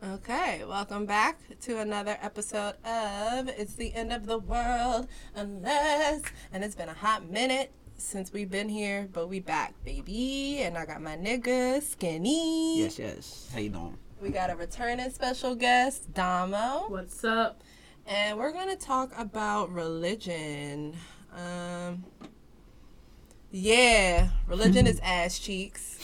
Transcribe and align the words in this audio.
Okay, 0.00 0.62
welcome 0.64 1.06
back 1.06 1.40
to 1.62 1.80
another 1.80 2.16
episode 2.22 2.74
of 2.84 3.48
It's 3.48 3.74
the 3.74 3.92
End 3.92 4.12
of 4.12 4.26
the 4.26 4.38
World 4.38 5.08
Unless. 5.34 6.22
And 6.52 6.62
it's 6.62 6.76
been 6.76 6.88
a 6.88 6.94
hot 6.94 7.28
minute 7.28 7.72
since 7.96 8.32
we've 8.32 8.48
been 8.48 8.68
here, 8.68 9.08
but 9.12 9.28
we 9.28 9.40
back, 9.40 9.74
baby. 9.84 10.60
And 10.60 10.78
I 10.78 10.86
got 10.86 11.02
my 11.02 11.16
nigga, 11.16 11.82
Skinny. 11.82 12.78
Yes, 12.80 12.96
yes. 12.96 13.50
How 13.52 13.58
you 13.58 13.70
doing? 13.70 13.98
We 14.22 14.28
got 14.30 14.50
a 14.50 14.54
returning 14.54 15.10
special 15.10 15.56
guest, 15.56 16.14
Damo. 16.14 16.84
What's 16.86 17.24
up? 17.24 17.62
And 18.06 18.38
we're 18.38 18.52
going 18.52 18.68
to 18.68 18.76
talk 18.76 19.10
about 19.18 19.72
religion. 19.72 20.94
Um, 21.36 22.04
yeah, 23.50 24.28
religion 24.46 24.86
is 24.86 25.00
ass 25.02 25.40
cheeks. 25.40 25.98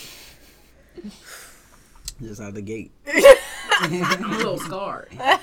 Just 2.20 2.40
out 2.40 2.54
the 2.54 2.62
gate. 2.62 2.92
I'm 3.06 4.32
a 4.32 4.36
little 4.36 4.58
scarred. 4.58 5.08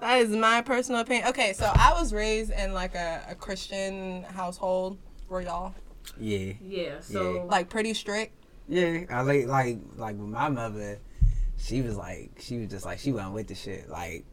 That 0.00 0.20
is 0.20 0.30
my 0.30 0.62
personal 0.62 1.00
opinion. 1.00 1.28
Okay, 1.28 1.52
so 1.52 1.70
I 1.74 1.92
was 1.98 2.12
raised 2.12 2.50
in 2.50 2.72
like 2.72 2.94
a, 2.94 3.22
a 3.30 3.34
Christian 3.34 4.22
household. 4.24 4.98
Were 5.28 5.40
y'all 5.40 5.74
Yeah. 6.18 6.52
Yeah, 6.62 7.00
so 7.00 7.46
like 7.48 7.68
pretty 7.68 7.94
strict? 7.94 8.32
Yeah. 8.68 9.04
I 9.10 9.22
like 9.22 9.46
like 9.46 9.78
like 9.96 10.16
with 10.16 10.28
my 10.28 10.48
mother, 10.48 10.98
she 11.56 11.82
was 11.82 11.96
like 11.96 12.32
she 12.38 12.58
was 12.58 12.68
just 12.68 12.84
like 12.84 12.98
she 12.98 13.12
wasn't 13.12 13.32
with 13.34 13.48
the 13.48 13.54
shit. 13.54 13.88
Like 13.88 14.24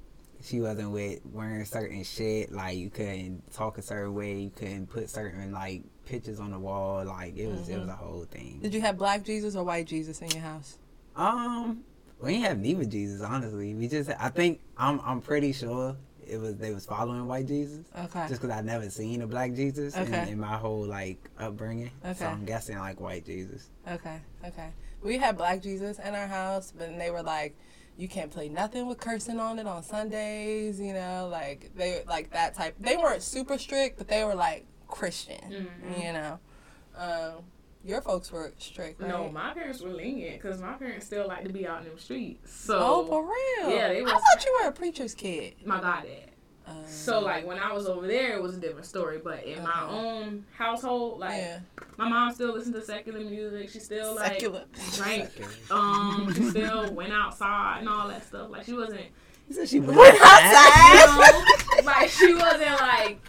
she 0.42 0.60
wasn't 0.60 0.92
with 0.92 1.22
wearing 1.26 1.64
certain 1.66 2.04
shit. 2.04 2.52
Like 2.52 2.78
you 2.78 2.90
couldn't 2.90 3.52
talk 3.54 3.78
a 3.78 3.82
certain 3.82 4.14
way. 4.14 4.40
You 4.40 4.52
couldn't 4.52 4.88
put 4.88 5.10
certain 5.10 5.52
like 5.52 5.84
pictures 6.06 6.40
on 6.40 6.52
the 6.52 6.60
wall. 6.60 7.06
Like 7.06 7.38
it 7.38 7.48
was 7.48 7.70
it 7.70 7.80
was 7.80 7.84
mm-hmm. 7.84 7.90
a 7.90 7.96
whole 7.96 8.26
thing. 8.26 8.60
Did 8.62 8.74
you 8.74 8.82
have 8.82 8.98
black 8.98 9.24
Jesus 9.24 9.56
or 9.56 9.64
white 9.64 9.88
Jesus 9.88 10.22
in 10.22 10.30
your 10.32 10.42
house? 10.42 10.78
Um, 11.16 11.84
we 12.22 12.34
didn't 12.34 12.46
have 12.46 12.60
neither 12.60 12.86
Jesus. 12.86 13.22
Honestly, 13.22 13.74
we 13.76 13.88
just 13.88 14.10
I 14.20 14.30
think 14.30 14.60
I'm 14.78 15.00
I'm 15.02 15.22
pretty 15.22 15.52
sure 15.54 15.96
it 16.26 16.38
was 16.38 16.56
they 16.56 16.74
was 16.74 16.86
following 16.86 17.28
white 17.28 17.48
Jesus. 17.48 17.86
Okay. 17.98 18.26
Just 18.30 18.42
because 18.42 18.56
I 18.56 18.62
never 18.62 18.90
seen 18.90 19.22
a 19.22 19.28
black 19.28 19.54
Jesus 19.54 19.96
in, 19.96 20.04
Okay. 20.04 20.32
in 20.32 20.40
my 20.40 20.56
whole 20.58 20.86
like 20.86 21.30
upbringing, 21.38 21.92
Okay. 22.06 22.14
so 22.14 22.26
I'm 22.28 22.46
guessing 22.46 22.78
like 22.80 23.00
white 23.02 23.26
Jesus. 23.26 23.70
Okay, 23.90 24.20
okay. 24.46 24.70
We 25.02 25.18
had 25.18 25.36
black 25.38 25.62
Jesus 25.62 26.00
in 26.00 26.16
our 26.16 26.28
house, 26.28 26.72
but 26.76 26.98
they 26.98 27.12
were 27.12 27.22
like, 27.24 27.58
you 27.98 28.08
can't 28.08 28.32
play 28.32 28.48
nothing 28.48 28.88
with 28.88 29.00
cursing 29.00 29.38
on 29.40 29.60
it 29.60 29.68
on 29.68 29.84
Sundays, 29.84 30.80
you 30.80 30.94
know, 30.94 31.28
like 31.30 31.72
they 31.76 32.04
like 32.08 32.32
that 32.32 32.56
type. 32.56 32.76
They 32.80 32.96
weren't 32.96 33.22
super 33.22 33.58
strict, 33.58 33.98
but 33.98 34.08
they 34.08 34.24
were 34.24 34.34
like 34.36 34.66
Christian, 34.88 35.68
you 35.98 36.14
know. 36.14 36.40
Um, 36.98 37.44
your 37.86 38.02
folks 38.02 38.32
were 38.32 38.54
strict, 38.60 39.02
right? 39.02 39.10
no, 39.10 39.30
my 39.30 39.54
parents 39.54 39.82
were 39.82 39.90
lenient 39.90 40.42
because 40.42 40.62
my 40.62 40.74
parents 40.74 41.06
still 41.06 41.28
like 41.28 41.44
to 41.46 41.52
be 41.52 41.68
out 41.68 41.86
in 41.86 41.94
the 41.94 42.00
streets. 42.00 42.54
So 42.54 42.78
oh, 42.82 43.06
for 43.06 43.24
real? 43.24 43.76
Yeah, 43.76 43.90
they 43.90 44.02
I 44.04 44.06
thought 44.06 44.46
you 44.46 44.60
were 44.62 44.70
a 44.70 44.72
preacher's 44.72 45.14
kid. 45.14 45.56
my 45.66 45.80
goddad. 45.82 46.30
Um, 46.66 46.78
So 46.88 47.20
like 47.20 47.46
when 47.46 47.60
I 47.60 47.74
was 47.74 47.88
over 47.88 48.08
there, 48.08 48.36
it 48.38 48.42
was 48.42 48.56
a 48.56 48.60
different 48.60 48.86
story. 48.86 49.20
But 49.22 49.44
in 49.44 49.62
my 49.64 49.86
own 49.90 50.46
household, 50.58 51.20
like 51.20 51.32
yeah, 51.42 51.60
my 51.98 52.08
mom 52.08 52.34
still 52.34 52.54
listened 52.54 52.76
to 52.76 52.82
secular 52.82 53.20
music. 53.20 53.70
She 53.70 53.80
still 53.80 54.16
like 54.16 54.32
secular. 54.34 54.64
drank. 54.96 55.30
Um, 55.70 56.34
she 56.34 56.44
still 56.52 56.94
went 56.94 57.12
outside 57.12 57.80
and 57.80 57.90
all 57.90 58.08
that 58.08 58.26
stuff. 58.26 58.50
Like 58.50 58.66
she 58.66 58.72
wasn't, 58.72 59.02
He 59.50 59.54
said 59.54 59.68
she 59.68 59.82
went 59.82 59.98
Went 59.98 60.16
you 60.16 60.22
outside. 60.24 61.06
know, 61.80 61.84
like 61.86 62.10
she 62.10 62.34
wasn't 62.34 62.80
like 62.80 63.20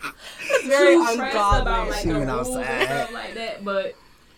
Very 0.67 0.95
too 0.95 1.07
stressed 1.15 1.35
about 1.35 1.59
ungodly. 1.59 1.91
like 1.91 2.03
She 2.03 2.09
the 2.11 2.19
went 2.21 2.31
rules 2.31 2.49
and 2.51 2.59
outside. 2.65 2.85
stuff 2.87 3.13
like 3.13 3.35
that. 3.35 3.65
But 3.65 3.95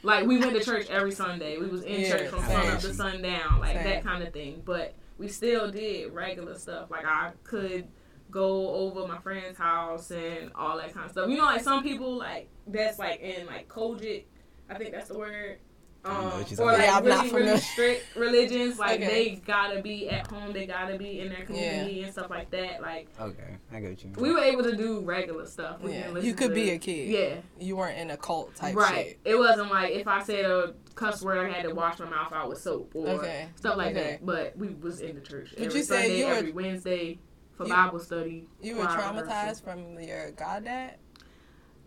like 0.06 0.26
we 0.26 0.38
went 0.38 0.52
to 0.52 0.64
church 0.64 0.88
every 0.88 1.12
Sunday. 1.12 1.58
We 1.58 1.66
was 1.66 1.82
in 1.82 2.00
Yeah, 2.00 2.10
church 2.10 2.30
from 2.30 2.40
sun 2.44 2.66
up 2.68 2.80
to 2.80 2.94
sundown, 2.94 3.60
like 3.60 3.74
Same. 3.74 3.84
that 3.84 4.04
kind 4.04 4.22
of 4.22 4.32
thing. 4.32 4.62
But 4.64 4.94
we 5.18 5.28
still 5.28 5.70
did 5.70 6.12
regular 6.12 6.54
stuff. 6.58 6.90
Like 6.90 7.04
I 7.04 7.32
could 7.44 7.88
go 8.30 8.70
over 8.74 9.06
my 9.06 9.18
friend's 9.18 9.58
house 9.58 10.10
and 10.10 10.50
all 10.54 10.76
that 10.78 10.92
kind 10.94 11.06
of 11.06 11.12
stuff. 11.12 11.28
You 11.28 11.36
know, 11.36 11.44
like 11.44 11.62
some 11.62 11.82
people 11.82 12.16
like 12.16 12.48
that's 12.66 12.98
like 12.98 13.20
in 13.20 13.46
like 13.46 13.68
COGIC. 13.68 14.24
I 14.68 14.74
think 14.78 14.92
that's 14.92 15.08
the 15.08 15.18
word. 15.18 15.58
I 16.06 16.14
don't 16.14 16.22
know 16.24 16.30
Um, 16.30 16.38
what 16.38 16.50
you're 16.50 16.60
or 16.60 16.72
like 16.72 16.76
about. 16.78 17.04
Yeah, 17.04 17.16
I'm 17.18 17.24
really, 17.34 17.44
really 17.46 17.60
strict 17.60 18.16
religions, 18.16 18.78
like 18.78 19.00
Okay. 19.00 19.06
they 19.06 19.34
gotta 19.46 19.82
be 19.82 20.08
at 20.08 20.26
home, 20.30 20.52
they 20.52 20.66
gotta 20.66 20.96
be 20.96 21.20
in 21.20 21.30
their 21.30 21.44
community 21.44 22.02
and 22.04 22.12
stuff 22.12 22.30
like 22.30 22.50
that. 22.50 22.80
Like 22.80 23.08
Okay, 23.20 23.56
I 23.72 23.80
get 23.80 24.02
you. 24.04 24.12
we 24.16 24.32
were 24.32 24.40
able 24.40 24.62
to 24.62 24.76
do 24.76 25.00
regular 25.00 25.46
stuff. 25.46 25.80
We 25.80 25.92
Yeah, 25.94 26.16
you 26.18 26.34
could 26.34 26.48
to- 26.50 26.54
be 26.54 26.70
a 26.70 26.78
kid. 26.78 27.08
Yeah, 27.08 27.36
You 27.58 27.76
weren't 27.76 27.98
in 27.98 28.10
a 28.10 28.16
cult 28.16 28.54
type 28.54 28.76
right. 28.76 29.06
shit. 29.08 29.18
It 29.24 29.34
wasn't 29.36 29.70
like 29.70 29.92
if 29.92 30.06
I 30.06 30.22
said 30.22 30.44
a 30.44 30.74
cuss 30.94 31.22
word, 31.22 31.38
I 31.38 31.50
had 31.50 31.64
to 31.68 31.74
wash 31.74 31.98
my 31.98 32.08
mouth 32.08 32.32
out 32.32 32.48
with 32.48 32.58
soap 32.58 32.92
or 32.94 33.08
Okay. 33.08 33.48
stuff 33.56 33.76
like 33.76 33.96
Okay. 33.96 34.10
that. 34.12 34.26
But 34.26 34.56
we 34.56 34.68
was 34.68 35.00
in 35.00 35.16
the 35.16 35.20
church. 35.20 35.50
Did 35.50 35.66
every 35.66 35.78
you 35.80 35.84
say 35.84 36.02
Sunday, 36.02 36.18
you 36.20 36.26
were- 36.26 36.32
every 36.34 36.52
Wednesday 36.52 37.18
for 37.56 37.64
You- 37.66 37.72
Bible 37.72 37.98
study? 37.98 38.48
You 38.62 38.76
were 38.76 38.84
traumatized 38.84 39.64
from 39.64 39.98
your 40.00 40.30
goddad? 40.32 40.94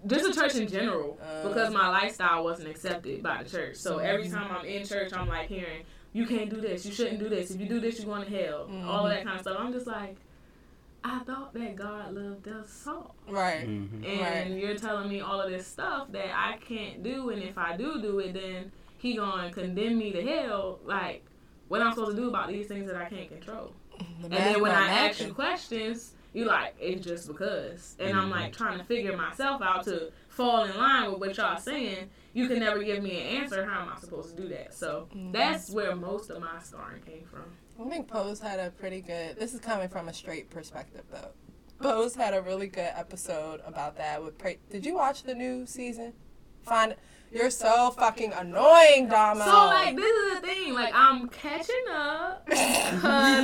Just 0.08 0.26
the 0.26 0.34
church 0.34 0.56
in 0.56 0.68
general, 0.68 1.18
Uh, 1.22 1.48
because 1.48 1.74
my 1.74 1.88
lifestyle 1.90 2.44
wasn't 2.44 2.70
accepted 2.70 3.22
by 3.22 3.44
the 3.44 3.50
church. 3.50 3.76
So 3.76 3.98
every 3.98 4.30
time 4.30 4.50
I'm 4.56 4.66
in 4.66 4.86
church, 4.86 5.12
I'm 5.14 5.28
like 5.28 5.48
hearing, 5.50 5.84
"You 6.14 6.26
can't 6.26 6.50
do 6.50 6.62
this. 6.62 6.86
You 6.86 6.94
shouldn't 6.94 7.20
do 7.20 7.28
this. 7.30 7.52
If 7.52 7.60
you 7.60 7.68
do 7.68 7.80
this, 7.80 7.98
you're 8.00 8.06
going 8.14 8.26
to 8.30 8.38
hell." 8.46 8.70
All 8.88 9.06
of 9.06 9.12
that 9.12 9.24
kind 9.24 9.36
of 9.36 9.42
stuff. 9.42 9.58
I'm 9.60 9.74
just 9.74 9.88
like, 9.88 10.16
I 11.04 11.20
thought 11.20 11.54
that 11.54 11.76
God 11.76 12.14
loved 12.14 12.48
us 12.48 12.86
all. 12.88 13.16
Right. 13.28 13.66
Mhm. 13.68 14.06
and 14.06 14.22
Right. 14.54 14.62
you're 14.62 14.76
telling 14.78 15.08
me 15.10 15.22
all 15.22 15.40
of 15.42 15.50
this 15.50 15.66
stuff 15.68 16.12
that 16.12 16.28
I 16.38 16.58
can't 16.58 17.04
do, 17.04 17.30
and 17.30 17.42
if 17.42 17.58
I 17.58 17.76
do 17.78 18.02
do 18.02 18.20
it, 18.20 18.34
then 18.34 18.72
he 18.98 19.16
gonna 19.16 19.52
condemn 19.52 19.98
me 19.98 20.12
to 20.12 20.22
hell. 20.22 20.80
Like, 20.86 21.24
what 21.70 21.82
I'm 21.82 21.94
supposed 21.94 22.16
to 22.16 22.22
do 22.22 22.28
about 22.30 22.48
these 22.50 22.68
things 22.68 22.88
that 22.88 22.96
I 22.98 23.06
can't 23.06 23.30
control? 23.30 23.74
The 24.22 24.26
and 24.26 24.34
then 24.34 24.62
when 24.62 24.72
I 24.72 24.88
ask 24.90 25.22
you 25.22 25.34
questions, 25.34 26.14
you 26.34 26.46
like 26.46 26.76
it's 26.80 27.04
just 27.06 27.28
because, 27.28 27.96
and 28.00 28.18
I'm 28.18 28.30
like 28.30 28.56
trying 28.56 28.78
to 28.78 28.84
figure 28.86 29.16
myself 29.18 29.62
out 29.62 29.84
to 29.86 30.12
fall 30.28 30.64
in 30.64 30.78
line 30.78 31.12
with 31.12 31.20
what 31.20 31.38
y'all 31.38 31.58
saying. 31.60 32.10
You 32.34 32.48
can 32.48 32.60
never 32.60 32.84
give 32.84 33.02
me 33.02 33.20
an 33.20 33.42
answer. 33.44 33.66
How 33.66 33.82
am 33.82 33.90
I 33.96 34.00
supposed 34.00 34.36
to 34.36 34.42
do 34.44 34.48
that? 34.50 34.74
So 34.74 35.08
Mm-hmm. 35.16 35.32
that's 35.32 35.70
where 35.72 35.96
most 35.96 36.30
of 36.30 36.40
my 36.42 36.60
scarring 36.62 37.02
came 37.02 37.26
from. 37.26 37.46
I 37.84 37.90
think 37.90 38.08
Pose 38.08 38.40
had 38.40 38.60
a 38.60 38.70
pretty 38.72 39.02
good. 39.02 39.40
This 39.40 39.54
is 39.54 39.60
coming 39.60 39.90
from 39.90 40.08
a 40.10 40.14
straight 40.14 40.50
perspective, 40.50 41.04
though. 41.12 41.32
Pose 41.82 42.14
had 42.14 42.34
a 42.34 42.42
really 42.42 42.68
good 42.68 42.92
episode 42.96 43.62
about 43.66 43.98
that. 43.98 44.24
With 44.24 44.38
pra- 44.38 44.56
did 44.70 44.86
you 44.86 44.96
watch 44.96 45.24
the 45.24 45.34
new 45.34 45.66
season? 45.66 46.14
Find 46.64 46.96
you're 47.32 47.50
so 47.50 47.92
fucking 47.92 48.34
annoying, 48.34 49.08
Dama. 49.08 49.44
So 49.46 49.52
like 49.52 49.96
this 49.96 50.06
is 50.12 50.42
the 50.42 50.48
thing, 50.48 50.74
like 50.74 50.94
I'm 50.94 51.30
catching 51.30 51.76
up 51.92 52.46
because 52.46 52.94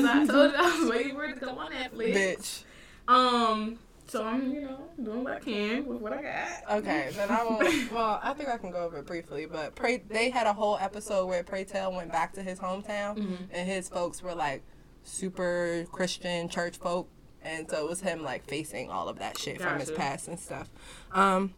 I 0.06 0.26
told 0.28 0.52
you 0.52 0.58
I 0.58 0.80
was 0.80 0.90
waiting 0.92 1.16
for 1.16 1.24
it 1.24 1.36
to 1.36 1.40
come 1.40 1.58
on 1.58 1.72
Netflix. 1.72 2.14
bitch. 2.14 2.64
Um, 3.08 3.78
so 4.08 4.24
I'm 4.24 4.52
you 4.54 4.62
know 4.62 4.80
doing 5.04 5.24
what 5.24 5.34
I 5.34 5.40
can 5.40 5.86
with 5.86 6.00
what 6.02 6.14
I 6.14 6.22
got. 6.22 6.78
Okay, 6.80 7.10
then 7.14 7.30
I 7.32 7.44
won't. 7.44 7.92
Well, 7.92 8.20
I 8.24 8.34
think 8.34 8.50
I 8.50 8.58
can 8.58 8.72
go 8.72 8.80
over 8.80 8.98
it 9.00 9.06
briefly. 9.06 9.46
But 9.46 9.76
pray, 9.76 9.98
they 10.08 10.30
had 10.30 10.48
a 10.48 10.54
whole 10.54 10.78
episode 10.80 11.26
where 11.28 11.44
Pray 11.44 11.64
Tell 11.64 11.92
went 11.92 12.12
back 12.12 12.34
to 12.34 12.44
his 12.44 12.60
hometown, 12.60 13.18
Mhm. 13.18 13.38
and 13.52 13.68
his 13.70 13.90
folks 13.90 14.22
were 14.22 14.36
like 14.36 14.64
super 15.04 15.86
Christian 15.92 16.50
church 16.50 16.78
folk, 16.78 17.08
and 17.42 17.70
so 17.70 17.84
it 17.86 17.90
was 17.90 18.02
him 18.02 18.24
like 18.24 18.46
facing 18.48 18.90
all 18.90 19.08
of 19.10 19.20
that 19.20 19.38
shit 19.38 19.62
from 19.62 19.80
his 19.80 19.92
past 19.92 20.28
and 20.28 20.40
stuff. 20.40 20.70
Um, 21.12 21.54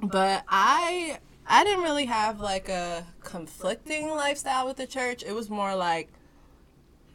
but 0.00 0.44
I 0.48 1.18
I 1.46 1.64
didn't 1.64 1.82
really 1.82 2.06
have 2.06 2.40
like 2.40 2.68
a 2.68 3.06
conflicting 3.22 4.08
lifestyle 4.10 4.66
with 4.66 4.76
the 4.76 4.86
church. 4.86 5.22
It 5.24 5.32
was 5.34 5.50
more 5.50 5.74
like 5.74 6.12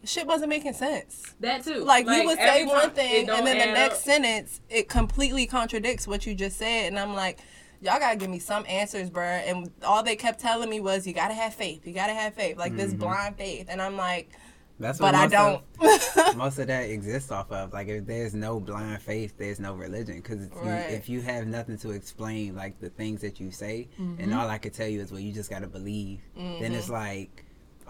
shit 0.07 0.25
wasn't 0.27 0.49
making 0.49 0.73
sense. 0.73 1.35
That 1.39 1.63
too. 1.63 1.83
Like, 1.83 2.05
you 2.07 2.23
would 2.25 2.37
say 2.37 2.65
one 2.65 2.81
time, 2.81 2.89
thing, 2.91 3.29
and 3.29 3.45
then 3.45 3.57
the 3.59 3.73
next 3.73 3.97
up. 3.97 4.01
sentence 4.03 4.61
it 4.69 4.89
completely 4.89 5.45
contradicts 5.47 6.07
what 6.07 6.25
you 6.25 6.33
just 6.35 6.57
said, 6.57 6.87
and 6.87 6.97
I'm 6.99 7.13
like, 7.13 7.39
y'all 7.81 7.99
gotta 7.99 8.17
give 8.17 8.29
me 8.29 8.39
some 8.39 8.65
answers, 8.67 9.09
bruh. 9.09 9.43
And 9.49 9.69
all 9.83 10.01
they 10.03 10.15
kept 10.15 10.39
telling 10.39 10.69
me 10.69 10.79
was, 10.79 11.05
you 11.05 11.13
gotta 11.13 11.33
have 11.35 11.53
faith, 11.53 11.85
you 11.85 11.93
gotta 11.93 12.13
have 12.13 12.33
faith, 12.33 12.57
like 12.57 12.75
this 12.75 12.93
Mhm. 12.93 12.99
blind 12.99 13.37
faith, 13.37 13.67
and 13.69 13.81
I'm 13.81 13.95
like, 13.97 14.31
That's 14.79 14.99
but 14.99 15.15
I 15.15 15.25
don't. 15.27 15.63
Of, 15.79 16.35
most 16.37 16.59
of 16.59 16.67
that 16.67 16.89
exists 16.89 17.31
off 17.31 17.51
of 17.51 17.73
like 17.73 17.87
if 17.87 18.05
there's 18.05 18.33
no 18.35 18.59
blind 18.59 19.01
faith, 19.01 19.33
there's 19.37 19.59
no 19.59 19.73
religion. 19.73 20.17
Because 20.17 20.43
if, 20.45 20.51
you- 20.53 20.61
Right. 20.69 20.91
if 20.91 21.09
you 21.09 21.21
have 21.21 21.47
nothing 21.47 21.77
to 21.79 21.91
explain 21.91 22.55
like 22.55 22.79
the 22.79 22.89
things 22.89 23.21
that 23.21 23.39
you 23.39 23.49
say, 23.51 23.87
Mm-hmm. 23.99 24.21
and 24.21 24.33
all 24.35 24.47
I 24.47 24.57
could 24.59 24.73
tell 24.75 24.87
you 24.87 25.01
is 25.01 25.11
well, 25.11 25.19
you 25.19 25.33
just 25.33 25.49
gotta 25.49 25.67
believe. 25.67 26.19
Then 26.35 26.73
it's 26.73 26.89
like, 26.89 27.43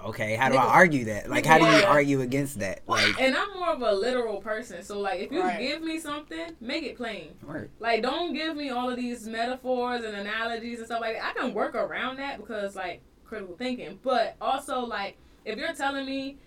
okay, 0.05 0.35
how 0.35 0.49
do 0.49 0.55
Nigga. 0.55 0.59
I 0.59 0.73
argue 0.73 1.05
that? 1.05 1.29
Like, 1.29 1.45
how 1.45 1.57
do 1.57 1.65
you 1.65 1.83
argue 1.85 2.21
against 2.21 2.59
that? 2.59 2.81
Like, 2.87 3.19
And 3.19 3.35
I'm 3.35 3.53
more 3.55 3.69
of 3.69 3.81
a 3.81 3.91
literal 3.93 4.41
person, 4.41 4.83
so 4.83 4.99
like 4.99 5.19
if 5.19 5.31
you 5.31 5.41
Right. 5.41 5.59
give 5.59 5.81
me 5.81 5.99
something, 5.99 6.55
make 6.61 6.83
it 6.83 6.97
plain. 6.97 7.35
work. 7.43 7.69
Like 7.79 8.01
don't 8.01 8.33
give 8.33 8.55
me 8.55 8.69
all 8.69 8.89
of 8.89 8.95
these 8.95 9.27
metaphors 9.27 10.03
and 10.03 10.15
analogies 10.15 10.77
and 10.79 10.87
stuff 10.87 11.01
like 11.01 11.15
that. 11.15 11.33
I 11.35 11.39
can 11.39 11.53
work 11.53 11.75
around 11.75 12.17
that 12.17 12.37
because 12.39 12.75
like 12.75 13.01
critical 13.25 13.55
thinking, 13.57 13.99
but 14.03 14.35
also 14.41 14.81
like 14.81 15.17
if 15.45 15.57
you're 15.57 15.73
telling 15.73 16.05
me 16.05 16.37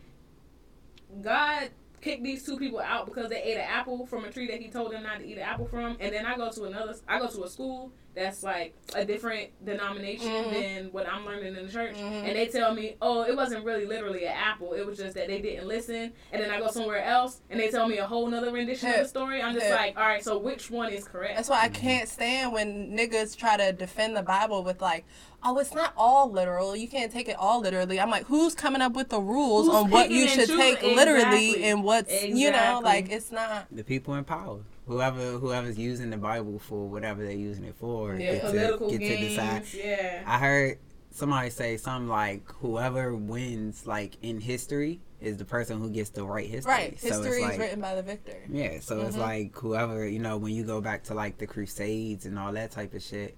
God 1.23 1.71
kicked 2.01 2.23
these 2.23 2.45
two 2.45 2.57
people 2.57 2.81
out 2.81 3.05
because 3.07 3.29
they 3.29 3.43
ate 3.43 3.57
an 3.57 3.67
apple 3.69 4.07
from 4.07 4.25
a 4.25 4.31
tree 4.31 4.47
that 4.47 4.61
he 4.61 4.69
told 4.69 4.93
them 4.93 5.03
not 5.03 5.19
to 5.19 5.27
eat 5.27 5.37
an 5.37 5.43
apple 5.43 5.67
from, 5.67 5.97
and 6.01 6.15
then 6.15 6.25
I 6.25 6.37
go 6.37 6.51
to 6.51 6.65
another, 6.65 6.95
I 7.07 7.19
go 7.19 7.29
to 7.29 7.45
a 7.45 7.49
school 7.49 7.93
that's 8.15 8.43
like 8.43 8.75
a 8.95 9.05
different 9.05 9.51
denomination 9.65 10.27
Mhm. 10.29 10.53
than 10.53 10.85
what 10.93 11.07
I'm 11.09 11.25
learning 11.25 11.55
in 11.57 11.67
the 11.67 11.73
church, 11.73 11.95
Mhm. 11.97 12.25
and 12.29 12.37
they 12.37 12.47
tell 12.47 12.75
me, 12.75 12.97
oh, 13.01 13.23
it 13.23 13.37
wasn't 13.37 13.65
really 13.65 13.87
literally 13.87 14.25
an 14.27 14.33
apple. 14.37 14.73
It 14.73 14.85
was 14.85 14.99
just 14.99 15.15
that 15.15 15.29
they 15.29 15.41
didn't 15.41 15.69
listen, 15.69 16.13
and 16.33 16.43
then 16.43 16.51
I 16.51 16.59
go 16.59 16.69
somewhere 16.69 17.03
else 17.05 17.41
and 17.51 17.59
they 17.61 17.71
tell 17.71 17.89
me 17.89 17.99
a 17.99 18.07
whole 18.07 18.27
nother 18.27 18.51
rendition 18.51 18.91
of 18.91 18.97
the 18.99 19.05
story. 19.09 19.41
I'm 19.41 19.55
just 19.55 19.67
Yeah. 19.67 19.77
like, 19.77 19.97
all 19.97 20.03
right, 20.03 20.23
so 20.25 20.39
which 20.39 20.71
one 20.71 20.93
is 20.93 21.05
correct? 21.05 21.37
That's 21.37 21.49
why 21.49 21.61
I 21.63 21.69
can't 21.69 22.09
stand 22.09 22.53
when 22.53 22.97
niggas 22.97 23.37
try 23.37 23.57
to 23.57 23.73
defend 23.73 24.17
the 24.17 24.23
Bible 24.23 24.65
with 24.65 24.81
like, 24.83 25.05
oh, 25.43 25.57
it's 25.59 25.73
not 25.75 25.93
all 25.97 26.31
literal. 26.31 26.77
You 26.77 26.89
can't 26.89 27.11
take 27.11 27.29
it 27.29 27.37
all 27.39 27.61
literally. 27.61 27.99
I'm 28.01 28.11
like, 28.11 28.27
who's 28.27 28.55
coming 28.55 28.83
up 28.83 28.93
with 28.95 29.09
the 29.09 29.21
rules 29.21 29.67
Who's 29.67 29.75
on 29.77 29.91
what 29.91 30.11
you 30.11 30.27
should 30.29 30.49
choosing? 30.49 30.59
take 30.59 30.83
literally 30.83 31.65
and 31.65 31.83
what's 31.85 32.23
you 32.25 32.51
know 32.51 32.81
like 32.85 33.11
it's 33.11 33.31
not. 33.33 33.67
The 33.71 33.85
people 33.85 34.15
in 34.15 34.25
power, 34.25 34.59
whoever 34.91 35.39
whoever's 35.39 35.79
using 35.79 36.11
the 36.11 36.17
Bible 36.17 36.59
for 36.59 36.89
whatever 36.89 37.23
they're 37.23 37.33
using 37.33 37.65
it 37.65 37.77
for, 37.77 38.17
Yeah, 38.17 38.33
get 38.33 38.43
Political 38.43 38.91
to 38.91 38.99
get 38.99 39.07
games, 39.07 39.21
to 39.21 39.29
decide. 39.29 39.63
yeah. 39.75 40.23
I 40.27 40.39
heard 40.39 40.79
somebody 41.13 41.51
say 41.51 41.77
something 41.77 42.09
like, 42.09 42.51
"Whoever 42.61 43.15
wins, 43.15 43.87
like 43.87 44.17
in 44.23 44.41
history, 44.41 45.01
is 45.21 45.37
the 45.37 45.45
person 45.45 45.79
who 45.79 45.91
gets 45.91 46.11
to 46.11 46.25
write 46.25 46.49
history." 46.49 46.73
Right. 46.73 47.01
So 47.01 47.09
History 47.23 47.43
it's 47.43 47.53
is 47.53 47.59
written 47.59 47.81
by 47.81 47.95
the 47.95 48.03
victor. 48.03 48.43
Yeah, 48.51 48.81
so 48.81 49.01
it's 49.03 49.17
Mhm. 49.17 49.21
like 49.21 49.57
whoever 49.57 50.07
you 50.07 50.19
know 50.19 50.37
when 50.39 50.55
you 50.55 50.65
go 50.65 50.81
back 50.81 51.05
to 51.05 51.15
like 51.15 51.39
the 51.39 51.47
Crusades 51.47 52.27
and 52.27 52.37
all 52.39 52.53
that 52.53 52.73
type 52.73 52.93
of 52.95 53.03
shit. 53.03 53.37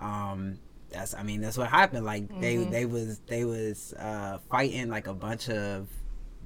Um, 0.00 0.58
that's 0.90 1.12
I 1.14 1.22
mean 1.24 1.40
that's 1.40 1.58
what 1.58 1.68
happened. 1.68 2.04
Like 2.06 2.28
they 2.40 2.56
Mhm. 2.56 2.70
they 2.70 2.86
was 2.86 3.18
they 3.26 3.44
was 3.44 3.94
uh, 3.98 4.38
fighting 4.48 4.88
like 4.90 5.08
a 5.08 5.14
bunch 5.14 5.48
of 5.48 5.88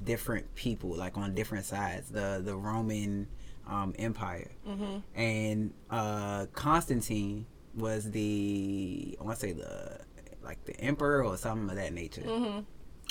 different 0.04 0.54
people 0.54 0.90
like 0.94 1.18
on 1.18 1.34
different 1.34 1.64
sides. 1.66 2.08
The 2.08 2.40
the 2.42 2.56
Roman 2.56 3.26
um, 3.68 3.94
Empire 3.98 4.50
hmm 4.66 4.98
and 5.14 5.72
uh, 5.90 6.46
Constantine 6.52 7.46
was 7.74 8.10
the 8.10 9.16
I 9.20 9.24
want 9.24 9.38
to 9.38 9.46
say 9.46 9.52
the 9.52 10.00
like 10.42 10.64
the 10.64 10.78
emperor 10.80 11.24
or 11.24 11.36
something 11.36 11.68
of 11.70 11.76
that 11.76 11.92
nature. 11.92 12.22
hmm 12.22 12.60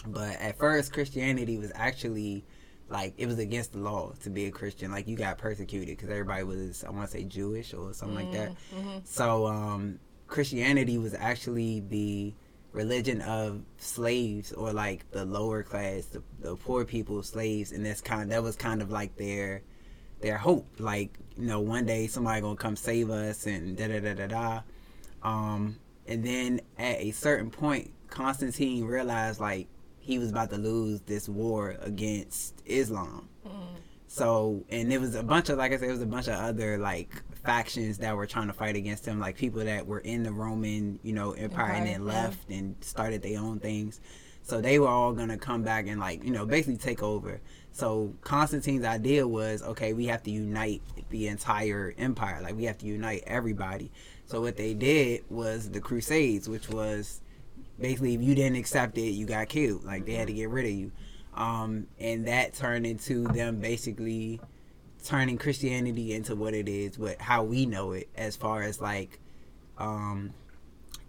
But 0.08 0.40
at 0.42 0.58
first, 0.58 0.94
Christianity 0.94 1.58
was 1.58 1.72
actually 1.76 2.44
like 2.90 3.14
it 3.18 3.26
was 3.28 3.38
against 3.40 3.74
the 3.74 3.80
law 3.80 4.14
to 4.24 4.30
be 4.30 4.46
a 4.46 4.52
Christian. 4.52 4.92
Like 4.92 5.08
you 5.08 5.16
got 5.18 5.38
persecuted 5.38 5.90
because 5.98 6.10
everybody 6.10 6.44
was 6.44 6.84
I 6.84 6.90
want 6.90 7.10
to 7.12 7.18
say 7.18 7.24
Jewish 7.24 7.74
or 7.74 7.94
something 7.94 8.16
like 8.16 8.32
that. 8.32 8.54
hmm 8.74 9.00
So 9.04 9.46
um, 9.48 10.00
Christianity 10.28 10.98
was 10.98 11.14
actually 11.14 11.82
the 11.82 12.34
religion 12.74 13.22
of 13.22 13.62
slaves 13.78 14.52
or 14.52 14.72
like 14.74 15.10
the 15.12 15.26
lower 15.26 15.64
class, 15.64 16.06
the, 16.06 16.22
the 16.40 16.56
poor 16.56 16.86
people, 16.86 17.24
slaves, 17.24 17.72
and 17.72 17.86
that's 17.86 18.02
kind 18.02 18.24
of 18.24 18.30
that 18.30 18.44
was 18.44 18.56
kind 18.56 18.82
of 18.82 18.90
like 18.92 19.16
their 19.18 19.64
their 20.22 20.38
hope. 20.38 20.68
Like 20.80 21.18
you 21.38 21.46
know, 21.46 21.60
one 21.60 21.86
day 21.86 22.08
somebody 22.08 22.42
gonna 22.42 22.56
come 22.56 22.76
save 22.76 23.10
us 23.10 23.46
and 23.46 23.78
da 23.78 23.88
da 23.88 24.00
da 24.00 24.14
da 24.14 24.28
da. 24.28 24.62
Um, 25.24 25.78
and 26.08 26.24
then 26.24 26.62
at 26.78 27.00
a 27.00 27.12
certain 27.12 27.52
point, 27.52 27.92
Constantine 28.10 28.86
realized 28.86 29.40
like 29.40 29.68
he 30.00 30.20
was 30.20 30.30
about 30.30 30.50
to 30.52 30.58
lose 30.58 31.02
this 31.02 31.28
war 31.28 31.78
against 31.82 32.62
Islam. 32.66 33.28
So, 34.08 34.64
and 34.70 34.92
it 34.92 35.00
was 35.00 35.16
a 35.16 35.24
bunch 35.24 35.50
of, 35.50 35.58
like 35.58 35.74
I 35.74 35.78
said, 35.78 35.90
it 35.90 35.92
was 35.92 36.02
a 36.02 36.06
bunch 36.06 36.28
of 36.28 36.36
other 36.36 36.78
like 36.78 37.22
factions 37.44 37.98
that 38.00 38.16
were 38.16 38.26
trying 38.26 38.48
to 38.48 38.54
fight 38.54 38.76
against 38.76 39.06
him, 39.06 39.20
like 39.20 39.36
people 39.36 39.64
that 39.66 39.86
were 39.86 40.00
in 40.00 40.24
the 40.24 40.32
Roman, 40.32 40.98
you 41.04 41.14
know, 41.14 41.34
empire, 41.34 41.74
and 41.74 41.88
Empire, 41.88 41.94
then 41.94 42.06
yeah. 42.06 42.22
left 42.22 42.50
and 42.50 42.76
started 42.80 43.22
their 43.22 43.40
own 43.40 43.60
things. 43.60 44.00
So 44.44 44.62
they 44.62 44.80
were 44.80 44.88
all 44.88 45.12
gonna 45.12 45.38
come 45.38 45.62
back 45.62 45.88
and 45.88 46.00
like, 46.00 46.24
you 46.24 46.32
know, 46.32 46.46
basically 46.46 46.78
take 46.78 47.04
over. 47.04 47.42
So 47.78 48.16
Constantine's 48.22 48.84
idea 48.84 49.28
was, 49.28 49.62
okay, 49.62 49.94
we 49.94 50.08
have 50.08 50.24
to 50.24 50.32
unite 50.32 50.82
the 51.12 51.28
entire 51.28 51.94
empire. 52.00 52.42
Like 52.42 52.56
we 52.56 52.64
have 52.64 52.80
to 52.80 52.88
unite 52.88 53.22
everybody. 53.28 53.92
So 54.26 54.42
what 54.42 54.58
they 54.58 54.74
did 54.74 55.26
was 55.30 55.70
the 55.70 55.80
Crusades, 55.80 56.50
which 56.50 56.70
was 56.70 57.22
basically 57.80 58.16
if 58.16 58.24
you 58.24 58.34
didn't 58.34 58.58
accept 58.58 58.98
it, 58.98 59.12
you 59.12 59.28
got 59.28 59.50
killed. 59.50 59.86
Like 59.86 60.08
they 60.08 60.14
had 60.14 60.26
to 60.26 60.34
get 60.34 60.50
rid 60.50 60.66
of 60.66 60.72
you. 60.72 60.92
Um, 61.36 61.86
and 62.00 62.28
that 62.28 62.56
turned 62.56 62.88
into 62.88 63.28
them 63.28 63.60
basically 63.60 64.42
turning 65.06 65.38
Christianity 65.38 66.14
into 66.14 66.36
what 66.36 66.56
it 66.56 66.68
is, 66.68 66.98
what 66.98 67.22
how 67.22 67.44
we 67.44 67.68
know 67.68 67.92
it, 67.92 68.10
as 68.16 68.36
far 68.36 68.64
as 68.64 68.82
like 68.82 69.20
um, 69.78 70.34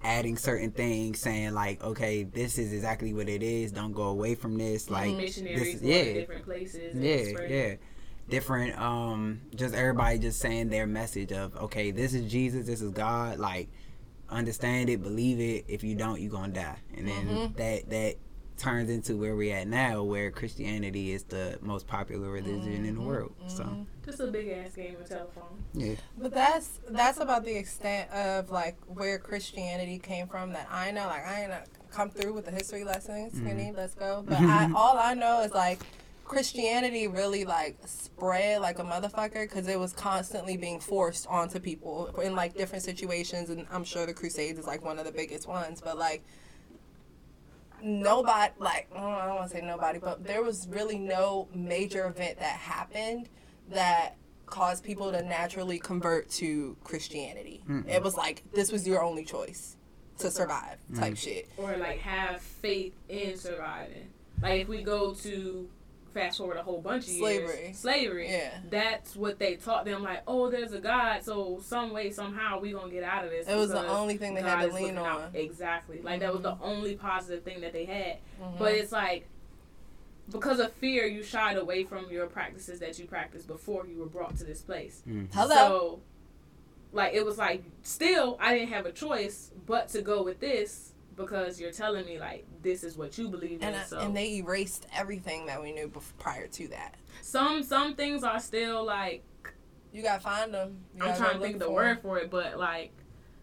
adding 0.03 0.37
certain 0.37 0.71
things, 0.71 1.19
saying 1.19 1.55
like, 1.55 1.83
okay, 1.83 2.23
this 2.25 2.59
is 2.59 2.73
exactly 2.73 3.13
what 3.13 3.29
it 3.29 3.43
is. 3.43 3.73
Don't 3.73 3.93
go 3.93 4.05
away 4.05 4.35
from 4.35 4.57
this. 4.57 4.91
Like, 4.91 5.17
missionaries 5.17 5.73
this, 5.73 5.83
yeah, 5.83 6.15
different 6.15 6.45
places. 6.45 6.95
yeah, 6.95 7.47
yeah. 7.49 7.75
Different, 8.29 8.79
um, 8.79 9.41
just 9.55 9.75
everybody 9.75 10.19
just 10.19 10.39
saying 10.41 10.69
their 10.69 10.87
message 10.87 11.33
of, 11.33 11.57
okay, 11.57 11.91
this 11.91 12.13
is 12.15 12.31
Jesus, 12.31 12.67
this 12.67 12.83
is 12.83 12.91
God. 12.91 13.39
Like, 13.39 13.71
understand 14.29 14.91
it, 14.91 15.03
believe 15.03 15.41
it. 15.41 15.65
If 15.69 15.83
you 15.83 15.95
don't, 15.95 16.21
you're 16.21 16.31
gonna 16.31 16.53
die. 16.53 16.79
And 16.95 17.09
then 17.09 17.27
Mhm. 17.29 17.57
that 17.57 17.91
that 17.91 18.17
turns 18.59 18.91
into 18.91 19.17
where 19.17 19.35
we're 19.37 19.55
at 19.57 19.69
now, 19.69 20.03
where 20.03 20.31
Christianity 20.31 21.13
is 21.13 21.23
the 21.25 21.59
most 21.63 21.87
popular 21.87 22.29
religion 22.31 22.85
in 22.85 22.97
the 22.97 23.01
Mhm, 23.01 23.07
world. 23.07 23.35
So, 23.47 23.79
Just 24.09 24.21
a 24.21 24.27
big 24.29 24.49
ass 24.49 24.75
game 24.75 24.97
of 24.99 25.07
telephone. 25.07 25.63
yeah. 25.75 25.97
But 26.17 26.33
that's 26.33 26.81
that's 26.89 27.21
about 27.21 27.45
the 27.45 27.55
extent 27.55 28.11
of 28.11 28.51
like 28.51 28.79
where 28.87 29.19
Christianity 29.19 29.99
came 29.99 30.27
from 30.29 30.55
that 30.55 30.67
I 30.71 30.93
know. 30.93 31.07
Like 31.07 31.27
I 31.27 31.43
ain't 31.43 31.53
come 31.91 32.09
through 32.09 32.33
with 32.33 32.47
the 32.47 32.51
history 32.51 32.85
lessons, 32.85 33.35
mm-hmm. 33.35 33.45
skinny. 33.45 33.73
Let's 33.77 33.95
go. 33.95 34.25
But 34.27 34.41
I, 34.41 34.73
all 34.75 34.97
I 34.97 35.13
know 35.13 35.43
is 35.43 35.53
like 35.53 35.81
Christianity 36.25 37.07
really 37.07 37.45
like 37.45 37.77
spread 37.85 38.63
like 38.63 38.79
a 38.79 38.83
motherfucker 38.83 39.43
because 39.43 39.69
it 39.69 39.79
was 39.79 39.93
constantly 39.93 40.57
being 40.57 40.81
forced 40.81 41.27
onto 41.27 41.61
people 41.61 42.07
in 42.23 42.35
like 42.35 42.57
different 42.57 42.85
situations, 42.85 43.51
and 43.51 43.67
I'm 43.71 43.85
sure 43.85 44.07
the 44.07 44.15
Crusades 44.15 44.59
is 44.59 44.67
like 44.67 44.83
one 44.83 44.99
of 44.99 45.05
the 45.05 45.13
biggest 45.13 45.47
ones. 45.47 45.83
But 45.85 45.99
like 45.99 46.25
nobody 47.83 48.55
like 48.59 48.89
oh, 48.97 49.07
I 49.07 49.27
don't 49.27 49.35
want 49.35 49.51
to 49.51 49.57
say 49.59 49.63
nobody, 49.63 49.99
but 49.99 50.25
there 50.25 50.43
was 50.43 50.67
really 50.71 50.99
no 50.99 51.47
major 51.55 52.07
event 52.07 52.39
that 52.39 52.57
happened 52.57 53.29
that 53.71 54.17
caused 54.47 54.83
people 54.83 55.13
to 55.13 55.23
naturally 55.23 55.79
convert 55.79 56.31
to 56.31 56.77
Christianity. 56.85 57.63
Mm-mm. 57.69 57.89
It 57.89 58.03
was 58.03 58.17
like 58.17 58.45
this 58.53 58.73
was 58.73 58.87
your 58.87 59.03
only 59.03 59.25
choice 59.25 59.77
to 60.19 60.31
survive 60.31 60.79
type 60.95 61.13
mm-hmm. 61.13 61.15
shit. 61.15 61.49
Or 61.57 61.77
like 61.77 61.99
have 62.01 62.41
faith 62.41 62.95
in 63.09 63.37
surviving. 63.37 64.11
Like 64.43 64.63
if 64.63 64.69
we 64.69 64.83
go 64.83 65.15
to 65.15 65.69
fast 66.15 66.39
forward 66.39 66.57
a 66.57 66.63
whole 66.63 66.81
bunch 66.81 67.05
of 67.05 67.11
Slavery. 67.11 67.65
years. 67.65 67.79
Slavery. 67.79 68.29
Yeah. 68.29 68.51
That's 68.71 69.15
what 69.15 69.39
they 69.39 69.57
taught 69.57 69.85
them, 69.85 70.03
like, 70.03 70.23
oh, 70.27 70.51
there's 70.51 70.73
a 70.73 70.79
God, 70.79 71.23
so 71.23 71.61
some 71.63 71.93
way, 71.93 72.11
somehow 72.11 72.59
we 72.61 72.73
gonna 72.73 72.91
get 72.91 73.05
out 73.05 73.25
of 73.25 73.31
this. 73.31 73.47
It 73.47 73.57
was 73.57 73.71
the 73.71 73.87
only 73.87 74.17
thing 74.17 74.35
they 74.35 74.43
God 74.43 74.59
had 74.61 74.69
to 74.71 74.75
lean 74.75 74.85
looking 74.85 74.99
out. 74.99 75.21
on. 75.21 75.31
Exactly. 75.35 76.01
Like 76.03 76.21
that 76.21 76.33
was 76.33 76.43
the 76.43 76.53
mm-hmm. 76.53 76.65
only 76.65 76.95
positive 76.97 77.45
thing 77.45 77.61
that 77.61 77.73
they 77.73 77.85
had. 77.85 78.19
Mhm. 78.41 78.59
But 78.59 78.75
it's 78.75 78.93
like 78.93 79.29
because 80.31 80.61
of 80.61 80.73
fear, 80.75 81.07
you 81.07 81.23
shied 81.23 81.57
away 81.57 81.85
from 81.85 82.11
your 82.11 82.27
practices 82.27 82.81
that 82.81 82.99
you 82.99 83.07
practiced 83.07 83.47
before 83.47 83.87
you 83.87 83.99
were 83.99 84.07
brought 84.07 84.37
to 84.39 84.45
this 84.45 84.61
place. 84.61 85.03
Mhm. 85.09 85.33
Hello. 85.33 85.55
So, 85.55 86.01
like, 86.93 87.15
it 87.15 87.25
was 87.25 87.39
like, 87.39 87.63
still, 87.83 88.37
I 88.41 88.55
didn't 88.55 88.71
have 88.71 88.87
a 88.87 88.93
choice 88.93 89.51
but 89.67 89.89
to 89.91 90.03
go 90.03 90.23
with 90.23 90.41
this 90.41 90.93
because 91.17 91.61
you're 91.61 91.73
telling 91.73 92.07
me, 92.07 92.19
like, 92.19 92.45
this 92.63 92.85
is 92.85 92.97
what 92.97 93.17
you 93.19 93.29
believe 93.29 93.61
and, 93.63 93.75
in. 93.75 93.81
I- 93.81 93.85
So, 93.85 93.99
and 93.99 94.17
they 94.17 94.37
erased 94.37 94.87
everything 94.95 95.47
that 95.47 95.61
we 95.63 95.73
knew 95.73 95.89
bef- 95.89 96.13
prior 96.19 96.47
to 96.47 96.69
that. 96.69 96.95
some 97.23 97.63
some 97.63 97.95
things 97.95 98.23
are 98.23 98.39
still 98.41 98.85
like, 98.85 99.25
You 99.93 100.03
gotta 100.03 100.21
find 100.21 100.53
them. 100.53 100.85
You 100.95 101.03
I'm 101.03 101.09
gotta 101.09 101.21
trying 101.21 101.35
to 101.35 101.41
think 101.41 101.55
of 101.55 101.61
the 101.61 101.65
for 101.67 101.83
'em. 101.83 101.97
word 101.97 102.03
for 102.03 102.19
it, 102.19 102.31
but 102.31 102.59
like, 102.59 102.93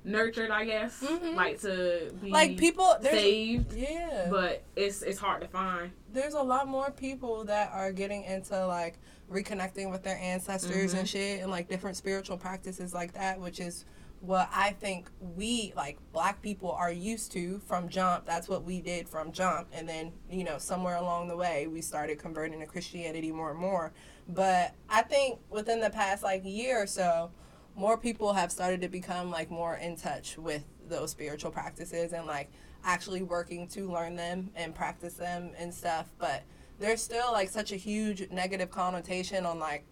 nurtured, 0.05 0.51
I 0.51 0.65
guess, 0.65 1.01
Mhm. 1.01 1.35
like 1.35 1.59
to 1.62 2.12
be 2.21 2.29
Like 2.29 2.57
people, 2.57 2.95
saved. 3.01 3.74
yeah, 3.74 4.27
But 4.29 4.63
it's 4.75 5.01
it's 5.01 5.19
hard 5.19 5.41
to 5.41 5.47
find. 5.47 5.91
there's 6.13 6.33
a 6.35 6.41
lot 6.41 6.67
more 6.67 6.91
people 6.91 7.43
that 7.45 7.71
are 7.74 7.91
getting 7.91 8.24
into 8.24 8.65
like 8.67 8.97
reconnecting 9.29 9.91
with 9.91 10.03
their 10.03 10.17
ancestors 10.17 10.93
Mhm. 10.93 11.00
and 11.00 11.09
shit 11.09 11.41
and 11.41 11.51
like 11.51 11.67
different 11.67 11.97
spiritual 11.97 12.38
practices 12.38 12.93
like 12.93 13.13
that 13.13 13.39
which 13.41 13.59
is 13.59 13.83
what 14.21 14.47
i 14.53 14.71
think 14.71 15.09
we 15.19 15.74
like 15.75 15.97
black 16.13 16.41
people 16.41 16.71
are 16.71 16.91
used 16.91 17.31
to 17.31 17.59
from 17.59 17.89
jump 17.89 18.25
that's 18.25 18.47
what 18.47 18.63
we 18.63 18.79
did 18.81 19.09
from 19.09 19.31
jump 19.31 19.67
and 19.74 19.89
then 19.89 20.13
you 20.29 20.43
know 20.43 20.57
somewhere 20.57 20.95
along 20.95 21.27
the 21.27 21.35
way 21.35 21.67
we 21.67 21.81
started 21.81 22.17
converting 22.17 22.59
to 22.59 22.65
christianity 22.65 23.31
more 23.31 23.50
and 23.51 23.59
more 23.59 23.91
but 24.29 24.74
i 24.89 25.01
think 25.01 25.39
within 25.50 25.79
the 25.81 25.89
past 25.89 26.24
like 26.24 26.41
year 26.45 26.81
or 26.81 26.88
so 26.88 27.29
more 27.75 27.98
people 27.98 28.34
have 28.34 28.51
started 28.51 28.82
to 28.82 28.88
become 28.88 29.29
like 29.32 29.51
more 29.51 29.75
in 29.75 29.96
touch 29.98 30.38
with 30.38 30.63
those 30.88 31.12
spiritual 31.12 31.51
practices 31.51 32.13
and 32.13 32.25
like 32.25 32.50
actually 32.84 33.22
working 33.24 33.67
to 33.67 33.91
learn 33.91 34.15
them 34.15 34.50
and 34.55 34.74
practice 34.75 35.15
them 35.15 35.50
and 35.58 35.74
stuff 35.74 36.08
but 36.20 36.44
there's 36.79 37.01
still 37.01 37.32
like 37.32 37.50
such 37.50 37.72
a 37.72 37.75
huge 37.75 38.29
negative 38.32 38.70
connotation 38.70 39.46
on 39.46 39.60
like 39.60 39.84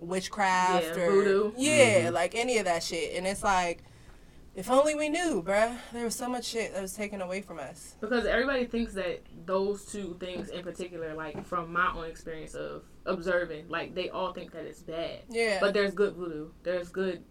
witchcraft 0.00 0.84
Yeah, 0.96 1.02
or 1.02 1.10
voodoo. 1.10 1.52
yeah 1.56 2.10
Mhm. 2.10 2.12
like 2.12 2.34
any 2.34 2.58
of 2.58 2.64
that 2.66 2.82
shit 2.82 3.16
and 3.16 3.26
it's 3.26 3.42
like 3.42 3.82
if 4.54 4.70
only 4.70 4.94
we 4.94 5.08
knew 5.08 5.42
bruh 5.42 5.76
there 5.92 6.04
was 6.04 6.14
so 6.14 6.28
much 6.28 6.44
shit 6.44 6.72
that 6.72 6.80
was 6.82 6.92
taken 6.92 7.20
away 7.20 7.40
from 7.40 7.58
us 7.58 7.96
because 8.00 8.24
everybody 8.24 8.64
thinks 8.64 8.94
that 8.94 9.20
those 9.46 9.84
two 9.84 10.16
things 10.20 10.48
in 10.48 10.62
particular, 10.62 11.14
like 11.14 11.44
from 11.46 11.72
my 11.72 11.92
own 11.94 12.04
experience 12.04 12.54
of 12.54 12.82
observing, 13.06 13.68
like 13.68 13.94
they 13.94 14.08
all 14.10 14.32
think 14.32 14.52
that 14.52 14.64
it's 14.64 14.80
bad. 14.82 15.20
yeah 15.28 15.58
But 15.60 15.74
there's 15.74 15.92
good 15.92 16.14
voodoo. 16.14 16.48
There's 16.62 16.88
good 16.88 17.22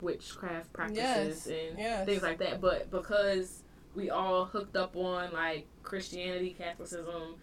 witchcraft 0.00 0.72
practices 0.72 1.46
Yes, 1.46 1.46
and 1.46 1.78
yes. 1.78 2.06
things 2.06 2.22
like 2.22 2.38
that. 2.38 2.60
But 2.60 2.90
because 2.90 3.62
we 3.94 4.08
all 4.10 4.46
hooked 4.46 4.76
up 4.76 4.96
on 4.96 5.32
like 5.32 5.66
Christianity, 5.82 6.56
Catholicism, 6.58 7.36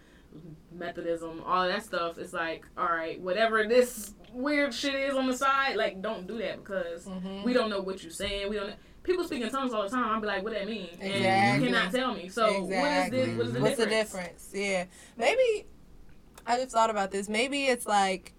Methodism, 0.72 1.42
all 1.46 1.66
that 1.68 1.84
stuff, 1.84 2.18
it's 2.18 2.32
like, 2.32 2.66
all 2.76 2.84
right, 2.86 3.20
whatever 3.20 3.66
this 3.66 4.14
weird 4.32 4.74
shit 4.74 4.94
is 4.94 5.14
on 5.14 5.26
the 5.26 5.36
side, 5.36 5.76
like, 5.76 6.02
don't 6.02 6.26
do 6.26 6.38
that 6.38 6.58
because 6.62 7.06
Mhm. 7.06 7.44
we 7.44 7.52
don't 7.54 7.70
know 7.70 7.80
what 7.80 8.02
you're 8.02 8.12
saying. 8.12 8.50
We 8.50 8.56
don't. 8.56 8.74
People 9.08 9.24
speak 9.24 9.42
in 9.42 9.50
tongues 9.50 9.72
all 9.72 9.82
the 9.84 9.88
time. 9.88 10.04
I'll 10.04 10.20
be 10.20 10.26
like, 10.26 10.44
what 10.44 10.52
that 10.52 10.66
mean? 10.68 10.90
And 11.00 11.14
Exactly. 11.14 11.66
you 11.66 11.72
cannot 11.72 11.90
tell 11.90 12.14
me. 12.14 12.28
So 12.28 12.62
what 12.64 12.90
is 12.92 13.10
this? 13.10 13.36
What 13.38 13.46
is 13.46 13.52
the 13.54 13.60
What's 13.60 13.76
difference? 13.76 13.78
the 13.78 13.86
difference? 13.86 14.50
Yeah. 14.52 14.84
Maybe 15.16 15.66
I 16.46 16.58
just 16.58 16.72
thought 16.72 16.90
about 16.90 17.10
this. 17.10 17.28
Maybe 17.28 17.64
it's 17.66 17.86
like 17.86 18.34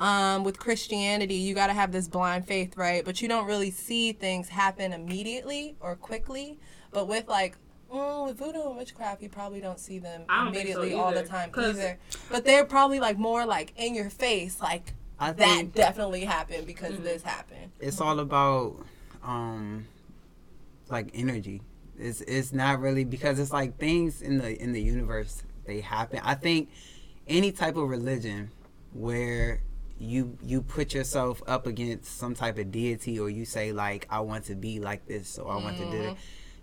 um, 0.00 0.42
with 0.42 0.58
Christianity, 0.58 1.34
you 1.36 1.54
got 1.54 1.68
to 1.68 1.72
have 1.72 1.92
this 1.92 2.08
blind 2.08 2.46
faith, 2.48 2.76
right? 2.76 3.04
But 3.04 3.22
you 3.22 3.28
don't 3.28 3.46
really 3.46 3.70
see 3.70 4.12
things 4.12 4.48
happen 4.48 4.92
immediately 4.92 5.76
or 5.78 5.94
quickly. 5.94 6.58
But 6.90 7.06
with 7.06 7.28
like 7.28 7.56
mm, 7.92 8.26
with 8.26 8.38
voodoo 8.38 8.62
and 8.68 8.76
witchcraft, 8.76 9.22
you 9.22 9.28
probably 9.28 9.60
don't 9.60 9.78
see 9.78 10.00
them 10.00 10.22
don't 10.28 10.52
think 10.52 10.56
so 10.56 10.60
immediately 10.82 10.94
all 10.94 11.12
the 11.12 11.22
time 11.22 11.50
either. 11.56 11.98
But 12.28 12.44
they're 12.44 12.64
probably 12.64 12.98
like 12.98 13.18
more 13.18 13.46
like 13.46 13.72
in 13.76 13.94
your 13.94 14.10
face, 14.10 14.60
like 14.60 14.94
I 15.20 15.30
that 15.32 15.72
definitely 15.72 16.24
happened 16.24 16.66
because 16.66 16.94
Mhm. 16.96 17.04
this 17.04 17.22
happened. 17.22 17.70
it's 17.78 18.00
all 18.00 18.18
about 18.18 18.84
um 19.22 19.86
like 20.90 21.10
energy. 21.14 21.62
It's 21.98 22.20
it's 22.22 22.52
not 22.52 22.80
really 22.80 23.04
because 23.04 23.38
it's 23.38 23.52
like 23.52 23.78
things 23.78 24.22
in 24.22 24.38
the 24.38 24.60
in 24.60 24.72
the 24.72 24.80
universe 24.80 25.42
they 25.66 25.80
happen. 25.80 26.20
I 26.22 26.34
think 26.34 26.70
any 27.28 27.52
type 27.52 27.76
of 27.76 27.88
religion 27.88 28.50
where 28.92 29.62
you 29.98 30.36
you 30.42 30.62
put 30.62 30.94
yourself 30.94 31.42
up 31.46 31.66
against 31.66 32.18
some 32.18 32.34
type 32.34 32.58
of 32.58 32.70
deity 32.72 33.18
or 33.20 33.30
you 33.30 33.44
say 33.44 33.72
like 33.72 34.06
I 34.10 34.20
want 34.20 34.44
to 34.46 34.54
be 34.54 34.80
like 34.80 35.06
this 35.06 35.38
or 35.38 35.52
I 35.52 35.56
want 35.56 35.76
to 35.78 35.84
do 35.84 35.90
mm-hmm. 35.90 36.08
it, 36.10 36.16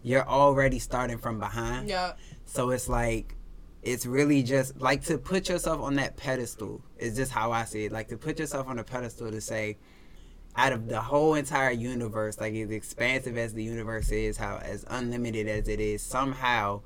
you're 0.04 0.28
already 0.28 0.80
starting 0.80 1.18
from 1.18 1.40
behind. 1.40 1.90
Yeah. 1.90 2.14
So 2.46 2.72
it's 2.72 2.90
like 2.90 3.36
it's 3.82 4.06
really 4.06 4.44
just 4.44 4.80
like 4.82 5.04
to 5.06 5.18
put 5.18 5.48
yourself 5.48 5.82
on 5.82 5.96
that 5.96 6.18
pedestal 6.18 6.82
is 6.98 7.16
just 7.16 7.32
how 7.32 7.52
I 7.52 7.64
see 7.64 7.86
it. 7.86 7.92
Like 7.92 8.10
to 8.10 8.18
put 8.18 8.40
yourself 8.40 8.68
on 8.68 8.80
a 8.80 8.84
pedestal 8.84 9.32
to 9.32 9.40
say 9.40 9.78
out 10.56 10.74
of 10.74 10.88
the 10.88 11.02
whole 11.02 11.36
entire 11.36 11.72
universe, 11.72 12.40
like 12.40 12.54
as 12.56 12.70
expansive 12.70 13.38
as 13.38 13.54
the 13.54 13.64
universe 13.64 14.12
is, 14.12 14.38
how 14.38 14.58
as 14.58 14.86
unlimited 14.90 15.48
as 15.48 15.68
it 15.68 15.80
is, 15.80 16.02
somehow 16.02 16.82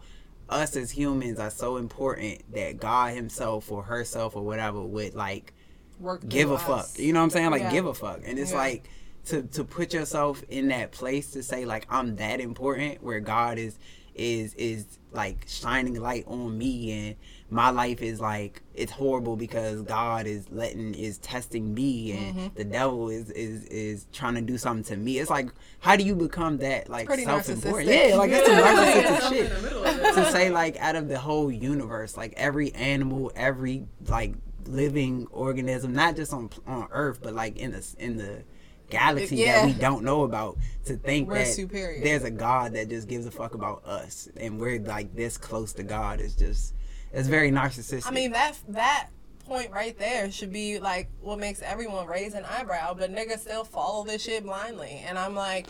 us 0.49 0.75
as 0.75 0.91
humans 0.91 1.39
are 1.39 1.49
so 1.49 1.77
important 1.77 2.41
that 2.53 2.79
God 2.79 3.13
himself 3.13 3.71
or 3.71 3.83
herself 3.83 4.35
or 4.35 4.43
whatever 4.43 4.81
would 4.81 5.15
like 5.15 5.53
Work 5.99 6.27
give 6.27 6.51
a 6.51 6.57
through 6.57 6.75
fuck. 6.75 6.99
You 6.99 7.13
know 7.13 7.19
what 7.19 7.25
I'm 7.25 7.29
saying? 7.31 7.51
Like 7.51 7.61
Yeah. 7.61 7.71
give 7.71 7.85
a 7.85 7.93
fuck. 7.93 8.21
And 8.25 8.37
it's 8.37 8.51
Yeah. 8.51 8.57
like 8.57 8.89
to 9.25 9.43
to 9.43 9.63
put 9.63 9.93
yourself 9.93 10.43
in 10.49 10.67
that 10.67 10.91
place 10.91 11.31
to 11.31 11.41
say 11.41 11.65
like 11.65 11.87
I'm 11.89 12.17
that 12.17 12.41
important 12.41 13.01
where 13.01 13.21
God 13.21 13.57
is 13.57 13.77
is 14.15 14.53
is 14.55 14.85
like 15.11 15.45
shining 15.47 15.95
light 15.99 16.25
on 16.27 16.57
me 16.57 16.91
and 16.91 17.15
my 17.53 17.69
life 17.69 18.01
is 18.01 18.19
like 18.19 18.61
it's 18.73 18.91
horrible 18.91 19.35
because 19.35 19.81
God 19.83 20.25
is 20.25 20.49
letting 20.51 20.95
is 20.95 21.19
testing 21.19 21.73
me 21.73 22.11
and 22.13 22.35
Mhm. 22.35 22.55
the 22.55 22.63
devil 22.63 23.09
is 23.09 23.29
is 23.29 23.63
is 23.65 24.07
trying 24.11 24.35
to 24.35 24.41
do 24.41 24.57
something 24.57 24.83
to 24.85 24.97
me. 24.97 25.19
It's 25.19 25.29
like 25.29 25.49
how 25.79 25.95
do 25.95 26.03
you 26.03 26.15
become 26.15 26.57
that 26.57 26.89
like 26.89 27.05
pretty 27.07 27.23
self 27.25 27.47
important? 27.47 27.89
Yeah, 27.91 28.15
like 28.15 28.31
that's 28.31 28.47
some 28.47 28.57
Yeah, 28.57 28.65
narcissistic 28.65 29.19
something 29.21 29.37
shit 29.37 29.45
in 29.51 29.55
the 29.55 29.61
middle 29.61 29.83
of 29.85 29.99
it. 29.99 30.13
to 30.15 30.31
say 30.31 30.49
like 30.49 30.77
out 30.79 30.95
of 30.95 31.07
the 31.07 31.19
whole 31.19 31.51
universe, 31.51 32.17
like 32.17 32.33
every 32.37 32.73
animal, 32.73 33.31
every 33.35 33.85
like 34.07 34.33
living 34.65 35.27
organism, 35.31 35.93
not 35.93 36.15
just 36.15 36.33
on 36.33 36.49
on 36.65 36.87
Earth, 36.91 37.19
but 37.21 37.33
like 37.35 37.57
in 37.57 37.71
the 37.71 37.85
in 37.99 38.17
the 38.17 38.43
galaxy 38.89 39.37
Yeah. 39.37 39.61
that 39.61 39.65
we 39.65 39.73
don't 39.73 40.03
know 40.03 40.23
about, 40.23 40.57
to 40.85 40.95
think 40.97 41.27
We're 41.27 41.39
that 41.39 41.47
superior. 41.47 42.03
there's 42.03 42.23
a 42.23 42.29
God 42.31 42.73
that 42.73 42.89
just 42.89 43.07
gives 43.07 43.25
a 43.25 43.31
fuck 43.31 43.53
about 43.55 43.83
us, 43.85 44.27
and 44.37 44.59
we're 44.59 44.79
like 44.79 45.15
this 45.15 45.37
close 45.37 45.73
to 45.73 45.83
God 45.83 46.19
is 46.19 46.35
just 46.35 46.73
it's 47.13 47.27
very 47.27 47.51
narcissistic. 47.51 48.07
I 48.07 48.11
mean 48.11 48.31
that 48.31 48.57
that 48.69 49.09
point 49.45 49.71
right 49.71 49.97
there 49.97 50.31
should 50.31 50.51
be 50.51 50.79
like 50.79 51.09
what 51.21 51.37
makes 51.39 51.61
everyone 51.61 52.07
raise 52.07 52.33
an 52.33 52.45
eyebrow, 52.45 52.93
but 52.93 53.13
niggas 53.13 53.39
still 53.39 53.63
follow 53.63 54.03
this 54.03 54.23
shit 54.23 54.43
blindly, 54.43 55.03
and 55.05 55.17
I'm 55.17 55.35
like, 55.35 55.67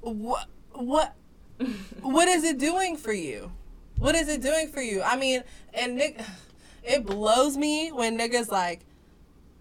what 0.00 0.46
what 0.72 1.14
what 2.02 2.28
is 2.28 2.44
it 2.44 2.58
doing 2.58 2.96
for 2.96 3.12
you? 3.12 3.52
What 3.98 4.14
is 4.14 4.28
it 4.28 4.40
doing 4.42 4.68
for 4.68 4.80
you? 4.80 5.02
I 5.02 5.16
mean, 5.16 5.42
and 5.74 5.96
Nick, 5.96 6.20
it 6.84 7.04
blows 7.04 7.56
me 7.56 7.90
when 7.90 8.16
niggas 8.18 8.50
like 8.50 8.80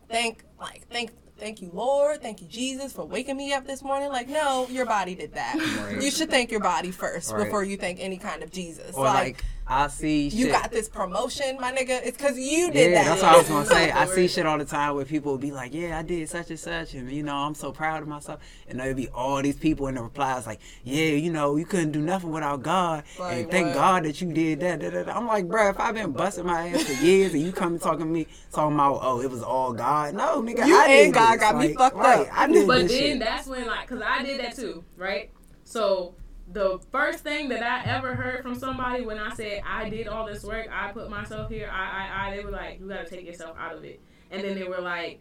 thank 0.09 0.43
like 0.59 0.87
thank 0.89 1.11
thank 1.37 1.61
you 1.61 1.69
Lord, 1.73 2.21
thank 2.21 2.41
you 2.41 2.47
Jesus 2.47 2.93
for 2.93 3.05
waking 3.05 3.37
me 3.37 3.53
up 3.53 3.65
this 3.65 3.83
morning. 3.83 4.09
Like, 4.09 4.27
no, 4.27 4.67
your 4.69 4.85
body 4.85 5.15
did 5.15 5.33
that. 5.33 5.55
Right. 5.55 6.01
You 6.01 6.11
should 6.11 6.29
thank 6.29 6.51
your 6.51 6.59
body 6.59 6.91
first 6.91 7.31
Right. 7.31 7.45
before 7.45 7.63
you 7.63 7.77
thank 7.77 7.99
any 7.99 8.17
kind 8.17 8.43
of 8.43 8.51
Jesus. 8.51 8.95
or 8.95 9.05
like, 9.05 9.43
I 9.69 9.87
see 9.87 10.29
you 10.29 10.45
shit. 10.45 10.51
got 10.51 10.71
this 10.71 10.87
promotion, 10.87 11.57
my 11.59 11.71
nigga. 11.73 11.99
It's 12.05 12.15
because 12.17 12.37
you 12.39 12.71
did 12.71 12.91
yeah, 12.91 13.03
that. 13.03 13.09
that's 13.09 13.21
what 13.21 13.33
I 13.33 13.37
was 13.37 13.47
gonna 13.49 13.65
say. 13.87 13.91
I 13.91 14.05
see 14.05 14.27
shit 14.27 14.45
all 14.45 14.57
the 14.57 14.65
time 14.65 14.95
where 14.95 15.03
people 15.05 15.33
will 15.33 15.39
be 15.39 15.51
like, 15.51 15.73
"Yeah, 15.73 15.99
I 15.99 16.03
did 16.03 16.29
such 16.29 16.49
and 16.49 16.59
such," 16.59 16.93
and 16.93 17.11
you 17.11 17.21
know, 17.23 17.35
I'm 17.35 17.53
so 17.53 17.71
proud 17.71 18.01
of 18.01 18.07
myself. 18.07 18.39
And 18.69 18.79
there'll 18.79 18.93
be 18.95 19.09
all 19.09 19.41
these 19.41 19.57
people 19.57 19.87
in 19.87 19.95
the 19.95 20.01
replies 20.03 20.47
like, 20.47 20.59
"Yeah, 20.83 21.07
you 21.09 21.31
know, 21.31 21.57
you 21.57 21.65
couldn't 21.65 21.91
do 21.91 21.99
nothing 22.01 22.31
without 22.31 22.63
God, 22.63 23.03
Like 23.19 23.37
and 23.37 23.51
thank 23.51 23.67
what? 23.67 23.73
God 23.75 24.03
that 24.05 24.21
you 24.21 24.31
did 24.31 24.59
that." 24.61 24.79
Da, 24.79 24.89
da, 24.89 25.03
da. 25.03 25.11
I'm 25.17 25.27
like, 25.27 25.45
bruh, 25.47 25.69
if 25.71 25.79
I've 25.79 25.95
been 25.95 26.11
busting 26.13 26.45
my 26.45 26.69
ass 26.69 26.83
for 26.83 27.03
years 27.05 27.33
and 27.33 27.43
you 27.43 27.51
come 27.51 27.73
and 27.73 27.81
talking 27.81 28.05
to 28.05 28.11
me 28.11 28.27
talking 28.53 28.75
about, 28.75 28.99
"Oh, 29.01 29.21
it 29.21 29.29
was 29.29 29.43
all 29.43 29.73
God," 29.73 30.13
no, 30.13 30.41
nigga, 30.41 30.65
You 30.65 30.77
I 30.77 30.85
and 30.87 31.13
did 31.13 31.13
God 31.13 31.33
this. 31.33 31.41
got 31.41 31.57
me 31.57 31.73
fucked 31.73 31.95
right, 31.97 32.21
up. 32.27 32.27
I 32.39 32.47
did 32.47 32.67
But 32.67 32.83
this 32.83 32.91
then 32.91 33.01
shit. 33.01 33.19
that's 33.19 33.47
when 33.47 33.67
like, 33.67 33.87
cause 33.87 34.01
I 34.05 34.23
did 34.23 34.39
that 34.39 34.55
too, 34.55 34.83
right? 34.95 35.29
So 35.65 36.15
the 36.51 36.79
first 36.91 37.23
thing 37.23 37.49
that 37.49 37.61
I 37.63 37.83
ever 37.91 38.15
heard 38.15 38.41
from 38.41 38.55
somebody 38.55 39.05
when 39.05 39.19
I 39.19 39.33
said 39.33 39.61
I 39.65 39.89
did 39.89 40.07
all 40.07 40.25
this 40.25 40.43
work, 40.43 40.67
I 40.71 40.91
put 40.91 41.09
myself 41.09 41.49
here, 41.49 41.69
I, 41.71 42.07
I, 42.07 42.27
I, 42.31 42.35
they 42.37 42.43
were 42.43 42.51
like, 42.51 42.79
you 42.79 42.87
gotta 42.87 43.05
take 43.09 43.25
yourself 43.25 43.57
out 43.59 43.75
of 43.75 43.83
it. 43.83 43.99
And 44.31 44.43
then 44.43 44.55
they 44.55 44.63
were 44.63 44.79
like, 44.81 45.19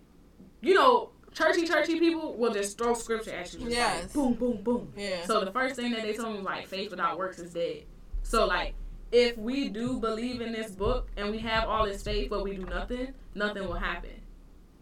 you 0.60 0.74
know, 0.74 1.10
churchy, 1.32 1.66
churchy 1.66 1.98
people 1.98 2.34
will 2.36 2.52
just 2.52 2.78
throw 2.78 2.94
scripture 2.94 3.32
at 3.32 3.52
you, 3.52 3.60
just 3.60 3.70
Yes. 3.72 4.02
like 4.04 4.12
boom, 4.12 4.34
boom, 4.34 4.62
boom. 4.62 4.92
Yeah. 4.96 5.24
So 5.26 5.44
the 5.44 5.52
first 5.52 5.76
thing 5.76 5.92
that 5.92 6.02
they 6.02 6.14
told 6.14 6.30
me 6.32 6.36
was 6.38 6.44
like, 6.44 6.66
faith 6.66 6.90
without 6.90 7.18
works 7.18 7.38
is 7.38 7.52
dead. 7.52 7.84
So 8.22 8.46
like, 8.46 8.74
if 9.12 9.36
we 9.38 9.68
do 9.68 9.98
believe 9.98 10.40
in 10.40 10.52
this 10.52 10.70
book 10.72 11.08
and 11.16 11.30
we 11.30 11.38
have 11.38 11.64
all 11.68 11.86
this 11.86 12.02
faith, 12.02 12.30
but 12.30 12.42
we 12.44 12.56
do 12.56 12.64
nothing, 12.66 13.14
nothing 13.34 13.64
will 13.66 13.74
happen. 13.74 14.10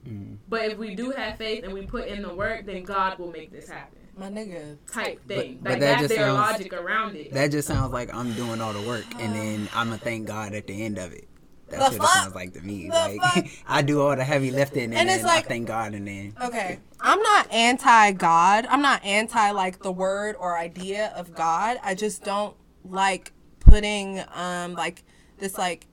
Mhm. 0.06 0.36
But 0.48 0.62
if 0.70 0.78
we 0.78 0.94
do 0.94 1.10
have 1.10 1.36
faith 1.38 1.64
and 1.64 1.72
we 1.72 1.86
put 1.86 2.06
in 2.08 2.22
the 2.22 2.34
work, 2.34 2.66
then 2.66 2.82
God 2.84 3.18
will 3.18 3.30
make 3.30 3.50
this 3.50 3.68
happen. 3.68 3.98
My 4.16 4.28
nigga. 4.28 4.76
Type 4.92 5.26
thing. 5.26 5.58
but 5.62 5.72
like 5.72 5.80
that 5.80 5.86
that's 5.98 6.02
just 6.02 6.14
their 6.14 6.26
sounds- 6.28 6.52
logic 6.52 6.72
around 6.72 7.16
it. 7.16 7.32
That 7.32 7.50
just 7.50 7.68
sounds 7.68 7.92
like 7.92 8.14
I'm 8.14 8.32
doing 8.34 8.60
all 8.60 8.72
the 8.72 8.86
work, 8.86 9.04
and 9.18 9.34
then 9.34 9.68
I'm 9.74 9.88
gonna 9.88 9.98
thank 9.98 10.26
God 10.26 10.54
at 10.54 10.66
the 10.66 10.84
end 10.84 10.98
of 10.98 11.12
it. 11.12 11.28
That's 11.70 11.94
The 11.94 11.98
what 11.98 12.08
fuck? 12.08 12.16
it 12.16 12.22
sounds 12.22 12.34
like 12.34 12.52
to 12.54 12.60
me. 12.60 12.84
The 12.88 12.94
like 12.94 13.20
fuck? 13.20 13.44
I 13.66 13.82
do 13.82 14.00
all 14.02 14.14
the 14.14 14.22
heavy 14.24 14.50
lifting, 14.50 14.84
and, 14.84 14.94
And 14.94 15.08
it's 15.08 15.18
then 15.18 15.26
like- 15.26 15.44
I 15.46 15.48
thank 15.48 15.66
God, 15.66 15.94
and 15.94 16.06
then 16.06 16.34
Okay. 16.42 16.78
I'm 17.00 17.20
not 17.22 17.50
anti 17.52 18.12
God. 18.12 18.66
I'm 18.68 18.82
not 18.82 19.04
anti 19.04 19.50
like 19.50 19.80
the 19.82 19.90
word 19.92 20.36
or 20.38 20.56
idea 20.58 21.12
of 21.16 21.34
God. 21.34 21.78
I 21.82 21.94
just 21.94 22.22
don't 22.22 22.54
like 22.84 23.32
putting 23.60 24.22
um 24.34 24.74
like 24.74 25.02
this 25.38 25.56
like 25.58 25.86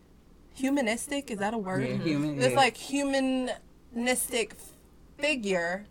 humanistic 0.54 1.32
is 1.32 1.40
that 1.40 1.54
a 1.54 1.58
word? 1.58 1.88
Yeah, 1.88 1.96
human, 1.98 2.38
This 2.38 2.52
yeah. 2.52 2.58
like 2.58 2.76
humanistic 2.78 4.54
figure 5.18 5.86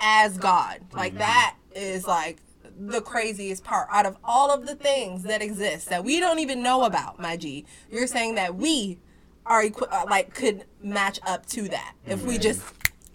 as 0.00 0.38
God. 0.38 0.80
Like 0.92 1.12
Mm-hmm. 1.12 1.18
that 1.18 1.54
is 1.76 2.06
like 2.06 2.38
the 2.78 3.00
craziest 3.00 3.62
part 3.64 3.88
out 3.90 4.06
of 4.06 4.16
all 4.24 4.50
of 4.50 4.66
the 4.66 4.74
things 4.74 5.22
that 5.24 5.40
exist 5.42 5.88
that 5.88 6.04
we 6.04 6.18
don't 6.20 6.38
even 6.40 6.62
know 6.62 6.84
about, 6.84 7.18
my 7.20 7.36
G. 7.36 7.64
You're 7.90 8.06
saying 8.06 8.34
that 8.36 8.54
we 8.56 8.98
are 9.44 9.62
equi- 9.62 9.86
uh, 9.90 10.04
like 10.10 10.34
could 10.34 10.64
match 10.82 11.20
up 11.26 11.46
to 11.46 11.68
that 11.68 11.94
if 12.06 12.24
we 12.24 12.36
just 12.38 12.62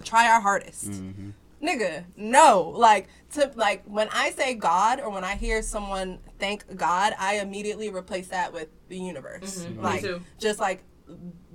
try 0.03 0.29
our 0.31 0.39
hardest. 0.41 0.89
Mhm. 0.91 1.33
Nigga, 1.61 2.05
no. 2.15 2.61
Like 2.75 3.07
to 3.33 3.51
like 3.55 3.83
when 3.85 4.07
I 4.11 4.31
say 4.31 4.55
God 4.55 4.99
or 4.99 5.09
when 5.11 5.23
I 5.23 5.35
hear 5.35 5.61
someone 5.61 6.19
thank 6.39 6.75
God, 6.75 7.13
I 7.19 7.35
immediately 7.35 7.89
replace 7.89 8.27
that 8.29 8.51
with 8.53 8.69
the 8.89 8.97
universe. 8.97 9.65
Mhm. 9.65 9.75
Me 9.75 9.81
Like 9.83 10.01
too. 10.01 10.21
just 10.39 10.59
like 10.59 10.83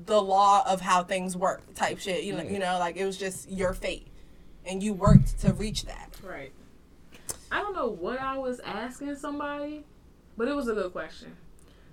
the 0.04 0.20
law 0.22 0.62
of 0.70 0.80
how 0.82 1.02
things 1.02 1.36
work 1.36 1.74
type 1.74 1.98
shit. 1.98 2.22
You 2.22 2.34
know, 2.36 2.42
Yeah. 2.44 2.50
you 2.50 2.58
know, 2.60 2.78
like 2.78 2.96
it 2.96 3.04
was 3.06 3.16
just 3.16 3.50
your 3.50 3.72
fate. 3.74 4.06
And 4.64 4.82
you 4.82 4.92
worked 4.92 5.40
to 5.40 5.52
reach 5.52 5.86
that. 5.86 6.10
Right. 6.22 6.52
I 7.50 7.60
don't 7.60 7.74
know 7.74 7.88
what 7.88 8.20
I 8.20 8.38
was 8.38 8.60
asking 8.60 9.16
somebody, 9.16 9.84
but 10.36 10.48
it 10.48 10.54
was 10.56 10.68
a 10.68 10.74
good 10.74 10.92
question. 10.92 11.36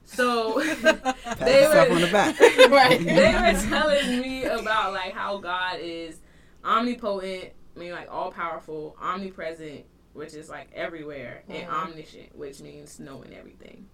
So 0.05 0.59
they 1.39 1.67
were 1.67 1.87
on 1.91 2.01
the 2.01 2.09
back. 2.11 2.39
right. 2.69 2.99
they 3.05 3.33
were 3.33 3.59
telling 3.69 4.19
me 4.21 4.43
about 4.45 4.93
like 4.93 5.13
how 5.13 5.37
God 5.37 5.79
is 5.81 6.19
omnipotent, 6.63 7.51
I 7.75 7.79
mean 7.79 7.91
like 7.91 8.11
all 8.11 8.31
powerful, 8.31 8.95
omnipresent, 9.01 9.85
which 10.13 10.33
is 10.33 10.49
like 10.49 10.69
everywhere, 10.73 11.43
and 11.49 11.67
Mhm. 11.67 11.71
omniscient, 11.89 12.35
which 12.37 12.61
means 12.61 12.99
knowing 12.99 13.33
everything. 13.33 13.87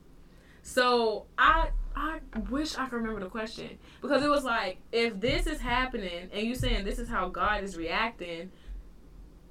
So 0.64 1.26
I 1.38 1.70
I 1.96 2.20
wish 2.50 2.78
I 2.78 2.86
could 2.88 2.98
remember 2.98 3.20
the 3.22 3.30
question 3.30 3.78
because 4.02 4.24
it 4.24 4.30
was 4.30 4.44
like 4.44 4.78
if 4.92 5.20
this 5.20 5.48
is 5.48 5.60
happening 5.60 6.30
and 6.32 6.46
you 6.48 6.56
saying 6.56 6.86
this 6.86 7.00
is 7.00 7.10
how 7.10 7.30
God 7.30 7.64
is 7.64 7.76
reacting, 7.78 8.52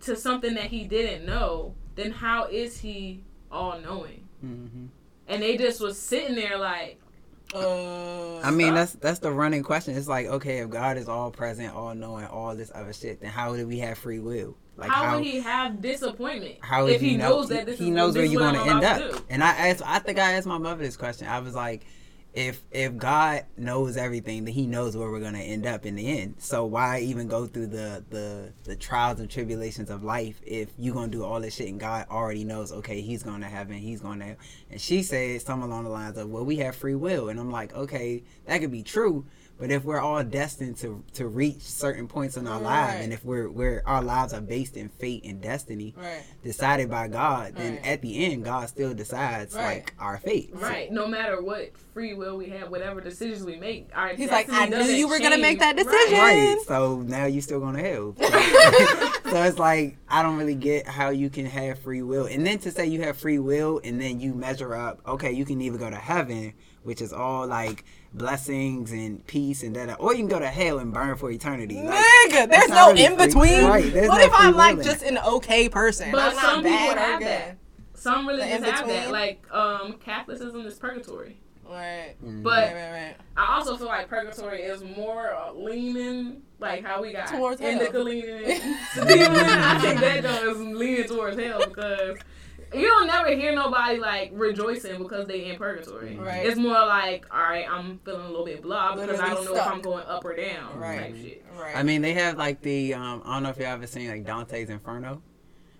to 0.02 0.14
something 0.16 0.54
that 0.54 0.66
he 0.66 0.84
didn't 0.84 1.26
know, 1.26 1.74
then 1.98 2.10
how 2.12 2.44
is 2.44 2.78
he 2.78 3.24
all 3.50 3.78
knowing? 3.80 4.26
hmm 4.40 4.86
And 5.26 5.42
they 5.42 5.56
just 5.56 5.80
was 5.80 5.98
sitting 5.98 6.34
there 6.36 6.56
like, 6.58 6.98
Uh, 7.54 8.38
I 8.40 8.50
mean, 8.50 8.68
Stop. 8.68 8.74
that's 8.74 8.92
that's 8.94 9.18
the 9.20 9.32
running 9.32 9.62
question. 9.62 9.96
It's 9.96 10.08
like, 10.08 10.26
okay, 10.26 10.58
if 10.58 10.70
God 10.70 10.96
is 10.96 11.08
all 11.08 11.30
present, 11.30 11.74
all 11.74 11.94
knowing, 11.94 12.26
all 12.26 12.54
this 12.54 12.70
other 12.74 12.92
shit, 12.92 13.20
then 13.20 13.30
how 13.30 13.56
do 13.56 13.66
we 13.66 13.78
have 13.78 13.98
free 13.98 14.18
will? 14.20 14.56
Like 14.76 14.90
how, 14.90 15.16
would 15.16 15.24
he 15.26 15.40
have 15.40 15.82
disappointment 15.82 16.56
how 16.60 16.86
if 16.86 17.00
would 17.00 17.00
he, 17.00 17.16
know, 17.16 17.30
knows 17.30 17.48
that 17.48 17.66
this 17.66 17.78
he 17.80 17.86
is 17.86 17.90
knows 17.90 18.14
this 18.14 18.20
where 18.20 18.24
is 18.26 18.32
you're 18.32 18.40
going 18.40 18.54
to 18.54 18.70
end 18.70 18.84
up? 18.84 18.98
do? 18.98 19.24
And 19.28 19.42
I 19.42 19.68
asked, 19.70 19.82
I 19.84 19.98
think 19.98 20.18
I 20.20 20.34
asked 20.34 20.46
my 20.46 20.58
mother 20.58 20.82
this 20.84 20.96
question. 20.96 21.26
I 21.26 21.40
was 21.40 21.54
like, 21.54 21.84
if 22.34 22.62
if 22.70 22.96
God 22.96 23.44
knows 23.56 23.96
everything, 23.96 24.44
then 24.44 24.54
He 24.54 24.66
knows 24.66 24.96
where 24.96 25.10
we're 25.10 25.20
going 25.20 25.34
to 25.34 25.40
end 25.40 25.66
up 25.66 25.86
in 25.86 25.96
the 25.96 26.06
end. 26.20 26.36
So 26.38 26.64
why 26.66 27.00
even 27.00 27.26
go 27.26 27.46
through 27.46 27.68
the 27.68 28.04
the 28.10 28.52
the 28.64 28.76
trials 28.76 29.18
and 29.20 29.28
tribulations 29.30 29.90
of 29.90 30.04
life 30.04 30.40
if 30.46 30.68
you're 30.78 30.94
going 30.94 31.10
to 31.10 31.16
do 31.18 31.24
all 31.24 31.40
this 31.40 31.54
shit 31.56 31.68
and 31.68 31.80
God 31.80 32.06
already 32.10 32.44
knows? 32.44 32.70
Okay, 32.72 33.00
He's 33.00 33.22
going 33.22 33.40
to 33.40 33.46
heaven, 33.48 33.76
He's 33.78 34.00
going 34.00 34.20
to. 34.20 34.36
And 34.70 34.80
she 34.80 35.02
said 35.02 35.40
something 35.42 35.68
along 35.68 35.84
the 35.84 35.90
lines 35.90 36.16
of, 36.18 36.28
well, 36.28 36.44
we 36.44 36.56
have 36.58 36.76
free 36.76 36.94
will, 36.94 37.28
and 37.30 37.40
I'm 37.40 37.50
like, 37.50 37.74
okay, 37.74 38.22
that 38.46 38.60
could 38.60 38.70
be 38.72 38.82
true. 38.82 39.24
But 39.58 39.72
if 39.72 39.82
we're 39.84 39.98
all 39.98 40.22
destined 40.22 40.76
to 40.78 41.02
to 41.14 41.26
reach 41.26 41.62
certain 41.62 42.06
points 42.06 42.36
in 42.36 42.46
our 42.46 42.60
lives, 42.60 42.94
Right. 42.94 43.02
and 43.02 43.12
if 43.12 43.24
we're 43.24 43.50
we're 43.50 43.82
our 43.86 44.02
lives 44.02 44.32
are 44.32 44.40
based 44.40 44.76
in 44.76 44.88
fate 44.88 45.24
and 45.24 45.40
destiny, 45.40 45.94
right. 45.96 46.22
decided 46.44 46.88
by 46.88 47.08
God, 47.08 47.56
then 47.56 47.72
Right. 47.74 47.86
at 47.86 48.00
the 48.02 48.24
end, 48.24 48.44
God 48.44 48.68
still 48.68 48.94
decides 48.94 49.56
Right. 49.56 49.64
like 49.78 49.94
our 49.98 50.18
fate. 50.18 50.50
So- 50.54 50.60
Right. 50.60 50.92
No 50.92 51.08
matter 51.08 51.42
what 51.42 51.72
free 51.98 52.14
will 52.14 52.36
we 52.36 52.48
have, 52.48 52.70
whatever 52.70 53.00
decisions 53.00 53.44
we 53.44 53.56
make, 53.56 53.88
our 53.92 54.10
He's 54.10 54.30
like, 54.30 54.48
I 54.48 54.66
knew 54.66 54.84
you 54.84 55.08
were 55.08 55.18
gonna 55.18 55.36
make 55.36 55.58
that 55.58 55.74
decision. 55.76 56.16
Right. 56.16 56.54
Right. 56.54 56.58
So 56.64 57.02
now 57.02 57.24
you're 57.24 57.42
still 57.42 57.58
going 57.58 57.74
to 57.74 57.82
hell. 57.82 58.14
So, 59.28 59.34
so 59.34 59.42
it's 59.42 59.58
like 59.58 59.98
I 60.08 60.22
don't 60.22 60.38
really 60.38 60.54
get 60.54 60.86
how 60.86 61.10
you 61.10 61.28
can 61.28 61.44
have 61.44 61.80
free 61.80 62.02
will, 62.02 62.26
and 62.26 62.46
then 62.46 62.58
to 62.60 62.70
say 62.70 62.86
you 62.86 63.02
have 63.02 63.18
free 63.18 63.38
will, 63.38 63.80
and 63.84 64.00
then 64.00 64.20
you 64.20 64.32
measure 64.32 64.74
up. 64.74 65.00
Okay, 65.06 65.32
you 65.32 65.44
can 65.44 65.60
either 65.60 65.76
go 65.76 65.90
to 65.90 65.96
heaven, 65.96 66.54
which 66.82 67.02
is 67.02 67.12
all 67.12 67.46
like 67.46 67.84
blessings 68.14 68.92
and 68.92 69.26
peace 69.26 69.62
and 69.62 69.76
that, 69.76 70.00
or 70.00 70.12
you 70.12 70.20
can 70.20 70.28
go 70.28 70.38
to 70.38 70.48
hell 70.48 70.78
and 70.78 70.94
burn 70.94 71.16
for 71.16 71.30
eternity. 71.30 71.82
Like, 71.82 72.02
Nigga, 72.30 72.48
there's 72.48 72.70
no 72.70 72.92
really 72.92 73.04
in 73.04 73.16
between. 73.16 73.64
right, 73.64 73.92
what 74.08 74.18
no 74.18 74.24
if 74.24 74.32
I'm 74.32 74.52
free 74.52 74.58
like 74.58 74.76
will 74.76 74.84
just 74.84 75.02
an 75.02 75.18
okay 75.18 75.68
person? 75.68 76.10
But 76.12 76.20
I'm 76.20 76.36
not 76.36 76.44
some 76.44 76.62
bad 76.62 76.88
people 76.88 77.02
or 77.02 77.06
have 77.06 77.20
that. 77.22 77.58
Some 77.94 78.26
The 78.26 78.32
religions 78.32 78.64
have 78.64 78.86
that. 78.86 79.10
Like 79.10 79.44
um, 79.52 79.94
Catholicism 79.94 80.64
is 80.64 80.78
purgatory. 80.78 81.40
Right. 81.68 82.14
Mhm. 82.24 82.42
But 82.42 82.72
right, 82.72 82.74
right, 82.74 82.90
right. 82.92 83.16
I 83.36 83.56
also 83.56 83.76
feel 83.76 83.86
like 83.88 84.08
purgatory 84.08 84.62
is 84.62 84.82
more 84.82 85.34
uh, 85.34 85.52
leaning, 85.52 86.42
like 86.58 86.84
how 86.84 87.02
we 87.02 87.12
got 87.12 87.28
Towards 87.28 87.60
hell. 87.60 87.70
indica 87.70 87.98
leaning. 87.98 88.44
I 88.96 89.78
think 89.80 90.00
that 90.00 90.22
though 90.22 90.50
is 90.50 90.58
leaning 90.58 91.04
towards 91.08 91.38
hell 91.38 91.58
because 91.66 92.18
you 92.74 92.86
don't 92.86 93.06
never 93.06 93.28
hear 93.30 93.54
nobody 93.54 93.98
like 93.98 94.30
rejoicing 94.34 94.98
because 95.02 95.26
they 95.26 95.46
in 95.46 95.56
purgatory. 95.56 96.16
Right. 96.16 96.44
It's 96.46 96.58
more 96.58 96.72
like, 96.86 97.26
all 97.30 97.40
right, 97.42 97.66
I'm 97.70 97.98
feeling 98.04 98.22
a 98.26 98.28
little 98.28 98.44
bit 98.44 98.62
blah 98.62 98.94
because 98.94 99.20
I 99.20 99.28
don't 99.34 99.44
know 99.44 99.54
stuck. 99.54 99.66
if 99.66 99.72
I'm 99.72 99.80
going 99.82 100.04
up 100.06 100.24
or 100.24 100.34
down 100.36 100.78
Right. 100.78 101.00
type 101.00 101.16
shit. 101.16 101.44
Right. 101.58 101.76
I 101.76 101.82
mean, 101.82 102.02
they 102.02 102.14
have 102.14 102.36
like 102.38 102.60
the 102.62 102.94
um, 102.94 103.22
I 103.24 103.34
don't 103.34 103.42
know 103.44 103.50
if 103.50 103.56
y'all 103.58 103.66
ever 103.68 103.86
seen 103.86 104.08
like 104.08 104.24
Dante's 104.24 104.70
Inferno. 104.70 105.22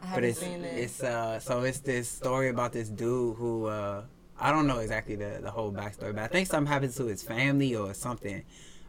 I 0.00 0.02
but 0.02 0.08
haven't 0.08 0.24
it's 0.30 0.38
seen 0.40 0.64
it. 0.64 0.78
it's 0.78 1.02
uh 1.02 1.40
so 1.40 1.62
it's 1.62 1.80
this 1.80 2.08
story 2.08 2.50
about 2.50 2.72
this 2.72 2.88
dude 2.88 3.36
who 3.36 3.66
uh 3.66 4.02
I 4.40 4.52
don't 4.52 4.66
know 4.66 4.78
exactly 4.78 5.16
the 5.16 5.40
the 5.42 5.50
whole 5.50 5.72
backstory, 5.72 6.14
but 6.14 6.24
I 6.24 6.28
think 6.28 6.46
something 6.46 6.72
happens 6.72 6.96
to 6.96 7.06
his 7.06 7.22
family 7.22 7.74
or 7.74 7.92
something. 7.94 8.44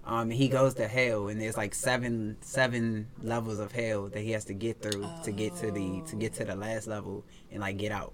Um, 0.06 0.29
he 0.29 0.48
goes 0.48 0.74
to 0.75 0.88
hell, 0.88 1.27
and 1.27 1.39
there's 1.39 1.58
like 1.58 1.75
seven 1.75 2.38
seven 2.41 3.08
levels 3.22 3.60
of 3.60 3.72
hell 3.72 4.08
that 4.08 4.20
he 4.20 4.32
has 4.32 4.46
to 4.46 4.53
get 4.53 4.82
through 4.82 5.08
to 5.24 5.32
get 5.32 5.56
to 5.58 5.72
the 5.72 6.01
to 6.08 6.15
get 6.15 6.34
to 6.36 6.46
the 6.46 6.56
last 6.56 6.88
level 6.88 7.24
and 7.51 7.62
like 7.62 7.77
get 7.77 7.91
out. 7.91 8.13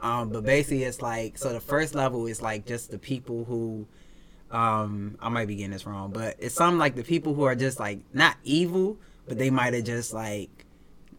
Um, 0.00 0.30
but 0.30 0.44
basically, 0.44 0.84
it's 0.84 1.00
like 1.02 1.38
so 1.38 1.52
the 1.52 1.60
first 1.60 1.94
level 1.94 2.26
is 2.26 2.42
like 2.42 2.66
just 2.66 2.90
the 2.90 2.98
people 2.98 3.44
who 3.44 3.86
um 4.50 5.16
I 5.20 5.28
might 5.28 5.48
be 5.48 5.56
getting 5.56 5.72
this 5.72 5.86
wrong, 5.86 6.10
but 6.10 6.36
it's 6.38 6.54
something 6.54 6.78
like 6.78 6.94
the 6.94 7.04
people 7.04 7.34
who 7.34 7.44
are 7.44 7.54
just 7.54 7.80
like 7.80 8.00
not 8.12 8.36
evil, 8.44 8.98
but 9.26 9.38
they 9.38 9.50
might 9.50 9.74
have 9.74 9.84
just 9.84 10.12
like 10.12 10.64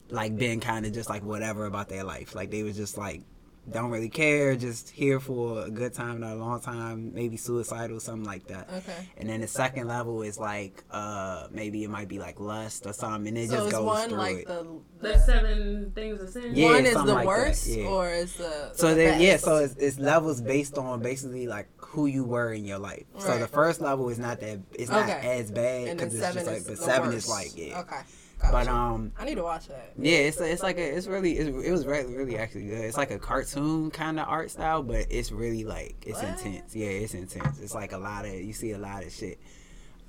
like 0.10 0.38
been 0.38 0.60
kind 0.60 0.86
of 0.86 0.94
just 0.94 1.10
like 1.10 1.24
whatever 1.24 1.66
about 1.66 1.90
their 1.90 2.04
life. 2.04 2.36
Like 2.36 2.52
they 2.52 2.64
was 2.64 2.78
just 2.78 2.98
like 2.98 3.24
don't 3.72 3.90
really 3.92 4.10
care, 4.10 4.56
just 4.56 4.90
here 4.90 5.20
for 5.20 5.66
a 5.66 5.70
good 5.70 5.94
time, 5.94 6.22
not 6.22 6.34
a 6.34 6.40
long 6.40 6.62
time, 6.62 7.14
maybe 7.14 7.36
suicidal, 7.38 8.00
something 8.00 8.24
like 8.26 8.48
that. 8.48 8.70
okay. 8.72 9.10
And 9.18 9.30
then 9.30 9.42
the 9.42 9.48
second 9.48 9.88
level 9.88 10.22
is 10.22 10.38
like 10.40 10.84
uh 10.92 11.48
maybe 11.52 11.84
it 11.84 11.90
might 11.90 12.08
be 12.08 12.20
like 12.20 12.40
lust 12.40 12.86
or 12.86 12.94
something, 12.94 13.28
and 13.28 13.38
it 13.38 13.50
So 13.50 13.58
just 13.58 13.72
goes 13.72 13.86
one 13.86 14.10
through 14.10 14.18
like 14.18 14.38
it. 14.38 14.48
the, 14.48 14.80
The 15.02 15.08
the 15.10 15.20
seven 15.20 15.92
things 15.94 16.22
of 16.22 16.30
sin. 16.30 16.52
Yeah, 16.56 16.66
one 16.74 16.86
is 16.86 16.94
the 16.94 17.04
like 17.06 17.18
that, 17.18 17.26
worst, 17.26 17.68
yeah. 17.68 17.86
or 17.86 18.10
is 18.10 18.36
the 18.36 18.72
So 18.74 18.90
the 18.90 18.96
there, 18.96 19.20
yeah, 19.20 19.38
so 19.38 19.58
it's, 19.58 19.76
it's 19.76 20.00
levels 20.00 20.42
based 20.42 20.78
on 20.78 21.02
basically 21.02 21.48
like 21.48 21.68
who 21.78 22.06
you 22.06 22.24
were 22.24 22.54
in 22.54 22.64
your 22.66 22.80
life. 22.80 23.04
So 23.18 23.38
the 23.38 23.48
first 23.48 23.82
level 23.82 24.08
is 24.10 24.18
not 24.20 24.40
that 24.40 24.60
it's 24.74 24.90
not 24.90 25.10
Okay. 25.10 25.40
as 25.40 25.52
bad 25.52 25.98
because 25.98 26.14
it's 26.14 26.34
just 26.34 26.48
like 26.48 26.64
but 26.66 26.68
the 26.68 26.76
seven 26.78 27.10
worst. 27.10 27.28
is 27.28 27.30
like 27.30 27.52
yeah. 27.58 27.80
Okay. 27.82 28.02
But 28.40 28.68
um 28.68 29.12
I 29.18 29.26
need 29.26 29.36
to 29.36 29.44
watch 29.44 29.68
that. 29.68 29.94
yeah, 29.98 30.18
it's 30.20 30.40
it's 30.40 30.62
like 30.64 30.78
a, 30.78 30.96
it's 30.96 31.08
really 31.08 31.38
it's, 31.38 31.50
it 31.68 31.72
was 31.72 31.86
really 31.86 32.16
really 32.16 32.38
actually 32.38 32.68
good. 32.68 32.80
It's 32.86 32.98
like 32.98 33.12
a 33.12 33.20
cartoon 33.20 33.90
kind 33.92 34.20
of 34.20 34.28
art 34.28 34.52
style, 34.52 34.84
but 34.84 35.08
it's 35.10 35.32
really 35.32 35.64
like 35.64 35.96
it's 36.06 36.22
What? 36.22 36.30
intense. 36.30 36.76
Yeah, 36.76 36.88
it's 36.88 37.14
intense. 37.14 37.60
It's 37.60 37.74
like 37.74 37.94
a 37.94 37.98
lot 37.98 38.26
of 38.26 38.34
you 38.34 38.54
see 38.54 38.72
a 38.72 38.78
lot 38.78 39.04
of 39.04 39.12
shit. 39.12 39.40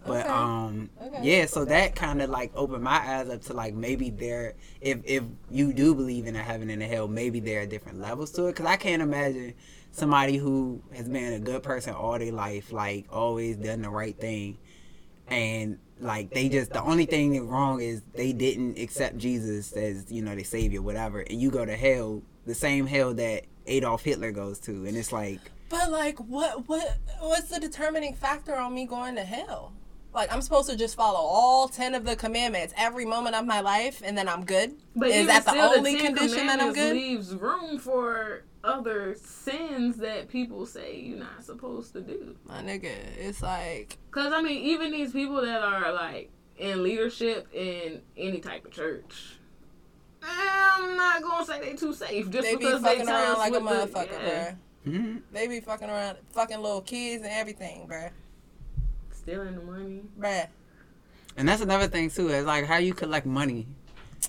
But 0.07 0.27
Okay. 0.27 0.29
um 0.35 0.91
Okay. 1.03 1.19
yeah, 1.23 1.47
so 1.47 1.65
that 1.65 1.97
kind 1.97 2.21
of 2.23 2.31
like 2.31 2.53
opened 2.55 2.85
my 2.85 2.99
eyes 2.99 3.29
up 3.31 3.41
to 3.45 3.55
like 3.55 3.75
maybe 3.75 4.11
there 4.11 4.55
if 4.81 4.99
if 5.05 5.25
you 5.51 5.73
do 5.73 5.95
believe 5.95 6.27
in 6.27 6.37
a 6.37 6.43
heaven 6.43 6.69
and 6.71 6.83
a 6.83 6.87
hell, 6.87 7.09
maybe 7.09 7.41
there 7.41 7.63
are 7.63 7.67
different 7.67 7.99
levels 7.99 8.31
to 8.33 8.47
it. 8.47 8.57
Cause 8.57 8.67
I 8.67 8.77
can't 8.77 9.03
imagine 9.03 9.55
somebody 9.91 10.37
who 10.37 10.83
has 10.95 11.09
been 11.09 11.33
a 11.33 11.41
good 11.41 11.63
person 11.63 11.95
all 11.95 12.19
their 12.19 12.31
life, 12.31 12.73
like 12.73 13.07
always 13.11 13.57
done 13.57 13.83
the 13.83 13.91
right 13.91 14.17
thing, 14.21 14.59
and 15.27 15.79
like 16.01 16.31
they 16.31 16.49
just 16.49 16.73
the 16.73 16.83
only 16.83 17.07
thing 17.07 17.49
wrong 17.49 17.81
is 17.81 18.03
they 18.15 18.33
didn't 18.33 18.79
accept 18.79 19.19
Jesus 19.19 19.73
as 19.73 20.11
you 20.11 20.23
know 20.23 20.35
their 20.35 20.45
savior, 20.45 20.83
whatever, 20.83 21.21
and 21.21 21.41
you 21.41 21.51
go 21.51 21.65
to 21.65 21.77
hell, 21.77 22.23
the 22.47 22.55
same 22.55 22.87
hell 22.87 23.15
that 23.15 23.45
Adolf 23.67 24.03
Hitler 24.03 24.33
goes 24.33 24.59
to, 24.61 24.87
and 24.87 24.97
it's 24.97 25.13
like. 25.13 25.41
But 25.69 25.91
like, 25.91 26.19
what 26.19 26.67
what 26.69 26.99
what's 27.21 27.51
the 27.51 27.61
determining 27.61 28.15
factor 28.15 28.57
on 28.57 28.75
me 28.75 28.87
going 28.87 29.17
to 29.17 29.25
hell? 29.25 29.73
Like, 30.15 30.33
I'm 30.33 30.41
supposed 30.41 30.71
to 30.71 30.77
just 30.77 30.97
follow 30.97 31.19
all 31.19 31.69
ten 31.69 31.95
of 31.95 32.05
the 32.05 32.17
commandments 32.17 32.73
every 32.77 33.05
moment 33.05 33.37
of 33.37 33.45
my 33.45 33.61
life, 33.61 34.01
and 34.05 34.17
then 34.17 34.29
I'm 34.29 34.45
good. 34.45 34.75
But 34.97 35.11
is 35.11 35.27
that 35.27 35.45
the 35.45 35.61
only 35.61 35.99
Ten 35.99 36.17
condition 36.17 36.47
that 36.47 36.61
I'm 36.61 36.73
good? 36.73 36.95
Leaves 36.95 37.35
room 37.35 37.79
for 37.79 38.45
other 38.69 39.15
sins 39.17 39.97
that 39.99 40.29
people 40.29 40.67
say 40.67 41.01
you're 41.01 41.19
not 41.19 41.43
supposed 41.45 41.93
to 41.95 42.01
do. 42.01 42.37
My 42.47 42.63
nigga, 42.63 42.91
it's 43.17 43.43
like 43.43 43.99
Cause 44.11 44.33
I 44.33 44.43
mean, 44.43 44.63
even 44.65 44.93
these 44.93 45.13
people 45.13 45.41
that 45.43 45.63
are 45.63 45.93
like 45.93 46.31
in 46.59 46.83
leadership 46.83 47.49
in 47.55 48.03
any 48.17 48.41
type 48.41 48.65
of 48.65 48.73
church, 48.73 49.37
I'm 50.23 50.97
not 50.97 51.23
gonna 51.23 51.45
say 51.47 51.61
they 51.61 51.75
too 51.75 51.93
safe 51.95 52.31
just 52.31 52.43
they 52.43 52.55
be 52.57 52.65
because 52.65 52.83
they 52.83 52.89
fucking 52.91 53.07
tell 53.07 53.17
around 53.17 53.33
us 53.33 53.39
like 53.39 53.55
a 53.55 53.61
what 53.61 53.93
the- 53.93 53.99
motherfucker, 53.99 54.23
yeah. 54.23 54.51
bruh. 54.87 54.93
mhm. 54.93 55.23
They 55.33 55.47
be 55.49 55.61
fucking 55.61 55.89
around, 55.89 56.19
fucking 56.33 56.59
little 56.61 56.81
kids 56.83 57.23
and 57.23 57.33
everything, 57.33 57.87
bruh. 57.89 58.11
stealing 59.13 59.55
the 59.55 59.63
money. 59.63 60.03
Bruh. 60.19 60.49
And 61.37 61.49
that's 61.49 61.63
another 61.63 61.87
thing 61.87 62.11
too. 62.11 62.29
is 62.31 62.45
like 62.45 62.65
how 62.67 62.79
you 62.79 62.93
collect 62.95 63.25
money 63.27 63.69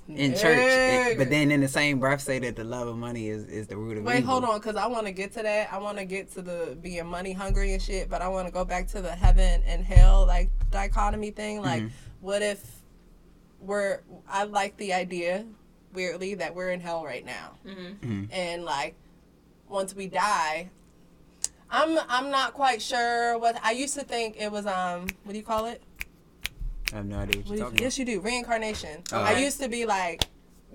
in 0.07 0.33
church, 0.33 0.57
Nigga. 0.57 1.17
but 1.17 1.29
then 1.29 1.51
in 1.51 1.61
the 1.61 1.67
same 1.67 1.99
breath 1.99 2.21
say 2.21 2.39
that 2.39 2.55
the 2.55 2.63
love 2.63 2.87
of 2.87 2.97
money 2.97 3.27
is, 3.29 3.43
is 3.45 3.67
the 3.67 3.77
root 3.77 3.97
of 3.97 4.03
Wait, 4.03 4.19
evil. 4.19 4.31
hold 4.31 4.43
on, 4.45 4.59
cause 4.59 4.75
I 4.75 4.87
want 4.87 5.05
to 5.07 5.11
get 5.11 5.31
to 5.33 5.43
that. 5.43 5.71
I 5.71 5.77
want 5.77 5.97
to 5.97 6.05
get 6.05 6.31
to 6.33 6.41
the 6.41 6.77
being 6.81 7.05
money 7.05 7.31
hungry 7.33 7.73
and 7.73 7.81
shit, 7.81 8.09
but 8.09 8.21
I 8.21 8.27
want 8.27 8.47
to 8.47 8.53
go 8.53 8.65
back 8.65 8.87
to 8.89 9.01
the 9.01 9.11
heaven 9.11 9.61
and 9.65 9.83
hell 9.83 10.25
like 10.25 10.49
dichotomy 10.71 11.31
thing. 11.31 11.61
Like, 11.61 11.83
Mhm. 11.83 11.91
what 12.21 12.41
if 12.41 12.81
we're? 13.59 14.01
I 14.27 14.43
like 14.45 14.77
the 14.77 14.93
idea, 14.93 15.45
weirdly, 15.93 16.35
that 16.35 16.53
we're 16.55 16.69
in 16.71 16.79
hell 16.79 17.03
right 17.03 17.25
now, 17.25 17.51
Mm-hmm. 17.65 18.25
and 18.31 18.63
like, 18.65 18.95
once 19.67 19.95
we 19.95 20.07
die, 20.07 20.69
I'm 21.69 21.99
I'm 22.09 22.29
not 22.31 22.53
quite 22.53 22.81
sure 22.81 23.37
what 23.37 23.59
I 23.63 23.71
used 23.71 23.93
to 23.95 24.03
think 24.03 24.35
it 24.39 24.51
was. 24.51 24.65
Um, 24.65 25.07
what 25.23 25.33
do 25.33 25.37
you 25.37 25.43
call 25.45 25.65
it? 25.65 25.81
I 26.91 26.97
have 26.97 27.05
no 27.05 27.19
idea 27.19 27.41
what 27.41 27.45
What 27.45 27.45
you're 27.45 27.45
do 27.45 27.53
you- 27.55 27.63
talking 27.63 27.79
yes, 27.83 27.97
you 27.99 28.05
do. 28.05 28.19
Reincarnation. 28.21 29.03
Oh. 29.11 29.21
I 29.21 29.37
used 29.37 29.59
to 29.61 29.69
be 29.69 29.85
like, 29.85 30.23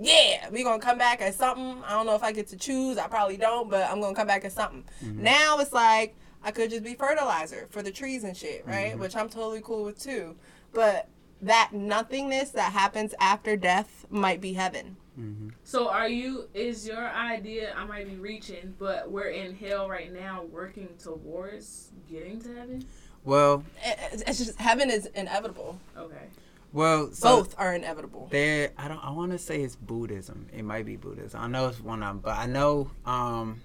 yeah, 0.01 0.49
we 0.51 0.63
gonna 0.63 0.81
come 0.83 0.99
back 0.99 1.21
as 1.21 1.37
something. 1.37 1.83
I 1.85 1.91
don't 1.91 2.07
know 2.07 2.15
if 2.15 2.23
I 2.23 2.33
get 2.33 2.49
to 2.49 2.57
choose. 2.57 2.99
I 2.99 3.07
probably 3.09 3.37
don't, 3.37 3.71
but 3.71 3.89
I'm 3.91 4.01
gonna 4.01 4.15
come 4.15 4.27
back 4.27 4.45
as 4.45 4.53
something. 4.53 4.85
Mhm. 5.03 5.17
Now 5.19 5.59
it's 5.59 5.73
like 5.73 6.15
I 6.43 6.51
could 6.51 6.71
just 6.71 6.83
be 6.85 6.95
fertilizer 6.95 7.69
for 7.71 7.83
the 7.83 7.91
trees 7.91 8.23
and 8.25 8.37
shit, 8.37 8.67
right? 8.67 8.95
Mhm. 8.95 8.99
Which 8.99 9.17
I'm 9.17 9.29
totally 9.29 9.61
cool 9.63 9.85
with 9.85 9.99
too. 9.99 10.37
But 10.73 11.09
that 11.43 11.71
nothingness 11.73 12.51
that 12.51 12.73
happens 12.73 13.15
after 13.21 13.57
death 13.57 14.07
might 14.11 14.41
be 14.41 14.53
heaven. 14.55 14.97
hmm 15.15 15.51
So 15.63 15.89
are 15.89 16.09
you? 16.09 16.49
Is 16.55 16.87
your 16.89 17.09
idea? 17.09 17.73
I 17.77 17.85
might 17.85 18.07
be 18.09 18.17
reaching, 18.17 18.75
but 18.79 19.11
we're 19.13 19.29
in 19.29 19.55
hell 19.55 19.89
right 19.89 20.13
now, 20.13 20.43
working 20.51 20.89
towards 21.03 21.93
getting 22.11 22.41
to 22.43 22.49
heaven. 22.55 22.85
Well, 23.25 23.65
It's 24.13 24.39
just 24.39 24.59
heaven 24.59 24.91
is 24.91 25.07
inevitable. 25.07 25.79
Okay. 25.97 26.27
Well, 26.73 27.13
so 27.13 27.37
Both 27.39 27.55
are 27.59 27.75
inevitable. 27.75 28.29
there 28.31 28.71
I 28.77 28.89
don't 28.89 28.99
I 29.05 29.11
want 29.11 29.33
to 29.33 29.39
say 29.39 29.63
it's 29.63 29.77
Buddhism. 29.77 30.49
It 30.53 30.65
might 30.65 30.85
be 30.87 30.97
Buddhism. 30.97 31.41
I 31.41 31.47
know 31.47 31.69
it's 31.69 31.81
one 31.81 32.03
of 32.03 32.09
them, 32.09 32.19
but 32.19 32.37
I 32.37 32.47
know 32.47 32.91
um 33.07 33.63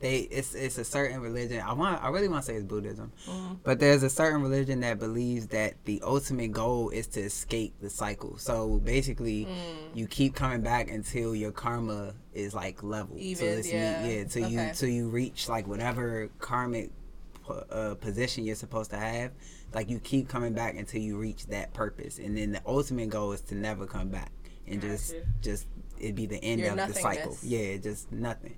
they 0.00 0.18
it's 0.18 0.54
it's 0.54 0.76
a 0.76 0.84
certain 0.84 1.20
religion. 1.22 1.62
I 1.62 1.72
want 1.72 2.02
I 2.04 2.08
really 2.10 2.28
want 2.28 2.44
to 2.44 2.46
say 2.52 2.56
it's 2.56 2.66
Buddhism. 2.66 3.10
Mhm. 3.26 3.58
But 3.62 3.80
there's 3.80 4.02
a 4.02 4.10
certain 4.10 4.42
religion 4.42 4.80
that 4.80 4.98
believes 4.98 5.46
that 5.48 5.74
the 5.86 6.02
ultimate 6.04 6.52
goal 6.52 6.90
is 6.90 7.06
to 7.08 7.20
escape 7.20 7.72
the 7.80 7.88
cycle. 7.88 8.36
So 8.36 8.80
basically 8.84 9.46
Mm. 9.46 9.96
you 9.96 10.06
keep 10.06 10.34
coming 10.34 10.60
back 10.60 10.90
until 10.90 11.34
your 11.34 11.52
karma 11.52 12.12
is 12.34 12.52
like 12.54 12.82
level. 12.82 13.16
Even, 13.18 13.40
so 13.40 13.58
it's 13.58 13.72
yeah. 13.72 14.06
yeah, 14.06 14.24
till 14.24 14.46
you 14.50 14.60
Okay. 14.60 14.72
till 14.74 14.90
you 14.90 15.08
reach 15.08 15.48
like 15.48 15.66
whatever 15.66 16.28
karmic 16.38 16.90
po- 16.90 17.03
uh, 17.48 17.94
position 17.96 18.44
you're 18.44 18.54
supposed 18.54 18.90
to 18.90 18.96
have. 18.96 19.32
Like 19.72 19.90
you 19.90 19.98
keep 19.98 20.28
coming 20.28 20.54
back 20.54 20.76
until 20.76 21.00
you 21.00 21.18
reach 21.18 21.46
that 21.46 21.74
purpose, 21.74 22.18
and 22.18 22.36
then 22.36 22.52
the 22.52 22.62
ultimate 22.66 23.10
goal 23.10 23.32
is 23.32 23.40
to 23.42 23.54
never 23.54 23.86
come 23.86 24.08
back 24.08 24.32
and 24.66 24.80
just 24.80 25.12
Gotcha. 25.12 25.26
just 25.40 25.66
it'd 25.98 26.14
be 26.14 26.26
the 26.26 26.42
end 26.42 26.60
Your 26.60 26.78
of 26.78 26.88
the 26.88 26.94
cycle. 26.94 27.36
Yeah, 27.42 27.76
just 27.76 28.10
nothing. 28.12 28.56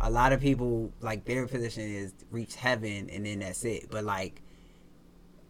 A 0.00 0.10
lot 0.10 0.32
of 0.32 0.40
people 0.40 0.92
like 1.00 1.24
their 1.24 1.46
position 1.46 1.82
is 1.82 2.12
reach 2.30 2.54
heaven 2.54 3.10
and 3.10 3.26
then 3.26 3.40
that's 3.40 3.64
it. 3.64 3.90
But 3.90 4.04
like, 4.04 4.42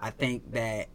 I 0.01 0.11
think 0.11 0.53
that 0.53 0.89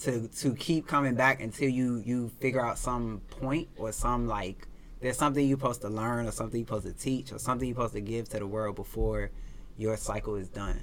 to 0.00 0.28
to 0.28 0.54
keep 0.54 0.86
coming 0.86 1.14
back 1.14 1.40
until 1.42 1.68
you 1.68 2.02
you 2.04 2.30
figure 2.40 2.64
out 2.64 2.78
some 2.78 3.20
point 3.28 3.68
or 3.76 3.92
some 3.92 4.26
like 4.26 4.66
there's 5.00 5.16
something 5.16 5.46
you're 5.46 5.58
supposed 5.58 5.82
to 5.82 5.88
learn 5.88 6.26
or 6.26 6.32
something 6.32 6.58
you're 6.60 6.66
supposed 6.66 6.86
to 6.86 6.92
teach 6.92 7.32
or 7.32 7.38
something 7.38 7.68
you're 7.68 7.76
supposed 7.76 7.94
to 7.94 8.00
give 8.00 8.28
to 8.30 8.38
the 8.38 8.46
world 8.46 8.76
before 8.76 9.30
your 9.76 9.96
cycle 9.96 10.34
is 10.34 10.48
done. 10.48 10.80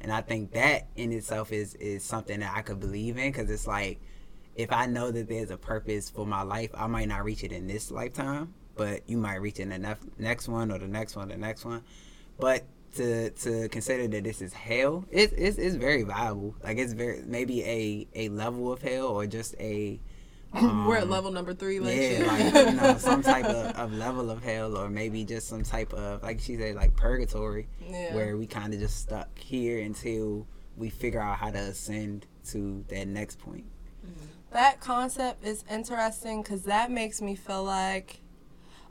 And 0.00 0.12
I 0.12 0.20
think 0.20 0.52
that 0.52 0.86
in 0.96 1.12
itself 1.12 1.52
is 1.52 1.74
is 1.74 2.04
something 2.04 2.40
that 2.40 2.56
I 2.56 2.62
could 2.62 2.80
believe 2.80 3.18
in 3.18 3.32
because 3.32 3.50
it's 3.50 3.66
like 3.66 4.00
if 4.54 4.72
I 4.72 4.86
know 4.86 5.10
that 5.10 5.28
there's 5.28 5.50
a 5.50 5.56
purpose 5.56 6.10
for 6.10 6.26
my 6.26 6.42
life, 6.42 6.70
I 6.74 6.86
might 6.88 7.08
not 7.08 7.24
reach 7.24 7.44
it 7.44 7.52
in 7.52 7.66
this 7.68 7.90
lifetime, 7.90 8.54
but 8.76 9.08
you 9.08 9.16
might 9.16 9.36
reach 9.36 9.60
it 9.60 9.62
in 9.62 9.68
the 9.70 9.78
nef- 9.78 10.18
next 10.18 10.48
one 10.48 10.72
or 10.72 10.78
the 10.78 10.88
next 10.88 11.14
one, 11.16 11.28
the 11.28 11.36
next 11.36 11.64
one. 11.64 11.82
But 12.38 12.64
to 12.96 13.30
to 13.30 13.68
consider 13.68 14.08
that 14.08 14.24
this 14.24 14.42
is 14.42 14.52
hell, 14.52 15.04
it, 15.10 15.32
it's 15.36 15.58
it's 15.58 15.76
very 15.76 16.02
viable. 16.02 16.54
Like 16.62 16.78
it's 16.78 16.92
very 16.92 17.22
maybe 17.24 17.62
a 17.64 18.06
a 18.14 18.28
level 18.30 18.72
of 18.72 18.82
hell 18.82 19.06
or 19.06 19.26
just 19.26 19.54
a 19.60 20.00
We're 20.54 20.96
at 20.96 21.02
um, 21.04 21.10
level 21.10 21.30
number 21.30 21.52
three. 21.54 21.78
Like 21.78 21.96
yeah, 21.96 22.08
shit. 22.08 22.26
like 22.26 22.66
you 22.70 22.80
know, 22.80 22.96
some 22.98 23.22
type 23.22 23.44
of, 23.44 23.76
of 23.76 23.92
level 23.92 24.30
of 24.30 24.42
hell, 24.42 24.76
or 24.78 24.88
maybe 24.88 25.24
just 25.24 25.46
some 25.48 25.62
type 25.62 25.92
of 25.92 26.22
like 26.22 26.40
she 26.40 26.56
said, 26.56 26.74
like 26.74 26.96
purgatory, 26.96 27.68
Yeah. 27.86 28.14
where 28.14 28.36
we 28.36 28.46
kind 28.46 28.72
of 28.72 28.80
just 28.80 28.98
stuck 28.98 29.38
here 29.38 29.78
until 29.80 30.46
we 30.76 30.88
figure 30.90 31.20
out 31.20 31.38
how 31.38 31.50
to 31.50 31.58
ascend 31.58 32.26
to 32.46 32.84
that 32.88 33.06
next 33.08 33.38
point. 33.38 33.66
That 34.52 34.80
concept 34.80 35.44
is 35.44 35.64
interesting 35.70 36.40
because 36.42 36.62
that 36.62 36.90
makes 36.90 37.20
me 37.20 37.34
feel 37.34 37.62
like, 37.64 38.20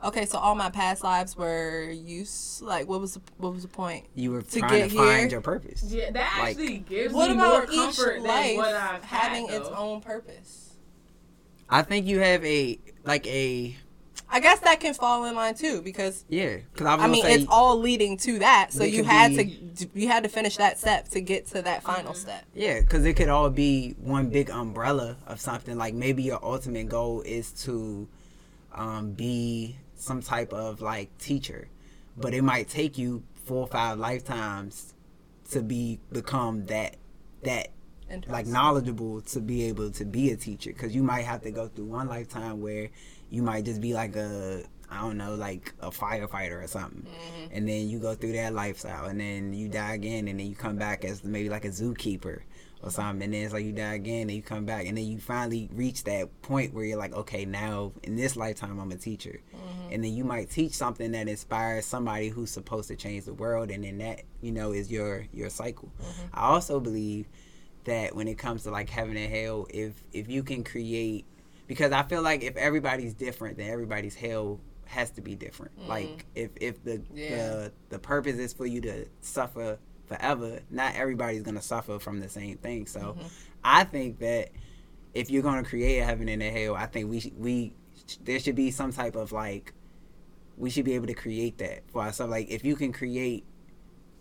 okay, 0.04 0.24
so 0.26 0.38
all 0.38 0.54
my 0.54 0.70
past 0.70 1.02
lives 1.02 1.36
were 1.36 1.90
use 1.90 2.62
like 2.62 2.88
what 2.88 3.00
was 3.00 3.14
the, 3.14 3.20
what 3.38 3.52
was 3.52 3.62
the 3.62 3.68
point? 3.68 4.06
You 4.14 4.30
were 4.30 4.42
To 4.42 4.58
trying 4.60 4.72
get 4.82 4.90
to 4.90 4.96
find 4.96 5.20
here? 5.22 5.28
your 5.30 5.40
purpose. 5.40 5.82
Yeah, 5.82 6.12
that 6.12 6.36
Like- 6.38 6.50
actually 6.50 6.78
gives 6.78 7.12
What 7.12 7.30
me 7.30 7.36
more 7.36 7.62
about 7.64 7.70
each 7.72 7.76
comfort 7.76 8.14
than 8.18 8.22
life 8.28 8.56
what 8.56 8.74
I've 8.74 9.02
having 9.02 9.48
had, 9.48 9.60
its 9.62 9.68
own 9.70 10.00
purpose? 10.00 10.67
I 11.70 11.82
think 11.82 12.06
you 12.06 12.18
have 12.20 12.44
a 12.44 12.78
like 13.04 13.26
a 13.26 13.76
I 14.30 14.40
guess 14.40 14.60
that 14.60 14.80
can 14.80 14.92
fall 14.92 15.24
in 15.24 15.34
line 15.34 15.54
too 15.54 15.80
because 15.80 16.24
yeah. 16.28 16.58
Because 16.72 16.86
I, 16.86 17.04
I 17.04 17.06
mean 17.08 17.24
it's 17.26 17.46
all 17.48 17.78
leading 17.78 18.16
to 18.18 18.38
that. 18.40 18.72
So 18.72 18.84
you 18.84 19.02
had 19.04 19.36
be- 19.36 19.58
to 19.78 19.88
you 19.94 20.08
had 20.08 20.22
to 20.24 20.28
finish 20.28 20.56
that 20.56 20.78
step 20.78 21.08
to 21.10 21.20
get 21.20 21.46
to 21.48 21.62
that 21.62 21.82
final 21.82 22.12
Mm-hmm. 22.12 22.20
step. 22.20 22.44
Yeah, 22.54 22.80
because 22.80 23.04
it 23.06 23.14
could 23.14 23.28
all 23.28 23.48
be 23.50 23.94
one 23.98 24.28
big 24.28 24.50
umbrella 24.50 25.16
of 25.26 25.40
something. 25.40 25.76
Like 25.78 25.94
maybe 25.94 26.22
your 26.22 26.44
ultimate 26.44 26.88
goal 26.88 27.22
is 27.22 27.52
to 27.64 28.08
um, 28.74 29.12
be 29.12 29.76
some 29.94 30.20
type 30.22 30.52
of 30.52 30.80
like 30.82 31.16
teacher, 31.18 31.68
but 32.16 32.34
it 32.34 32.42
might 32.42 32.68
take 32.68 32.98
you 32.98 33.22
four 33.46 33.62
or 33.62 33.66
five 33.66 33.98
lifetimes 33.98 34.94
to 35.52 35.62
be 35.62 36.00
become 36.12 36.66
that 36.66 36.96
that 37.44 37.68
like 38.28 38.46
knowledgeable 38.46 39.20
to 39.22 39.40
be 39.40 39.64
able 39.64 39.90
to 39.92 40.04
be 40.04 40.30
a 40.30 40.36
teacher. 40.36 40.72
Because 40.72 40.94
you 40.94 41.02
might 41.02 41.22
have 41.22 41.42
to 41.42 41.50
go 41.50 41.68
through 41.68 41.86
one 41.86 42.08
lifetime 42.08 42.60
where 42.60 42.90
you 43.30 43.42
might 43.42 43.64
just 43.64 43.80
be 43.80 43.94
like 43.94 44.16
a 44.16 44.64
I 44.90 45.02
don't 45.02 45.18
know, 45.18 45.34
like 45.34 45.74
a 45.80 45.90
firefighter 45.90 46.62
or 46.62 46.66
something. 46.66 47.02
Mm-hmm. 47.02 47.46
And 47.52 47.68
then 47.68 47.88
you 47.88 47.98
go 47.98 48.14
through 48.14 48.32
that 48.32 48.54
lifestyle 48.54 49.06
and 49.06 49.20
then 49.20 49.52
you 49.52 49.68
die 49.68 49.94
again 49.94 50.28
and 50.28 50.40
then 50.40 50.46
you 50.46 50.54
come 50.54 50.76
back 50.76 51.04
as 51.04 51.22
maybe 51.24 51.50
like 51.50 51.66
a 51.66 51.68
zookeeper 51.68 52.40
or 52.82 52.90
something. 52.90 53.22
And 53.22 53.34
then 53.34 53.44
it's 53.44 53.52
like 53.52 53.66
you 53.66 53.72
die 53.72 53.94
again 53.94 54.22
and 54.22 54.32
you 54.32 54.42
come 54.42 54.64
back 54.64 54.86
and 54.86 54.96
then 54.96 55.04
you 55.04 55.18
finally 55.18 55.68
reach 55.72 56.04
that 56.04 56.40
point 56.40 56.72
where 56.72 56.84
you're 56.84 56.98
like, 56.98 57.14
okay, 57.14 57.44
now 57.44 57.92
in 58.02 58.16
this 58.16 58.34
lifetime 58.34 58.78
I'm 58.78 58.90
a 58.90 58.96
teacher. 58.96 59.40
Mm-hmm. 59.54 59.92
And 59.92 60.04
then 60.04 60.14
you 60.14 60.24
might 60.24 60.50
teach 60.50 60.72
something 60.72 61.12
that 61.12 61.28
inspires 61.28 61.84
somebody 61.84 62.30
who's 62.30 62.50
supposed 62.50 62.88
to 62.88 62.96
change 62.96 63.26
the 63.26 63.34
world 63.34 63.70
and 63.70 63.84
then 63.84 63.98
that, 63.98 64.22
you 64.40 64.52
know, 64.52 64.72
is 64.72 64.90
your 64.90 65.26
your 65.34 65.50
cycle. 65.50 65.92
I 66.32 66.46
also 66.46 66.80
believe 66.80 67.26
that 67.88 68.14
when 68.14 68.28
it 68.28 68.38
comes 68.38 68.62
to 68.64 68.70
like 68.70 68.88
heaven 68.88 69.16
and 69.16 69.32
hell, 69.32 69.66
if 69.70 69.92
if 70.12 70.28
you 70.28 70.42
can 70.42 70.64
create 70.64 71.26
because 71.66 71.92
I 71.92 72.02
feel 72.02 72.22
like 72.22 72.42
if 72.42 72.56
everybody's 72.56 73.14
different, 73.14 73.58
then 73.58 73.70
everybody's 73.70 74.14
hell 74.14 74.60
has 74.86 75.10
to 75.12 75.20
be 75.20 75.34
different. 75.34 75.78
Mm. 75.80 75.88
Like 75.88 76.26
if 76.34 76.50
if 76.60 76.82
the 76.82 77.02
Yeah. 77.14 77.28
the 77.30 77.72
the 77.90 77.98
purpose 77.98 78.38
is 78.38 78.52
for 78.52 78.66
you 78.66 78.80
to 78.82 79.06
suffer 79.20 79.78
forever, 80.06 80.60
not 80.70 80.94
everybody's 80.94 81.42
gonna 81.42 81.62
suffer 81.62 81.98
from 81.98 82.20
the 82.20 82.28
same 82.28 82.56
thing. 82.58 82.86
So 82.86 83.00
mm-hmm. 83.00 83.26
I 83.62 83.84
think 83.84 84.18
that 84.20 84.50
if 85.14 85.30
you're 85.30 85.42
gonna 85.42 85.64
create 85.64 85.98
a 86.00 86.04
heaven 86.04 86.28
and 86.28 86.42
a 86.42 86.50
hell, 86.50 86.74
I 86.74 86.86
think 86.86 87.10
we 87.10 87.32
we 87.36 87.72
there 88.24 88.38
should 88.38 88.54
be 88.56 88.70
some 88.70 88.92
type 88.92 89.16
of 89.16 89.32
like 89.32 89.74
we 90.56 90.70
should 90.70 90.84
be 90.84 90.94
able 90.94 91.06
to 91.06 91.14
create 91.14 91.58
that 91.58 91.82
for 91.90 92.02
ourselves. 92.02 92.30
Like 92.30 92.48
if 92.50 92.64
you 92.64 92.76
can 92.76 92.92
create 92.92 93.44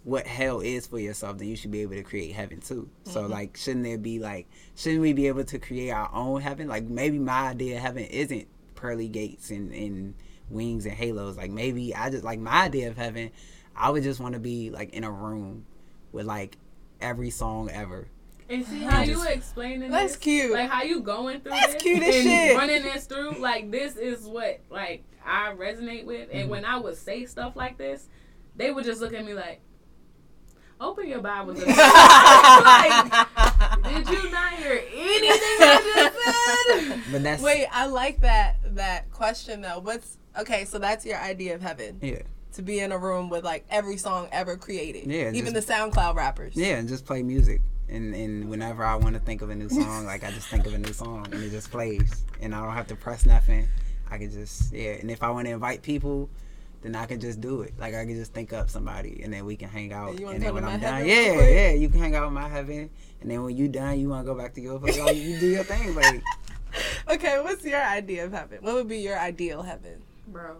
what 0.07 0.25
hell 0.25 0.61
is 0.61 0.87
for 0.87 0.97
yourself, 0.97 1.37
then 1.37 1.49
you 1.49 1.57
should 1.57 1.69
be 1.69 1.81
able 1.81 1.95
to 1.95 2.01
create 2.01 2.31
heaven 2.33 2.61
too. 2.61 2.89
So 3.03 3.25
like, 3.27 3.57
shouldn't 3.57 3.83
there 3.83 3.97
be 3.97 4.19
like, 4.19 4.47
shouldn't 4.73 5.01
we 5.01 5.11
be 5.11 5.27
able 5.27 5.43
to 5.43 5.59
create 5.59 5.89
our 5.91 6.09
own 6.13 6.39
heaven? 6.39 6.69
Like 6.69 6.85
maybe 6.85 7.19
my 7.19 7.49
idea 7.49 7.75
of 7.75 7.81
heaven 7.81 8.03
isn't 8.03 8.47
pearly 8.75 9.09
gates 9.09 9.49
and, 9.51 9.73
and 9.73 10.13
wings 10.49 10.85
and 10.85 10.95
halos. 10.95 11.35
Like 11.35 11.51
maybe 11.51 11.93
I 11.93 12.09
just 12.09 12.23
like 12.23 12.39
my 12.39 12.63
idea 12.63 12.87
of 12.87 12.95
heaven. 12.95 13.31
I 13.75 13.89
would 13.89 14.01
just 14.03 14.21
want 14.21 14.33
to 14.35 14.39
be 14.39 14.69
like 14.69 14.93
in 14.93 15.03
a 15.03 15.11
room 15.11 15.65
with 16.13 16.25
like 16.25 16.55
every 17.01 17.29
song 17.29 17.69
ever. 17.69 18.07
And 18.49 18.65
see 18.65 18.83
how 18.83 19.01
you 19.01 19.15
Just- 19.15 19.27
explaining 19.29 19.91
That's 19.91 20.13
this? 20.13 20.21
cute. 20.21 20.53
Like 20.53 20.69
how 20.69 20.83
you 20.83 21.01
going 21.01 21.41
through 21.41 21.51
That's 21.51 21.73
this 21.73 21.81
cute 21.81 22.01
as 22.01 22.15
and 22.15 22.23
shit. 22.23 22.55
running 22.55 22.83
this 22.83 23.07
through. 23.07 23.31
Like 23.39 23.71
this 23.71 23.97
is 23.97 24.25
what 24.25 24.61
like 24.69 25.03
I 25.25 25.53
resonate 25.53 26.05
with. 26.05 26.29
Mm-hmm. 26.29 26.37
And 26.37 26.49
when 26.49 26.63
I 26.63 26.77
would 26.77 26.95
say 26.95 27.25
stuff 27.25 27.57
like 27.57 27.77
this, 27.77 28.07
they 28.55 28.71
would 28.71 28.85
just 28.85 29.01
look 29.01 29.13
at 29.13 29.25
me 29.25 29.33
like, 29.33 29.59
"Open 30.79 31.07
your 31.07 31.19
Bible." 31.21 31.53
To 31.55 31.65
like, 31.65 33.13
did 33.83 34.09
you 34.09 34.31
not 34.31 34.53
hear 34.53 34.81
anything 34.93 35.57
I 35.59 35.81
just 35.83 36.15
said? 36.25 37.03
But 37.11 37.23
that's 37.23 37.41
Wait, 37.41 37.67
I 37.71 37.85
like 37.87 38.19
that 38.21 38.57
that 38.75 39.09
question 39.11 39.61
though. 39.61 39.79
What's 39.79 40.17
okay? 40.37 40.65
So 40.65 40.77
that's 40.79 41.05
your 41.05 41.17
idea 41.17 41.55
of 41.55 41.61
heaven 41.61 41.99
yeah, 42.01 42.21
to 42.53 42.61
be 42.61 42.79
in 42.79 42.91
a 42.91 42.97
room 42.97 43.29
with 43.29 43.43
like 43.45 43.65
every 43.69 43.97
song 43.97 44.27
ever 44.31 44.57
created. 44.57 45.09
Yeah, 45.09 45.31
even 45.31 45.53
just- 45.53 45.67
the 45.67 45.73
SoundCloud 45.73 46.15
rappers. 46.15 46.53
yeah, 46.55 46.75
and 46.75 46.87
just 46.87 47.05
play 47.05 47.23
music. 47.23 47.61
And 47.89 48.13
and 48.13 48.49
whenever 48.49 48.83
I 48.83 48.95
want 48.95 49.13
to 49.15 49.21
think 49.21 49.41
of 49.41 49.49
a 49.49 49.55
new 49.55 49.69
song, 49.69 50.05
like 50.05 50.25
I 50.25 50.31
just 50.31 50.47
think 50.49 50.65
of 50.67 50.73
a 50.73 50.77
new 50.77 50.91
song 50.91 51.25
and 51.31 51.41
it 51.41 51.51
just 51.51 51.71
plays, 51.71 52.25
and 52.41 52.53
I 52.53 52.61
don't 52.61 52.73
have 52.73 52.87
to 52.87 52.95
press 52.95 53.25
nothing. 53.25 53.67
I 54.11 54.17
can 54.17 54.29
just 54.29 54.73
yeah. 54.73 54.91
And 54.91 55.09
if 55.09 55.23
I 55.23 55.29
want 55.29 55.47
to 55.47 55.53
invite 55.53 55.81
people, 55.83 56.29
then 56.81 56.95
I 56.95 57.05
can 57.05 57.19
just 57.19 57.41
do 57.41 57.61
it. 57.61 57.73
Like 57.79 57.93
I 57.95 58.05
can 58.05 58.15
just 58.15 58.33
think 58.33 58.53
up 58.53 58.69
somebody, 58.69 59.21
and 59.23 59.31
then 59.33 59.45
we 59.45 59.55
can 59.55 59.69
hang 59.69 59.91
out. 59.93 60.19
you 60.19 60.25
wanna 60.25 60.35
And 60.35 60.43
then 60.45 60.53
when 60.53 60.63
I'm 60.63 60.73
my 60.73 60.77
done, 60.77 60.93
heaven 60.93 61.07
yeah, 61.07 61.33
quick? 61.33 61.53
yeah, 61.55 61.71
you 61.71 61.89
can 61.89 61.99
hang 61.99 62.15
out 62.15 62.25
with 62.25 62.33
my 62.33 62.47
heaven. 62.49 62.89
And 63.21 63.31
then 63.31 63.43
when 63.43 63.57
you 63.57 63.67
done, 63.67 63.99
you 63.99 64.09
want 64.09 64.25
to 64.27 64.31
go 64.33 64.37
back 64.39 64.53
to 64.55 64.61
your 64.61 64.79
place. 64.79 64.99
Like, 64.99 65.15
you 65.17 65.39
do 65.39 65.47
your 65.47 65.63
thing, 65.63 65.95
like 65.95 66.21
Okay, 67.09 67.39
what's 67.41 67.63
your 67.65 67.81
idea 67.81 68.25
of 68.25 68.33
heaven? 68.33 68.59
What 68.61 68.75
would 68.75 68.87
be 68.87 68.99
your 68.99 69.17
ideal 69.17 69.63
heaven? 69.63 70.03
Bro, 70.27 70.57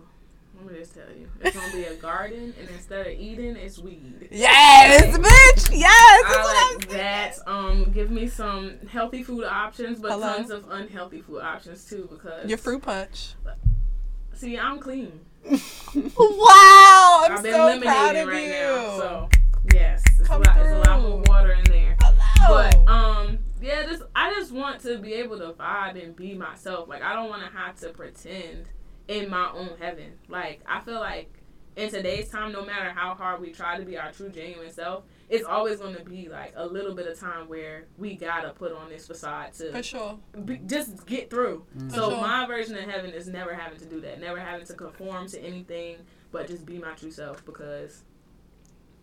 let 0.56 0.72
me 0.74 0.80
just 0.80 0.96
tell 0.96 1.04
you, 1.16 1.30
it's 1.42 1.56
gonna 1.56 1.72
be 1.74 1.84
a 1.84 1.94
garden, 1.96 2.54
and 2.60 2.70
instead 2.70 3.06
of 3.06 3.14
eating, 3.14 3.56
it's 3.56 3.78
weed. 3.78 4.30
Yes, 4.32 5.16
bitch. 5.18 5.78
Yes. 5.78 6.24
That's 6.24 6.38
what 6.38 6.56
I 6.56 6.70
I'm 6.72 6.78
like 6.80 6.90
that. 6.90 7.36
Um, 7.46 7.92
give 7.92 8.10
me 8.10 8.28
some 8.28 8.80
healthy 8.88 9.22
food 9.22 9.44
options, 9.44 10.00
but 10.00 10.12
Hello? 10.12 10.38
tons 10.38 10.50
of 10.50 10.70
unhealthy 10.72 11.22
food 11.22 11.42
options 11.42 11.86
too. 11.86 12.08
Because 12.10 12.50
Your 12.50 12.58
fruit 12.58 12.82
punch. 12.82 13.36
see, 14.34 14.58
I'm 14.58 14.80
clean. 14.80 15.20
Wow, 15.96 17.24
I'm 17.26 17.32
I've 17.38 17.44
been 17.44 17.54
so 17.54 17.82
proud 17.82 18.16
of 18.16 18.28
right 18.28 18.44
you. 18.44 18.50
now. 18.52 18.98
So 18.98 19.30
yes, 19.74 20.04
it's 20.20 20.28
Come 20.28 20.42
a 20.42 20.46
lot. 20.46 20.56
There's 20.56 20.72
a 20.72 20.78
lot 20.80 21.02
through. 21.02 21.10
more 21.10 21.24
water 21.28 21.52
in 21.54 21.64
there. 21.66 21.96
Hello. 22.02 22.70
But 22.70 22.92
um, 22.92 23.40
yeah, 23.62 23.84
just 23.86 24.04
I 24.16 24.32
just 24.34 24.52
want 24.52 24.82
to 24.82 24.98
be 25.00 25.14
able 25.16 25.38
to 25.40 25.54
vibe 25.54 26.02
and 26.04 26.16
be 26.16 26.34
myself. 26.36 26.88
Like 26.90 27.02
I 27.02 27.14
don't 27.14 27.30
want 27.30 27.44
to 27.50 27.58
have 27.58 27.76
to 27.80 27.90
pretend 27.90 28.66
in 29.08 29.30
my 29.30 29.50
own 29.52 29.72
heaven. 29.80 30.14
Like 30.28 30.62
I 30.68 30.82
feel 30.82 31.00
like 31.00 31.32
in 31.76 31.90
today's 31.90 32.30
time, 32.30 32.52
no 32.52 32.66
matter 32.66 32.90
how 32.92 33.16
hard 33.16 33.42
we 33.42 33.52
try 33.52 33.78
to 33.78 33.86
be 33.86 33.98
our 33.98 34.12
true 34.12 34.30
genuine 34.30 34.72
self, 34.72 35.04
it's 35.30 35.44
always 35.44 35.80
going 35.80 35.96
to 35.96 36.04
be 36.04 36.30
like 36.30 36.54
a 36.56 36.66
little 36.66 36.94
bit 36.96 37.06
of 37.08 37.20
time 37.20 37.50
where 37.50 37.86
we 37.98 38.16
gotta 38.16 38.52
put 38.52 38.72
on 38.72 38.90
this 38.90 39.08
facade 39.08 39.54
to 39.54 39.72
For 39.72 39.84
sure. 39.84 40.20
be, 40.46 40.58
just 40.66 41.06
get 41.06 41.30
through. 41.30 41.66
Mm. 41.78 41.92
So 41.92 42.12
sure. 42.12 42.22
my 42.22 42.46
version 42.46 42.78
of 42.78 42.90
heaven 42.90 43.12
is 43.12 43.28
never 43.28 43.54
having 43.54 43.78
to 43.80 43.86
do 43.86 44.00
that, 44.02 44.22
never 44.22 44.40
having 44.40 44.66
to 44.66 44.74
conform 44.74 45.28
to 45.28 45.40
anything, 45.42 45.98
but 46.32 46.48
just 46.48 46.66
be 46.66 46.78
my 46.78 46.92
true 46.94 47.12
self 47.12 47.46
because 47.46 48.04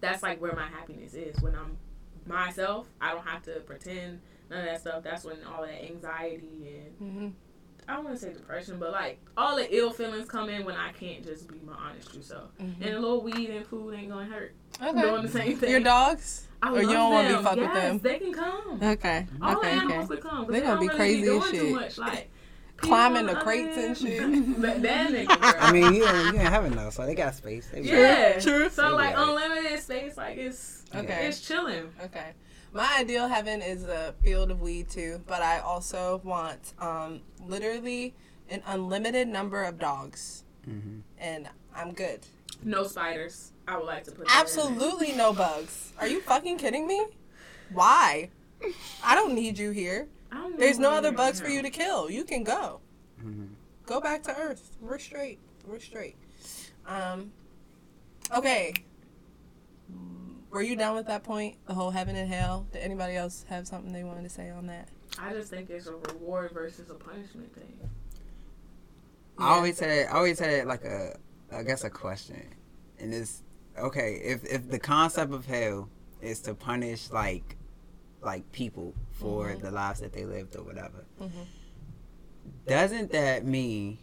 that's 0.00 0.22
like 0.22 0.40
where 0.40 0.54
my 0.54 0.66
happiness 0.68 1.14
is 1.14 1.40
when 1.42 1.54
I'm 1.54 1.76
myself. 2.26 2.88
I 3.00 3.12
don't 3.12 3.26
have 3.26 3.42
to 3.42 3.60
pretend 3.60 4.20
none 4.50 4.60
of 4.60 4.64
that 4.66 4.80
stuff. 4.80 5.02
That's 5.02 5.24
when 5.24 5.36
all 5.44 5.62
that 5.62 5.84
anxiety 5.84 6.84
and 7.00 7.12
hmm 7.12 7.28
I 7.88 7.94
don't 7.96 8.04
want 8.04 8.16
to 8.18 8.22
say 8.22 8.32
depression, 8.32 8.78
but 8.78 8.92
like 8.92 9.18
all 9.36 9.56
the 9.56 9.76
ill 9.76 9.90
feelings 9.92 10.28
come 10.28 10.48
in 10.48 10.64
when 10.64 10.74
I 10.76 10.92
can't 10.92 11.22
just 11.24 11.48
be 11.48 11.56
my 11.66 11.74
honest 11.74 12.12
true 12.12 12.22
self. 12.22 12.50
Mhm. 12.60 12.80
And 12.80 12.94
a 12.94 12.98
little 12.98 13.22
weed 13.22 13.50
and 13.50 13.66
food 13.66 13.94
ain't 13.94 14.08
gonna 14.10 14.24
hurt. 14.26 14.54
Okay. 14.82 15.00
Doing 15.00 15.22
the 15.22 15.28
same 15.28 15.56
thing. 15.56 15.70
Your 15.70 15.80
dogs? 15.80 16.46
I 16.62 16.70
Or 16.72 16.80
you 16.80 16.86
love 16.88 16.96
don't 16.96 17.12
wanna 17.12 17.28
be 17.28 17.34
them. 17.34 17.44
fuck 17.44 17.56
with 17.58 17.72
them? 17.74 17.98
They 18.02 18.18
can 18.18 18.32
come. 18.32 18.80
Okay. 18.82 19.26
All 19.42 19.50
the 19.52 19.56
okay. 19.58 19.70
animals 19.72 19.98
Okay. 20.06 20.06
could 20.14 20.20
come. 20.22 20.44
'cause 20.44 20.52
They 20.52 20.60
They 20.60 20.60
gonna 20.66 20.72
don't 20.72 20.80
be 20.80 20.86
really 20.88 20.96
crazy 20.98 21.22
be 21.22 21.28
as 21.28 21.34
doing 21.34 21.50
shit. 21.50 21.60
Too 21.60 21.70
much. 21.74 21.98
Like 21.98 22.30
Climbing 22.76 23.26
the 23.26 23.36
crates 23.36 23.76
and 23.76 23.96
shit. 23.96 24.18
that, 24.62 24.82
that 24.82 25.12
nigga. 25.12 25.54
I 25.60 25.72
mean, 25.72 25.94
you 25.94 26.04
ain't, 26.06 26.34
you 26.34 26.40
ain't 26.40 26.48
having 26.50 26.74
no, 26.74 26.90
so 26.90 27.06
they 27.06 27.14
got 27.14 27.34
space. 27.34 27.68
They 27.72 27.82
yeah. 27.82 28.40
True. 28.40 28.68
So 28.68 28.82
They 28.82 28.90
like 28.90 29.14
unlimited 29.16 29.78
space, 29.80 30.16
like 30.16 30.36
it's 30.38 30.84
Okay. 30.94 31.26
it's 31.28 31.40
chilling. 31.40 31.92
Okay. 32.02 32.32
My 32.74 32.96
ideal 32.98 33.28
heaven 33.28 33.62
is 33.62 33.84
a 33.84 34.14
field 34.24 34.50
of 34.50 34.60
weed 34.60 34.90
too, 34.90 35.22
but 35.28 35.40
I 35.42 35.60
also 35.60 36.20
want 36.24 36.74
um, 36.80 37.20
literally 37.40 38.14
an 38.50 38.62
unlimited 38.66 39.28
number 39.28 39.62
of 39.62 39.78
dogs, 39.78 40.44
hmm 40.64 40.98
and 41.18 41.48
I'm 41.74 41.92
good. 41.92 42.26
No 42.62 42.84
spiders. 42.84 43.52
I 43.66 43.76
would 43.76 43.86
like 43.86 44.04
to 44.04 44.10
put 44.10 44.18
that 44.18 44.22
in 44.26 44.26
there. 44.26 44.40
Absolutely 44.40 45.12
no 45.12 45.32
bugs. 45.32 45.92
Are 45.98 46.06
you 46.08 46.20
fucking 46.20 46.58
kidding 46.58 46.86
me? 46.86 47.06
Why? 47.72 48.30
I 49.02 49.14
don't 49.14 49.34
need 49.34 49.56
you 49.58 49.70
here. 49.70 50.08
There's 50.58 50.78
no 50.78 50.90
other 50.90 51.12
bugs 51.12 51.40
for 51.40 51.48
you 51.48 51.62
to 51.62 51.70
kill. 51.70 52.10
You 52.10 52.24
can 52.24 52.42
go. 52.44 52.80
hmm 53.20 53.44
Go 53.86 54.00
back 54.00 54.22
to 54.24 54.36
Earth. 54.36 54.76
We're 54.80 54.98
straight. 54.98 55.38
We're 55.66 55.78
straight. 55.78 56.16
Um. 56.86 57.32
Okay. 58.36 58.72
Were 60.54 60.62
you 60.62 60.76
done 60.76 60.94
with 60.94 61.08
that 61.08 61.24
point? 61.24 61.56
The 61.66 61.74
whole 61.74 61.90
heaven 61.90 62.14
and 62.14 62.32
hell. 62.32 62.68
Did 62.72 62.82
anybody 62.82 63.16
else 63.16 63.44
have 63.48 63.66
something 63.66 63.92
they 63.92 64.04
wanted 64.04 64.22
to 64.22 64.28
say 64.28 64.50
on 64.50 64.68
that? 64.68 64.88
I 65.18 65.32
just 65.32 65.50
think 65.50 65.68
it's 65.68 65.88
a 65.88 65.94
reward 65.96 66.52
versus 66.52 66.88
a 66.90 66.94
punishment 66.94 67.52
thing. 67.56 67.72
I 69.36 69.56
always 69.56 69.76
said, 69.78 70.06
I 70.06 70.12
always 70.12 70.38
said 70.38 70.68
like 70.68 70.84
a, 70.84 71.16
I 71.52 71.64
guess 71.64 71.82
a 71.82 71.90
question, 71.90 72.40
and 73.00 73.12
it's 73.12 73.42
okay 73.76 74.20
if 74.22 74.44
if 74.44 74.70
the 74.70 74.78
concept 74.78 75.32
of 75.32 75.44
hell 75.44 75.88
is 76.22 76.38
to 76.42 76.54
punish 76.54 77.10
like, 77.10 77.56
like 78.22 78.50
people 78.52 78.94
for 79.10 79.48
Mhm. 79.48 79.60
the 79.60 79.72
lives 79.72 79.98
that 80.00 80.12
they 80.12 80.24
lived 80.24 80.54
or 80.54 80.62
whatever. 80.62 81.04
Mhm. 81.20 81.46
Doesn't 82.68 83.10
that 83.10 83.44
mean, 83.44 83.98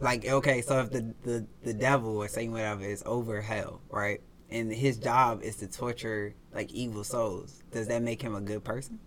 like, 0.00 0.26
okay, 0.26 0.60
so 0.60 0.80
if 0.80 0.90
the 0.90 1.14
the 1.22 1.46
the 1.62 1.72
devil 1.72 2.16
or 2.16 2.26
saying 2.26 2.50
whatever 2.50 2.82
is 2.82 3.04
over 3.06 3.40
hell, 3.42 3.80
right? 3.90 4.20
And 4.50 4.72
his 4.72 4.96
job 4.96 5.42
is 5.42 5.56
to 5.56 5.66
torture 5.66 6.34
like 6.54 6.72
evil 6.72 7.04
souls. 7.04 7.62
Does 7.70 7.88
that 7.88 8.02
make 8.02 8.22
him 8.22 8.34
a 8.34 8.40
good 8.40 8.64
person? 8.64 8.98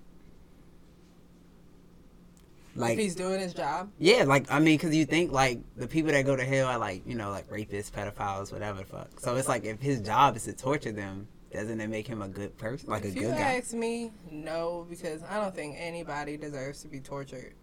if 2.76 2.98
he's 2.98 3.16
doing 3.16 3.40
his 3.40 3.54
job. 3.54 3.90
Yeah, 4.00 4.24
like 4.24 4.52
I 4.52 4.60
mean, 4.60 4.78
because 4.78 4.96
you 4.96 5.06
think 5.06 5.32
like 5.32 5.60
the 5.76 5.88
people 5.88 6.12
that 6.12 6.26
go 6.26 6.36
to 6.36 6.44
hell 6.44 6.68
are 6.68 6.78
like 6.78 7.06
you 7.06 7.16
know 7.16 7.30
like 7.30 7.50
rapists, 7.50 7.92
pedophiles, 7.92 8.52
whatever 8.52 8.80
the 8.80 8.86
fuck. 8.86 9.20
So 9.20 9.36
it's 9.36 9.48
like 9.48 9.66
if 9.66 9.82
his 9.82 10.02
job 10.02 10.36
is 10.36 10.46
to 10.46 10.54
torture 10.54 10.92
them, 10.92 11.28
doesn't 11.52 11.82
it 11.82 11.90
make 11.90 12.08
him 12.08 12.22
a 12.22 12.28
good 12.28 12.58
person, 12.58 12.90
like 12.90 13.04
if 13.04 13.16
a 13.16 13.20
good 13.20 13.24
guy? 13.24 13.30
If 13.32 13.40
you 13.40 13.44
ask 13.44 13.74
me, 13.74 14.12
no, 14.32 14.86
because 14.90 15.22
I 15.24 15.36
don't 15.36 15.54
think 15.54 15.76
anybody 15.78 16.38
deserves 16.38 16.82
to 16.84 16.88
be 16.88 17.00
tortured. 17.00 17.54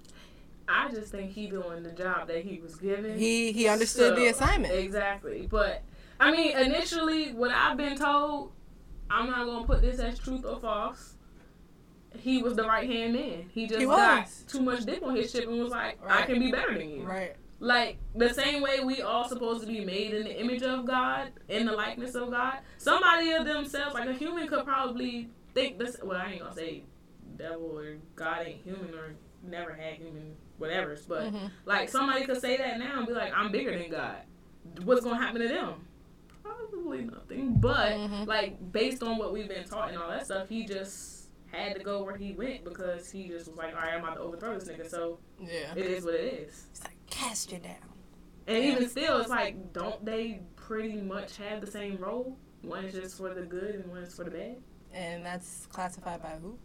I 0.68 0.90
just 0.90 1.10
think 1.10 1.30
he 1.32 1.46
doing 1.46 1.82
the 1.82 1.92
job 1.92 2.28
that 2.28 2.44
he 2.44 2.58
was 2.58 2.76
given. 2.76 3.18
He 3.18 3.52
he 3.52 3.68
understood 3.68 4.16
the 4.16 4.26
assignment. 4.26 4.74
Exactly. 4.74 5.48
But 5.50 5.82
I 6.20 6.31
mean, 6.31 6.57
initially, 6.57 7.33
what 7.33 7.50
I've 7.50 7.76
been 7.76 7.96
told, 7.96 8.52
I'm 9.11 9.31
not 9.31 9.46
gonna 9.46 9.66
put 9.66 9.81
this 9.83 9.98
as 10.00 10.18
truth 10.18 10.44
or 10.44 10.59
false. 10.59 11.14
He 12.18 12.42
was 12.42 12.57
the 12.57 12.64
right 12.64 12.88
hand 12.88 13.12
man. 13.12 13.48
He 13.52 13.66
just 13.66 13.81
He 13.81 13.87
got 13.87 14.28
too 14.48 14.61
much 14.61 14.85
dick 14.85 15.02
on 15.02 15.14
his 15.14 15.31
chip 15.33 15.46
and 15.48 15.61
was 15.61 15.70
like, 15.70 15.98
I 16.07 16.22
can 16.22 16.38
be 16.40 16.50
better 16.50 16.76
than 16.76 16.88
you. 16.90 17.02
Right. 17.02 17.37
Like 17.61 17.98
the 18.14 18.33
same 18.33 18.62
way 18.62 18.81
we 18.85 19.02
all 19.02 19.28
supposed 19.28 19.61
to 19.62 19.66
be 19.66 19.85
made 19.85 20.14
in 20.14 20.24
the 20.24 20.40
image 20.40 20.62
of 20.62 20.85
God, 20.87 21.31
in 21.48 21.66
the 21.66 21.72
likeness 21.72 22.14
of 22.14 22.31
God. 22.31 22.59
Somebody 22.78 23.33
of 23.33 23.44
themselves, 23.44 23.94
like 23.94 24.09
a 24.09 24.12
human, 24.12 24.48
could 24.48 24.64
probably 24.64 25.28
think 25.54 25.78
this. 25.78 25.96
Well, 26.02 26.20
I 26.20 26.33
ain't 26.33 26.42
gonna 26.42 26.54
say 26.54 26.85
devil 27.37 27.78
or 27.78 27.96
God 28.16 28.46
ain't 28.46 28.62
human 28.64 28.94
or 28.94 29.14
never 29.42 29.72
had 29.72 29.94
human 29.94 30.35
whatever's, 30.59 31.02
but 31.07 31.33
Mhm. 31.33 31.50
like 31.66 31.88
somebody 31.88 32.24
could 32.24 32.40
say 32.40 32.57
that 32.57 32.78
now 32.78 32.98
and 32.98 33.07
be 33.07 33.12
like, 33.12 33.33
I'm 33.33 33.52
bigger 33.52 33.76
than 33.78 33.90
God. 33.90 34.22
What's 34.85 35.04
gonna 35.04 35.18
happen 35.20 35.40
to 35.40 35.48
them? 35.48 35.87
Probably 36.56 37.04
nothing. 37.04 37.54
But 37.61 37.92
Mhm. 37.92 38.26
like 38.26 38.72
based 38.72 39.02
on 39.02 39.18
what 39.18 39.32
we've 39.32 39.48
been 39.48 39.64
taught 39.64 39.90
and 39.90 39.98
all 39.98 40.08
that 40.08 40.24
stuff, 40.26 40.48
he 40.48 40.64
just 40.64 41.28
had 41.46 41.74
to 41.76 41.82
go 41.82 42.02
where 42.02 42.16
he 42.16 42.32
went 42.32 42.64
because 42.64 43.11
he 43.11 43.28
just 43.28 43.48
was 43.48 43.56
like, 43.56 43.74
all 43.74 43.80
right, 43.80 43.94
I'm 43.94 44.02
about 44.04 44.14
to 44.16 44.20
overthrow 44.20 44.58
this 44.58 44.68
nigga. 44.68 44.88
So 44.88 45.18
Yeah. 45.40 45.72
it 45.74 45.87
is 45.87 46.04
what 46.04 46.14
it 46.14 46.32
is. 46.48 46.66
It's 46.70 46.84
like 46.84 46.96
cast 47.08 47.52
you 47.52 47.58
down. 47.58 47.76
And 48.46 48.64
Yeah. 48.64 48.72
even 48.72 48.88
still, 48.88 49.18
it's 49.20 49.28
like, 49.30 49.72
don't 49.72 50.04
they 50.04 50.40
pretty 50.56 51.00
much 51.00 51.37
have 51.38 51.61
the 51.61 51.66
same 51.70 51.96
role? 51.98 52.37
One 52.62 52.84
is 52.84 52.94
just 52.94 53.16
for 53.16 53.32
the 53.34 53.42
good 53.42 53.74
and 53.76 53.87
one 53.90 54.02
is 54.02 54.14
for 54.14 54.24
the 54.24 54.30
bad. 54.30 54.62
And 54.92 55.24
that's 55.24 55.66
classified 55.66 56.22
by 56.22 56.37
who? 56.40 56.58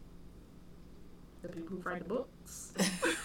The 1.43 1.49
people 1.49 1.75
who 1.75 1.83
write 1.83 1.99
the 1.99 2.05
books, 2.05 2.73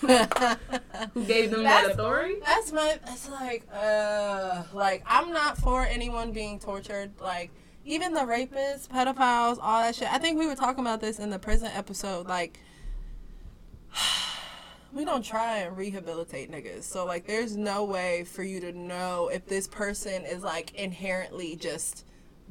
who 1.14 1.24
gave 1.24 1.52
them 1.52 1.62
that 1.62 1.88
authority. 1.88 2.34
That's 2.44 2.72
my. 2.72 2.98
That's 3.06 3.30
like, 3.30 3.64
uh, 3.72 4.64
like 4.74 5.04
I'm 5.06 5.32
not 5.32 5.56
for 5.56 5.84
anyone 5.84 6.32
being 6.32 6.58
tortured. 6.58 7.12
Like 7.20 7.52
even 7.84 8.14
the 8.14 8.20
rapists, 8.22 8.88
pedophiles, 8.88 9.58
all 9.62 9.82
that 9.82 9.94
shit. 9.94 10.12
I 10.12 10.18
think 10.18 10.36
we 10.36 10.48
were 10.48 10.56
talking 10.56 10.80
about 10.80 11.00
this 11.00 11.20
in 11.20 11.30
the 11.30 11.38
prison 11.38 11.70
episode. 11.72 12.26
Like, 12.26 12.58
we 14.92 15.04
don't 15.04 15.24
try 15.24 15.58
and 15.58 15.76
rehabilitate 15.76 16.50
niggas. 16.50 16.82
So 16.82 17.06
like, 17.06 17.26
there's 17.26 17.56
no 17.56 17.84
way 17.84 18.24
for 18.24 18.42
you 18.42 18.58
to 18.60 18.72
know 18.72 19.30
if 19.32 19.46
this 19.46 19.68
person 19.68 20.24
is 20.24 20.42
like 20.42 20.74
inherently 20.74 21.54
just 21.54 22.04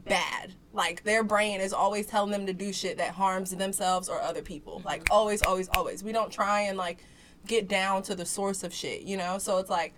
bad. 0.05 0.53
Like 0.73 1.03
their 1.03 1.23
brain 1.23 1.59
is 1.59 1.73
always 1.73 2.05
telling 2.05 2.31
them 2.31 2.45
to 2.45 2.53
do 2.53 2.71
shit 2.71 2.97
that 2.97 3.11
harms 3.11 3.51
themselves 3.51 4.09
or 4.09 4.21
other 4.21 4.41
people. 4.41 4.81
Like 4.85 5.07
always, 5.11 5.41
always, 5.41 5.69
always. 5.69 6.03
We 6.03 6.11
don't 6.11 6.31
try 6.31 6.61
and 6.61 6.77
like 6.77 6.99
get 7.45 7.67
down 7.67 8.03
to 8.03 8.15
the 8.15 8.25
source 8.25 8.63
of 8.63 8.73
shit, 8.73 9.01
you 9.03 9.17
know? 9.17 9.37
So 9.37 9.57
it's 9.57 9.69
like 9.69 9.93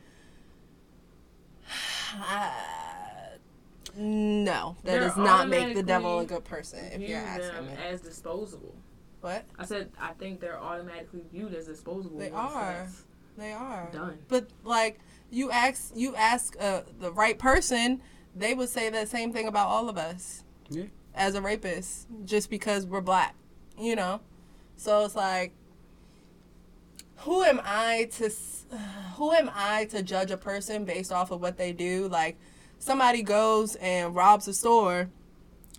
uh, 2.32 2.52
no, 3.96 4.78
that 4.84 4.92
They're 4.92 5.02
does 5.02 5.18
not 5.18 5.50
make 5.50 5.76
the 5.76 5.84
devil 5.84 6.20
a 6.20 6.26
good 6.26 6.46
person 6.46 6.80
if 6.94 7.02
you're 7.02 7.20
asking 7.20 7.54
them 7.54 7.68
me. 7.68 7.74
as 7.86 8.02
disposable. 8.02 8.76
What? 9.22 9.46
I 9.58 9.66
said 9.66 9.92
I 10.00 10.14
think 10.14 10.40
they're 10.40 10.60
automatically 10.60 11.22
viewed 11.32 11.54
as 11.54 11.66
disposable. 11.66 12.20
They 12.20 12.32
are. 12.32 12.88
They 13.38 13.52
are. 13.52 13.90
done. 13.92 14.20
But 14.28 14.48
like 14.64 15.00
you 15.30 15.52
ask 15.52 15.92
you 15.96 16.16
ask 16.16 16.56
uh, 16.60 16.82
the 17.00 17.12
right 17.12 17.38
person, 17.38 18.02
they 18.40 18.54
would 18.54 18.70
say 18.70 18.90
that 18.90 19.10
same 19.10 19.32
thing 19.34 19.48
about 19.48 19.68
all 19.68 19.90
of 19.90 19.98
us. 19.98 20.44
Yeah. 20.70 20.86
As 21.14 21.36
a 21.36 21.42
rapist, 21.42 22.08
just 22.24 22.50
because 22.50 22.86
we're 22.86 23.02
black, 23.02 23.36
you 23.78 23.96
know. 23.96 24.22
So 24.78 25.04
it's 25.04 25.16
like, 25.16 25.52
who 27.18 27.44
am 27.44 27.60
I 27.64 28.10
to, 28.14 28.32
who 29.16 29.34
am 29.34 29.52
I 29.54 29.86
to 29.86 30.02
judge 30.02 30.32
a 30.32 30.38
person 30.38 30.86
based 30.86 31.12
off 31.12 31.32
of 31.32 31.42
what 31.42 31.58
they 31.58 31.74
do? 31.74 32.08
Like, 32.08 32.38
somebody 32.78 33.22
goes 33.22 33.76
and 33.76 34.16
robs 34.16 34.48
a 34.48 34.54
store. 34.54 35.10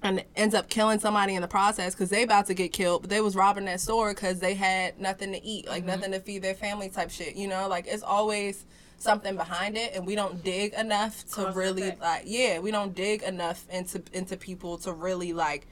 And 0.03 0.25
ends 0.35 0.55
up 0.55 0.71
killing 0.71 0.99
somebody 0.99 1.35
in 1.35 1.43
the 1.43 1.47
process 1.47 1.95
because 1.95 2.09
they 2.09 2.23
about 2.23 2.47
to 2.47 2.55
get 2.55 2.73
killed, 2.73 3.03
but 3.03 3.11
they 3.11 3.21
was 3.21 3.37
robbing 3.37 3.67
that 3.67 3.81
store 3.81 4.15
because 4.15 4.41
they 4.41 4.55
had 4.55 4.99
nothing 4.99 5.31
to 5.33 5.45
eat, 5.45 5.69
like 5.69 5.83
mm-hmm. 5.83 5.91
nothing 5.91 6.13
to 6.13 6.21
feed 6.21 6.41
their 6.41 6.55
family, 6.55 6.89
type 6.89 7.11
shit. 7.11 7.37
You 7.37 7.49
know, 7.49 7.69
like 7.69 7.85
it's 7.87 8.03
always 8.03 8.65
something 9.01 9.35
behind 9.35 9.77
it, 9.77 9.95
and 9.95 10.07
we 10.07 10.15
don't 10.15 10.45
dig 10.45 10.75
enough 10.75 11.25
to 11.31 11.47
Cause 11.47 11.57
really 11.57 11.97
like, 12.01 12.23
yeah, 12.27 12.59
we 12.59 12.71
don't 12.71 12.95
dig 12.95 13.23
enough 13.23 13.67
into 13.71 14.03
into 14.13 14.37
people 14.37 14.79
to 14.79 14.93
really 14.93 15.33
like 15.33 15.67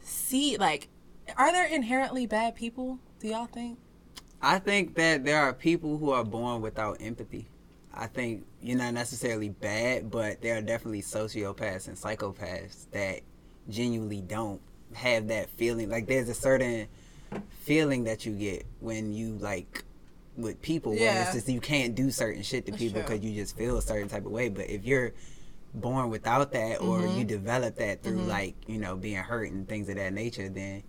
see 0.00 0.56
like, 0.56 0.88
are 1.36 1.52
there 1.52 1.66
inherently 1.66 2.26
bad 2.26 2.54
people? 2.54 2.98
Do 3.20 3.28
y'all 3.28 3.46
think? 3.46 3.78
I 4.40 4.58
think 4.58 4.96
that 4.96 5.24
there 5.24 5.40
are 5.40 5.52
people 5.52 5.98
who 5.98 6.10
are 6.10 6.24
born 6.24 6.60
without 6.60 6.96
empathy. 7.00 7.46
I 7.94 8.06
think 8.06 8.44
you're 8.60 8.78
not 8.78 8.94
necessarily 8.94 9.50
bad, 9.50 10.10
but 10.10 10.42
there 10.42 10.56
are 10.56 10.62
definitely 10.62 11.02
sociopaths 11.02 11.86
and 11.86 11.96
psychopaths 11.96 12.90
that 12.90 13.20
genuinely 13.68 14.20
don't 14.20 14.60
have 14.94 15.28
that 15.28 15.50
feeling. 15.50 15.90
Like 15.90 16.08
there's 16.08 16.28
a 16.28 16.34
certain 16.34 16.88
feeling 17.60 18.04
that 18.04 18.26
you 18.26 18.32
get 18.32 18.66
when 18.80 19.12
you 19.12 19.36
like 19.38 19.84
with 20.36 20.60
people. 20.62 20.92
Where 20.94 21.22
it's 21.22 21.32
just 21.34 21.48
you 21.48 21.60
can't 21.60 21.94
do 21.94 22.10
certain 22.10 22.42
shit 22.42 22.66
to 22.66 22.72
people 22.72 23.00
because 23.02 23.20
you 23.20 23.34
just 23.34 23.56
feel 23.56 23.76
a 23.76 23.82
certain 23.82 24.08
type 24.08 24.24
of 24.26 24.32
way. 24.32 24.48
But 24.48 24.70
if 24.70 24.84
you're 24.84 25.12
born 25.74 26.10
without 26.10 26.52
that 26.52 26.80
or 26.82 26.98
Mhm. 27.00 27.18
you 27.18 27.24
develop 27.24 27.76
that 27.76 28.02
through 28.02 28.18
Mhm. 28.18 28.26
like 28.28 28.54
you 28.66 28.78
know 28.78 28.94
being 28.94 29.16
hurt 29.16 29.50
and 29.50 29.66
things 29.66 29.88
of 29.88 29.96
that 29.96 30.12
nature 30.12 30.50
then 30.50 30.82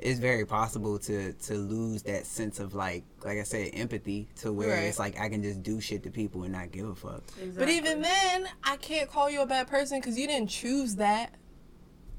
it's 0.00 0.18
very 0.18 0.46
possible 0.46 0.98
to 0.98 1.34
to 1.34 1.54
lose 1.58 2.02
that 2.04 2.24
sense 2.24 2.58
of 2.58 2.74
like 2.74 3.04
like 3.22 3.36
i 3.38 3.42
said 3.42 3.70
empathy 3.74 4.26
to 4.36 4.50
where 4.50 4.70
Right. 4.70 4.84
it's 4.84 4.98
like 4.98 5.20
i 5.20 5.28
can 5.28 5.42
just 5.42 5.62
do 5.62 5.78
shit 5.78 6.02
to 6.04 6.10
people 6.10 6.42
and 6.44 6.52
not 6.54 6.72
give 6.72 6.88
a 6.88 6.94
fuck 6.94 7.22
But 7.54 7.68
even 7.68 8.00
then, 8.00 8.48
I 8.62 8.78
can't 8.78 9.10
call 9.10 9.28
you 9.28 9.42
a 9.42 9.46
bad 9.46 9.66
person 9.66 10.00
because 10.00 10.18
you 10.18 10.26
didn't 10.26 10.48
choose 10.48 10.96
that. 10.96 11.34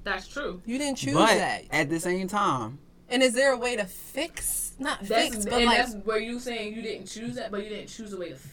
that's 0.04 0.28
true. 0.28 0.62
You 0.64 0.78
didn't 0.78 1.00
choose 1.00 1.16
but 1.16 1.26
that. 1.36 1.64
at 1.72 1.90
the 1.90 2.00
same 2.00 2.28
time 2.28 2.78
And 3.10 3.22
is 3.24 3.34
there 3.34 3.54
a 3.54 3.58
way 3.58 3.76
to 3.76 3.86
fix? 3.86 4.74
Not 4.80 5.00
That's 5.04 5.34
fix, 5.36 5.46
but 5.46 5.54
and 5.54 5.66
like, 5.66 5.78
that's 5.78 5.94
where 6.06 6.20
you 6.20 6.40
saying 6.40 6.76
you 6.76 6.82
didn't 6.82 7.08
choose 7.08 7.36
that, 7.36 7.52
but 7.52 7.64
you 7.64 7.70
didn't 7.70 7.88
choose 7.88 8.12
a 8.14 8.18
way 8.18 8.30
to. 8.30 8.36
Fix 8.36 8.52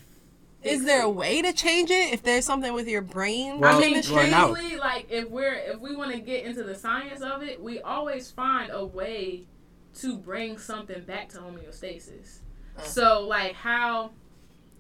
is 0.65 0.85
there 0.85 1.03
a 1.03 1.11
way 1.11 1.43
to 1.43 1.53
change 1.53 1.91
it 1.91 2.13
if 2.13 2.23
there's 2.23 2.45
something 2.45 2.73
with 2.73 2.87
your 2.87 3.03
brain 3.03 3.59
Well, 3.59 3.77
I 3.77 3.81
mean, 3.81 3.91
chemistry? 4.03 4.15
well, 4.31 4.55
like 4.79 5.07
if 5.11 5.29
we're 5.29 5.55
if 5.55 5.81
we 5.81 5.97
want 5.97 6.13
to 6.13 6.21
get 6.21 6.45
into 6.45 6.63
the 6.63 6.77
science 6.77 7.21
of 7.23 7.43
it, 7.43 7.61
we 7.61 7.81
always 7.81 8.31
find 8.31 8.71
a 8.71 8.85
way 8.85 9.47
to 9.95 10.17
bring 10.17 10.59
something 10.59 11.03
back 11.03 11.31
to 11.31 11.39
homeostasis. 11.39 12.39
Uh. 12.79 12.83
So 12.83 13.27
like 13.27 13.55
how 13.55 14.13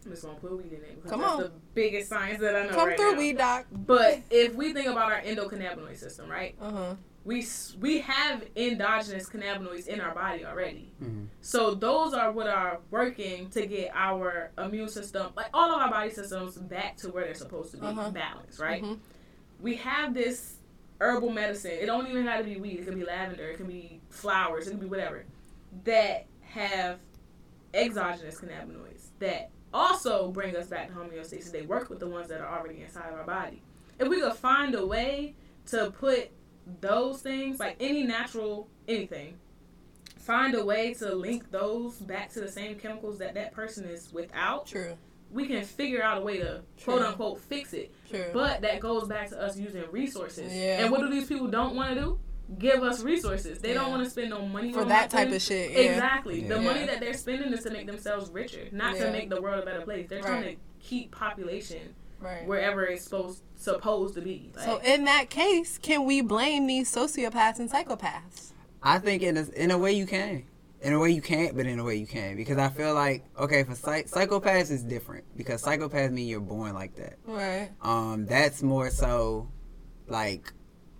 I'm 0.04 0.10
just 0.12 0.22
gonna 0.22 0.38
put 0.38 0.56
weed 0.56 0.66
in 0.72 0.74
it 0.82 0.94
because 0.96 1.10
Come 1.10 1.20
that's 1.20 1.32
on. 1.34 1.40
the 1.42 1.52
biggest 1.74 2.08
science 2.08 2.40
that 2.40 2.54
I 2.54 2.66
know 2.66 2.74
Come 2.74 2.88
right 2.88 2.96
through, 2.96 3.12
now. 3.12 3.18
we 3.18 3.32
doc. 3.32 3.66
But 3.72 4.20
if 4.30 4.54
we 4.54 4.72
think 4.72 4.86
about 4.86 5.10
our 5.10 5.20
endocannabinoid 5.20 5.96
system, 5.96 6.28
right? 6.28 6.54
Uh 6.60 6.70
huh. 6.70 6.94
We 7.24 7.46
we 7.80 8.00
have 8.00 8.42
endogenous 8.56 9.28
cannabinoids 9.28 9.86
in 9.86 10.00
our 10.00 10.12
body 10.14 10.44
already. 10.44 10.92
Mhm. 11.00 11.26
So 11.40 11.74
those 11.74 12.14
are 12.14 12.32
what 12.32 12.48
are 12.48 12.80
working 12.90 13.48
to 13.50 13.64
get 13.66 13.92
our 13.94 14.50
immune 14.58 14.88
system, 14.88 15.32
like 15.36 15.46
all 15.54 15.70
of 15.72 15.80
our 15.80 15.90
body 15.90 16.10
systems, 16.10 16.56
back 16.56 16.96
to 16.98 17.10
where 17.10 17.24
they're 17.24 17.34
supposed 17.34 17.70
to 17.72 17.76
be 17.76 17.86
Uh-huh. 17.86 18.10
balanced, 18.10 18.58
right? 18.58 18.82
Mhm. 18.82 18.98
We 19.60 19.76
have 19.76 20.14
this 20.14 20.56
herbal 21.00 21.30
medicine. 21.30 21.70
It 21.72 21.86
don't 21.86 22.08
even 22.08 22.24
have 22.26 22.38
to 22.38 22.44
be 22.44 22.56
weed. 22.60 22.80
It 22.80 22.86
can 22.86 22.96
be 22.98 23.04
lavender. 23.04 23.50
It 23.50 23.56
can 23.56 23.66
be 23.66 24.00
flowers. 24.10 24.66
It 24.66 24.70
can 24.70 24.80
be 24.80 24.86
whatever 24.86 25.24
that 25.84 26.26
have 26.42 26.98
exogenous 27.74 28.40
cannabinoids 28.40 29.08
that 29.20 29.50
also 29.72 30.30
bring 30.30 30.56
us 30.56 30.66
back 30.66 30.88
to 30.88 30.94
homeostasis. 30.94 31.50
They 31.52 31.62
work 31.62 31.88
with 31.88 32.00
the 32.00 32.06
ones 32.08 32.28
that 32.28 32.40
are 32.40 32.58
already 32.58 32.82
inside 32.82 33.08
of 33.12 33.14
our 33.18 33.24
body. 33.24 33.62
If 33.98 34.08
we 34.08 34.20
could 34.20 34.34
find 34.34 34.74
a 34.74 34.84
way 34.84 35.34
to 35.66 35.90
put 35.92 36.30
those 36.80 37.20
things, 37.22 37.58
like 37.58 37.76
any 37.80 38.02
natural 38.04 38.68
anything, 38.88 39.38
find 40.18 40.54
a 40.54 40.64
way 40.64 40.94
to 40.94 41.14
link 41.14 41.50
those 41.50 41.96
back 41.96 42.30
to 42.32 42.40
the 42.40 42.48
same 42.50 42.76
chemicals 42.78 43.18
that 43.18 43.34
that 43.34 43.52
person 43.52 43.84
is 43.84 44.12
without, 44.12 44.66
True. 44.66 44.96
we 45.32 45.46
can 45.46 45.64
figure 45.64 46.02
out 46.02 46.18
a 46.18 46.20
way 46.20 46.38
to 46.38 46.62
True. 46.76 46.94
quote 46.94 47.02
unquote 47.02 47.40
fix 47.40 47.72
it. 47.72 47.92
True. 48.08 48.26
But 48.32 48.60
that 48.62 48.80
goes 48.80 49.08
back 49.08 49.28
to 49.30 49.40
us 49.40 49.56
using 49.58 49.82
resources. 49.90 50.52
Yeah. 50.54 50.82
And 50.82 50.90
what 50.92 51.00
do 51.00 51.10
these 51.10 51.26
people 51.26 51.48
don't 51.48 51.74
want 51.74 51.94
to 51.94 52.00
do? 52.00 52.18
Give 52.58 52.82
us 52.82 53.02
resources. 53.02 53.60
They 53.60 53.72
don't 53.72 53.90
want 53.90 54.04
to 54.04 54.10
spend 54.10 54.30
no 54.30 54.46
money 54.46 54.72
for 54.72 54.84
that 54.84 55.08
type 55.10 55.32
of 55.32 55.40
shit. 55.40 55.70
Yeah. 55.72 55.78
Exactly. 55.78 56.42
The 56.42 56.56
Yeah. 56.56 56.60
money 56.60 56.86
that 56.86 57.00
they're 57.00 57.14
spending 57.14 57.52
is 57.52 57.62
to 57.64 57.70
make 57.70 57.86
themselves 57.86 58.30
richer, 58.30 58.68
not 58.72 58.96
Yeah. 58.96 59.06
to 59.06 59.12
make 59.12 59.30
the 59.30 59.40
world 59.40 59.62
a 59.62 59.64
better 59.64 59.80
place. 59.82 60.06
They're 60.08 60.20
trying 60.20 60.42
to 60.44 60.56
keep 60.80 61.12
population 61.12 61.94
Right. 62.22 62.46
wherever 62.46 62.84
it's 62.84 63.04
supposed 63.04 63.42
supposed 63.56 64.14
to 64.14 64.20
be. 64.20 64.50
Like, 64.54 64.64
So 64.64 64.78
in 64.78 65.04
that 65.04 65.30
case, 65.30 65.78
can 65.78 66.04
we 66.04 66.20
blame 66.20 66.66
these 66.66 66.92
sociopaths 66.94 67.58
and 67.58 67.70
psychopaths? 67.70 68.52
I 68.82 68.98
think 68.98 69.22
in 69.22 69.36
a, 69.36 69.46
in 69.54 69.70
a 69.70 69.78
way 69.78 69.92
you 69.92 70.06
can. 70.06 70.44
In 70.80 70.92
a 70.92 70.98
way 70.98 71.10
you 71.10 71.22
can't, 71.22 71.56
but 71.56 71.66
in 71.66 71.78
a 71.78 71.84
way 71.84 71.94
you 71.94 72.06
can. 72.08 72.34
Because 72.36 72.58
I 72.58 72.68
feel 72.68 72.92
like, 72.92 73.24
okay, 73.38 73.62
for 73.62 73.76
psych- 73.76 74.08
psychopaths 74.08 74.72
is 74.72 74.82
different. 74.82 75.24
Because 75.36 75.62
psychopaths 75.62 76.10
mean 76.10 76.26
you're 76.26 76.40
born 76.40 76.74
like 76.74 76.96
that. 76.96 77.18
Right. 77.24 77.70
Um, 77.82 78.26
that's 78.26 78.62
more 78.64 78.90
so 78.90 79.48
like 80.08 80.52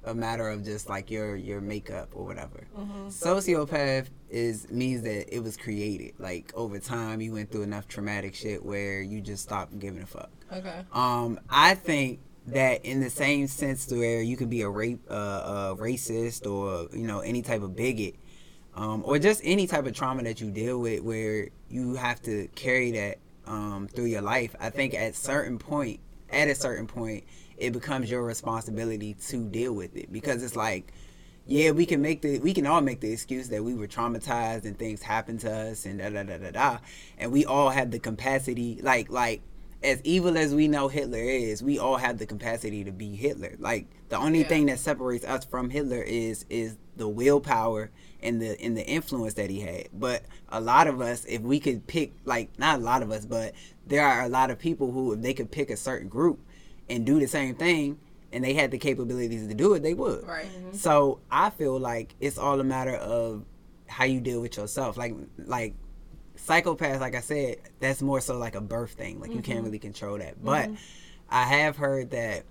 a 0.05 0.15
matter 0.15 0.49
of 0.49 0.65
just 0.65 0.89
like 0.89 1.11
your 1.11 1.35
your 1.37 1.61
makeup 1.61 2.11
or 2.15 2.25
whatever. 2.25 2.67
Mm-hmm. 2.79 3.09
Sociopath 3.09 4.07
is 4.33 4.71
means 4.71 5.03
that 5.03 5.35
it 5.35 5.41
was 5.41 5.57
created. 5.57 6.15
Like 6.19 6.53
over 6.57 6.79
time 6.79 7.21
you 7.21 7.33
went 7.33 7.53
through 7.53 7.63
enough 7.63 7.87
traumatic 7.87 8.35
shit 8.35 8.65
where 8.65 9.03
you 9.03 9.21
just 9.21 9.43
stopped 9.43 9.79
giving 9.79 10.03
a 10.03 10.07
fuck. 10.07 10.31
Okay. 10.51 10.85
Um, 10.93 11.39
I 11.51 11.75
think 11.75 12.21
that 12.47 12.85
in 12.85 13.01
the 13.01 13.11
same 13.11 13.47
sense 13.47 13.87
to 13.87 13.99
where 13.99 14.23
you 14.23 14.37
can 14.37 14.49
be 14.49 14.63
a 14.63 14.69
rape, 14.69 15.01
uh, 15.11 15.75
a 15.75 15.77
racist, 15.79 16.51
or 16.51 16.89
you 16.97 17.07
know 17.07 17.21
any 17.21 17.43
type 17.43 17.63
of 17.63 17.77
bigot, 17.77 18.17
um, 18.75 19.03
or 19.05 19.19
just 19.19 19.43
any 19.45 19.67
type 19.67 19.87
of 19.87 19.93
trauma 19.93 20.23
that 20.23 20.41
you 20.41 20.51
deal 20.51 20.81
with, 20.81 21.03
where 21.03 21.49
you 21.69 21.95
have 21.95 22.21
to 22.23 22.49
carry 22.55 22.91
that 22.93 23.19
um, 23.47 23.87
through 23.95 24.07
your 24.07 24.23
life. 24.23 24.57
I 24.59 24.71
think 24.71 24.95
at 24.95 25.15
certain 25.15 25.59
point, 25.59 26.01
at 26.31 26.49
a 26.49 26.55
certain 26.55 26.87
point, 26.87 27.25
it 27.59 27.73
becomes 27.73 28.11
your 28.11 28.25
responsibility 28.25 29.15
to 29.29 29.45
deal 29.45 29.75
with 29.75 29.95
it 29.95 30.11
because 30.11 30.43
it's 30.43 30.57
like. 30.57 30.93
Yeah, 31.47 31.73
we 31.73 31.87
can 31.87 32.01
make 32.01 32.23
the 32.23 32.39
we 32.39 32.55
can 32.55 32.67
all 32.67 32.81
make 32.81 33.01
the 33.01 33.13
excuse 33.13 33.49
that 33.49 33.65
we 33.65 33.75
were 33.75 33.89
traumatized 33.89 34.65
and 34.65 34.79
things 34.79 35.03
happened 35.03 35.41
to 35.41 35.53
us 35.53 35.87
and 35.87 35.99
da 35.99 36.09
da 36.11 36.23
da 36.23 36.39
da 36.39 36.51
da, 36.53 36.79
and 37.19 37.33
we 37.33 37.45
all 37.45 37.71
have 37.71 37.91
the 37.91 37.99
capacity 37.99 38.79
like 38.83 39.11
like 39.11 39.43
as 39.83 40.01
evil 40.05 40.39
as 40.39 40.55
we 40.55 40.69
know 40.69 40.87
Hitler 40.87 41.19
is, 41.19 41.61
we 41.61 41.79
all 41.79 41.97
have 41.97 42.19
the 42.19 42.27
capacity 42.27 42.85
to 42.85 42.93
be 42.93 43.17
Hitler. 43.17 43.57
Like 43.59 43.89
the 44.09 44.17
only 44.17 44.41
Yeah. 44.41 44.49
thing 44.49 44.67
that 44.67 44.79
separates 44.79 45.25
us 45.25 45.45
from 45.45 45.71
Hitler 45.71 46.01
is 46.03 46.45
is 46.49 46.77
the 46.97 47.09
willpower 47.09 47.91
and 48.23 48.41
the 48.41 48.61
and 48.63 48.77
the 48.77 48.87
influence 48.87 49.35
that 49.35 49.51
he 49.51 49.61
had. 49.61 49.89
But 49.93 50.23
a 50.49 50.61
lot 50.61 50.87
of 50.87 51.01
us, 51.01 51.25
if 51.25 51.43
we 51.43 51.59
could 51.59 51.89
pick, 51.89 52.13
like 52.25 52.57
not 52.59 52.79
a 52.79 52.83
lot 52.83 53.03
of 53.03 53.11
us, 53.11 53.27
but 53.27 53.55
there 53.85 54.07
are 54.07 54.23
a 54.23 54.29
lot 54.29 54.51
of 54.53 54.59
people 54.61 54.93
who, 54.93 55.15
if 55.15 55.23
they 55.23 55.35
could 55.35 55.51
pick 55.51 55.71
a 55.71 55.77
certain 55.77 56.09
group 56.09 56.39
and 56.89 57.05
do 57.05 57.19
the 57.19 57.27
same 57.27 57.57
thing, 57.57 57.99
and 58.33 58.43
they 58.45 58.55
had 58.55 58.71
the 58.71 58.79
capabilities 58.79 59.47
to 59.47 59.55
do 59.55 59.75
it, 59.75 59.83
they 59.83 59.95
would. 59.95 60.27
Right. 60.27 60.47
So 60.73 61.21
I 61.31 61.51
feel 61.51 61.79
like 61.79 62.15
it's 62.21 62.39
all 62.39 62.59
a 62.61 62.65
matter 62.65 62.97
of 62.97 63.45
how 63.87 64.05
you 64.05 64.21
deal 64.21 64.41
with 64.41 64.57
yourself. 64.57 64.97
Like 64.97 65.15
like 65.39 65.75
psychopaths, 66.37 67.01
like 67.01 67.15
I 67.15 67.21
said, 67.21 67.57
that's 67.81 68.03
more 68.03 68.21
so 68.21 68.39
like 68.39 68.55
a 68.55 68.61
birth 68.61 68.93
thing. 68.93 69.21
Like 69.21 69.33
you 69.35 69.43
can't 69.43 69.65
really 69.65 69.79
control 69.79 70.19
that. 70.19 70.43
But 70.43 70.71
I 71.31 71.45
have 71.45 71.77
heard 71.77 72.11
that 72.11 72.45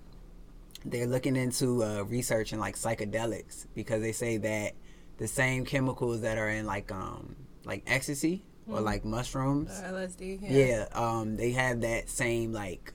they're 0.84 1.06
looking 1.06 1.36
into 1.36 1.82
uh, 1.84 2.02
researching 2.02 2.58
like 2.58 2.76
psychedelics 2.76 3.66
because 3.74 4.00
they 4.02 4.12
say 4.12 4.36
that 4.38 4.72
the 5.18 5.28
same 5.28 5.64
chemicals 5.64 6.22
that 6.22 6.38
are 6.38 6.48
in 6.48 6.66
like 6.66 6.90
um 6.90 7.36
like 7.64 7.84
ecstasy 7.86 8.42
or 8.68 8.80
like 8.80 9.04
mushrooms 9.04 9.70
LSD. 9.70 10.38
yeah. 10.42 10.86
um 10.92 11.36
they 11.36 11.52
have 11.52 11.82
that 11.82 12.08
same 12.08 12.52
like 12.52 12.92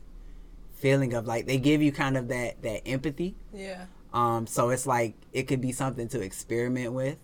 feeling 0.77 1.13
of 1.13 1.25
like 1.27 1.45
they 1.47 1.57
give 1.57 1.81
you 1.81 1.91
kind 1.91 2.15
of 2.17 2.27
that 2.29 2.61
that 2.61 2.87
empathy 2.87 3.35
Yeah. 3.53 3.85
um, 4.13 4.47
so 4.47 4.69
it's 4.69 4.87
like 4.87 5.15
it 5.33 5.43
could 5.43 5.61
be 5.61 5.71
something 5.71 6.07
to 6.09 6.21
experiment 6.21 6.93
with. 6.93 7.17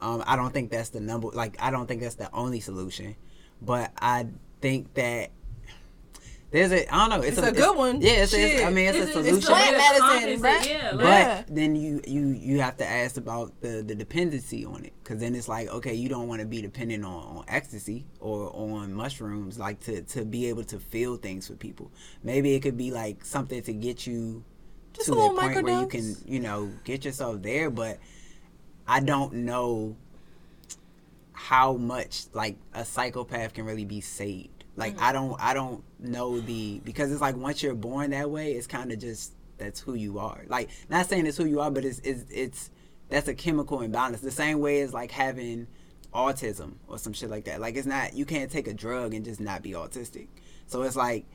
Um, 0.00 0.22
I 0.26 0.36
don't 0.36 0.52
think 0.52 0.70
that's 0.70 0.90
the 0.90 1.00
number. 1.00 1.28
Like 1.28 1.56
I 1.60 1.70
don't 1.70 1.86
think 1.88 2.02
that's 2.02 2.14
the 2.14 2.30
only 2.32 2.60
solution, 2.60 3.16
but 3.60 3.90
I 4.00 4.26
think 4.60 4.94
that 4.94 5.30
there's 6.50 6.72
a. 6.72 6.92
I 6.94 7.08
don't 7.08 7.20
know. 7.20 7.26
It's, 7.26 7.36
It's 7.38 7.46
a 7.46 7.52
good 7.52 7.76
one. 7.76 8.00
Yeah, 8.00 8.22
it's, 8.22 8.32
it's, 8.32 8.62
I 8.64 8.70
mean, 8.70 8.86
it's, 8.86 8.96
It's- 8.96 9.16
a 9.16 9.18
it's 9.20 9.28
solution. 9.28 9.48
plant 9.48 9.76
medicine, 9.76 10.40
compensate, 10.40 10.40
bruh. 10.40 10.66
Yeah, 10.70 10.92
but 10.94 11.02
Yeah. 11.04 11.42
then 11.48 11.76
you 11.76 12.00
you 12.06 12.26
you 12.28 12.60
have 12.60 12.76
to 12.78 12.86
ask 12.88 13.16
about 13.18 13.60
the 13.60 13.82
the 13.82 13.94
dependency 13.94 14.64
on 14.64 14.84
it 14.84 14.92
because 15.02 15.20
then 15.20 15.34
it's 15.34 15.48
like 15.48 15.68
okay 15.68 15.94
you 15.94 16.08
don't 16.08 16.26
want 16.26 16.40
to 16.40 16.46
be 16.46 16.62
dependent 16.62 17.04
on, 17.04 17.22
on 17.38 17.44
ecstasy 17.48 18.06
or 18.20 18.50
on 18.56 18.94
mushrooms 18.94 19.58
like 19.58 19.80
to 19.80 20.02
to 20.02 20.24
be 20.24 20.46
able 20.48 20.64
to 20.64 20.78
feel 20.78 21.16
things 21.16 21.50
with 21.50 21.58
people 21.58 21.90
maybe 22.22 22.54
it 22.54 22.60
could 22.60 22.76
be 22.78 22.90
like 22.90 23.24
something 23.24 23.60
to 23.62 23.72
get 23.72 24.06
you 24.06 24.42
Just 24.94 25.06
to 25.06 25.12
a 25.12 25.14
the 25.16 25.20
little 25.20 25.36
point 25.36 25.62
where 25.62 25.80
you 25.82 25.86
can 25.86 26.16
you 26.26 26.40
know 26.40 26.70
get 26.84 27.04
yourself 27.04 27.42
there 27.42 27.68
but 27.70 27.98
i 28.86 29.00
don't 29.00 29.32
know 29.34 29.96
how 31.32 31.74
much 31.74 32.24
like 32.32 32.56
a 32.74 32.84
psychopath 32.84 33.52
can 33.54 33.64
really 33.64 33.84
be 33.84 34.00
saved 34.00 34.57
like 34.78 34.94
Mm-hmm. 34.94 35.04
i 35.04 35.12
don't 35.12 35.40
i 35.40 35.52
don't 35.54 35.82
know 35.98 36.40
the 36.40 36.80
because 36.84 37.10
it's 37.12 37.20
like 37.20 37.36
once 37.36 37.62
you're 37.62 37.74
born 37.74 38.10
that 38.10 38.30
way 38.30 38.52
it's 38.52 38.66
kind 38.66 38.90
of 38.92 38.98
just 38.98 39.32
that's 39.58 39.80
who 39.80 39.94
you 39.94 40.18
are 40.18 40.44
like 40.48 40.70
not 40.88 41.06
saying 41.06 41.26
it's 41.26 41.36
who 41.36 41.44
you 41.44 41.60
are 41.60 41.70
but 41.70 41.84
it's 41.84 41.98
it's 42.00 42.24
it's 42.30 42.70
that's 43.10 43.26
a 43.28 43.34
chemical 43.34 43.80
imbalance 43.82 44.20
the 44.20 44.30
same 44.30 44.60
way 44.60 44.80
as 44.80 44.94
like 44.94 45.10
having 45.10 45.66
autism 46.14 46.74
or 46.86 46.96
some 46.98 47.12
shit 47.12 47.28
like 47.28 47.44
that 47.44 47.60
like 47.60 47.76
it's 47.76 47.86
not 47.86 48.14
you 48.14 48.24
can't 48.24 48.50
take 48.50 48.68
a 48.68 48.72
drug 48.74 49.12
and 49.14 49.24
just 49.24 49.40
not 49.40 49.62
be 49.62 49.72
autistic 49.72 50.28
so 50.66 50.82
it's 50.82 50.96
like 50.96 51.26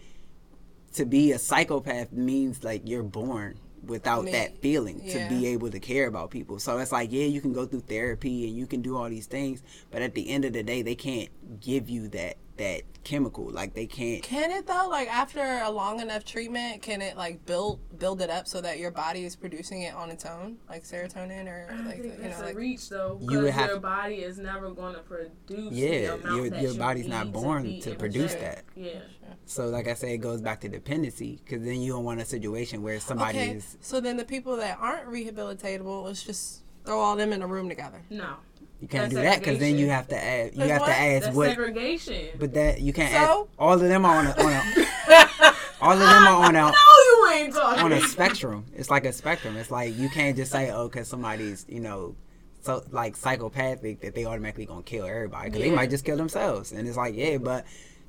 to 0.94 1.06
be 1.06 1.32
a 1.32 1.40
psychopath 1.40 2.12
means 2.12 2.64
like 2.64 2.82
you're 2.86 3.04
born 3.04 3.60
without 3.86 4.24
Me- 4.26 4.32
that 4.32 4.58
feeling 4.62 5.02
yeah. 5.04 5.28
to 5.28 5.36
be 5.36 5.48
able 5.48 5.70
to 5.70 5.80
care 5.80 6.08
about 6.08 6.30
people. 6.32 6.58
So 6.58 6.78
it's 6.78 6.94
like, 6.94 7.12
yeah, 7.12 7.26
you 7.26 7.42
can 7.42 7.52
go 7.52 7.66
through 7.66 7.82
therapy 7.82 8.48
and 8.48 8.56
you 8.56 8.66
can 8.66 8.82
do 8.82 8.96
all 8.96 9.10
these 9.10 9.26
things, 9.26 9.62
but 9.92 10.02
at 10.02 10.14
the 10.14 10.30
end 10.30 10.46
of 10.46 10.54
the 10.54 10.64
day, 10.64 10.84
they 10.84 10.96
can't 10.96 11.28
give 11.60 11.90
you 11.90 12.08
that 12.10 12.38
that 12.58 12.84
chemical. 13.04 13.50
Like 13.50 13.74
they 13.74 13.88
can't. 13.88 14.22
Can 14.22 14.52
it 14.52 14.68
though? 14.68 14.88
Like 14.90 15.08
after 15.12 15.42
a 15.42 15.72
long 15.72 16.00
enough 16.00 16.24
treatment, 16.24 16.84
can 16.84 17.02
it 17.02 17.18
like 17.18 17.46
build 17.48 17.80
build 17.98 18.22
it 18.22 18.30
up 18.30 18.48
so 18.48 18.62
that 18.62 18.78
your 18.78 18.92
body 18.92 19.26
is 19.26 19.36
producing 19.36 19.82
it 19.82 19.96
on 19.96 20.12
its 20.12 20.24
own, 20.26 20.58
like 20.70 20.84
serotonin 20.84 21.48
or 21.48 21.68
I 21.72 21.78
like 21.84 22.02
think 22.02 22.04
you 22.04 22.12
that's 22.22 22.40
know 22.40 22.46
a 22.46 22.48
like 22.50 22.56
reach 22.56 22.90
though, 22.90 23.18
You 23.22 23.40
would 23.42 23.50
have- 23.54 23.70
your 23.70 23.80
body 23.80 24.18
is 24.18 24.38
never 24.38 24.70
going 24.70 24.94
to 24.94 25.02
produce. 25.02 25.74
Yeah, 25.74 25.90
the 26.02 26.14
amount 26.14 26.36
your- 26.36 26.50
that 26.52 26.62
your 26.62 26.72
you 26.74 26.78
body's 26.78 27.08
not 27.08 27.32
born 27.32 27.64
be 27.64 27.82
to 27.82 27.96
produce 27.96 28.34
to- 28.36 28.40
that. 28.42 28.64
Yeah, 28.76 28.92
Sure. 28.92 29.00
So, 29.46 29.68
like 29.70 29.88
I 29.88 29.96
said, 29.96 30.10
it 30.12 30.18
goes 30.20 30.40
back 30.42 30.62
to 30.62 30.70
dependency 30.70 31.42
because 31.44 31.64
then 31.66 31.82
you 31.82 31.92
don't 31.92 32.04
want 32.06 32.22
a 32.22 32.26
situation 32.26 32.82
where 32.84 33.00
somebody 33.00 33.40
Okay. 33.40 33.52
is. 33.54 33.78
So 33.82 34.00
then 34.00 34.16
the 34.18 34.26
people 34.26 34.56
that 34.58 34.78
aren't 34.80 35.08
rehabilitatable, 35.10 36.04
let's 36.06 36.24
just 36.24 36.62
throw 36.86 37.00
all 37.00 37.16
them 37.16 37.34
in 37.34 37.42
a 37.42 37.48
room 37.48 37.68
together. 37.68 38.02
No. 38.10 38.36
You 38.84 38.90
can't 38.90 39.04
That's 39.04 39.16
do 39.16 39.22
that 39.22 39.40
because 39.40 39.60
then 39.60 39.78
you 39.78 39.88
have 39.88 40.10
to 40.10 40.22
add. 40.22 40.56
You 40.56 40.64
have 40.64 40.82
what? 40.82 40.88
to 40.88 40.94
ask 40.94 41.24
That's 41.24 41.36
what. 41.38 41.48
segregation. 41.48 42.28
But 42.38 42.54
that 42.56 42.82
you 42.82 42.92
can't. 42.92 43.14
So? 43.14 43.44
add, 43.44 43.48
all 43.58 43.74
of 43.76 43.80
them 43.80 44.04
are 44.04 44.18
on 44.18 44.28
a, 44.28 44.32
on 44.32 44.52
a 44.52 45.56
all 45.82 45.94
of 45.94 46.00
them 46.00 46.28
are 46.28 46.44
on 46.44 46.56
a 46.58 46.64
no, 46.64 46.74
you 46.74 47.30
ain't 47.34 47.54
talking. 47.54 47.82
on 47.82 47.94
a 47.94 48.02
spectrum. 48.02 48.66
It's 48.76 48.90
like 48.90 49.06
a 49.06 49.14
spectrum. 49.14 49.56
It's 49.56 49.72
like 49.72 49.98
you 49.98 50.10
can't 50.10 50.36
just 50.36 50.52
say, 50.52 50.70
oh, 50.70 50.90
because 50.90 51.08
somebody's 51.08 51.66
you 51.70 51.80
know, 51.80 52.18
so 52.60 52.84
like 52.92 53.16
psychopathic 53.16 54.02
that 54.02 54.16
they 54.16 54.26
automatically 54.26 54.66
gonna 54.66 54.84
kill 54.84 55.06
everybody 55.06 55.50
because 55.50 55.62
they 55.62 55.72
might 55.72 55.90
just 55.90 56.04
kill 56.04 56.18
themselves. 56.18 56.74
And 56.74 56.86
it's 56.86 56.98
like, 56.98 57.16
yeah, 57.16 57.38
but 57.38 57.66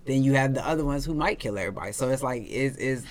then 0.07 0.25
you 0.25 0.33
have 0.33 0.55
the 0.55 0.66
other 0.66 0.85
ones 0.85 1.05
who 1.05 1.14
might 1.14 1.39
kill 1.39 1.57
everybody. 1.57 1.93
So 1.93 2.09
it's 2.09 2.25
like, 2.25 2.49
is 2.49 2.77
is 2.79 3.07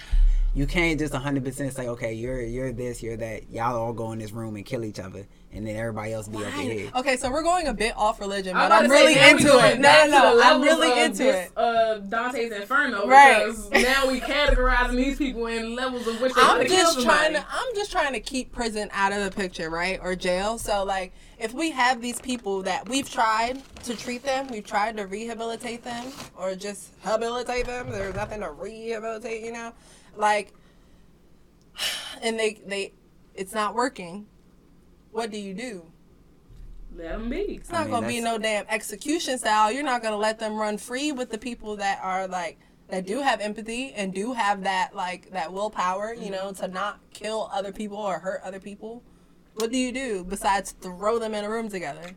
you 0.56 0.68
can't 0.68 1.00
just 1.00 1.14
100% 1.14 1.74
say, 1.74 1.88
okay, 1.88 2.14
you're 2.14 2.42
you're 2.42 2.72
this, 2.72 3.02
you're 3.02 3.18
that. 3.18 3.50
Y'all 3.50 3.76
all 3.76 3.94
go 3.94 4.12
in 4.12 4.20
this 4.20 4.32
room 4.32 4.56
and 4.56 4.64
kill 4.66 4.84
each 4.86 5.00
other, 5.00 5.26
and 5.52 5.66
then 5.66 5.76
everybody 5.76 6.14
else 6.14 6.28
be 6.28 6.38
over 6.38 6.50
here. 6.52 6.92
Okay, 6.96 7.18
so 7.18 7.32
we're 7.32 7.42
going 7.42 7.68
a 7.68 7.74
bit 7.74 7.94
off 7.98 8.20
religion, 8.20 8.56
I'm 8.56 8.70
but 8.70 8.72
I'm 8.84 8.90
really 8.92 9.14
into 9.14 9.48
it. 9.68 9.80
No, 9.80 10.06
no, 10.06 10.36
no. 10.36 10.42
I'm 10.44 10.62
really 10.62 11.02
into 11.02 11.24
this, 11.24 11.48
it. 11.48 11.58
Uh, 11.58 11.98
Dante's 12.00 12.52
Inferno, 12.52 13.08
Right. 13.08 13.46
because 13.48 13.72
now 13.72 14.08
we 14.08 14.20
categorizing 14.22 14.96
these 14.96 15.18
people 15.18 15.48
in 15.48 15.76
levels 15.76 16.06
of 16.08 16.22
which 16.22 16.34
they 16.36 16.42
I'm 16.42 16.58
want 16.58 16.62
to 16.62 16.68
kill 16.68 16.78
just 16.84 16.94
somebody. 17.00 17.18
trying 17.20 17.34
to 17.34 17.46
I'm 17.50 17.76
just 17.76 17.92
trying 17.92 18.14
to 18.14 18.20
keep 18.20 18.52
prison 18.52 18.90
out 18.94 19.12
of 19.12 19.24
the 19.24 19.32
picture, 19.32 19.70
right? 19.72 20.00
Or 20.04 20.16
jail. 20.16 20.60
So 20.60 20.84
like 20.84 21.14
if 21.40 21.54
we 21.54 21.72
have 21.72 22.00
these 22.00 22.22
people 22.22 22.62
that 22.64 22.88
we've 22.88 23.10
tried 23.10 23.60
to 23.86 23.96
treat 23.96 24.24
them, 24.24 24.48
we've 24.50 24.66
tried 24.66 24.98
to 24.98 25.08
rehabilitate 25.08 25.84
them 25.84 26.06
or 26.38 26.54
just 26.56 26.92
habilitate 27.02 27.66
them, 27.66 27.90
there's 27.90 28.16
nothing 28.16 28.42
to 28.42 28.52
rehabilitate, 28.52 29.44
you 29.44 29.52
know? 29.52 29.74
Like 30.16 30.54
and 32.22 32.40
they 32.40 32.62
they 32.66 32.94
it's 33.36 33.54
not 33.54 33.76
working. 33.76 34.28
What 35.12 35.32
do 35.32 35.38
you 35.38 35.54
do? 35.54 35.86
Let 36.96 37.14
them 37.14 37.30
be. 37.30 37.38
It's 37.38 37.72
not 37.72 37.84
mean, 37.84 37.92
gonna 37.92 38.08
be 38.08 38.22
no 38.22 38.38
damn 38.38 38.66
execution 38.68 39.38
style. 39.38 39.72
You're 39.72 39.84
not 39.84 40.02
gonna 40.02 40.18
let 40.18 40.40
them 40.40 40.56
run 40.56 40.78
free 40.78 41.12
with 41.12 41.30
the 41.30 41.38
people 41.38 41.76
that 41.78 42.00
are 42.02 42.28
like 42.28 42.60
that 42.90 43.06
do 43.06 43.22
have 43.22 43.42
empathy 43.42 43.94
and 43.94 44.14
do 44.14 44.34
have 44.34 44.64
that 44.64 44.96
like 44.96 45.32
that 45.32 45.52
willpower, 45.52 46.14
you 46.14 46.30
know, 46.30 46.52
to 46.52 46.64
mm-hmm. 46.64 46.74
not 46.74 47.00
kill 47.14 47.50
other 47.52 47.72
people 47.72 47.98
or 47.98 48.20
hurt 48.20 48.42
other 48.44 48.60
people. 48.60 49.04
What 49.56 49.72
do 49.72 49.78
you 49.78 49.92
do 49.92 50.24
besides 50.24 50.72
throw 50.72 51.20
them 51.20 51.34
in 51.34 51.46
a 51.46 51.50
room 51.50 51.70
together? 51.70 52.12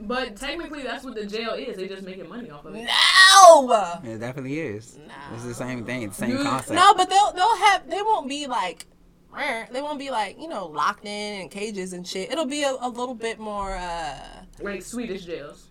But 0.00 0.36
technically, 0.36 0.82
that's 0.84 1.04
what 1.04 1.14
the 1.16 1.26
jail 1.26 1.52
is. 1.54 1.76
They 1.76 1.88
just 1.88 2.02
making 2.04 2.28
money 2.28 2.50
off 2.50 2.64
of 2.64 2.74
it. 2.74 2.84
No, 2.84 4.00
It 4.04 4.18
definitely 4.18 4.60
is. 4.60 4.96
No. 4.96 5.12
It's 5.34 5.44
the 5.44 5.54
same 5.54 5.84
thing, 5.84 6.08
the 6.08 6.14
same 6.14 6.30
You- 6.30 6.42
concept. 6.42 6.70
no, 6.72 6.94
but 6.94 7.10
they'll 7.10 7.32
they'll 7.32 7.56
have 7.56 7.88
they 7.90 8.02
won't 8.02 8.28
be 8.28 8.46
like 8.46 8.86
they 9.72 9.82
won't 9.82 9.98
be 9.98 10.10
like 10.10 10.40
you 10.40 10.48
know 10.48 10.66
locked 10.66 11.04
in 11.04 11.40
in 11.42 11.48
cages 11.48 11.92
and 11.92 12.06
shit. 12.06 12.30
It'll 12.30 12.46
be 12.46 12.62
a, 12.62 12.70
a 12.80 12.88
little 12.88 13.14
bit 13.14 13.38
more. 13.40 13.74
uh 13.76 14.18
Like 14.60 14.82
Swedish 14.82 15.24
jails. 15.24 15.64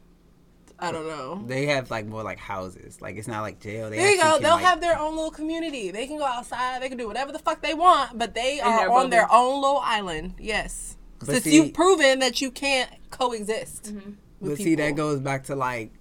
I 0.79 0.91
don't 0.91 1.07
know. 1.07 1.43
They 1.47 1.65
have 1.67 1.89
like 1.89 2.05
more 2.05 2.21
like 2.21 2.37
houses. 2.37 3.01
Like 3.01 3.15
it's 3.15 3.27
not 3.29 3.41
like 3.41 3.59
jail. 3.61 3.89
They 3.89 3.97
There 3.97 4.11
you 4.11 4.17
go. 4.17 4.33
can, 4.33 4.41
They'll 4.43 4.51
like- 4.55 4.65
have 4.65 4.81
their 4.81 4.99
own 4.99 5.15
little 5.15 5.31
community. 5.31 5.89
They 5.91 6.05
can 6.05 6.17
go 6.17 6.25
outside. 6.25 6.81
They 6.81 6.89
can 6.89 6.97
do 6.97 7.07
whatever 7.07 7.31
the 7.31 7.39
fuck 7.39 7.61
they 7.61 7.73
want, 7.73 8.17
but 8.17 8.33
they 8.35 8.59
are 8.59 8.77
their 8.79 8.91
on 8.91 9.09
their 9.09 9.31
own 9.31 9.61
little 9.61 9.79
island. 9.83 10.35
Yes. 10.37 10.96
But 11.19 11.27
Since 11.29 11.43
see- 11.45 11.55
you've 11.55 11.73
proven 11.73 12.19
that 12.19 12.41
you 12.41 12.51
can't 12.51 12.89
coexist. 13.11 13.85
Mm-hmm. 13.85 14.11
With 14.39 14.51
But 14.51 14.57
see, 14.59 14.75
that 14.75 14.95
goes 14.95 15.19
back 15.19 15.45
to 15.45 15.55
like, 15.55 15.91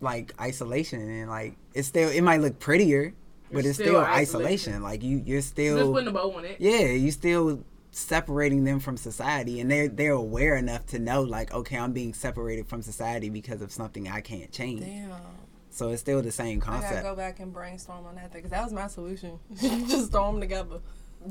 like 0.00 0.32
isolation 0.40 1.00
and 1.08 1.28
like 1.30 1.56
it's 1.74 1.86
still 1.88 2.08
it 2.08 2.22
might 2.22 2.40
look 2.40 2.58
prettier, 2.58 3.14
but 3.52 3.60
It's 3.60 3.68
it's, 3.68 3.76
still 3.76 3.86
still, 3.88 4.00
isolation. 4.00 4.72
isolation. 4.74 4.82
Like 4.82 5.02
you, 5.02 5.22
you're 5.24 5.38
Just 5.38 5.50
still 5.50 5.92
putting 5.92 6.08
a 6.08 6.12
bow 6.12 6.32
on 6.36 6.44
it. 6.44 6.56
yeah, 6.58 6.86
you 6.86 7.10
still 7.12 7.62
separating 7.92 8.64
them 8.64 8.80
from 8.80 8.96
society, 8.96 9.60
and 9.60 9.70
they're 9.70 9.88
they're 9.88 10.12
aware 10.12 10.56
enough 10.56 10.86
to 10.86 10.98
know 10.98 11.22
like 11.22 11.52
okay, 11.54 11.76
I'm 11.78 11.92
being 11.92 12.14
separated 12.14 12.66
from 12.66 12.82
society 12.82 13.28
because 13.28 13.60
of 13.62 13.70
something 13.72 14.08
I 14.08 14.20
can't 14.20 14.50
change. 14.50 14.80
Damn. 14.80 15.10
So 15.72 15.90
it's 15.90 16.00
still 16.00 16.20
the 16.22 16.32
same 16.32 16.60
concept. 16.60 16.92
I 16.92 16.96
gotta 17.02 17.08
go 17.10 17.16
back 17.16 17.38
and 17.38 17.52
brainstorm 17.52 18.04
on 18.06 18.16
that 18.16 18.32
because 18.32 18.50
that 18.50 18.64
was 18.64 18.72
my 18.72 18.88
solution. 18.88 19.38
Just 19.60 20.10
throw 20.10 20.32
them 20.32 20.40
together. 20.40 20.80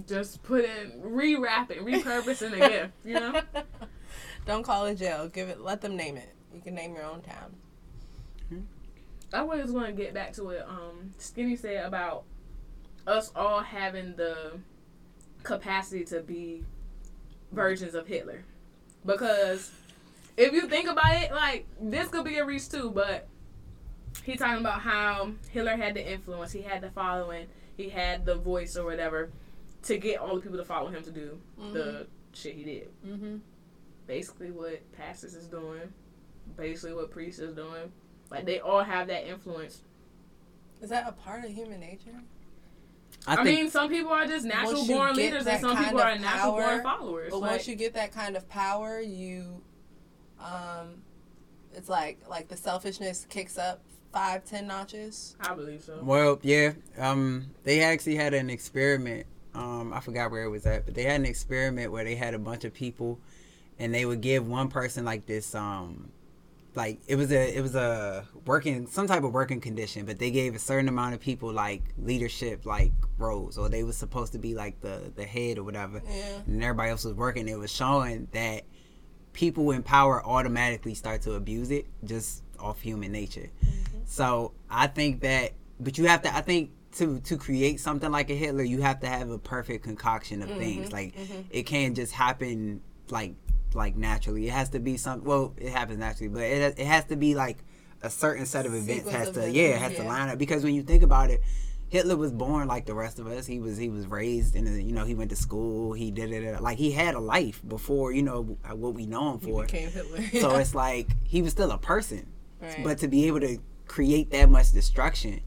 Just 0.08 0.44
put 0.44 0.66
in, 0.66 1.02
rewrap 1.02 1.72
it, 1.72 1.84
repurpose 1.84 2.42
in 2.42 2.62
a 2.62 2.70
gift. 2.70 2.94
You 3.04 3.14
know. 3.16 3.42
Don't 4.46 4.64
call 4.64 4.86
it 4.86 4.96
jail. 4.96 5.28
Give 5.28 5.50
it. 5.50 5.62
Let 5.62 5.82
them 5.82 5.96
name 5.96 6.18
it. 6.18 6.36
You 6.54 6.62
can 6.62 6.76
name 6.76 6.94
your 6.96 7.04
own 7.04 7.22
town. 7.22 7.56
I 9.32 9.44
was 9.44 9.72
going 9.72 9.96
to 9.96 10.02
get 10.02 10.14
back 10.14 10.34
to 10.34 10.44
what 10.44 10.68
um, 10.68 11.12
Skinny 11.18 11.56
said 11.56 11.86
about 11.86 12.24
us 13.06 13.32
all 13.36 13.62
having 13.62 14.16
the 14.16 14.54
capacity 15.44 16.04
to 16.06 16.22
be 16.22 16.64
versions 17.52 17.94
of 17.94 18.08
Hitler. 18.08 18.44
Because 19.06 19.72
if 20.36 20.52
you 20.52 20.68
think 20.68 20.90
about 20.90 21.14
it, 21.14 21.32
like, 21.32 21.68
this 21.80 22.10
could 22.10 22.26
be 22.26 22.38
a 22.38 22.46
reach 22.46 22.70
too, 22.70 22.90
but 22.90 23.28
he's 24.24 24.40
talking 24.40 24.62
about 24.62 24.82
how 24.82 25.32
Hitler 25.52 25.76
had 25.76 25.94
the 25.94 26.12
influence, 26.12 26.52
he 26.52 26.62
had 26.64 26.82
the 26.82 26.90
following, 26.90 27.46
he 27.78 27.90
had 27.90 28.26
the 28.26 28.36
voice 28.36 28.76
or 28.76 28.86
whatever 28.86 29.30
to 29.84 29.98
get 29.98 30.20
all 30.20 30.36
the 30.36 30.42
people 30.42 30.58
to 30.58 30.66
follow 30.66 30.90
him 30.90 31.04
to 31.04 31.12
do 31.12 31.40
the 31.72 32.08
shit 32.34 32.56
he 32.56 32.64
did. 32.64 32.90
Mm-hmm. 33.06 33.38
Basically, 34.08 34.52
what 34.52 34.92
pastors 34.94 35.36
is 35.36 35.48
doing, 35.48 35.94
basically, 36.58 36.94
what 36.94 37.12
priests 37.12 37.40
is 37.40 37.54
doing. 37.54 37.92
Like, 38.32 38.46
they 38.46 38.60
all 38.60 38.84
have 38.84 39.08
that 39.08 39.28
influence. 39.28 39.84
Is 40.82 40.90
that 40.90 41.08
a 41.08 41.12
part 41.12 41.46
of 41.46 41.52
human 41.52 41.80
nature? 41.80 42.22
I, 43.28 43.34
I, 43.34 43.44
think 43.44 43.60
mean, 43.60 43.70
some 43.70 43.90
people 43.90 44.12
are 44.12 44.26
just 44.26 44.46
natural 44.46 44.86
born 44.86 45.16
leaders, 45.16 45.46
that 45.46 45.56
and 45.56 45.62
some 45.62 45.76
kind 45.76 45.86
people 45.86 46.00
of 46.00 46.06
are 46.06 46.18
natural 46.18 46.52
born 46.54 46.64
power, 46.64 46.82
followers. 46.82 47.32
But 47.32 47.40
Like, 47.40 47.52
once 47.52 47.68
you 47.68 47.76
get 47.76 47.94
that 47.96 48.12
kind 48.12 48.38
of 48.38 48.48
power, 48.50 49.00
you, 49.00 49.62
um, 50.40 51.02
it's 51.74 51.90
like 51.90 52.20
like 52.30 52.48
the 52.48 52.56
selfishness 52.56 53.26
kicks 53.30 53.58
up 53.58 53.82
five, 54.14 54.46
ten 54.46 54.68
notches. 54.68 55.36
I 55.42 55.54
believe 55.54 55.84
so. 55.84 56.00
Well, 56.02 56.40
yeah. 56.44 56.74
Um, 56.98 57.48
they 57.64 57.82
actually 57.82 58.16
had 58.16 58.34
an 58.34 58.50
experiment. 58.50 59.26
Um, 59.60 59.93
I 59.93 59.99
forgot 59.99 60.32
where 60.32 60.43
it 60.43 60.49
was 60.49 60.66
at, 60.66 60.86
but 60.86 60.95
they 60.95 61.03
had 61.03 61.20
an 61.20 61.26
experiment 61.26 61.91
where 61.91 62.03
they 62.03 62.16
had 62.16 62.34
a 62.34 62.39
bunch 62.39 62.64
of 62.64 62.74
people, 62.74 63.20
and 63.78 63.93
they 63.93 64.05
would 64.05 64.22
give 64.22 64.47
one 64.47 64.70
person 64.70 65.03
like 65.05 65.26
this. 65.26 65.53
Um, 65.53 66.12
like 66.76 66.99
it 67.07 67.16
was 67.16 67.32
a 67.32 67.57
it 67.57 67.62
was 67.62 67.76
a 67.76 68.26
working 68.45 68.88
some 68.88 69.07
type 69.07 69.24
of 69.24 69.34
working 69.34 69.60
condition, 69.60 70.05
but 70.05 70.18
they 70.20 70.32
gave 70.32 70.55
a 70.55 70.60
certain 70.60 70.88
amount 70.88 71.14
of 71.16 71.20
people 71.20 71.51
like 71.51 71.82
leadership 71.97 72.66
like 72.66 72.93
roles, 73.18 73.57
or 73.57 73.68
they 73.70 73.84
was 73.84 73.97
supposed 73.97 74.32
to 74.34 74.39
be 74.39 74.53
like 74.55 74.80
the 74.82 75.12
the 75.16 75.26
head 75.26 75.57
or 75.57 75.64
whatever, 75.64 76.01
Yeah. 76.07 76.39
and 76.47 76.64
everybody 76.64 76.91
else 76.91 77.03
was 77.03 77.16
working. 77.16 77.47
It 77.49 77.57
was 77.57 77.72
showing 77.72 78.28
that 78.32 78.64
people 79.34 79.72
in 79.72 79.84
power 79.84 80.26
automatically 80.26 80.93
start 80.93 81.22
to 81.24 81.34
abuse 81.34 81.70
it 81.72 81.86
just 82.05 82.43
off 82.60 82.80
human 82.82 83.12
nature. 83.12 83.49
So 84.05 84.53
I 84.70 84.88
think 84.88 85.22
that, 85.22 85.51
but 85.80 85.97
you 85.97 86.05
have 86.07 86.22
to. 86.24 86.36
I 86.36 86.41
think 86.41 86.72
to 86.94 87.20
to 87.22 87.38
create 87.38 87.80
something 87.80 88.12
like 88.12 88.30
a 88.30 88.36
Hitler, 88.36 88.64
you 88.64 88.82
have 88.82 89.00
to 89.02 89.08
have 89.08 89.30
a 89.30 89.38
perfect 89.38 89.84
concoction 89.84 90.42
of 90.42 90.50
things. 90.50 90.86
Mm-hmm, 90.86 90.94
like 90.94 91.16
mm-hmm. 91.16 91.42
it 91.50 91.64
can't 91.64 91.96
just 91.96 92.14
happen 92.14 92.82
like 93.10 93.36
like 93.74 93.96
naturally. 93.96 94.48
It 94.48 94.52
has 94.52 94.70
to 94.70 94.80
be 94.80 94.98
some. 94.98 95.24
Well, 95.24 95.54
it 95.58 95.72
happens 95.72 96.00
naturally, 96.00 96.30
but 96.30 96.44
it 96.44 96.80
it 96.80 96.86
has 96.86 97.06
to 97.06 97.16
be 97.16 97.36
like 97.36 97.58
a 98.02 98.10
certain 98.10 98.46
set 98.46 98.66
of 98.66 98.74
events 98.74 99.06
Sequence 99.06 99.18
has 99.18 99.28
of 99.30 99.34
to 99.36 99.40
events, 99.42 99.58
yeah 99.58 99.70
it 99.72 99.80
has 99.80 99.96
to 99.96 100.04
line 100.04 100.30
up 100.30 100.38
because 100.38 100.64
when 100.64 100.74
you 100.74 100.84
think 100.84 101.04
about 101.04 101.30
it. 101.30 101.42
Hitler 101.90 102.16
was 102.16 102.32
born 102.32 102.68
like 102.68 102.86
the 102.86 102.94
rest 102.94 103.18
of 103.18 103.26
us. 103.26 103.48
He 103.48 103.60
was 103.60 103.76
he 103.76 103.90
was 103.90 104.06
raised 104.06 104.56
and 104.56 104.68
you 104.80 104.94
know 104.94 105.06
he 105.06 105.16
went 105.16 105.32
to 105.32 105.36
school. 105.36 105.94
He 105.94 106.12
did 106.12 106.32
it 106.32 106.62
like 106.62 106.78
he 106.78 106.92
had 106.92 107.16
a 107.16 107.20
life 107.20 107.64
before 107.68 108.12
you 108.12 108.22
know 108.22 108.60
uh, 108.64 108.76
what 108.76 108.94
we 108.94 109.08
know 109.08 109.34
him 109.34 109.40
He 109.40 109.48
for. 109.48 109.64
became 109.64 109.90
Hitler. 109.90 110.22
So 110.40 110.56
it's 110.58 110.76
like 110.76 111.10
he 111.24 111.42
was 111.42 111.52
still 111.52 111.72
a 111.72 111.80
person. 111.80 112.28
Right. 112.62 112.84
But 112.84 113.00
to 113.00 113.08
be 113.08 113.26
able 113.26 113.40
to 113.40 113.58
create 113.88 114.30
that 114.30 114.52
much 114.52 114.72
destruction 114.72 115.42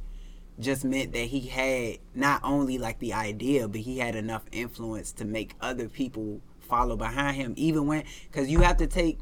just 0.59 0.85
meant 0.85 1.13
that 1.13 1.25
he 1.27 1.41
had 1.41 1.99
not 2.15 2.41
only 2.45 2.79
like 2.79 2.99
the 2.99 3.13
idea, 3.15 3.67
but 3.69 3.81
he 3.81 3.99
had 3.99 4.15
enough 4.15 4.43
influence 4.53 5.13
to 5.13 5.25
make 5.25 5.55
other 5.61 5.89
people 5.89 6.41
follow 6.61 6.97
behind 6.97 7.37
him. 7.37 7.55
Even 7.57 7.87
when, 7.87 8.05
because 8.31 8.51
you 8.51 8.61
have 8.61 8.77
to 8.79 8.87
take 8.87 9.19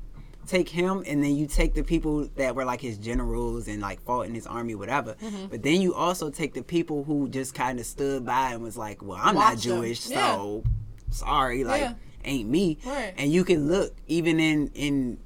take 0.47 0.69
him 0.69 1.05
and 1.07 1.23
then 1.23 1.37
you 1.37 1.47
take 1.47 1.75
the 1.75 1.83
people 1.85 2.27
that 2.35 2.57
were 2.57 2.65
like 2.65 2.81
his 2.81 2.99
generals 2.99 3.69
and 3.69 3.81
like 3.81 4.01
fought 4.03 4.27
in 4.27 4.35
his 4.35 4.47
army 4.49 4.75
whatever 4.75 5.15
Mm-hmm. 5.23 5.47
but 5.47 5.63
then 5.63 5.81
you 5.81 5.95
also 5.95 6.29
take 6.31 6.55
the 6.55 6.63
people 6.63 7.05
who 7.05 7.29
just 7.29 7.55
kind 7.55 7.79
of 7.79 7.87
stood 7.87 8.25
by 8.27 8.55
and 8.55 8.63
was 8.63 8.77
like 8.77 9.01
well 9.03 9.19
i'm 9.23 9.35
not 9.37 9.53
Watch 9.53 9.65
them. 9.65 9.77
jewish 9.83 10.09
Yeah. 10.09 10.33
so 10.35 10.65
sorry 11.11 11.63
like 11.63 11.83
Yeah. 11.83 11.95
ain't 12.25 12.49
me 12.49 12.79
Right. 12.85 13.15
and 13.17 13.31
you 13.31 13.45
can 13.45 13.69
look 13.69 13.95
even 14.09 14.41
in 14.41 14.71
in 14.75 15.19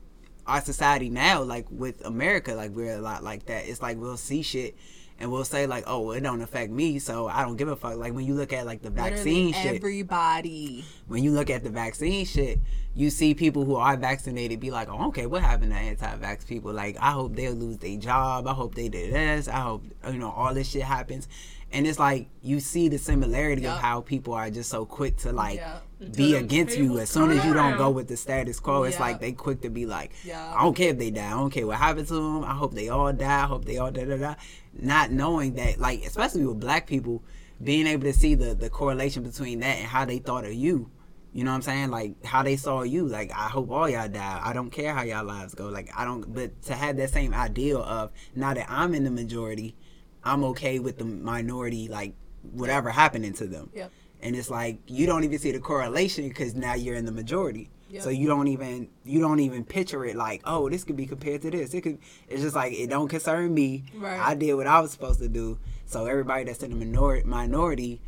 our 0.47 0.61
society 0.61 1.09
now, 1.09 1.43
like 1.43 1.65
with 1.71 2.05
America, 2.05 2.53
like 2.53 2.73
we're 2.73 2.97
a 2.97 3.01
lot 3.01 3.25
like 3.25 3.47
that. 3.47 3.67
It's 3.67 3.81
like 3.81 3.97
we'll 3.97 4.19
see 4.19 4.43
shit 4.43 4.77
and 5.25 5.33
we'll 5.33 5.45
say 5.45 5.67
like, 5.67 5.85
"Oh, 5.87 6.11
it 6.11 6.21
don't 6.21 6.43
affect 6.43 6.71
me, 6.71 6.99
so 6.99 7.27
I 7.29 7.43
don't 7.43 7.57
give 7.57 7.69
a 7.69 7.77
fuck." 7.77 7.97
Like 7.97 8.13
when 8.13 8.27
you 8.27 8.35
look 8.35 8.53
at 8.53 8.67
like 8.67 8.83
the 8.83 8.91
vaccine 8.91 9.47
Literally 9.47 9.53
shit, 9.55 9.75
everybody. 9.77 10.85
when 11.09 11.25
you 11.25 11.33
look 11.33 11.49
at 11.49 11.65
the 11.65 11.71
vaccine 11.71 12.27
shit, 12.27 12.61
you 12.95 13.09
see 13.09 13.33
people 13.35 13.65
who 13.65 13.77
are 13.77 13.97
vaccinated 13.97 14.61
be 14.61 14.71
like, 14.71 14.89
oh, 14.91 15.09
okay, 15.09 15.25
what 15.27 15.41
happened 15.43 15.73
to 15.73 15.79
anti-vax 15.79 16.47
people? 16.47 16.73
Like, 16.73 16.97
I 17.01 17.11
hope 17.13 17.35
they'll 17.35 17.55
lose 17.55 17.79
their 17.79 17.97
job. 17.97 18.47
I 18.47 18.53
hope 18.53 18.75
they 18.75 18.89
did 18.91 19.15
this. 19.15 19.49
I 19.49 19.61
hope 19.61 19.83
you 20.07 20.19
know 20.19 20.31
all 20.31 20.53
this 20.53 20.69
shit 20.71 20.83
happens. 20.83 21.27
And 21.73 21.87
it's 21.87 21.99
like 21.99 22.29
you 22.43 22.61
see 22.61 22.89
the 22.89 22.99
similarity 22.99 23.63
Yep. 23.63 23.73
of 23.73 23.79
how 23.81 24.01
people 24.03 24.35
are 24.35 24.51
just 24.51 24.69
so 24.71 24.85
quick 24.85 25.17
to 25.19 25.33
like 25.33 25.57
Yeah. 25.57 25.79
Be 26.13 26.35
against 26.37 26.77
you 26.77 26.99
as 26.99 27.11
soon 27.11 27.31
as 27.31 27.45
you 27.45 27.55
don't 27.55 27.77
go 27.77 27.91
with 27.91 28.09
the 28.09 28.17
status 28.17 28.61
quo. 28.61 28.83
It's 28.85 28.97
Yeah. 28.97 29.03
like 29.03 29.21
they 29.21 29.33
quick 29.33 29.61
to 29.63 29.71
be 29.71 29.87
like, 29.87 30.13
Yeah. 30.25 30.55
I 30.57 30.63
don't 30.63 30.75
care 30.75 30.91
if 30.91 30.99
they 30.99 31.11
die. 31.11 31.27
I 31.27 31.31
don't 31.31 31.51
care 31.51 31.67
what 31.67 31.79
happens 31.79 32.09
to 32.09 32.15
them. 32.15 32.45
I 32.45 32.55
hope 32.55 32.75
they 32.75 32.89
all 32.89 33.13
die. 33.13 33.43
I 33.43 33.47
hope 33.47 33.65
they 33.65 33.79
all 33.79 33.91
da 33.91 34.05
da 34.05 34.17
da. 34.17 34.35
Not 34.79 35.11
knowing 35.11 35.55
that, 35.55 35.79
like, 35.79 36.05
especially 36.05 36.45
with 36.47 36.61
black 36.61 36.87
people, 36.87 37.23
being 37.63 37.87
able 37.87 38.05
to 38.05 38.13
see 38.13 38.35
the 38.35 38.55
the 38.55 38.69
correlation 38.71 39.23
between 39.23 39.61
that 39.61 39.79
and 39.79 39.87
how 39.87 40.05
they 40.05 40.19
thought 40.19 40.45
of 40.45 40.53
you. 40.55 40.91
You 41.33 41.43
know 41.43 41.51
what 41.51 41.57
I'm 41.57 41.63
saying? 41.63 41.91
Like 41.91 42.25
how 42.25 42.43
they 42.45 42.57
saw 42.57 42.83
you. 42.83 43.07
Like 43.09 43.31
I 43.33 43.49
hope 43.49 43.71
all 43.71 43.89
y'all 43.89 44.09
die. 44.09 44.41
I 44.43 44.53
don't 44.53 44.71
care 44.71 44.95
how 44.95 45.03
y'all 45.03 45.25
lives 45.25 45.55
go. 45.55 45.69
Like 45.69 45.91
I 45.97 46.05
don't. 46.05 46.33
But 46.33 46.61
to 46.63 46.75
have 46.75 46.97
that 46.97 47.11
same 47.11 47.35
ideal 47.35 47.83
of 47.83 48.11
now 48.37 48.55
that 48.55 48.67
I'm 48.71 48.95
in 48.95 49.03
the 49.05 49.11
majority, 49.11 49.75
I'm 50.23 50.45
okay 50.45 50.79
with 50.79 50.99
the 50.99 51.05
minority. 51.05 51.89
Like 51.89 52.15
whatever 52.53 52.91
happening 52.91 53.33
to 53.35 53.47
them. 53.47 53.71
Yep. 53.75 53.91
And 54.25 54.35
it's 54.35 54.51
like 54.51 54.79
you 54.87 55.07
don't 55.07 55.23
even 55.23 55.39
see 55.39 55.53
the 55.53 55.61
correlation 55.61 56.27
because 56.29 56.55
now 56.55 56.75
you're 56.75 56.97
in 56.97 57.05
the 57.05 57.13
majority. 57.13 57.71
Yep. 57.91 58.03
So 58.03 58.09
you 58.09 58.27
don't 58.27 58.49
even 58.49 58.89
you 59.05 59.21
don't 59.21 59.39
even 59.39 59.65
picture 59.65 60.05
it 60.05 60.17
like 60.17 60.41
oh 60.45 60.69
this 60.69 60.83
could 60.83 60.97
be 60.97 61.07
compared 61.07 61.43
to 61.43 61.51
this. 61.51 61.75
It 61.75 61.83
could. 61.83 61.99
It's 62.29 62.43
just 62.43 62.57
like 62.57 62.73
it 62.73 62.91
don't 62.91 63.07
concern 63.09 63.55
me. 63.55 63.85
Right. 63.95 64.19
I 64.19 64.35
did 64.35 64.55
what 64.55 64.67
I 64.67 64.81
was 64.81 64.91
supposed 64.91 65.21
to 65.21 65.29
do. 65.29 65.59
So 65.87 66.07
everybody 66.07 66.45
that's 66.45 66.63
in 66.63 66.71
the 66.77 66.85
minor- 66.85 67.25
minority 67.25 68.01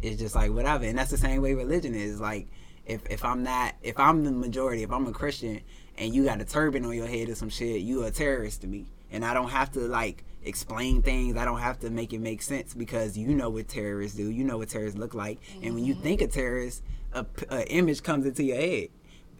is 0.00 0.18
just 0.18 0.34
like 0.34 0.52
whatever. 0.52 0.84
And 0.84 0.96
that's 0.96 1.10
the 1.10 1.18
same 1.18 1.42
way 1.42 1.54
religion 1.54 1.94
is. 1.94 2.20
Like 2.20 2.46
if 2.86 3.04
if 3.10 3.24
I'm 3.24 3.42
not 3.42 3.74
if 3.82 3.98
I'm 3.98 4.24
the 4.24 4.30
majority, 4.30 4.84
if 4.84 4.92
I'm 4.92 5.06
a 5.06 5.12
Christian 5.12 5.60
and 5.98 6.14
you 6.14 6.24
got 6.24 6.40
a 6.40 6.44
turban 6.44 6.84
on 6.84 6.94
your 6.94 7.06
head 7.08 7.28
or 7.28 7.34
some 7.34 7.50
shit, 7.50 7.80
you 7.80 8.04
a 8.04 8.10
terrorist 8.10 8.60
to 8.60 8.68
me. 8.68 8.86
And 9.10 9.24
I 9.24 9.34
don't 9.34 9.50
have 9.50 9.72
to 9.72 9.80
like 9.80 10.24
explain 10.44 11.02
things. 11.02 11.36
I 11.36 11.44
don't 11.44 11.60
have 11.60 11.80
to 11.80 11.90
make 11.90 12.12
it 12.12 12.20
make 12.20 12.42
sense 12.42 12.74
because 12.74 13.16
you 13.16 13.28
know 13.28 13.50
what 13.50 13.68
terrorists 13.68 14.16
do. 14.16 14.30
You 14.30 14.44
know 14.44 14.58
what 14.58 14.68
terrorists 14.68 14.98
look 14.98 15.14
like. 15.14 15.38
And 15.62 15.74
when 15.74 15.84
you 15.84 15.94
think 15.94 16.20
of 16.20 16.32
terrorists, 16.32 16.82
a, 17.12 17.26
a 17.50 17.66
image 17.72 18.02
comes 18.02 18.26
into 18.26 18.42
your 18.42 18.56
head. 18.56 18.88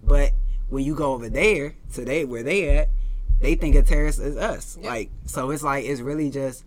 But 0.02 0.32
when 0.68 0.84
you 0.84 0.94
go 0.94 1.12
over 1.12 1.28
there 1.28 1.74
to 1.94 2.04
they 2.04 2.24
where 2.24 2.42
they 2.42 2.76
at, 2.78 2.88
they 3.40 3.54
think 3.54 3.74
a 3.74 3.82
terrorist 3.82 4.20
is 4.20 4.36
us. 4.36 4.78
Like 4.80 5.10
so, 5.26 5.50
it's 5.50 5.62
like 5.62 5.84
it's 5.84 6.00
really 6.00 6.30
just 6.30 6.64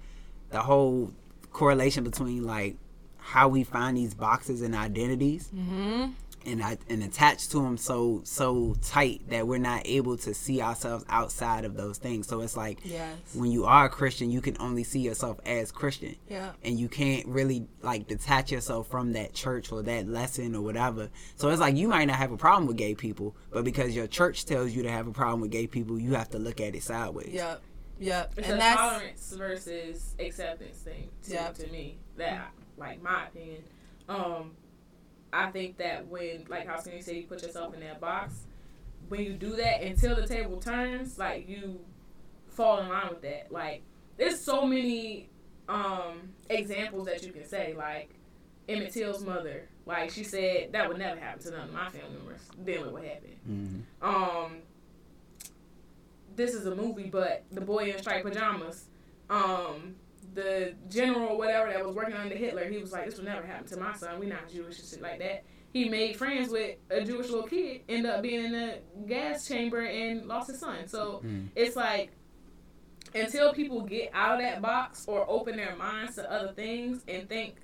the 0.49 0.61
whole 0.61 1.11
correlation 1.51 2.03
between 2.03 2.45
like 2.45 2.75
how 3.17 3.47
we 3.47 3.63
find 3.63 3.97
these 3.97 4.13
boxes 4.13 4.61
and 4.61 4.73
identities 4.73 5.49
Mm-hmm. 5.53 6.11
And 6.47 6.63
I, 6.63 6.77
and 6.89 7.03
attach 7.03 7.49
to 7.49 7.57
them 7.61 7.77
so 7.77 8.21
so 8.23 8.75
tight 8.81 9.29
that 9.29 9.45
we're 9.47 9.57
not 9.59 9.81
able 9.85 10.17
to 10.17 10.33
see 10.33 10.61
ourselves 10.61 11.05
outside 11.09 11.65
of 11.65 11.75
those 11.75 11.97
things. 11.97 12.27
So 12.27 12.41
it's 12.41 12.57
like 12.57 12.79
Yes. 12.83 13.15
when 13.35 13.51
you 13.51 13.65
are 13.65 13.85
a 13.85 13.89
Christian, 13.89 14.31
you 14.31 14.41
can 14.41 14.55
only 14.59 14.83
see 14.83 14.99
yourself 15.01 15.39
as 15.45 15.71
Christian 15.71 16.15
Yeah. 16.29 16.53
and 16.63 16.79
you 16.79 16.87
can't 16.89 17.27
really 17.27 17.67
like 17.81 18.07
detach 18.07 18.51
yourself 18.51 18.87
from 18.87 19.13
that 19.13 19.33
church 19.33 19.71
or 19.71 19.83
that 19.83 20.07
lesson 20.07 20.55
or 20.55 20.61
whatever. 20.61 21.09
So 21.35 21.49
it's 21.49 21.59
like 21.61 21.75
you 21.75 21.87
might 21.89 22.05
not 22.05 22.15
have 22.17 22.31
a 22.31 22.37
problem 22.37 22.65
with 22.67 22.77
gay 22.77 22.95
people, 22.95 23.35
but 23.51 23.63
because 23.65 23.95
your 23.95 24.07
church 24.07 24.45
tells 24.45 24.71
you 24.71 24.83
to 24.83 24.89
have 24.89 25.05
a 25.07 25.11
problem 25.11 25.41
with 25.41 25.51
gay 25.51 25.67
people, 25.67 25.99
you 25.99 26.13
have 26.15 26.29
to 26.31 26.39
look 26.39 26.61
at 26.61 26.73
it 26.75 26.81
sideways. 26.83 27.33
Yep. 27.33 27.61
Yep. 27.99 28.33
It's 28.37 28.47
and 28.47 28.55
a 28.57 28.59
that's 28.59 28.77
tolerance 28.79 29.33
versus 29.37 30.15
acceptance 30.19 30.77
thing 30.77 31.09
to, 31.23 31.31
Yep. 31.33 31.53
to 31.55 31.67
me. 31.71 31.97
That 32.15 32.51
like 32.77 33.01
my 33.01 33.25
opinion. 33.27 33.63
Um, 34.07 34.51
I 35.33 35.51
think 35.51 35.77
that 35.77 36.07
when 36.07 36.45
like 36.49 36.67
how 36.67 36.79
Skinny 36.79 37.01
said, 37.01 37.15
you 37.15 37.23
put 37.23 37.41
yourself 37.41 37.73
in 37.73 37.79
that 37.81 37.99
box. 37.99 38.33
When 39.09 39.23
you 39.23 39.33
do 39.33 39.55
that, 39.55 39.81
until 39.83 40.15
the 40.15 40.27
table 40.27 40.59
turns, 40.59 41.17
like 41.17 41.47
you 41.47 41.79
fall 42.49 42.79
in 42.79 42.89
line 42.89 43.09
with 43.09 43.21
that. 43.21 43.51
Like 43.51 43.83
there's 44.17 44.39
so 44.39 44.65
many 44.65 45.29
um 45.69 46.29
examples 46.49 47.05
that 47.07 47.23
you 47.23 47.31
can 47.31 47.45
say. 47.45 47.73
Like 47.77 48.09
Emmett 48.69 48.91
Till's 48.93 49.23
mother, 49.23 49.67
like 49.85 50.11
she 50.11 50.23
said 50.23 50.71
that 50.73 50.87
would 50.89 50.97
never 50.97 51.19
happen 51.19 51.41
to 51.43 51.51
none 51.51 51.67
of 51.69 51.73
my 51.73 51.89
family 51.89 52.15
members. 52.17 52.41
Then 52.57 52.91
what 52.91 53.03
happened. 53.03 53.85
Mhm. 54.01 54.05
Um, 54.05 54.57
this 56.35 56.53
is 56.53 56.65
a 56.67 56.75
movie, 56.75 57.09
but 57.09 57.43
the 57.51 57.61
boy 57.61 57.91
in 57.91 57.97
striped 57.97 58.25
pajamas, 58.25 58.85
um, 59.29 59.95
the 60.33 60.75
general 60.89 61.29
or 61.29 61.37
whatever 61.37 61.71
that 61.71 61.85
was 61.85 61.95
working 61.95 62.15
under 62.15 62.35
Hitler, 62.35 62.65
he 62.65 62.77
was 62.77 62.91
like, 62.91 63.05
"This 63.05 63.17
will 63.17 63.25
never 63.25 63.45
happen 63.45 63.67
to 63.67 63.77
my 63.77 63.93
son. 63.93 64.19
We're 64.19 64.29
not 64.29 64.49
Jewish 64.49 64.79
and 64.79 64.87
shit 64.87 65.01
like 65.01 65.19
that." 65.19 65.43
He 65.73 65.89
made 65.89 66.15
friends 66.15 66.49
with 66.49 66.77
a 66.89 67.03
Jewish 67.03 67.29
little 67.29 67.47
kid, 67.47 67.81
ended 67.89 68.11
up 68.11 68.21
being 68.21 68.45
in 68.45 68.55
a 68.55 68.79
gas 69.07 69.47
chamber 69.47 69.81
and 69.81 70.25
lost 70.25 70.49
his 70.49 70.59
son. 70.59 70.87
So 70.87 71.21
Mm. 71.23 71.49
it's 71.55 71.75
like 71.75 72.11
until 73.15 73.53
people 73.53 73.81
get 73.81 74.11
out 74.13 74.35
of 74.35 74.41
that 74.41 74.61
box 74.61 75.05
or 75.07 75.25
open 75.29 75.55
their 75.55 75.75
minds 75.75 76.15
to 76.15 76.31
other 76.31 76.53
things 76.53 77.03
and 77.07 77.27
think 77.29 77.55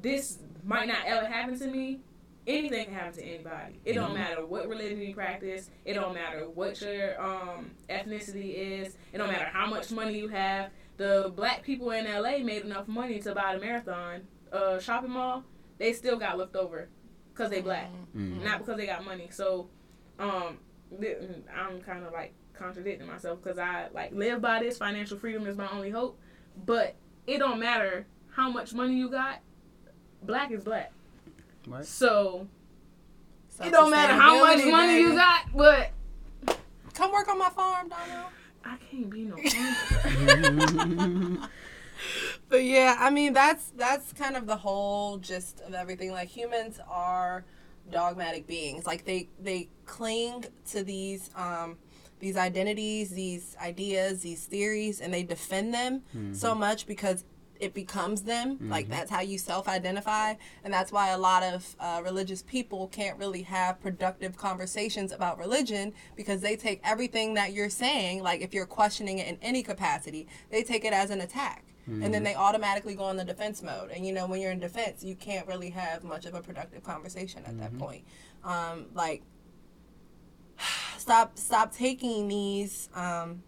this 0.00 0.38
might 0.64 0.88
not 0.88 0.98
ever 1.06 1.26
happen 1.26 1.58
to 1.58 1.66
me, 1.66 2.00
anything 2.46 2.84
can 2.86 2.94
happen 2.94 3.12
to 3.12 3.24
anybody. 3.24 3.78
It 3.84 3.94
don't 3.94 4.10
Mhm. 4.12 4.14
matter 4.14 4.46
what 4.46 4.68
religion 4.68 5.00
you 5.00 5.14
practice. 5.14 5.70
It 5.84 5.94
don't 5.94 6.14
matter 6.14 6.48
what 6.48 6.80
your 6.80 7.20
um, 7.20 7.70
ethnicity 7.88 8.54
is. 8.54 8.96
It 9.12 9.18
don't 9.18 9.30
matter 9.30 9.44
how 9.46 9.66
much 9.66 9.90
money 9.90 10.18
you 10.18 10.28
have. 10.28 10.70
The 10.96 11.32
black 11.34 11.62
people 11.62 11.90
in 11.90 12.04
LA 12.06 12.38
made 12.38 12.62
enough 12.64 12.88
money 12.88 13.18
to 13.20 13.34
buy 13.34 13.54
the 13.54 13.60
marathon 13.60 14.22
uh, 14.52 14.78
shopping 14.78 15.10
mall. 15.10 15.44
They 15.78 15.92
still 15.92 16.16
got 16.16 16.38
left 16.38 16.56
over 16.56 16.88
because 17.32 17.50
they 17.50 17.60
black, 17.60 17.90
Mhm. 18.16 18.42
not 18.42 18.58
because 18.60 18.76
they 18.78 18.86
got 18.86 19.04
money. 19.04 19.28
So 19.30 19.68
um, 20.18 20.58
th- 20.98 21.18
I'm 21.54 21.80
kind 21.82 22.04
of 22.04 22.12
like 22.12 22.32
contradicting 22.54 23.06
myself 23.06 23.42
because 23.42 23.58
I 23.58 23.88
like 23.92 24.12
live 24.12 24.40
by 24.40 24.60
this. 24.60 24.78
Financial 24.78 25.18
freedom 25.18 25.46
is 25.46 25.56
my 25.56 25.68
only 25.70 25.90
hope. 25.90 26.18
But 26.64 26.94
it 27.26 27.38
don't 27.38 27.60
matter 27.60 28.06
how 28.30 28.50
much 28.50 28.72
money 28.72 28.94
you 28.94 29.10
got. 29.10 29.40
Black 30.22 30.50
is 30.50 30.64
black. 30.64 30.92
Right. 31.66 31.84
So 31.84 32.48
it 33.62 33.70
don't 33.70 33.90
matter 33.90 34.14
how 34.14 34.40
much 34.40 34.58
Self-sustainability, 34.60 34.70
money 34.70 35.00
you 35.00 35.12
got, 35.14 35.42
but 35.54 35.90
Come 36.94 37.12
work 37.12 37.28
on 37.28 37.38
my 37.38 37.50
farm, 37.50 37.90
Donnell. 37.90 38.30
I 38.66 38.76
can't 38.90 39.10
be 39.10 39.24
no. 39.24 39.36
But 42.48 42.64
yeah, 42.64 42.96
I 42.98 43.10
mean 43.10 43.32
that's 43.32 43.70
that's 43.76 44.12
kind 44.12 44.36
of 44.36 44.46
the 44.46 44.56
whole 44.56 45.18
gist 45.18 45.60
of 45.60 45.74
everything. 45.74 46.12
Like 46.12 46.28
humans 46.28 46.78
are 46.88 47.44
dogmatic 47.90 48.46
beings. 48.46 48.86
Like 48.86 49.04
they 49.04 49.28
they 49.40 49.68
cling 49.84 50.44
to 50.70 50.84
these 50.84 51.30
um 51.34 51.78
these 52.20 52.36
identities, 52.36 53.10
these 53.10 53.56
ideas, 53.60 54.22
these 54.22 54.44
theories, 54.46 55.00
and 55.00 55.12
they 55.12 55.22
defend 55.22 55.74
them 55.74 56.02
so 56.32 56.54
much 56.54 56.86
because 56.86 57.24
it 57.60 57.74
becomes 57.74 58.22
them. 58.22 58.58
Like 58.70 58.88
that's 58.88 59.10
how 59.10 59.20
you 59.20 59.38
self-identify, 59.38 60.34
and 60.64 60.72
that's 60.72 60.92
why 60.92 61.10
a 61.10 61.18
lot 61.18 61.42
of 61.42 61.76
uh, 61.80 62.00
religious 62.04 62.42
people 62.42 62.88
can't 62.88 63.18
really 63.18 63.42
have 63.42 63.80
productive 63.80 64.36
conversations 64.36 65.12
about 65.12 65.38
religion 65.38 65.92
because 66.16 66.40
they 66.40 66.56
take 66.56 66.80
everything 66.84 67.34
that 67.34 67.52
you're 67.52 67.70
saying, 67.70 68.22
like 68.22 68.40
if 68.40 68.54
you're 68.54 68.66
questioning 68.66 69.18
it 69.18 69.28
in 69.28 69.38
any 69.42 69.62
capacity, 69.62 70.26
they 70.50 70.62
take 70.62 70.84
it 70.84 70.92
as 70.92 71.10
an 71.10 71.20
attack 71.20 71.64
and 71.86 72.12
then 72.12 72.24
they 72.24 72.34
automatically 72.34 72.94
go 72.94 73.10
in 73.10 73.16
the 73.16 73.24
defense 73.24 73.62
mode. 73.62 73.90
And 73.90 74.04
you 74.04 74.12
know, 74.12 74.26
when 74.26 74.40
you're 74.40 74.50
in 74.50 74.58
defense, 74.58 75.04
you 75.04 75.14
can't 75.14 75.46
really 75.46 75.70
have 75.70 76.02
much 76.02 76.26
of 76.26 76.34
a 76.34 76.40
productive 76.40 76.82
conversation 76.82 77.44
at 77.46 77.58
that 77.60 77.78
point. 77.78 78.04
Um, 78.42 78.86
like, 78.94 79.22
stop, 80.98 81.38
stop 81.38 81.72
taking 81.72 82.26
these 82.28 82.88
um, 82.94 83.42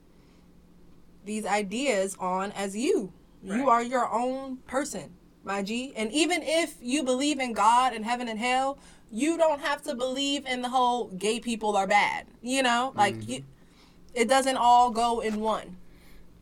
these 1.25 1.47
ideas 1.47 2.17
on 2.21 2.53
as 2.53 2.77
you. 2.77 3.13
You 3.57 3.69
are 3.71 3.83
your 3.83 4.13
own 4.13 4.59
person, 4.67 5.11
my 5.45 5.63
G. 5.63 5.93
And 5.97 6.13
even 6.13 6.43
if 6.43 6.77
you 6.81 7.03
believe 7.03 7.41
in 7.41 7.53
God 7.53 7.93
and 7.93 8.05
heaven 8.05 8.29
and 8.29 8.39
hell, 8.39 8.79
you 9.11 9.39
don't 9.39 9.61
have 9.61 9.83
to 9.83 9.95
believe 9.95 10.47
in 10.47 10.63
the 10.63 10.69
whole 10.69 11.07
gay 11.09 11.41
people 11.41 11.77
are 11.77 11.87
bad. 11.87 12.27
You 12.43 12.63
know, 12.63 12.93
like 12.95 13.29
you, 13.29 13.43
it 14.15 14.29
doesn't 14.29 14.57
all 14.57 14.91
go 14.91 15.21
in 15.21 15.41
one. 15.41 15.77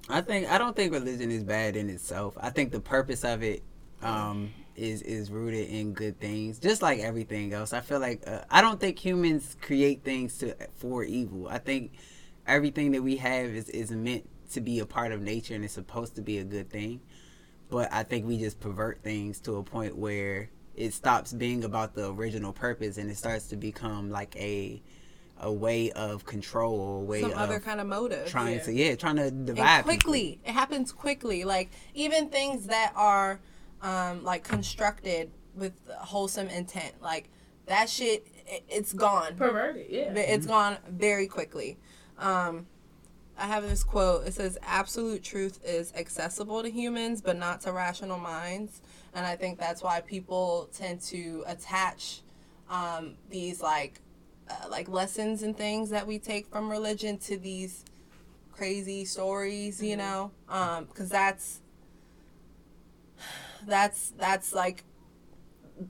I 0.09 0.20
think 0.20 0.50
I 0.50 0.59
don't 0.59 0.74
think 0.74 0.92
religion 0.92 1.30
is 1.30 1.44
bad 1.44 1.76
in 1.76 1.90
itself. 1.90 2.36
I 2.40 2.50
think 2.50 2.72
the 2.72 2.80
purpose 2.80 3.24
of 3.24 3.42
it 3.42 3.62
um, 4.02 4.52
is 4.76 5.02
is 5.02 5.30
rooted 5.30 5.68
in 5.68 5.92
good 5.92 6.18
things, 6.20 6.59
just 6.59 6.82
like 6.82 7.00
everything 7.00 7.52
else. 7.52 7.72
I 7.72 7.80
feel 7.80 8.00
like 8.00 8.22
uh, 8.26 8.40
I 8.50 8.61
don't 8.61 8.80
think 8.80 8.98
humans 8.98 9.57
create 9.61 10.04
things 10.04 10.38
to 10.38 10.54
for 10.74 11.02
evil. 11.04 11.48
I 11.48 11.59
think 11.59 11.92
everything 12.46 12.92
that 12.92 13.02
we 13.02 13.16
have 13.16 13.46
is 13.46 13.68
is 13.70 13.90
meant 13.90 14.28
to 14.55 14.61
be 14.61 14.78
a 14.80 14.86
part 14.86 15.12
of 15.12 15.20
nature 15.22 15.55
and 15.55 15.64
it's 15.64 15.74
supposed 15.74 16.14
to 16.16 16.22
be 16.22 16.38
a 16.38 16.44
good 16.44 16.70
thing. 16.70 17.01
But 17.68 17.92
I 17.92 18.03
think 18.05 18.26
we 18.26 18.38
just 18.38 18.61
pervert 18.61 19.03
things 19.03 19.40
to 19.40 19.57
a 19.57 19.62
point 19.62 19.97
where 19.97 20.51
it 20.74 20.92
stops 20.94 21.32
being 21.32 21.64
about 21.64 21.94
the 21.94 22.12
original 22.12 22.53
purpose 22.53 22.99
and 22.99 23.11
it 23.11 23.16
starts 23.16 23.49
to 23.49 23.57
become 23.57 24.11
like 24.11 24.36
a 24.36 24.82
a 25.38 25.53
way 25.53 25.90
of 25.92 26.24
control 26.24 27.01
a 27.01 27.05
way 27.05 27.20
Some 27.20 27.32
of 27.32 27.36
other 27.36 27.61
kind 27.61 27.78
of 27.80 27.86
motive. 27.86 28.26
trying 28.26 28.57
Yeah. 28.57 28.62
to 28.62 28.72
yeah 28.72 28.94
trying 28.94 29.16
to 29.16 29.30
divide 29.30 29.61
and 29.61 29.84
people. 29.84 29.84
quickly 29.84 30.40
it 30.47 30.53
happens 30.53 30.92
quickly 30.92 31.44
like 31.44 31.70
even 31.92 32.30
things 32.30 32.68
that 32.68 32.92
are 32.97 33.40
um 33.82 34.24
like 34.24 34.44
constructed 34.44 35.30
with 35.55 35.74
wholesome 35.99 36.49
intent 36.49 36.94
like 37.03 37.28
that 37.66 37.90
shit 37.90 38.26
it, 38.47 38.62
it's 38.68 38.92
gone. 38.92 39.34
Perverted, 39.36 39.86
yeah. 39.90 40.11
But 40.14 40.20
It's 40.28 40.47
gone 40.47 40.76
very 40.88 41.26
quickly. 41.26 41.78
Um, 42.16 42.66
I 43.39 43.47
have 43.47 43.68
this 43.68 43.84
quote. 43.84 44.26
It 44.26 44.34
says, 44.34 44.59
"Absolute 44.62 45.22
truth 45.22 45.61
is 45.64 45.93
accessible 45.95 46.62
to 46.62 46.70
humans, 46.70 47.20
but 47.20 47.37
not 47.37 47.61
to 47.62 47.72
rational 47.72 48.18
minds." 48.18 48.80
And 49.14 49.26
I 49.26 49.37
think 49.37 49.59
that's 49.59 49.82
why 49.82 50.01
people 50.01 50.68
tend 50.74 51.01
to 51.03 51.45
attach 51.47 52.22
um, 52.70 53.14
these 53.28 53.61
like 53.61 54.01
uh, 54.49 54.68
like 54.68 54.89
lessons 54.89 55.43
and 55.43 55.57
things 55.57 55.91
that 55.91 56.07
we 56.07 56.18
take 56.18 56.47
from 56.47 56.70
religion 56.70 57.18
to 57.18 57.37
these 57.37 57.84
crazy 58.53 59.05
stories. 59.05 59.82
You 59.82 59.97
know, 59.97 60.30
because 60.47 61.09
that's 61.09 61.61
that's 63.66 64.12
that's 64.18 64.53
like 64.55 64.84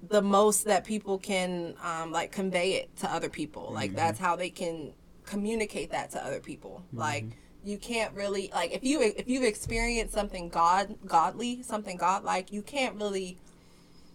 the 0.08 0.22
most 0.22 0.64
that 0.64 0.84
people 0.84 1.18
can 1.18 1.74
um, 1.82 2.10
like 2.10 2.32
convey 2.32 2.72
it 2.72 2.96
to 2.96 3.12
other 3.12 3.28
people. 3.28 3.70
Like 3.72 3.94
that's 3.94 4.18
how 4.18 4.34
they 4.36 4.50
can 4.50 4.92
communicate 5.26 5.90
that 5.90 6.10
to 6.12 6.24
other 6.24 6.40
people. 6.40 6.82
Like 6.92 7.24
you 7.64 7.76
can't 7.78 8.14
really 8.14 8.50
like 8.54 8.72
if 8.72 8.84
you 8.84 9.00
if 9.02 9.28
you've 9.28 9.42
experienced 9.44 10.14
something 10.14 10.48
god 10.48 10.94
godly, 11.04 11.62
something 11.62 11.96
godlike, 11.96 12.52
you 12.52 12.62
can't 12.62 12.94
really 12.96 13.38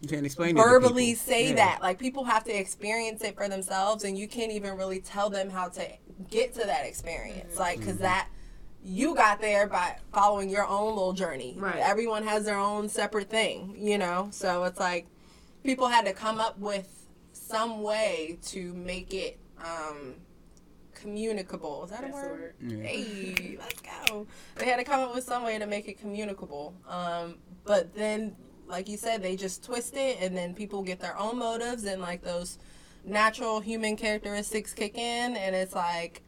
You 0.02 0.08
can't 0.10 0.26
explain 0.26 0.58
it 0.58 0.62
verbally 0.62 1.12
people. 1.12 1.24
say 1.26 1.50
Yeah. 1.50 1.56
that. 1.56 1.82
Like 1.82 2.00
people 2.00 2.24
have 2.24 2.44
to 2.46 2.52
experience 2.58 3.22
it 3.24 3.36
for 3.36 3.48
themselves, 3.50 4.04
and 4.06 4.18
you 4.18 4.28
can't 4.28 4.52
even 4.52 4.78
really 4.78 5.00
tell 5.02 5.30
them 5.30 5.50
how 5.50 5.68
to 5.70 5.88
get 6.30 6.54
to 6.56 6.60
that 6.66 6.86
experience. 6.86 7.58
Like 7.60 7.80
because 7.80 7.98
that 7.98 8.30
you 8.84 9.14
got 9.14 9.40
there 9.42 9.68
by 9.68 9.98
following 10.12 10.50
your 10.50 10.66
own 10.66 10.96
little 10.96 11.14
journey. 11.14 11.56
Right. 11.60 11.76
Everyone 11.78 12.24
has 12.26 12.46
their 12.46 12.58
own 12.58 12.90
separate 12.90 13.30
thing, 13.30 13.76
you 13.78 13.98
know. 14.00 14.30
So 14.32 14.64
it's 14.64 14.80
like 14.80 15.06
people 15.64 15.88
had 15.88 16.06
to 16.06 16.14
come 16.14 16.40
up 16.40 16.58
with 16.58 16.88
some 17.34 17.84
way 17.84 18.40
to 18.48 18.74
make 18.74 19.14
it 19.14 19.38
um 19.64 20.16
communicable. 21.02 21.84
Is 21.86 21.92
that 21.92 22.02
That's 22.02 22.18
a 22.18 22.22
the 22.22 22.28
word? 22.28 22.54
word. 22.62 22.72
Yeah. 22.72 22.84
Hey, 22.84 23.58
let's 23.60 23.82
go. 23.82 24.28
They 24.56 24.66
had 24.66 24.78
to 24.78 24.84
come 24.84 25.00
up 25.02 25.14
with 25.16 25.24
some 25.24 25.44
way 25.44 25.58
to 25.60 25.66
make 25.66 25.88
it 25.88 26.00
communicable. 26.00 26.74
Um, 26.88 27.36
but 27.66 27.94
then, 27.96 28.36
like 28.68 28.88
you 28.90 28.98
said, 28.98 29.22
they 29.22 29.36
just 29.36 29.64
twist 29.64 29.96
it, 29.96 30.18
and 30.22 30.36
then 30.36 30.54
people 30.54 30.82
get 30.84 31.00
their 31.00 31.18
own 31.18 31.38
motives, 31.38 31.84
and 31.86 32.02
like 32.02 32.22
those 32.24 32.58
natural 33.04 33.60
human 33.60 33.96
characteristics 33.96 34.74
kick 34.74 34.96
in, 34.98 35.36
and 35.36 35.56
it's 35.56 35.76
like 35.76 36.22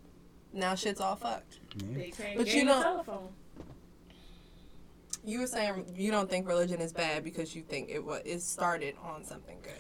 now 0.54 0.76
shit's 0.76 1.00
all 1.02 1.16
fucked. 1.16 1.60
They 1.78 2.12
changed 2.12 2.18
But 2.20 2.38
but 2.38 2.48
you 2.48 2.62
you 2.62 2.66
don't- 2.66 2.82
telephone. 2.84 3.30
You 5.26 5.40
were 5.40 5.48
saying 5.48 5.86
you 5.96 6.12
don't 6.12 6.30
think 6.30 6.48
religion 6.48 6.82
is 6.82 6.92
bad 6.92 7.24
because 7.24 7.56
you 7.56 7.62
think 7.62 7.90
it 7.90 8.04
was 8.04 8.22
it 8.26 8.42
started 8.42 8.96
on 9.02 9.24
something 9.24 9.58
good. 9.64 9.72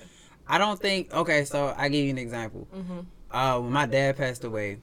I 0.47 0.57
don't 0.57 0.79
think. 0.79 1.13
Okay, 1.13 1.43
so 1.45 1.73
I 1.77 1.89
give 1.89 2.05
you 2.05 2.11
an 2.11 2.17
example. 2.17 2.67
Mm-hmm. 2.73 2.99
Uh, 3.33 3.59
when 3.59 3.71
my 3.71 3.85
dad 3.85 4.15
passed 4.15 4.43
away, 4.43 4.77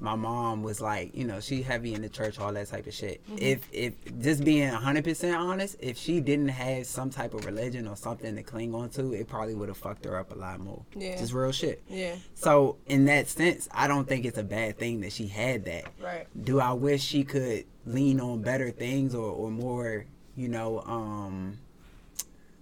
my 0.00 0.14
mom 0.14 0.62
was 0.62 0.80
like, 0.80 1.16
you 1.16 1.24
know, 1.24 1.40
she 1.40 1.62
heavy 1.62 1.94
in 1.94 2.02
the 2.02 2.08
church, 2.08 2.38
all 2.38 2.52
that 2.52 2.68
type 2.68 2.86
of 2.86 2.92
shit. 2.92 3.24
Mm-hmm. 3.26 3.38
If 3.40 3.68
if 3.72 3.94
just 4.20 4.44
being 4.44 4.68
hundred 4.68 5.04
percent 5.04 5.36
honest, 5.36 5.76
if 5.80 5.96
she 5.96 6.20
didn't 6.20 6.48
have 6.48 6.86
some 6.86 7.10
type 7.10 7.32
of 7.32 7.46
religion 7.46 7.88
or 7.88 7.96
something 7.96 8.34
to 8.36 8.42
cling 8.42 8.74
on 8.74 8.90
to, 8.90 9.14
it 9.14 9.28
probably 9.28 9.54
would 9.54 9.68
have 9.68 9.78
fucked 9.78 10.04
her 10.04 10.18
up 10.18 10.32
a 10.32 10.34
lot 10.34 10.60
more. 10.60 10.82
Yeah. 10.94 11.16
Just 11.16 11.32
real 11.32 11.52
shit. 11.52 11.82
Yeah. 11.88 12.16
So 12.34 12.76
in 12.86 13.06
that 13.06 13.28
sense, 13.28 13.68
I 13.72 13.88
don't 13.88 14.06
think 14.06 14.26
it's 14.26 14.36
a 14.38 14.44
bad 14.44 14.78
thing 14.78 15.00
that 15.00 15.12
she 15.12 15.28
had 15.28 15.64
that. 15.64 15.84
Right. 16.02 16.26
Do 16.44 16.60
I 16.60 16.72
wish 16.72 17.02
she 17.02 17.24
could 17.24 17.64
lean 17.86 18.20
on 18.20 18.42
better 18.42 18.70
things 18.70 19.14
or, 19.14 19.30
or 19.30 19.50
more, 19.50 20.04
you 20.36 20.48
know, 20.48 20.80
um 20.80 21.58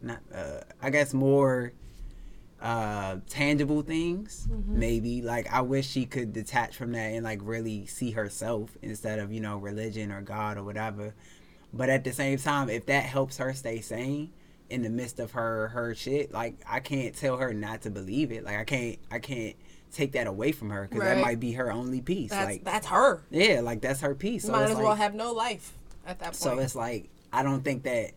not 0.03 0.20
uh 0.34 0.61
I 0.80 0.90
guess 0.90 1.14
more 1.14 1.72
uh 2.63 3.17
tangible 3.29 3.83
things 3.83 4.47
maybe 4.69 5.21
like 5.21 5.53
i 5.53 5.61
wish 5.61 5.89
she 5.89 6.07
could 6.07 6.33
detach 6.33 6.77
from 6.77 6.93
that 6.93 7.13
and 7.13 7.25
like 7.25 7.41
really 7.43 7.85
see 7.87 8.13
herself 8.13 8.71
instead 8.83 9.19
of 9.19 9.33
you 9.33 9.41
know 9.41 9.57
religion 9.59 10.13
or 10.13 10.21
god 10.23 10.57
or 10.57 10.63
whatever 10.63 11.13
but 11.73 11.89
at 11.89 12.05
the 12.05 12.13
same 12.13 12.39
time 12.39 12.71
if 12.71 12.87
that 12.87 13.03
helps 13.03 13.39
her 13.39 13.53
stay 13.53 13.81
sane 13.81 14.31
in 14.71 14.83
the 14.83 14.89
midst 14.91 15.19
of 15.19 15.33
her 15.33 15.69
her 15.69 15.93
shit 15.93 16.33
like 16.33 16.55
i 16.69 16.79
can't 16.79 17.17
tell 17.17 17.37
her 17.37 17.53
not 17.53 17.83
to 17.83 17.91
believe 17.91 18.31
it 18.31 18.45
like 18.45 18.57
i 18.57 18.65
can't 18.65 18.99
i 19.11 19.19
can't 19.19 19.57
take 19.93 20.13
that 20.13 20.29
away 20.29 20.53
from 20.53 20.71
her 20.71 20.87
because 20.89 21.03
that 21.05 21.19
might 21.19 21.41
be 21.41 21.53
her 21.53 21.71
only 21.73 22.01
piece 22.01 22.31
That's 22.31 22.47
like 22.47 22.65
that's 22.65 22.87
her. 22.87 23.23
yeah 23.31 23.61
like 23.61 23.81
that's 23.81 24.01
her 24.03 24.15
piece 24.15 24.45
so 24.45 24.53
Might 24.53 24.63
as 24.71 24.75
like, 24.75 24.85
well 24.85 24.95
have 24.95 25.15
no 25.15 25.33
life 25.33 25.73
at 26.07 26.21
that 26.21 26.27
point. 26.27 26.37
so 26.37 26.59
it's 26.61 26.77
like 26.77 27.11
I 27.33 27.43
don't 27.43 27.63
think 27.65 27.83
that 27.83 28.13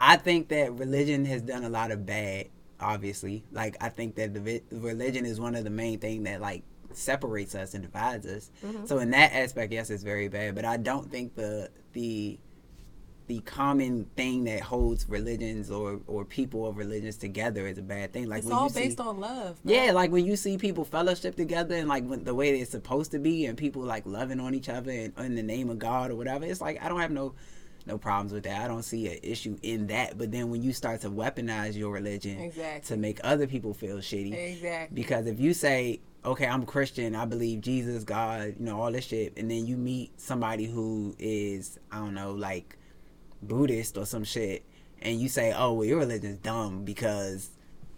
I 0.00 0.16
think 0.16 0.48
that 0.48 0.72
religion 0.78 1.24
has 1.26 1.42
done 1.42 1.64
a 1.64 1.68
lot 1.68 1.90
of 1.90 2.04
bad. 2.06 2.48
Obviously, 2.80 3.44
like 3.52 3.76
I 3.80 3.88
think 3.88 4.16
that 4.16 4.34
the 4.34 4.62
religion 4.70 5.24
is 5.24 5.40
one 5.40 5.54
of 5.54 5.64
the 5.64 5.70
main 5.70 5.98
thing 5.98 6.24
that 6.24 6.40
like 6.40 6.62
separates 6.92 7.54
us 7.54 7.74
and 7.74 7.82
divides 7.82 8.26
us. 8.26 8.50
Mm-hmm. 8.64 8.86
So 8.86 8.98
in 8.98 9.10
that 9.10 9.32
aspect, 9.32 9.72
yes, 9.72 9.90
it's 9.90 10.02
very 10.02 10.28
bad. 10.28 10.54
But 10.54 10.64
I 10.64 10.76
don't 10.76 11.10
think 11.10 11.34
the 11.34 11.70
the 11.92 12.38
the 13.28 13.40
common 13.40 14.04
thing 14.16 14.44
that 14.44 14.60
holds 14.60 15.08
religions 15.08 15.70
or 15.70 16.00
or 16.06 16.24
people 16.24 16.66
of 16.66 16.76
religions 16.76 17.16
together 17.16 17.66
is 17.66 17.78
a 17.78 17.82
bad 17.82 18.12
thing. 18.12 18.28
Like 18.28 18.38
it's 18.38 18.46
when 18.46 18.56
all 18.56 18.64
you 18.64 18.70
see, 18.70 18.80
based 18.84 19.00
on 19.00 19.18
love. 19.18 19.62
bro. 19.62 19.74
yeah, 19.74 19.92
like 19.92 20.10
when 20.10 20.24
you 20.24 20.36
see 20.36 20.58
people 20.58 20.84
fellowship 20.84 21.34
together 21.34 21.74
and 21.74 21.88
like 21.88 22.04
when, 22.04 22.24
the 22.24 22.34
way 22.34 22.58
it's 22.58 22.70
supposed 22.70 23.10
to 23.12 23.18
be, 23.18 23.46
and 23.46 23.58
people 23.58 23.82
like 23.82 24.06
loving 24.06 24.40
on 24.40 24.54
each 24.54 24.68
other 24.68 24.90
and 24.90 25.12
in 25.18 25.34
the 25.34 25.42
name 25.42 25.70
of 25.70 25.78
God 25.78 26.10
or 26.10 26.14
whatever, 26.14 26.44
it's 26.44 26.60
like 26.60 26.82
I 26.82 26.88
don't 26.88 27.00
have 27.00 27.10
no 27.10 27.34
no 27.86 27.96
problems 27.98 28.32
with 28.32 28.44
that. 28.44 28.60
I 28.62 28.68
don't 28.68 28.82
see 28.82 29.08
an 29.08 29.18
issue 29.22 29.56
in 29.62 29.86
that. 29.88 30.18
But 30.18 30.32
then 30.32 30.50
when 30.50 30.62
you 30.62 30.72
start 30.72 31.00
to 31.02 31.10
weaponize 31.10 31.76
your 31.76 31.92
religion 31.92 32.40
Exactly. 32.40 32.88
to 32.94 33.00
make 33.00 33.20
other 33.22 33.46
people 33.46 33.72
feel 33.74 33.98
shitty, 33.98 34.34
Exactly. 34.36 34.94
because 34.94 35.26
if 35.26 35.38
you 35.38 35.54
say, 35.54 36.00
okay, 36.24 36.46
I'm 36.46 36.62
a 36.62 36.66
Christian, 36.66 37.14
I 37.14 37.24
believe 37.26 37.60
Jesus, 37.60 38.02
God, 38.02 38.56
you 38.58 38.64
know, 38.66 38.80
all 38.80 38.90
this 38.90 39.04
shit, 39.06 39.34
and 39.38 39.48
then 39.50 39.66
you 39.66 39.76
meet 39.76 40.20
somebody 40.20 40.66
who 40.66 41.14
is, 41.18 41.78
I 41.92 41.98
don't 41.98 42.14
know, 42.14 42.32
like 42.32 42.76
Buddhist 43.42 43.96
or 43.96 44.06
some 44.06 44.24
shit, 44.24 44.64
and 45.00 45.20
you 45.20 45.28
say, 45.28 45.52
oh, 45.56 45.74
well, 45.74 45.84
your 45.84 45.98
religion's 45.98 46.38
dumb 46.38 46.84
because, 46.84 47.50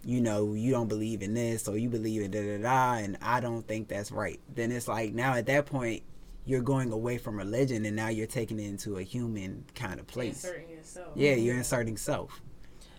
you 0.05 0.21
know, 0.21 0.53
you 0.53 0.71
don't 0.71 0.87
believe 0.87 1.21
in 1.23 1.33
this 1.33 1.67
or 1.67 1.77
you 1.77 1.89
believe 1.89 2.21
in 2.21 2.29
da 2.31 2.41
da 2.41 2.61
da, 2.61 2.93
and 3.03 3.17
I 3.21 3.39
don't 3.39 3.67
think 3.67 3.87
that's 3.87 4.11
right. 4.11 4.39
Then 4.53 4.71
it's 4.71 4.87
like, 4.87 5.13
now 5.13 5.33
at 5.33 5.47
that 5.47 5.65
point, 5.65 6.03
you're 6.49 6.61
going 6.61 6.91
away 6.91 7.19
from 7.19 7.37
religion 7.37 7.85
and 7.85 7.95
now 7.95 8.07
you're 8.07 8.25
taking 8.25 8.59
it 8.59 8.65
into 8.65 8.97
a 8.97 9.03
human 9.03 9.63
kind 9.75 9.99
of 9.99 10.07
place. 10.07 10.43
Inserting 10.43 10.69
yourself. 10.71 11.11
Yeah, 11.15 11.35
you're 11.35 11.55
inserting 11.55 11.95
self. 11.95 12.41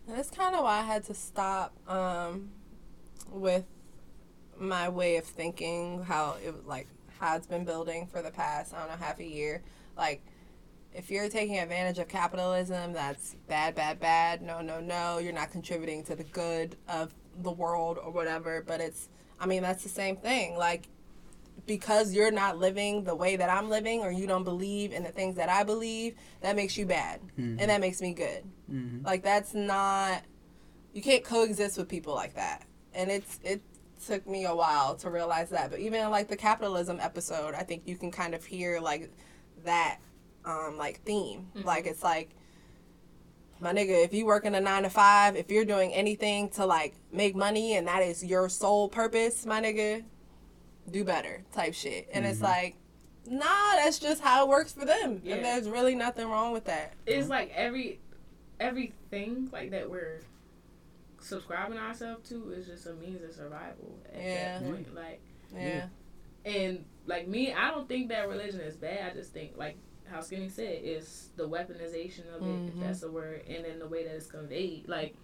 And 0.07 0.17
that's 0.17 0.31
kind 0.31 0.55
of 0.55 0.63
why 0.63 0.79
I 0.79 0.83
had 0.83 1.03
to 1.05 1.15
stop 1.15 1.75
um, 1.91 2.51
with 3.29 3.65
my 4.57 4.89
way 4.89 5.17
of 5.17 5.25
thinking, 5.25 6.05
how 6.05 6.37
it 6.45 6.65
like 6.65 6.87
how 7.19 7.37
it's 7.37 7.49
been 7.49 7.65
building 7.65 8.07
for 8.07 8.23
the 8.23 8.31
past 8.31 8.73
I 8.73 8.79
don't 8.79 8.89
know 8.89 9.05
half 9.05 9.19
a 9.19 9.27
year. 9.27 9.63
Like, 9.97 10.23
if 10.95 11.11
you're 11.11 11.29
taking 11.29 11.59
advantage 11.59 11.99
of 11.99 12.07
capitalism, 12.07 12.93
that's 12.93 13.35
bad, 13.49 13.75
bad, 13.75 13.99
bad. 13.99 14.43
No, 14.43 14.61
no, 14.61 14.81
no. 14.81 15.19
You're 15.19 15.33
not 15.33 15.51
contributing 15.51 16.05
to 16.05 16.15
the 16.15 16.25
good 16.25 16.77
of 16.89 17.13
the 17.43 17.51
world 17.51 17.99
or 17.99 18.13
whatever. 18.13 18.63
But 18.65 18.81
it's, 18.81 19.09
I 19.41 19.47
mean, 19.47 19.63
that's 19.63 19.83
the 19.83 19.89
same 19.89 20.17
thing. 20.17 20.57
Like, 20.57 20.89
because 21.67 22.13
you're 22.15 22.31
not 22.31 22.59
living 22.59 23.05
the 23.05 23.15
way 23.15 23.37
that 23.37 23.51
I'm 23.51 23.69
living, 23.69 24.01
or 24.01 24.11
you 24.11 24.27
don't 24.27 24.45
believe 24.45 24.93
in 24.93 25.03
the 25.03 25.11
things 25.11 25.37
that 25.37 25.49
I 25.49 25.65
believe, 25.65 26.15
that 26.41 26.57
makes 26.57 26.77
you 26.77 26.87
bad, 26.87 27.21
and 27.61 27.71
that 27.71 27.81
makes 27.81 28.01
me 28.01 28.15
good. 28.15 28.45
Mm-hmm. 28.71 29.05
Like 29.05 29.23
that's 29.23 29.55
not 29.55 30.23
you 30.93 31.03
can't 31.03 31.25
coexist 31.25 31.79
with 31.79 31.89
people 31.89 32.15
like 32.15 32.35
that. 32.35 32.65
And 32.95 33.11
it's 33.11 33.39
it 33.45 33.63
took 34.07 34.27
me 34.27 34.45
a 34.45 34.55
while 34.55 34.97
to 34.97 35.11
realize 35.11 35.51
that. 35.51 35.71
But 35.71 35.81
even 35.81 36.01
in 36.01 36.11
like 36.11 36.29
the 36.29 36.37
capitalism 36.37 36.99
episode, 37.01 37.55
I 37.55 37.63
think 37.63 37.83
you 37.87 37.97
can 37.97 38.11
kind 38.11 38.35
of 38.35 38.45
hear 38.45 38.81
like 38.81 39.11
that 39.65 39.99
um 40.45 40.77
like 40.79 41.03
theme. 41.03 41.49
Like 41.55 41.87
it's 41.87 42.03
like 42.03 42.31
my 43.61 43.75
nigga, 43.75 44.05
if 44.05 44.15
you 44.15 44.25
work 44.25 44.47
in 44.47 44.55
a 44.55 44.61
nine 44.61 44.85
to 44.85 44.91
five, 44.91 45.37
if 45.37 45.51
you're 45.51 45.67
doing 45.67 45.93
anything 45.93 46.49
to 46.51 46.65
like 46.65 46.95
make 47.13 47.37
money 47.37 47.77
and 47.77 47.87
that 47.87 48.03
is 48.03 48.25
your 48.25 48.49
sole 48.49 48.89
purpose, 48.89 49.45
my 49.45 49.61
nigga, 49.61 50.03
do 50.91 51.05
better 51.05 51.43
type 51.53 51.75
shit. 51.75 52.09
And 52.13 52.27
it's 52.27 52.41
like, 52.41 52.77
nah, 53.27 53.75
that's 53.77 53.99
just 53.99 54.23
how 54.23 54.45
it 54.45 54.49
works 54.49 54.73
for 54.73 54.85
them. 54.85 55.21
Yeah. 55.25 55.37
And 55.37 55.45
there's 55.45 55.69
really 55.69 55.95
nothing 55.95 56.29
wrong 56.29 56.53
with 56.53 56.65
that. 56.65 56.95
It's 57.07 57.29
like 57.29 57.53
every 57.55 58.01
everything 58.59 59.49
like 59.53 59.71
that 59.71 59.89
we're 59.91 60.21
subscribing 61.21 61.79
ourselves 61.79 62.29
to 62.29 62.51
is 62.53 62.67
just 62.67 62.87
a 62.87 62.95
means 62.95 63.23
of 63.23 63.33
survival 63.35 63.99
at 64.13 64.21
Yeah. 64.23 64.59
that 64.59 64.71
point. 64.71 64.95
Like 64.95 65.21
Yeah. 65.55 65.87
and 66.45 66.85
like 67.07 67.29
me, 67.29 67.53
I 67.53 67.71
don't 67.71 67.89
think 67.89 68.09
that 68.09 68.29
religion 68.29 68.61
is 68.61 68.77
bad. 68.77 69.13
I 69.13 69.15
just 69.15 69.33
think 69.33 69.57
like 69.57 69.77
how 70.07 70.21
Skinny 70.21 70.49
said 70.49 70.81
is 70.83 71.29
the 71.37 71.49
weaponization 71.49 72.35
of 72.35 72.43
it, 72.43 72.69
if 72.69 72.75
Mhm. 72.75 72.81
that's 72.81 73.01
the 73.01 73.11
word, 73.11 73.43
and 73.49 73.65
then 73.65 73.79
the 73.79 73.87
way 73.87 74.03
that 74.05 74.15
it's 74.15 74.27
conveyed. 74.27 74.89
Like 74.89 75.15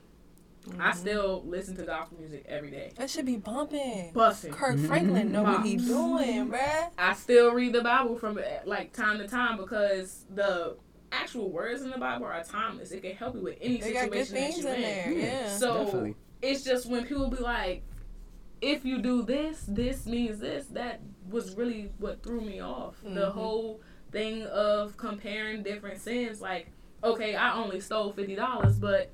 I 0.79 0.93
still 0.93 1.43
listen 1.47 1.77
to 1.77 1.83
gospel 1.85 2.19
music 2.19 2.45
every 2.49 2.71
day. 2.71 2.93
That 2.97 3.11
should 3.11 3.27
be 3.27 3.37
bumping. 3.37 4.13
Busting. 4.13 4.53
Kirk 4.53 4.79
Franklin 4.79 5.33
know 5.33 5.43
what 5.43 5.65
he 5.65 5.77
mm-hmm. 5.77 5.87
doing, 5.87 6.47
mm-hmm. 6.47 6.55
bruh. 6.55 6.91
I 6.99 7.15
still 7.15 7.53
read 7.53 7.73
the 7.73 7.83
Bible 7.83 8.17
from 8.17 8.39
like 8.65 8.93
time 8.93 9.19
to 9.19 9.29
time 9.29 9.57
because 9.57 10.25
the 10.35 10.77
actual 11.13 11.51
words 11.51 11.83
in 11.83 11.91
the 11.91 11.99
Bible 11.99 12.27
are 12.27 12.43
timeless. 12.43 12.91
It 12.91 13.03
can 13.03 13.15
help 13.15 13.35
you 13.35 13.43
with 13.43 13.59
any 13.61 13.79
They 13.79 13.93
got 13.93 14.11
good 14.11 14.27
situation 14.27 14.35
that 14.35 14.53
things 14.53 14.65
you're 14.65 14.75
in 14.75 14.83
there. 14.83 15.07
Mm-hmm. 15.07 15.21
Yeah. 15.21 15.57
So 15.57 15.85
Definitely. 15.85 16.17
it's 16.43 16.65
just 16.65 16.87
when 16.87 17.05
people 17.05 17.29
be 17.29 17.37
like, 17.37 17.83
if 18.61 18.85
you 18.85 18.99
do 19.01 19.23
this, 19.23 19.65
this 19.69 20.07
means 20.07 20.39
this. 20.41 20.67
That 20.69 21.01
was 21.29 21.55
really 21.57 21.91
what 21.99 22.23
threw 22.23 22.41
me 22.41 22.61
off. 22.61 22.97
The 23.03 23.09
Mhm. 23.09 23.33
whole 23.33 23.81
thing 24.11 24.45
of 24.47 24.97
comparing 24.97 25.63
different 25.63 26.01
sins. 26.01 26.41
Like, 26.41 26.69
okay, 27.05 27.35
I 27.35 27.55
only 27.55 27.81
stole 27.81 28.13
fifty 28.13 28.35
dollars, 28.35 28.79
but 28.79 29.11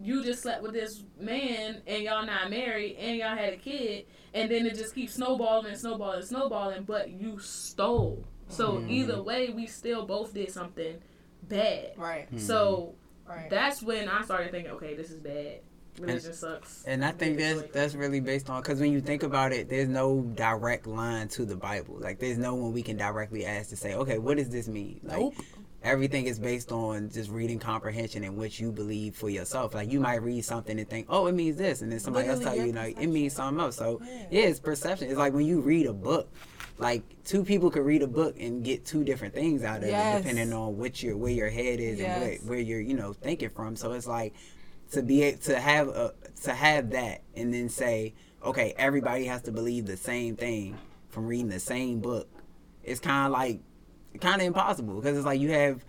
you 0.00 0.22
just 0.24 0.42
slept 0.42 0.62
with 0.62 0.72
this 0.72 1.04
man 1.18 1.82
and 1.86 2.02
y'all 2.02 2.26
not 2.26 2.50
married 2.50 2.96
and 2.96 3.16
y'all 3.16 3.36
had 3.36 3.52
a 3.52 3.56
kid 3.56 4.06
and 4.32 4.50
then 4.50 4.66
it 4.66 4.74
just 4.74 4.94
keeps 4.94 5.14
snowballing 5.14 5.66
and 5.66 5.78
snowballing 5.78 6.18
and 6.18 6.26
snowballing, 6.26 6.84
but 6.84 7.10
you 7.10 7.38
stole. 7.38 8.24
So 8.48 8.78
Mhm. 8.78 8.90
either 8.90 9.22
way, 9.22 9.50
we 9.50 9.66
still 9.66 10.04
both 10.06 10.34
did 10.34 10.50
something 10.50 10.98
bad. 11.42 11.92
Right. 11.96 12.28
So 12.38 12.94
Right. 13.26 13.48
that's 13.48 13.82
when 13.82 14.08
I 14.08 14.22
started 14.22 14.50
thinking, 14.50 14.72
okay, 14.72 14.94
this 14.94 15.10
is 15.10 15.20
bad. 15.20 15.60
Religion 16.00 16.32
sucks. 16.32 16.84
And 16.86 17.04
I 17.04 17.12
think 17.12 17.38
that's 17.38 17.62
that's 17.72 17.94
really 17.94 18.18
based 18.20 18.50
on 18.50 18.60
because 18.60 18.80
when 18.80 18.92
you 18.92 19.00
think 19.00 19.22
about 19.22 19.52
it, 19.52 19.68
there's 19.68 19.88
no 19.88 20.22
direct 20.34 20.86
line 20.88 21.28
to 21.28 21.44
the 21.44 21.56
Bible. 21.56 21.96
Like 22.00 22.18
there's 22.18 22.36
no 22.36 22.54
one 22.56 22.72
we 22.72 22.82
can 22.82 22.96
directly 22.96 23.46
ask 23.46 23.70
to 23.70 23.76
say, 23.76 23.94
okay, 23.94 24.18
what 24.18 24.36
does 24.36 24.48
this 24.48 24.66
mean? 24.66 25.00
Like 25.04 25.20
Nope. 25.20 25.34
Everything 25.84 26.26
is 26.26 26.38
based 26.38 26.72
on 26.72 27.10
just 27.10 27.30
reading 27.30 27.58
comprehension 27.58 28.24
and 28.24 28.36
what 28.36 28.58
you 28.58 28.72
believe 28.72 29.14
for 29.14 29.28
yourself. 29.28 29.74
Like 29.74 29.92
you 29.92 30.00
might 30.00 30.22
read 30.22 30.44
something 30.44 30.78
and 30.78 30.88
think, 30.88 31.06
oh, 31.10 31.26
it 31.26 31.32
means 31.32 31.56
this, 31.56 31.82
and 31.82 31.92
then 31.92 32.00
somebody 32.00 32.28
else 32.28 32.40
tell 32.40 32.56
you, 32.56 32.72
like 32.72 32.98
it 33.00 33.06
means 33.06 33.34
something 33.34 33.60
else. 33.62 33.76
So 33.76 34.00
Yeah. 34.30 34.40
it's 34.48 34.58
perception. 34.58 35.08
It's 35.08 35.18
like 35.18 35.32
when 35.34 35.46
you 35.46 35.60
read 35.60 35.86
a 35.86 35.92
book. 35.92 36.28
Like 36.76 37.04
two 37.24 37.44
people 37.44 37.70
could 37.70 37.84
read 37.84 38.02
a 38.02 38.08
book 38.08 38.34
and 38.40 38.64
get 38.64 38.84
two 38.84 39.04
different 39.04 39.32
things 39.32 39.62
out 39.62 39.84
of 39.84 39.88
Yes. 39.90 40.16
it, 40.16 40.22
depending 40.22 40.52
on 40.52 40.76
which 40.76 41.04
your 41.04 41.16
where 41.16 41.30
your 41.30 41.48
head 41.48 41.78
is 41.78 42.00
Yes. 42.00 42.08
and 42.08 42.20
where, 42.22 42.38
where 42.56 42.58
you're 42.58 42.80
you 42.80 42.94
know 42.94 43.12
thinking 43.12 43.50
from. 43.50 43.76
So 43.76 43.92
it's 43.92 44.08
like 44.08 44.34
to 44.90 45.00
be 45.02 45.32
to 45.44 45.60
have 45.60 45.86
a 45.88 46.14
to 46.42 46.52
have 46.52 46.90
that 46.90 47.22
and 47.36 47.54
then 47.54 47.68
say 47.68 48.14
okay 48.44 48.74
everybody 48.76 49.24
has 49.26 49.42
to 49.42 49.52
believe 49.52 49.86
the 49.86 49.96
same 49.96 50.34
thing 50.36 50.76
from 51.10 51.26
reading 51.28 51.48
the 51.48 51.60
same 51.60 52.00
book 52.00 52.28
it's 52.82 53.00
kind 53.00 53.26
of 53.26 53.32
like 53.32 53.60
kind 54.20 54.40
of 54.40 54.46
impossible 54.46 54.94
because 55.00 55.16
it's 55.16 55.26
like 55.26 55.40
you 55.40 55.50
have 55.50 55.84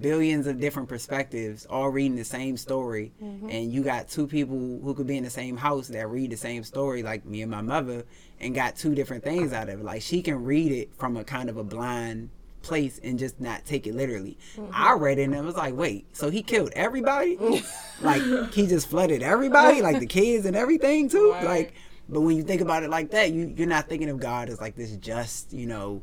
billions 0.00 0.46
of 0.46 0.58
different 0.58 0.88
perspectives 0.88 1.66
all 1.66 1.90
reading 1.90 2.16
the 2.16 2.24
same 2.24 2.56
story 2.56 3.12
Mm-hmm. 3.22 3.50
and 3.50 3.72
you 3.72 3.82
got 3.82 4.08
two 4.08 4.26
people 4.26 4.56
who 4.56 4.94
could 4.94 5.06
be 5.06 5.18
in 5.18 5.24
the 5.24 5.30
same 5.30 5.56
house 5.56 5.88
that 5.88 6.08
read 6.08 6.30
the 6.30 6.36
same 6.36 6.64
story 6.64 7.02
like 7.02 7.26
me 7.26 7.42
and 7.42 7.50
my 7.50 7.60
mother 7.60 8.04
and 8.40 8.54
got 8.54 8.74
two 8.76 8.94
different 8.94 9.22
things 9.22 9.52
out 9.52 9.68
of 9.68 9.80
it 9.80 9.84
like 9.84 10.00
she 10.00 10.22
can 10.22 10.42
read 10.44 10.72
it 10.72 10.94
from 10.96 11.16
a 11.18 11.24
kind 11.24 11.50
of 11.50 11.58
a 11.58 11.64
blind 11.64 12.30
place 12.62 13.00
and 13.04 13.18
just 13.18 13.38
not 13.40 13.66
take 13.66 13.86
it 13.86 13.94
literally 13.94 14.38
Mm-hmm. 14.56 14.70
i 14.72 14.92
read 14.94 15.18
it 15.18 15.24
and 15.24 15.34
it 15.34 15.42
was 15.44 15.56
like 15.56 15.74
wait 15.76 16.06
so 16.16 16.30
he 16.30 16.42
killed 16.42 16.70
everybody 16.74 17.36
like 18.00 18.22
he 18.54 18.66
just 18.66 18.88
flooded 18.88 19.22
everybody 19.22 19.82
like 19.82 19.98
the 20.00 20.06
kids 20.06 20.46
and 20.46 20.56
everything 20.56 21.10
too 21.10 21.32
Right. 21.32 21.44
like 21.44 21.74
but 22.08 22.22
when 22.22 22.34
you 22.36 22.42
think 22.44 22.62
about 22.62 22.82
it 22.82 22.88
like 22.88 23.10
that 23.10 23.30
you 23.32 23.52
you're 23.58 23.68
not 23.68 23.88
thinking 23.90 24.08
of 24.08 24.18
god 24.20 24.48
as 24.48 24.58
like 24.60 24.74
this 24.74 24.92
just 24.96 25.52
you 25.52 25.66
know 25.66 26.02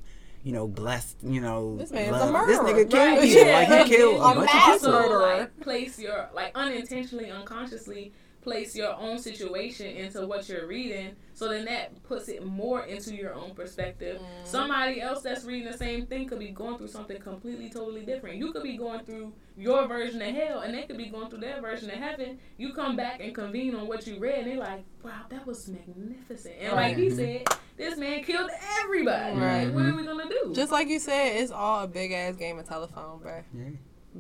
you 0.49 0.55
know 0.55 0.67
blessed 0.67 1.17
you 1.23 1.41
know 1.41 1.77
This 1.77 1.91
man's 1.91 2.17
a 2.17 2.25
love. 2.25 2.47
this 2.47 2.59
nigga 2.59 2.89
killed 2.89 2.93
Right, 2.93 3.21
people 3.21 3.45
yeah. 3.45 3.57
like 3.59 3.69
And 3.69 3.89
he 3.89 3.95
killed 3.95 4.15
then 4.15 4.21
a 4.21 4.31
a 4.31 4.35
bunch 4.35 4.53
mass 4.53 4.75
of 4.75 4.81
people 4.81 4.99
murderer. 4.99 5.37
like 5.39 5.59
place 5.61 5.99
your 5.99 6.29
like 6.33 6.51
unintentionally, 6.55 7.29
unconsciously 7.39 8.11
place 8.49 8.75
your 8.75 8.93
own 8.95 9.19
situation 9.19 9.85
into 9.85 10.25
what 10.25 10.49
you're 10.49 10.65
reading. 10.67 11.15
So 11.33 11.47
then 11.47 11.65
that 11.65 12.01
puts 12.03 12.27
it 12.27 12.43
more 12.45 12.83
into 12.83 13.15
your 13.15 13.33
own 13.33 13.53
perspective. 13.53 14.19
Mm. 14.19 14.25
Somebody 14.47 14.99
else 15.01 15.21
that's 15.21 15.45
reading 15.45 15.71
the 15.71 15.77
same 15.77 16.05
thing 16.07 16.27
could 16.27 16.39
be 16.39 16.49
going 16.49 16.77
through 16.77 16.87
something 16.87 17.19
completely, 17.21 17.69
totally 17.69 18.01
different. 18.05 18.37
You 18.37 18.51
could 18.51 18.63
be 18.63 18.75
going 18.75 19.05
through 19.05 19.33
your 19.55 19.87
version 19.87 20.21
of 20.21 20.33
hell, 20.33 20.59
and 20.61 20.73
they 20.73 20.83
could 20.83 20.97
be 20.97 21.05
going 21.07 21.29
through 21.29 21.39
their 21.41 21.61
version 21.61 21.89
of 21.91 21.97
heaven. 21.97 22.39
You 22.57 22.73
come 22.73 22.95
back 22.95 23.21
and 23.21 23.33
convene 23.35 23.75
on 23.75 23.87
what 23.87 24.07
you 24.07 24.17
read, 24.19 24.39
and 24.39 24.47
they're 24.47 24.57
like, 24.57 24.83
"Wow, 25.03 25.25
that 25.29 25.45
was 25.45 25.67
magnificent." 25.67 26.55
And 26.59 26.73
like 26.73 26.97
he 26.97 27.09
Right. 27.09 27.45
said, 27.47 27.59
this 27.77 27.97
man 27.97 28.23
killed 28.23 28.49
everybody. 28.81 29.37
Right. 29.37 29.65
Like, 29.65 29.73
what 29.75 29.85
are 29.85 29.95
we 29.95 30.03
gonna 30.03 30.27
do? 30.27 30.53
Just 30.53 30.71
like 30.71 30.87
you 30.89 30.99
said, 30.99 31.37
it's 31.41 31.51
all 31.51 31.83
a 31.83 31.87
big 31.87 32.11
ass 32.11 32.35
game 32.35 32.57
of 32.59 32.67
telephone, 32.67 33.19
bruh. 33.19 33.43
Yeah. 33.53 33.69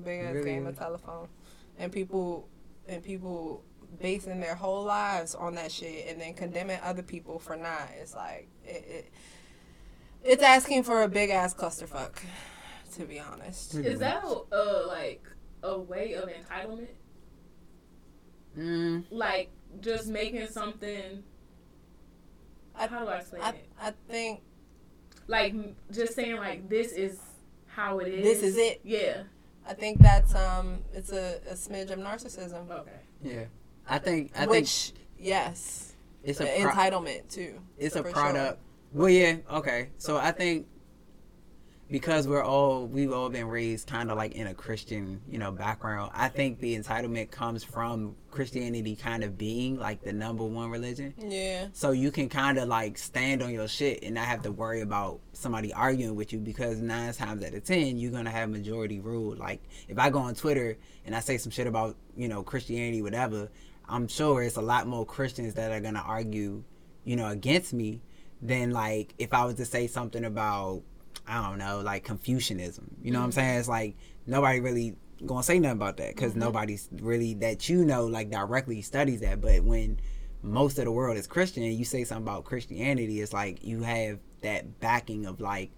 Big 0.03 0.21
ass 0.21 0.33
Really 0.35 0.49
game 0.51 0.67
is. 0.67 0.73
of 0.73 0.77
telephone, 0.79 1.27
and 1.77 1.91
people 1.91 2.47
and 2.87 3.03
people 3.03 3.63
basing 3.99 4.39
their 4.39 4.55
whole 4.55 4.83
lives 4.83 5.35
on 5.35 5.55
that 5.55 5.71
shit, 5.71 6.07
and 6.07 6.19
then 6.21 6.33
condemning 6.33 6.79
other 6.83 7.01
people 7.03 7.39
for 7.39 7.55
not. 7.55 7.89
It's 7.99 8.15
like 8.15 8.47
it. 8.63 8.85
it 8.87 9.11
it's 10.21 10.43
asking 10.43 10.83
for 10.83 11.03
a 11.03 11.07
big 11.07 11.29
ass 11.29 11.53
clusterfuck, 11.53 12.11
to 12.95 13.05
be 13.05 13.19
honest. 13.19 13.73
Is 13.75 13.99
that 13.99 14.21
a, 14.23 14.27
uh, 14.27 14.83
like 14.87 15.23
a 15.63 15.79
way 15.79 16.13
of 16.13 16.27
entitlement? 16.29 16.89
Mm, 18.57 19.05
Like 19.09 19.49
just 19.79 20.07
making 20.07 20.47
something. 20.47 21.23
I- 22.75 22.87
how 22.87 22.99
do 22.99 23.07
I 23.07 23.17
explain 23.19 23.41
I, 23.43 23.49
it? 23.49 23.65
I 23.81 23.93
think 24.09 24.41
Like 25.27 25.53
just 25.91 26.15
saying 26.15 26.35
like 26.37 26.67
this 26.69 26.91
is 26.91 27.19
how 27.67 27.99
it 27.99 28.07
is. 28.13 28.23
This 28.23 28.43
is 28.43 28.57
it. 28.57 28.81
Yeah. 28.83 29.23
I 29.67 29.73
think 29.73 29.99
that's 29.99 30.33
um 30.35 30.79
it's 30.93 31.11
a, 31.11 31.39
a 31.49 31.53
smidge 31.53 31.91
of 31.91 31.99
narcissism, 31.99 32.69
Okay. 32.71 32.91
yeah 33.21 33.45
i 33.89 33.97
think 33.97 34.31
i 34.35 34.45
think 34.45 34.67
yes, 35.17 35.93
it's 36.23 36.39
a 36.39 36.45
pro- 36.45 36.71
entitlement 36.71 37.29
too. 37.29 37.59
it's 37.77 37.95
a 37.95 38.03
product. 38.03 38.59
Well, 38.91 39.09
yeah, 39.09 39.37
okay. 39.51 39.89
So 39.97 40.17
I 40.17 40.31
think 40.31 40.65
because 41.91 42.27
we're 42.27 42.43
all 42.43 42.85
we've 42.85 43.11
all 43.11 43.29
been 43.29 43.47
raised 43.47 43.87
kind 43.87 44.11
of 44.11 44.17
like 44.17 44.33
in 44.33 44.47
a 44.47 44.53
Christian, 44.53 45.21
you 45.29 45.39
know, 45.39 45.51
background. 45.51 46.11
I 46.13 46.27
think 46.27 46.59
the 46.59 46.77
entitlement 46.77 47.31
comes 47.31 47.63
from 47.63 48.15
Christianity 48.29 48.95
kind 48.95 49.23
of 49.23 49.37
being 49.37 49.77
like 49.77 50.01
the 50.03 50.13
number 50.13 50.43
one 50.43 50.69
religion. 50.69 51.13
Yeah. 51.17 51.67
So 51.73 51.91
you 51.91 52.11
can 52.11 52.29
kind 52.29 52.59
of 52.59 52.67
like 52.67 52.97
stand 52.97 53.41
on 53.41 53.51
your 53.51 53.67
shit 53.67 54.03
and 54.03 54.15
not 54.15 54.25
have 54.25 54.43
to 54.43 54.51
worry 54.51 54.81
about 54.81 55.19
somebody 55.33 55.73
arguing 55.73 56.15
with 56.15 56.31
you 56.31 56.39
because 56.39 56.79
nine 56.79 57.13
times 57.13 57.43
out 57.43 57.53
of 57.53 57.63
ten 57.63 57.97
you're 57.97 58.11
gonna 58.11 58.29
have 58.29 58.49
majority 58.49 58.99
rule. 58.99 59.35
Like 59.35 59.61
if 59.87 59.97
I 59.97 60.09
go 60.09 60.19
on 60.19 60.35
Twitter 60.35 60.77
and 61.05 61.15
I 61.15 61.19
say 61.19 61.37
some 61.37 61.51
shit 61.51 61.65
about 61.67 61.95
you 62.15 62.27
know 62.27 62.43
Christianity, 62.43 63.01
whatever, 63.01 63.49
I'm 63.89 64.07
sure 64.07 64.43
it's 64.43 64.57
a 64.57 64.61
lot 64.61 64.87
more 64.87 65.05
Christians 65.05 65.55
that 65.55 65.71
are 65.71 65.79
gonna 65.79 66.03
argue, 66.05 66.63
you 67.03 67.15
know, 67.15 67.27
against 67.27 67.73
me 67.73 68.01
than 68.41 68.71
like 68.71 69.13
if 69.17 69.33
I 69.33 69.45
was 69.45 69.55
to 69.55 69.65
say 69.65 69.87
something 69.87 70.23
about 70.23 70.83
I 71.27 71.47
don't 71.47 71.57
know 71.57 71.81
like 71.81 72.03
Confucianism. 72.03 72.95
You 73.01 73.11
know 73.11 73.19
what 73.19 73.25
I'm 73.25 73.29
mm-hmm. 73.31 73.39
saying? 73.39 73.59
It's 73.59 73.67
like 73.67 73.95
nobody 74.25 74.59
really 74.59 74.95
gonna 75.25 75.43
say 75.43 75.59
nothing 75.59 75.77
about 75.77 75.97
that 75.97 76.15
because 76.15 76.31
mm-hmm. 76.31 76.41
nobody's 76.41 76.89
really 77.01 77.33
that 77.35 77.67
you 77.69 77.85
know 77.85 78.05
like 78.05 78.29
directly 78.29 78.81
studies 78.81 79.21
that. 79.21 79.41
But 79.41 79.63
when 79.63 79.99
most 80.41 80.79
of 80.79 80.85
the 80.85 80.91
world 80.91 81.17
is 81.17 81.27
Christian, 81.27 81.63
and 81.63 81.73
you 81.73 81.85
say 81.85 82.03
something 82.03 82.23
about 82.23 82.45
Christianity, 82.45 83.21
it's 83.21 83.33
like 83.33 83.63
you 83.63 83.81
have 83.83 84.19
that 84.41 84.79
backing 84.79 85.25
of 85.25 85.41
like 85.41 85.71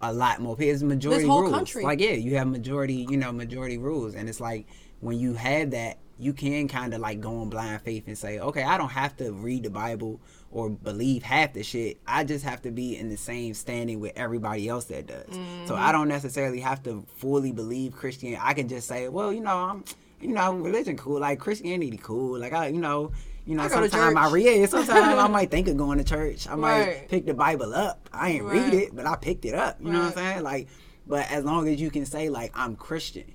a 0.00 0.12
lot 0.12 0.40
more 0.40 0.56
people. 0.56 0.72
It's 0.72 0.82
majority 0.82 1.26
whole 1.26 1.42
rules. 1.42 1.52
country. 1.54 1.82
Like 1.82 2.00
yeah, 2.00 2.12
you 2.12 2.36
have 2.36 2.46
majority, 2.46 3.06
you 3.08 3.16
know, 3.16 3.32
majority 3.32 3.78
rules, 3.78 4.14
and 4.14 4.28
it's 4.28 4.40
like 4.40 4.66
when 5.00 5.18
you 5.18 5.34
have 5.34 5.72
that, 5.72 5.98
you 6.18 6.32
can 6.32 6.66
kind 6.68 6.94
of 6.94 7.00
like 7.00 7.20
go 7.20 7.40
on 7.40 7.50
blind 7.50 7.82
faith 7.82 8.04
and 8.06 8.16
say, 8.16 8.38
okay, 8.38 8.62
I 8.62 8.78
don't 8.78 8.90
have 8.92 9.16
to 9.18 9.32
read 9.32 9.64
the 9.64 9.70
Bible 9.70 10.20
or 10.50 10.70
believe 10.70 11.22
half 11.22 11.52
the 11.52 11.62
shit. 11.62 11.98
I 12.06 12.24
just 12.24 12.44
have 12.44 12.62
to 12.62 12.70
be 12.70 12.96
in 12.96 13.10
the 13.10 13.16
same 13.18 13.52
standing 13.52 14.00
with 14.00 14.12
everybody 14.16 14.68
else 14.68 14.86
that 14.86 15.06
does. 15.06 15.26
So 15.30 15.38
Mm-hmm. 15.38 15.74
I 15.74 15.92
don't 15.92 16.08
necessarily 16.08 16.60
have 16.60 16.82
to 16.84 17.04
fully 17.16 17.52
believe 17.52 17.92
Christian. 17.92 18.36
I 18.40 18.54
can 18.54 18.66
just 18.68 18.88
say, 18.88 19.08
well, 19.08 19.32
you 19.32 19.40
know, 19.40 19.56
I'm, 19.56 19.84
you 20.20 20.28
know, 20.28 20.54
religion 20.54 20.96
cool, 20.96 21.20
like 21.20 21.38
Christianity 21.38 21.98
cool, 22.02 22.38
like 22.38 22.52
I, 22.52 22.68
you 22.68 22.80
know. 22.80 23.12
You 23.48 23.54
know, 23.54 23.62
I 23.62 23.68
sometimes 23.68 24.16
I 24.16 24.28
read 24.32 24.46
it. 24.48 24.70
Sometimes 24.70 24.90
I 25.18 25.28
might 25.28 25.52
think 25.52 25.68
of 25.68 25.76
going 25.76 25.98
to 25.98 26.04
church. 26.04 26.48
I 26.48 26.56
might 26.56 26.80
Right. 26.80 27.08
pick 27.08 27.26
the 27.26 27.34
Bible 27.34 27.72
up. 27.74 28.08
I 28.12 28.30
ain't 28.30 28.44
read 28.44 28.74
it, 28.74 28.96
but 28.96 29.06
I 29.06 29.14
picked 29.14 29.44
it 29.44 29.54
up. 29.54 29.76
You 29.80 29.92
know 29.92 30.00
what 30.00 30.06
I'm 30.08 30.12
saying? 30.14 30.42
Like, 30.42 30.66
but 31.06 31.30
as 31.30 31.44
long 31.44 31.68
as 31.68 31.80
you 31.80 31.88
can 31.88 32.06
say 32.06 32.28
like 32.28 32.50
I'm 32.56 32.74
Christian, 32.74 33.32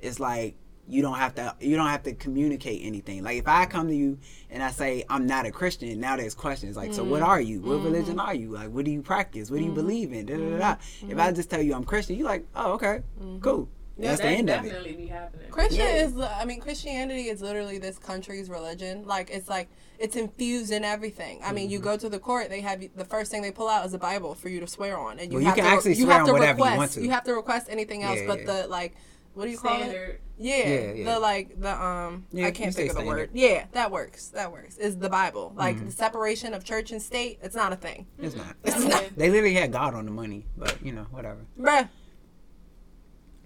it's 0.00 0.20
like 0.20 0.56
you 0.88 1.02
don't 1.02 1.16
have 1.16 1.34
to 1.36 1.54
you 1.60 1.76
don't 1.76 1.86
have 1.88 2.02
to 2.04 2.14
communicate 2.14 2.82
anything. 2.84 3.22
Like 3.22 3.38
if 3.38 3.48
I 3.48 3.66
come 3.66 3.88
to 3.88 3.94
you 3.94 4.18
and 4.50 4.62
I 4.62 4.70
say 4.70 5.04
I'm 5.08 5.26
not 5.26 5.46
a 5.46 5.50
Christian, 5.50 5.98
now 6.00 6.16
there's 6.16 6.34
questions 6.34 6.76
like, 6.76 6.92
so 6.94 7.02
what 7.04 7.22
Mm-hmm. 7.22 7.30
are 7.30 7.40
you? 7.40 7.60
What 7.60 7.76
mm-hmm. 7.76 7.84
religion 7.86 8.20
are 8.20 8.34
you? 8.34 8.50
Like, 8.50 8.70
what 8.70 8.84
do 8.84 8.90
you 8.90 9.02
practice? 9.02 9.50
What 9.50 9.58
do 9.58 9.62
you 9.62 9.70
mm-hmm. 9.70 9.74
believe 9.80 10.12
in? 10.12 10.26
Da, 10.26 10.36
da, 10.36 10.50
da, 10.50 10.58
da. 10.58 10.74
Mm-hmm. 10.74 11.10
If 11.12 11.18
I 11.18 11.32
just 11.32 11.50
tell 11.50 11.62
you 11.62 11.74
I'm 11.74 11.84
Christian, 11.84 12.16
you're 12.16 12.28
like, 12.28 12.46
oh 12.54 12.72
okay, 12.72 13.02
cool. 13.40 13.68
That's 13.96 14.18
the 14.20 14.26
that 14.26 14.32
end 14.32 14.50
of 14.50 14.64
it. 14.64 14.96
be 14.96 15.06
happening. 15.06 15.50
Christian 15.50 15.78
Yeah. 15.78 16.04
is, 16.06 16.18
I 16.18 16.44
mean, 16.44 16.60
Christianity 16.60 17.28
is 17.28 17.40
literally 17.40 17.78
this 17.78 17.96
country's 17.96 18.50
religion. 18.50 19.06
Like, 19.06 19.30
it's 19.30 19.48
like, 19.48 19.68
it's 20.00 20.16
infused 20.16 20.72
in 20.72 20.82
everything. 20.82 21.40
I 21.44 21.52
mean, 21.52 21.70
you 21.70 21.78
Mm-hmm. 21.78 21.84
go 21.90 21.96
to 21.98 22.08
the 22.08 22.18
court, 22.18 22.50
they 22.50 22.60
have, 22.62 22.82
the 22.96 23.04
first 23.04 23.30
thing 23.30 23.40
they 23.42 23.52
pull 23.52 23.68
out 23.68 23.86
is 23.86 23.94
a 23.94 23.98
Bible 23.98 24.34
for 24.34 24.48
you 24.48 24.58
to 24.58 24.66
swear 24.66 24.98
on. 24.98 25.20
And 25.20 25.30
you 25.30 25.36
Well, 25.36 25.42
you 25.42 25.46
have 25.46 25.54
can 25.54 25.64
to, 25.64 25.70
actually 25.70 25.94
you 25.94 26.06
swear 26.06 26.12
have 26.14 26.20
on 26.22 26.26
to 26.26 26.32
whatever 26.32 26.58
you 26.58 26.64
request, 26.64 26.76
want 26.76 26.90
to. 26.92 27.02
You 27.02 27.10
have 27.10 27.22
to 27.24 27.34
request 27.34 27.66
anything 27.70 28.02
else, 28.02 28.18
Yeah, 28.18 28.26
but 28.26 28.40
yeah. 28.40 28.46
the, 28.62 28.66
like, 28.66 28.96
what 29.34 29.44
do 29.44 29.50
you 29.50 29.58
call 29.58 29.82
it? 29.82 30.20
Yeah, 30.36 30.56
Yeah, 30.56 30.92
yeah. 30.92 31.14
the 31.14 31.20
like 31.20 31.60
the 31.60 31.80
um 31.80 32.26
Yeah, 32.32 32.44
I 32.44 32.48
you 32.48 32.52
can't 32.54 32.74
say 32.74 32.82
think 32.88 32.90
of 32.90 32.96
the 32.96 33.02
standard. 33.02 33.30
word. 33.30 33.30
Yeah, 33.34 33.66
that 33.72 33.90
works. 33.92 34.28
That 34.28 34.50
works. 34.50 34.76
Is 34.78 34.96
the 34.98 35.08
Bible 35.08 35.52
like 35.56 35.76
Mm-hmm. 35.76 35.86
the 35.86 35.92
separation 35.92 36.54
of 36.54 36.64
church 36.64 36.90
and 36.90 37.00
state? 37.00 37.38
It's 37.42 37.54
not 37.54 37.72
a 37.72 37.76
thing, 37.76 38.06
It's 38.18 38.34
not. 38.34 38.56
It's 38.64 38.84
not. 38.84 39.04
They 39.16 39.30
literally 39.30 39.54
had 39.54 39.70
God 39.72 39.94
on 39.94 40.04
the 40.06 40.10
money, 40.10 40.46
but 40.56 40.76
you 40.84 40.92
know, 40.92 41.06
whatever. 41.10 41.40
bruh. 41.60 41.88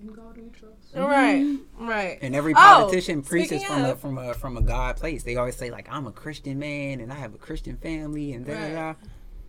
In 0.00 0.12
God 0.12 0.36
we 0.36 0.48
trust. 0.50 0.94
Right, 0.94 1.58
right. 1.78 2.18
And 2.22 2.34
every 2.36 2.52
Oh, 2.52 2.56
politician 2.56 3.20
preaches 3.20 3.62
speaking 3.62 3.66
from 3.66 3.84
a 3.84 3.96
from 3.96 4.18
a 4.18 4.34
from 4.34 4.56
a 4.56 4.62
God 4.62 4.96
place. 4.96 5.24
They 5.24 5.34
always 5.36 5.56
say 5.56 5.70
like 5.70 5.88
I'm 5.90 6.06
a 6.06 6.12
Christian 6.12 6.58
man 6.58 7.00
and 7.00 7.12
I 7.12 7.16
have 7.16 7.34
a 7.34 7.38
Christian 7.38 7.76
family 7.76 8.32
and 8.32 8.46
da 8.46 8.54
da 8.54 8.68
da. 8.72 8.86
Right. 8.86 8.96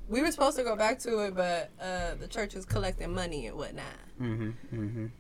We 0.08 0.22
were 0.24 0.32
supposed 0.32 0.58
to 0.58 0.64
go 0.64 0.76
back 0.76 0.98
to 1.02 1.20
it, 1.20 1.36
but 1.36 1.70
uh, 1.80 2.16
the 2.20 2.28
church 2.28 2.56
was 2.56 2.66
collecting 2.66 3.14
money 3.14 3.46
and 3.46 3.56
whatnot. 3.56 3.86
Mhm. 4.20 4.54
Mhm. 4.74 5.12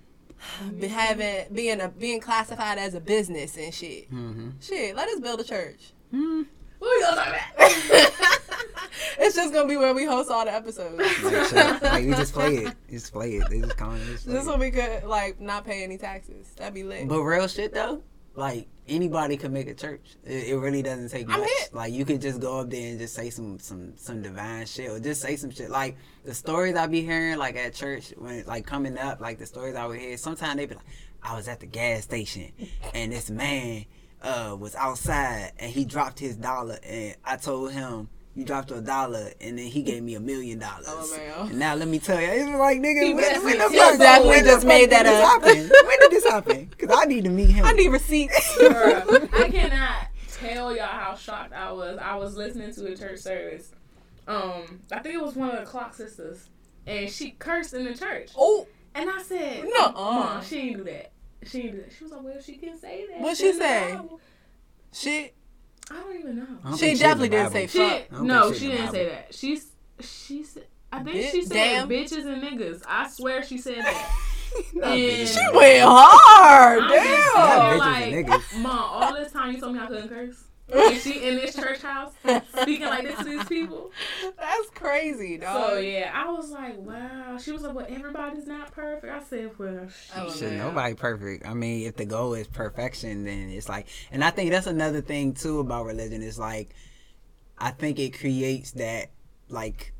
Be 0.80 0.88
having 0.88 1.54
being 1.54 1.82
a 1.82 1.90
being 1.90 2.20
classified 2.20 2.78
as 2.78 2.94
a 2.94 3.00
business 3.00 3.58
and 3.58 3.74
shit. 3.74 4.12
Mhm. 4.12 4.54
Shit, 4.62 4.96
let 4.96 5.08
us 5.10 5.20
build 5.20 5.40
a 5.40 5.44
church. 5.44 5.94
Mm. 6.14 6.46
What 6.80 6.90
we 6.98 7.02
gonna 7.04 7.16
talk 7.18 7.28
about? 7.28 8.50
it's 9.20 9.36
just 9.36 9.54
gonna 9.54 9.68
be 9.68 9.76
where 9.78 9.94
we 9.94 10.06
host 10.06 10.32
all 10.32 10.46
the 10.46 10.54
episodes. 10.54 10.98
Like, 11.24 11.82
like 11.82 12.06
we 12.06 12.12
just 12.12 12.34
play 12.34 12.56
it. 12.58 12.74
Just 12.90 13.12
play 13.12 13.34
it. 13.34 13.50
They 13.50 13.60
just 13.60 13.78
come 13.78 13.96
and 13.96 14.06
just 14.06 14.28
it. 14.28 14.44
so 14.44 14.58
we 14.58 14.72
could 14.72 15.04
like 15.04 15.40
not 15.42 15.66
pay 15.66 15.84
any 15.84 15.98
taxes. 15.98 16.54
That'd 16.58 16.74
be 16.74 16.84
lit. 16.84 17.08
But 17.08 17.22
real 17.22 17.48
shit 17.48 17.74
though, 17.74 18.02
like 18.36 18.68
anybody 18.90 19.38
could 19.38 19.52
make 19.52 19.68
a 19.68 19.74
church. 19.74 20.16
It, 20.26 20.50
it 20.50 20.58
really 20.58 20.82
doesn't 20.82 21.10
take 21.10 21.32
I'm 21.32 21.42
much. 21.42 21.50
hip. 21.60 21.70
Like 21.74 21.94
you 21.94 22.06
could 22.06 22.22
just 22.22 22.40
go 22.42 22.60
up 22.60 22.70
there 22.70 22.90
and 22.90 23.00
just 23.00 23.14
say 23.16 23.30
some 23.30 23.60
some 23.60 23.94
some 23.96 24.22
divine 24.22 24.66
shit 24.66 24.90
or 24.90 25.00
just 25.00 25.22
say 25.22 25.36
some 25.36 25.52
shit. 25.52 25.70
Like 25.70 25.98
the 26.26 26.34
stories 26.34 26.76
I 26.76 26.88
be 26.88 27.02
hearing 27.02 27.38
like 27.38 27.56
at 27.56 27.74
church 27.74 28.14
when 28.18 28.44
like 28.46 28.66
coming 28.66 28.98
up, 28.98 29.22
like 29.22 29.38
the 29.40 29.46
stories 29.46 29.76
I 29.76 29.86
would 29.86 30.00
hear. 30.00 30.18
Sometimes 30.18 30.58
they 30.58 30.66
be 30.66 30.76
like, 30.76 30.86
I 31.24 31.36
was 31.36 31.48
at 31.48 31.60
the 31.60 31.66
gas 31.68 32.04
station 32.04 32.52
and 32.94 33.12
this 33.12 33.30
man 33.30 33.86
uh 34.22 34.56
was 34.60 34.76
outside 34.76 35.54
and 35.60 35.72
he 35.72 35.86
dropped 35.86 36.20
his 36.20 36.36
dollar 36.36 36.80
and 36.84 37.16
I 37.24 37.38
told 37.38 37.72
him. 37.72 38.10
You 38.36 38.46
dropped 38.46 38.72
a 38.72 38.80
dollar 38.80 39.32
and 39.42 39.58
then 39.58 39.66
he 39.68 39.82
gave 39.82 40.02
me 40.04 40.16
a 40.16 40.20
million 40.20 40.60
dollars. 40.60 40.86
Oh. 40.88 41.48
And 41.50 41.60
now 41.60 41.76
let 41.76 41.88
me 41.88 42.00
tell 42.00 42.22
you, 42.22 42.28
it's 42.28 42.50
like 42.58 42.78
nigga, 42.80 43.04
He 43.04 43.14
when, 43.14 43.44
when 43.44 43.58
the 43.58 43.64
fuck, 43.76 43.94
Exactly, 43.94 44.30
when 44.30 44.44
the 44.44 44.50
just 44.52 44.62
fuck 44.62 44.68
made 44.68 44.80
did 44.82 44.92
that 44.92 45.04
this 45.04 45.26
up. 45.26 45.44
happen? 45.44 45.70
When 45.88 46.00
did 46.00 46.12
this 46.12 46.24
happen? 46.26 46.66
Because 46.66 46.98
I 46.98 47.06
need 47.06 47.24
to 47.26 47.30
meet 47.30 47.50
him. 47.50 47.66
I 47.66 47.74
need 47.74 47.90
receipts. 47.90 48.58
Bruh, 48.62 49.34
I 49.34 49.50
cannot 49.50 50.08
tell 50.32 50.74
y'all 50.76 50.86
how 50.86 51.16
shocked 51.16 51.54
I 51.54 51.72
was. 51.72 51.98
I 52.02 52.16
was 52.16 52.38
listening 52.38 52.74
to 52.76 52.86
a 52.88 52.96
church 52.96 53.20
service. 53.20 53.72
Um, 54.28 54.80
I 54.92 55.00
think 55.00 55.16
it 55.16 55.22
was 55.22 55.36
one 55.36 55.50
of 55.50 55.60
the 55.60 55.66
Clark 55.66 55.94
Sisters, 55.96 56.48
and 56.86 57.10
she 57.10 57.32
cursed 57.32 57.74
in 57.74 57.84
the 57.84 57.96
church. 57.96 58.30
oh, 58.38 58.68
And 58.96 59.10
I 59.10 59.22
said, 59.24 59.64
no, 59.66 59.86
uh. 59.88 59.92
Mom, 59.94 60.44
she 60.44 60.60
ain't 60.60 60.78
do 60.78 60.84
that. 60.86 61.12
She 61.46 61.62
ain't 61.64 61.72
do 61.72 61.78
that." 61.82 61.92
She 61.98 62.04
was 62.04 62.14
like, 62.14 62.24
"Well, 62.24 62.42
she 62.42 62.56
can 62.58 62.78
say 62.80 63.06
that." 63.10 63.22
What'd 63.22 63.38
she 63.40 63.54
say? 63.54 63.94
Bible." 63.96 64.22
She 65.90 65.96
I 65.96 66.02
don't 66.02 66.20
even 66.20 66.36
know. 66.38 66.46
Don't 66.64 66.78
She 66.78 66.94
definitely 66.96 67.30
didn't 67.30 67.52
say 67.52 67.68
She 67.68 67.78
fuck. 67.80 68.02
I 68.20 68.24
no, 68.24 68.52
she 68.54 68.60
she 68.60 68.66
in 68.66 68.72
the 68.72 68.78
didn't 68.78 68.92
say 68.92 69.06
that. 69.10 69.28
She's 69.36 69.72
she 70.02 70.44
said. 70.44 70.64
I 70.92 71.04
think 71.04 71.16
Bi- 71.18 71.30
she 71.30 71.42
said 71.44 71.54
damn. 71.54 71.90
bitches 71.90 72.26
and 72.26 72.42
niggas. 72.42 72.82
I 72.88 73.08
swear 73.10 73.44
she 73.44 73.58
said 73.58 73.78
that. 73.80 74.16
Not 74.74 74.92
And- 74.98 75.28
She 75.28 75.40
went 75.54 75.84
hard. 75.84 76.84
I'm 76.84 76.90
just 76.90 77.36
Not 77.36 77.78
like, 77.78 78.04
and 78.14 78.28
niggas. 78.28 78.62
Mom, 78.62 78.78
all 79.04 79.14
this 79.14 79.32
time 79.32 79.54
you 79.54 79.60
told 79.60 79.74
me 79.76 79.80
I 79.80 79.86
couldn't 79.88 80.10
curse. 80.10 80.44
And 80.72 81.02
she 81.02 81.28
in 81.28 81.36
this 81.36 81.56
church 81.56 81.82
house 81.82 82.12
speaking 82.62 82.86
like 82.86 83.04
this 83.04 83.18
to 83.20 83.24
these 83.24 83.44
people. 83.46 83.92
That's 84.38 84.70
crazy, 84.76 85.38
dog. 85.38 85.70
So 85.72 85.78
yeah, 85.80 86.12
I 86.14 86.32
was 86.32 86.52
like, 86.52 86.78
wow. 86.78 87.38
She 87.38 87.52
was 87.52 87.62
like, 87.64 87.74
well, 87.74 87.88
everybody's 87.90 88.46
not 88.48 88.72
perfect. 88.72 89.12
I 89.12 89.24
said, 89.24 89.52
well, 89.58 89.88
Oh, 90.18 90.28
shit. 90.28 90.32
Shit, 90.38 90.54
nobody 90.54 90.94
perfect. 90.96 91.46
I 91.48 91.54
mean, 91.54 91.88
if 91.88 91.96
the 91.96 92.06
goal 92.06 92.34
is 92.34 92.48
perfection, 92.48 93.26
then 93.26 93.50
it's 93.50 93.70
like, 93.70 93.88
and 94.12 94.24
I 94.24 94.30
think 94.30 94.52
that's 94.52 94.68
another 94.68 95.02
thing 95.02 95.34
too 95.34 95.60
about 95.60 95.86
religion. 95.86 96.22
Is 96.22 96.40
like, 96.40 96.76
I 97.58 97.72
think 97.72 98.00
it 98.00 98.18
creates 98.20 98.72
that 98.72 99.10
like, 99.50 99.94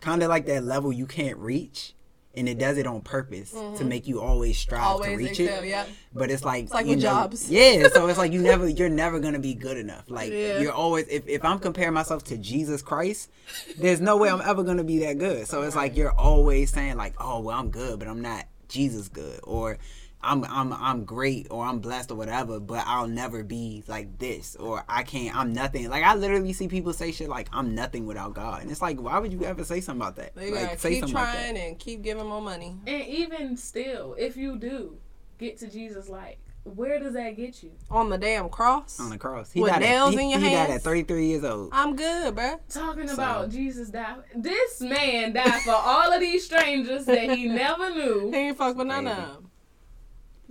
kind 0.00 0.22
of 0.22 0.28
like 0.28 0.46
that 0.46 0.64
level 0.64 0.92
you 0.92 1.06
can't 1.06 1.38
reach, 1.38 1.94
and 2.34 2.48
it 2.48 2.58
does 2.58 2.78
it 2.78 2.86
on 2.86 3.00
purpose 3.00 3.50
to 3.50 3.56
mm-hmm. 3.56 3.88
make 3.88 4.06
you 4.06 4.20
always 4.20 4.58
strive 4.58 5.02
to 5.02 5.16
reach 5.16 5.40
excel. 5.40 5.62
it. 5.62 5.68
Yep. 5.68 5.88
But 6.14 6.30
it's 6.30 6.44
like 6.44 6.64
It's 6.64 6.74
like 6.74 6.86
you 6.86 6.96
know- 6.96 7.02
jobs. 7.02 7.50
Yeah, 7.50 7.88
so 7.88 8.06
it's 8.08 8.18
like 8.22 8.32
you 8.32 8.40
never 8.40 8.68
you're 8.68 8.88
never 8.88 9.20
gonna 9.20 9.38
be 9.38 9.54
good 9.54 9.76
enough. 9.76 10.04
Like 10.08 10.32
Yeah. 10.32 10.60
you're 10.60 10.72
always 10.72 11.06
if, 11.08 11.26
if 11.26 11.44
I'm 11.44 11.58
comparing 11.58 11.92
myself 11.94 12.24
to 12.24 12.38
Jesus 12.38 12.82
Christ, 12.82 13.30
there's 13.78 14.00
no 14.00 14.16
way 14.16 14.30
I'm 14.30 14.42
ever 14.42 14.62
gonna 14.62 14.84
be 14.84 14.98
that 15.00 15.18
good. 15.18 15.46
So 15.46 15.62
it's 15.62 15.76
like 15.76 15.96
you're 15.96 16.12
always 16.12 16.72
saying 16.72 16.96
like, 16.96 17.14
Oh 17.18 17.40
well 17.40 17.58
I'm 17.58 17.70
good, 17.70 17.98
but 17.98 18.08
I'm 18.08 18.22
not 18.22 18.46
Jesus 18.68 19.08
good 19.08 19.40
or 19.42 19.78
I'm 20.24 20.44
I'm 20.44 20.72
I'm 20.72 21.04
great 21.04 21.48
or 21.50 21.64
I'm 21.64 21.80
blessed 21.80 22.10
or 22.10 22.14
whatever, 22.14 22.60
but 22.60 22.84
I'll 22.86 23.08
never 23.08 23.42
be 23.42 23.82
like 23.88 24.18
this 24.18 24.56
or 24.56 24.84
I 24.88 25.02
can't 25.02 25.36
I'm 25.36 25.52
nothing. 25.52 25.88
Like 25.90 26.04
I 26.04 26.14
literally 26.14 26.52
see 26.52 26.68
people 26.68 26.92
say 26.92 27.12
shit 27.12 27.28
like 27.28 27.48
I'm 27.52 27.74
nothing 27.74 28.06
without 28.06 28.34
God. 28.34 28.62
And 28.62 28.70
it's 28.70 28.82
like 28.82 29.00
why 29.00 29.18
would 29.18 29.32
you 29.32 29.44
ever 29.44 29.64
say 29.64 29.80
something 29.80 30.00
about 30.00 30.16
that? 30.16 30.34
They 30.36 30.50
like 30.50 30.62
gotta 30.64 30.78
say 30.78 30.90
keep 30.90 31.00
something 31.00 31.14
like 31.14 31.32
trying 31.32 31.54
that. 31.54 31.60
and 31.60 31.78
keep 31.78 32.02
giving 32.02 32.26
more 32.26 32.40
money. 32.42 32.76
And 32.86 33.02
even 33.04 33.56
still, 33.56 34.14
if 34.18 34.36
you 34.36 34.56
do 34.58 34.96
get 35.38 35.58
to 35.58 35.68
Jesus, 35.68 36.08
like, 36.08 36.38
where 36.64 37.00
does 37.00 37.14
that 37.14 37.30
get 37.36 37.60
you? 37.64 37.72
On 37.90 38.08
the 38.08 38.16
damn 38.16 38.48
cross. 38.48 39.00
On 39.00 39.10
the 39.10 39.18
cross. 39.18 39.50
He 39.50 39.60
With 39.60 39.72
died 39.72 39.80
nails 39.80 40.14
at, 40.14 40.20
he, 40.20 40.24
in 40.26 40.30
your 40.30 40.38
he 40.38 40.44
died 40.50 40.68
hands? 40.68 40.72
at 40.74 40.82
33 40.82 41.26
years 41.26 41.42
old. 41.42 41.70
I'm 41.72 41.96
good, 41.96 42.36
bro. 42.36 42.60
Talking 42.68 43.08
So- 43.08 43.14
about 43.14 43.50
Jesus 43.50 43.88
died. 43.90 44.18
This 44.36 44.80
man 44.80 45.32
died 45.32 45.62
for 45.62 45.72
all 45.74 46.12
of 46.12 46.20
these 46.20 46.44
strangers 46.44 47.06
that 47.06 47.32
he 47.36 47.46
never 47.48 47.88
He 47.90 47.94
knew. 47.96 48.30
ain't 48.32 48.56
fuck 48.56 48.76
with 48.76 48.86
none 48.86 49.08
of 49.08 49.16
them. 49.16 49.48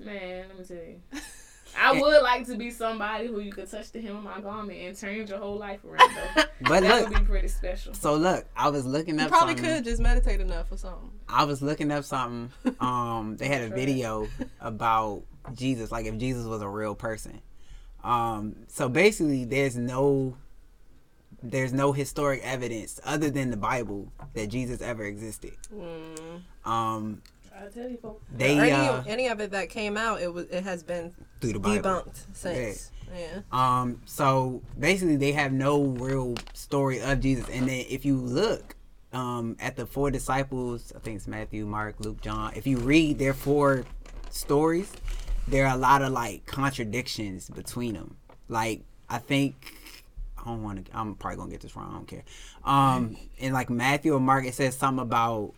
Man, 0.05 0.45
let 0.49 0.59
me 0.59 0.65
tell 0.65 0.77
you. 0.77 1.01
I 1.79 1.93
would 1.93 2.21
like 2.21 2.45
to 2.47 2.57
be 2.57 2.69
somebody 2.69 3.27
who 3.27 3.39
you 3.39 3.51
could 3.51 3.71
touch 3.71 3.91
the 3.93 4.01
hem 4.01 4.17
of 4.17 4.23
my 4.23 4.41
garment 4.41 4.77
and 4.77 4.97
turn 4.97 5.15
your 5.25 5.37
whole 5.37 5.57
life 5.57 5.79
around. 5.85 6.09
Though. 6.35 6.43
But 6.67 6.81
that 6.83 7.01
look, 7.03 7.09
would 7.09 7.19
be 7.19 7.25
pretty 7.25 7.47
special. 7.47 7.93
So 7.93 8.13
look, 8.15 8.45
I 8.55 8.69
was 8.69 8.85
looking 8.85 9.17
You 9.17 9.25
up. 9.25 9.29
probably 9.29 9.55
something. 9.55 9.75
could 9.75 9.83
just 9.85 10.01
meditate 10.01 10.41
enough 10.41 10.71
or 10.71 10.77
something. 10.77 11.09
I 11.29 11.45
was 11.45 11.61
looking 11.61 11.91
up 11.91 12.03
something. 12.03 12.51
Um, 12.79 13.37
they 13.37 13.47
had 13.47 13.61
a 13.61 13.67
Sure. 13.67 13.75
video 13.77 14.27
about 14.59 15.23
Jesus, 15.55 15.91
like 15.91 16.05
if 16.05 16.17
Jesus 16.17 16.45
was 16.45 16.61
a 16.61 16.67
real 16.69 16.93
person. 16.93 17.41
Um, 18.03 18.57
so 18.67 18.89
basically, 18.89 19.45
there's 19.45 19.75
no, 19.77 20.35
there's 21.41 21.73
no 21.73 21.93
historic 21.93 22.41
evidence 22.43 22.99
other 23.03 23.29
than 23.31 23.49
the 23.49 23.57
Bible 23.57 24.11
that 24.33 24.47
Jesus 24.47 24.81
ever 24.81 25.03
existed. 25.05 25.53
Mm. 25.73 26.41
Um, 26.65 27.21
I 27.55 27.67
tell 27.67 27.89
you, 27.89 27.97
folks. 27.97 28.23
they 28.35 28.57
any, 28.57 28.71
uh, 28.71 29.03
any 29.07 29.27
of 29.27 29.39
it 29.39 29.51
that 29.51 29.69
came 29.69 29.97
out, 29.97 30.21
it 30.21 30.33
was 30.33 30.45
it 30.47 30.63
has 30.63 30.83
been 30.83 31.13
through 31.39 31.53
the 31.53 31.59
Bible. 31.59 31.89
debunked 31.89 32.25
since. 32.33 32.91
Yeah. 33.13 33.41
Um, 33.51 34.01
so 34.05 34.61
basically, 34.79 35.17
they 35.17 35.33
have 35.33 35.51
no 35.51 35.83
real 35.83 36.35
story 36.53 37.01
of 37.01 37.19
Jesus. 37.19 37.49
And 37.49 37.67
then 37.67 37.85
if 37.89 38.05
you 38.05 38.15
look 38.15 38.75
um, 39.11 39.57
at 39.59 39.75
the 39.75 39.85
four 39.85 40.11
disciples, 40.11 40.93
I 40.95 40.99
think 40.99 41.17
it's 41.17 41.27
Matthew, 41.27 41.65
Mark, 41.65 41.95
Luke, 41.99 42.21
John. 42.21 42.53
If 42.55 42.65
you 42.65 42.77
read 42.77 43.19
their 43.19 43.33
four 43.33 43.83
stories, 44.29 44.91
there 45.47 45.67
are 45.67 45.75
a 45.75 45.77
lot 45.77 46.01
of 46.01 46.13
like 46.13 46.45
contradictions 46.45 47.49
between 47.49 47.95
them. 47.95 48.15
Like 48.47 48.83
I 49.09 49.17
think 49.17 49.73
I 50.37 50.45
don't 50.45 50.63
want 50.63 50.85
to. 50.85 50.97
I'm 50.97 51.15
probably 51.15 51.37
gonna 51.37 51.51
get 51.51 51.61
this 51.61 51.75
wrong. 51.75 51.89
I 51.89 51.93
don't 51.93 52.07
care. 52.07 52.23
Um, 52.63 53.17
in 53.37 53.51
like 53.51 53.69
Matthew 53.69 54.13
or 54.13 54.19
Mark, 54.19 54.45
it 54.45 54.53
says 54.53 54.77
something 54.77 55.01
about 55.01 55.53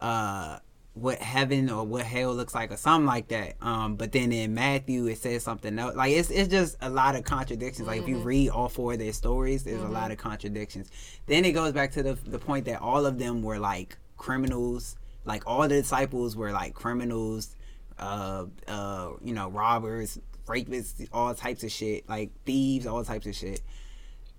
uh 0.00 0.58
what 0.94 1.18
heaven 1.18 1.68
or 1.70 1.84
what 1.84 2.04
hell 2.04 2.32
looks 2.34 2.54
like 2.54 2.70
or 2.70 2.76
something 2.76 3.06
like 3.06 3.28
that. 3.28 3.54
Um, 3.60 3.96
but 3.96 4.12
then 4.12 4.32
in 4.32 4.54
Matthew 4.54 5.06
it 5.06 5.18
says 5.18 5.42
something 5.42 5.76
else. 5.78 5.96
Like 5.96 6.12
it's 6.12 6.30
it's 6.30 6.48
just 6.48 6.76
a 6.80 6.88
lot 6.88 7.16
of 7.16 7.24
contradictions. 7.24 7.86
Like 7.88 8.02
if 8.02 8.08
you 8.08 8.18
read 8.18 8.50
all 8.50 8.68
four 8.68 8.92
of 8.92 9.00
their 9.00 9.12
stories, 9.12 9.64
there's 9.64 9.82
a 9.82 9.88
lot 9.88 10.12
of 10.12 10.18
contradictions. 10.18 10.90
Then 11.26 11.44
it 11.44 11.52
goes 11.52 11.72
back 11.72 11.90
to 11.92 12.02
the 12.02 12.14
the 12.14 12.38
point 12.38 12.66
that 12.66 12.80
all 12.80 13.06
of 13.06 13.18
them 13.18 13.42
were 13.42 13.58
like 13.58 13.98
criminals. 14.16 14.96
Like 15.24 15.42
all 15.46 15.62
the 15.62 15.80
disciples 15.80 16.36
were 16.36 16.52
like 16.52 16.74
criminals, 16.74 17.56
uh, 17.98 18.44
uh, 18.68 19.10
you 19.22 19.32
know, 19.32 19.48
robbers, 19.48 20.18
rapists, 20.46 21.08
all 21.12 21.34
types 21.34 21.64
of 21.64 21.72
shit, 21.72 22.08
like 22.08 22.30
thieves, 22.44 22.86
all 22.86 23.04
types 23.04 23.26
of 23.26 23.34
shit. 23.34 23.62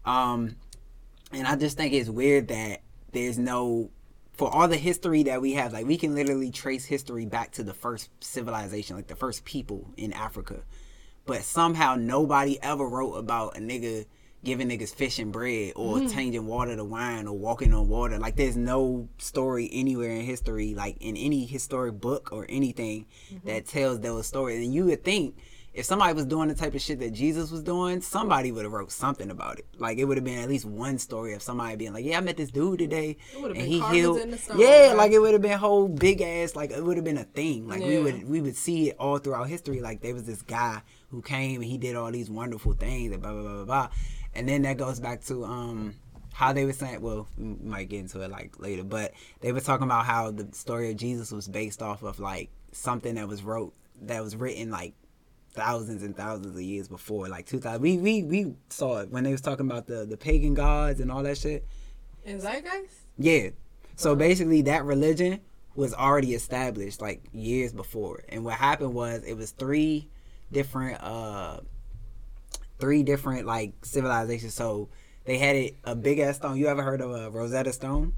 Um, 0.05 0.55
and 1.31 1.47
I 1.47 1.55
just 1.55 1.75
think 1.75 1.93
it's 1.93 2.09
weird 2.09 2.47
that 2.49 2.81
there's 3.11 3.39
no 3.39 3.89
for 4.35 4.53
all 4.53 4.67
the 4.67 4.77
history 4.77 5.23
that 5.23 5.41
we 5.41 5.53
have, 5.53 5.73
like 5.73 5.85
we 5.85 5.97
can 5.97 6.13
literally 6.13 6.51
trace 6.51 6.85
history 6.85 7.25
back 7.25 7.51
to 7.53 7.63
the 7.63 7.73
first 7.73 8.09
civilization, 8.19 8.95
like 8.95 9.07
the 9.07 9.15
first 9.15 9.45
people 9.45 9.93
in 9.97 10.13
Africa. 10.13 10.63
But 11.25 11.43
somehow 11.43 11.95
nobody 11.95 12.61
ever 12.61 12.87
wrote 12.87 13.13
about 13.13 13.57
a 13.57 13.59
nigga 13.59 14.05
giving 14.43 14.69
niggas 14.69 14.93
fish 14.93 15.17
and 15.19 15.31
bread 15.31 15.73
or 15.75 15.97
mm-hmm. 15.97 16.07
changing 16.07 16.45
water 16.45 16.75
to 16.75 16.83
wine 16.83 17.27
or 17.27 17.37
walking 17.37 17.73
on 17.73 17.87
water. 17.87 18.19
Like 18.19 18.35
there's 18.35 18.55
no 18.55 19.09
story 19.17 19.69
anywhere 19.73 20.11
in 20.11 20.21
history, 20.21 20.75
like 20.75 20.97
in 20.99 21.17
any 21.17 21.45
historic 21.45 21.99
book 21.99 22.29
or 22.31 22.45
anything 22.47 23.07
mm-hmm. 23.33 23.47
that 23.47 23.65
tells 23.65 24.01
those 24.01 24.27
stories. 24.27 24.63
And 24.63 24.73
you 24.73 24.85
would 24.85 25.03
think 25.03 25.35
if 25.75 25.83
somebody 25.83 26.13
was 26.13 26.25
doing 26.25 26.47
the 26.47 26.55
type 26.55 26.73
of 26.73 26.81
shit 26.81 26.99
that 26.99 27.11
Jesus 27.11 27.51
was 27.51 27.61
doing, 27.61 27.99
somebody 27.99 28.49
would 28.49 28.63
have 28.63 28.71
wrote 28.71 28.93
something 28.93 29.29
about 29.29 29.59
it. 29.59 29.65
Like 29.77 29.97
it 29.97 30.05
would 30.05 30.15
have 30.15 30.23
been 30.23 30.39
at 30.39 30.47
least 30.47 30.63
one 30.63 30.97
story 30.97 31.33
of 31.33 31.41
somebody 31.41 31.75
being 31.75 31.91
like, 31.91 32.05
"Yeah, 32.05 32.17
I 32.17 32.21
met 32.21 32.37
this 32.37 32.49
dude 32.49 32.79
today, 32.79 33.17
It 33.33 33.43
and 33.43 33.53
been 33.53 33.65
he 33.65 33.81
healed." 33.81 34.19
in 34.19 34.31
the 34.31 34.37
stone, 34.37 34.57
yeah, 34.57 34.87
right? 34.87 34.95
like 34.97 35.11
it 35.11 35.19
would 35.19 35.33
have 35.33 35.41
been 35.41 35.59
whole 35.59 35.89
big 35.89 36.21
ass. 36.21 36.55
Like 36.55 36.71
it 36.71 36.81
would 36.81 36.95
have 36.95 37.03
been 37.03 37.17
a 37.17 37.25
thing. 37.25 37.67
Like 37.67 37.81
we 37.81 37.99
would 37.99 38.27
we 38.27 38.39
would 38.39 38.55
see 38.55 38.89
it 38.89 38.95
all 38.97 39.17
throughout 39.17 39.49
history. 39.49 39.81
Like 39.81 39.99
there 40.01 40.13
was 40.13 40.23
this 40.23 40.41
guy 40.41 40.81
who 41.09 41.21
came 41.21 41.61
and 41.61 41.69
he 41.69 41.77
did 41.77 41.97
all 41.97 42.09
these 42.09 42.29
wonderful 42.29 42.71
things 42.71 43.11
and 43.11 43.21
blah 43.21 43.33
blah 43.33 43.41
blah 43.41 43.53
blah 43.53 43.65
blah. 43.65 43.89
And 44.33 44.47
then 44.47 44.61
that 44.61 44.77
goes 44.77 45.01
back 45.01 45.25
to 45.25 45.43
um 45.43 45.95
how 46.31 46.53
they 46.53 46.63
were 46.63 46.73
saying. 46.73 47.01
Well, 47.01 47.27
we 47.37 47.57
might 47.63 47.89
get 47.89 47.99
into 47.99 48.21
it 48.21 48.31
like 48.31 48.59
later, 48.61 48.85
but 48.85 49.11
they 49.41 49.51
were 49.51 49.59
talking 49.59 49.83
about 49.83 50.05
how 50.05 50.31
the 50.31 50.47
story 50.53 50.89
of 50.89 50.95
Jesus 50.95 51.31
was 51.33 51.49
based 51.49 51.81
off 51.81 52.01
of 52.01 52.21
like 52.21 52.49
something 52.71 53.15
that 53.15 53.27
was 53.27 53.43
wrote 53.43 53.73
that 54.03 54.23
was 54.23 54.37
written 54.37 54.71
like 54.71 54.93
thousands 55.55 56.03
and 56.03 56.15
thousands 56.15 56.55
of 56.55 56.61
years 56.61 56.87
before, 56.87 57.27
like 57.27 57.45
two 57.45 57.59
thousand. 57.59 57.81
We 57.81 57.97
we 57.97 58.23
we 58.23 58.53
saw 58.69 58.99
it 58.99 59.09
when 59.09 59.23
they 59.23 59.31
was 59.31 59.41
talking 59.41 59.65
about 59.65 59.87
the 59.87 60.05
the 60.05 60.17
pagan 60.17 60.53
gods 60.53 60.99
and 60.99 61.11
all 61.11 61.23
that 61.23 61.37
shit. 61.37 61.65
In 62.23 62.39
Zeitgeist? 62.39 62.91
Yeah. 63.17 63.49
So 63.95 64.15
basically, 64.15 64.61
that 64.63 64.83
religion 64.83 65.39
was 65.75 65.93
already 65.93 66.33
established 66.33 67.01
like 67.01 67.23
years 67.33 67.73
before, 67.73 68.23
and 68.29 68.43
what 68.43 68.55
happened 68.55 68.93
was 68.93 69.23
it 69.23 69.35
was 69.35 69.51
three 69.51 70.09
different 70.51 71.01
uh 71.01 71.59
three 72.79 73.03
different 73.03 73.45
like 73.45 73.73
civilizations. 73.83 74.53
So 74.53 74.89
they 75.25 75.37
had 75.37 75.55
it 75.55 75.75
a 75.83 75.95
big 75.95 76.19
ass 76.19 76.37
stone. 76.37 76.57
You 76.57 76.67
ever 76.67 76.83
heard 76.83 77.01
of 77.01 77.11
a 77.11 77.29
Rosetta 77.29 77.73
Stone? 77.73 78.13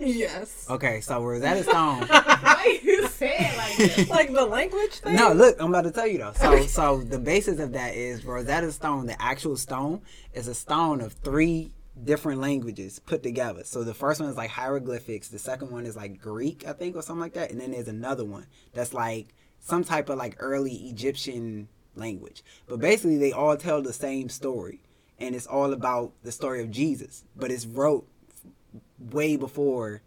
Yes. 0.00 0.66
Okay, 0.68 1.00
so 1.00 1.22
Rosetta 1.22 1.62
Stone. 1.70 2.06
Why 2.08 2.56
are 2.64 2.84
you 2.84 3.06
say 3.08 3.36
it 3.38 3.56
like 3.56 3.96
that? 3.96 4.08
like 4.10 4.32
the 4.32 4.46
language 4.46 4.92
thing? 4.92 5.14
No, 5.14 5.32
look, 5.32 5.56
I'm 5.60 5.68
about 5.68 5.84
to 5.84 5.90
tell 5.90 6.06
you 6.06 6.18
though. 6.18 6.32
So, 6.34 6.66
so 6.66 7.00
the 7.02 7.18
basis 7.18 7.60
of 7.60 7.72
that 7.72 7.94
is 7.94 8.24
Rosetta 8.24 8.72
Stone. 8.72 9.06
The 9.06 9.20
actual 9.20 9.56
stone 9.56 10.00
is 10.32 10.48
a 10.48 10.54
stone 10.54 11.00
of 11.00 11.12
three 11.12 11.72
different 12.02 12.40
languages 12.40 12.98
put 12.98 13.22
together. 13.22 13.62
So 13.64 13.84
the 13.84 13.94
first 13.94 14.20
one 14.20 14.30
is 14.30 14.36
like 14.36 14.50
hieroglyphics. 14.50 15.28
The 15.28 15.38
second 15.38 15.70
one 15.70 15.84
is 15.84 15.96
like 15.96 16.20
Greek, 16.20 16.66
I 16.66 16.72
think, 16.72 16.96
or 16.96 17.02
something 17.02 17.20
like 17.20 17.34
that. 17.34 17.50
And 17.50 17.60
then 17.60 17.72
there's 17.72 17.88
another 17.88 18.24
one 18.24 18.46
that's 18.72 18.94
like 18.94 19.34
some 19.58 19.84
type 19.84 20.08
of 20.08 20.18
like 20.18 20.36
early 20.38 20.72
Egyptian 20.72 21.68
language. 21.94 22.42
But 22.66 22.80
basically, 22.80 23.18
they 23.18 23.32
all 23.32 23.56
tell 23.56 23.82
the 23.82 23.92
same 23.92 24.28
story, 24.28 24.80
and 25.18 25.34
it's 25.34 25.46
all 25.46 25.72
about 25.72 26.12
the 26.22 26.32
story 26.32 26.62
of 26.62 26.70
Jesus. 26.70 27.24
But 27.36 27.50
it's 27.50 27.66
wrote 27.66 28.06
way 29.00 29.36
before 29.36 30.02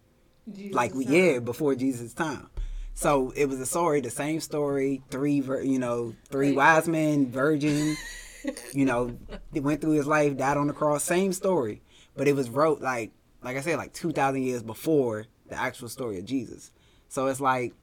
like 0.70 0.94
we 0.94 1.06
yeah 1.06 1.38
before 1.38 1.74
jesus 1.74 2.12
time. 2.14 2.48
So 2.96 3.32
it 3.34 3.46
was 3.46 3.58
a 3.60 3.66
story 3.66 4.00
the 4.00 4.10
same 4.10 4.40
story 4.40 5.02
three 5.10 5.42
you 5.62 5.78
know 5.78 6.14
three 6.28 6.52
wise 6.52 6.86
men 6.86 7.30
virgin 7.30 7.96
you 8.72 8.84
know 8.84 9.16
they 9.52 9.60
went 9.60 9.80
through 9.80 9.92
his 9.92 10.06
life 10.06 10.36
died 10.36 10.56
on 10.56 10.66
the 10.68 10.72
cross 10.74 11.02
same 11.02 11.32
story. 11.32 11.82
But 12.16 12.28
it 12.28 12.36
was 12.36 12.48
wrote 12.50 12.80
like 12.80 13.12
like 13.42 13.56
i 13.56 13.60
said 13.60 13.76
like 13.78 13.92
2000 13.92 14.42
years 14.42 14.62
before 14.62 15.26
the 15.48 15.58
actual 15.58 15.88
story 15.88 16.18
of 16.18 16.24
jesus. 16.24 16.70
So 17.08 17.26
it's 17.26 17.40
like 17.40 17.74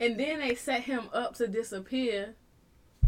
And 0.00 0.18
then 0.18 0.38
they 0.40 0.54
set 0.54 0.82
him 0.82 1.08
up 1.12 1.34
to 1.36 1.46
disappear 1.46 2.34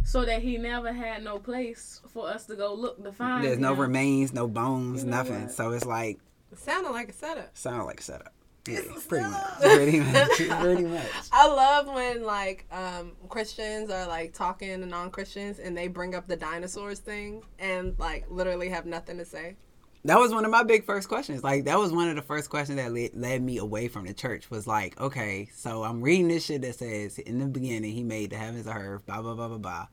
so 0.05 0.25
that 0.25 0.43
he 0.43 0.59
never 0.59 0.93
had 0.93 1.23
no 1.25 1.39
place 1.39 2.01
for 2.09 2.29
us 2.29 2.47
to 2.47 2.57
go 2.57 2.75
look 2.75 3.03
to 3.05 3.13
find 3.13 3.45
there's 3.45 3.59
no 3.59 3.73
remains 3.73 4.33
no 4.33 4.47
bones 4.49 5.05
You 5.05 5.11
know 5.11 5.17
nothing. 5.19 5.43
what? 5.43 5.53
so 5.53 5.71
it's 5.73 5.85
like 5.87 6.19
It 6.53 6.59
sounded 6.59 6.90
like 6.90 7.09
a 7.09 7.12
setup. 7.12 7.57
sound 7.57 7.86
like 7.86 8.00
a 8.00 8.03
setup 8.03 8.32
yeah, 8.68 8.80
pretty 9.09 9.26
much 9.26 9.59
pretty 9.61 9.98
much 10.00 10.30
pretty 10.61 10.84
much 10.84 11.07
I 11.32 11.48
love 11.48 11.88
when 11.88 12.22
like 12.22 12.64
um, 12.70 13.11
Christians 13.28 13.90
are 13.90 14.07
like 14.07 14.34
talking 14.34 14.80
to 14.80 14.86
non-Christians 14.86 15.59
and 15.59 15.76
they 15.76 15.88
bring 15.88 16.14
up 16.14 16.28
the 16.28 16.36
dinosaurs 16.36 17.00
thing 17.00 17.42
and 17.59 17.98
like 17.98 18.24
literally 18.30 18.68
have 18.68 18.86
nothing 18.86 19.18
to 19.18 19.24
say. 19.24 19.57
that 20.05 20.16
was 20.20 20.32
one 20.32 20.44
of 20.44 20.53
my 20.53 20.62
big 20.62 20.84
first 20.84 21.09
questions. 21.09 21.42
Like 21.42 21.64
that 21.64 21.76
was 21.76 21.90
one 21.90 22.09
of 22.09 22.14
the 22.14 22.22
first 22.22 22.50
questions 22.50 22.76
that 22.78 22.92
led, 22.92 23.11
led 23.14 23.42
me 23.42 23.59
away 23.59 23.88
from 23.88 24.07
the 24.07 24.14
church. 24.14 24.48
Was 24.48 24.68
like, 24.68 25.00
okay, 25.00 25.48
so 25.53 25.82
I'm 25.82 26.00
reading 26.00 26.28
this 26.28 26.44
shit 26.44 26.62
that 26.62 26.76
says 26.76 27.18
in 27.18 27.40
the 27.40 27.46
beginning 27.46 27.92
he 27.92 28.05
made 28.05 28.30
the 28.30 28.36
heavens 28.36 28.68
and 28.68 28.78
earth, 28.78 29.05
blah 29.07 29.22
blah 29.22 29.34
blah 29.34 29.48
blah 29.48 29.59
blah. 29.59 29.86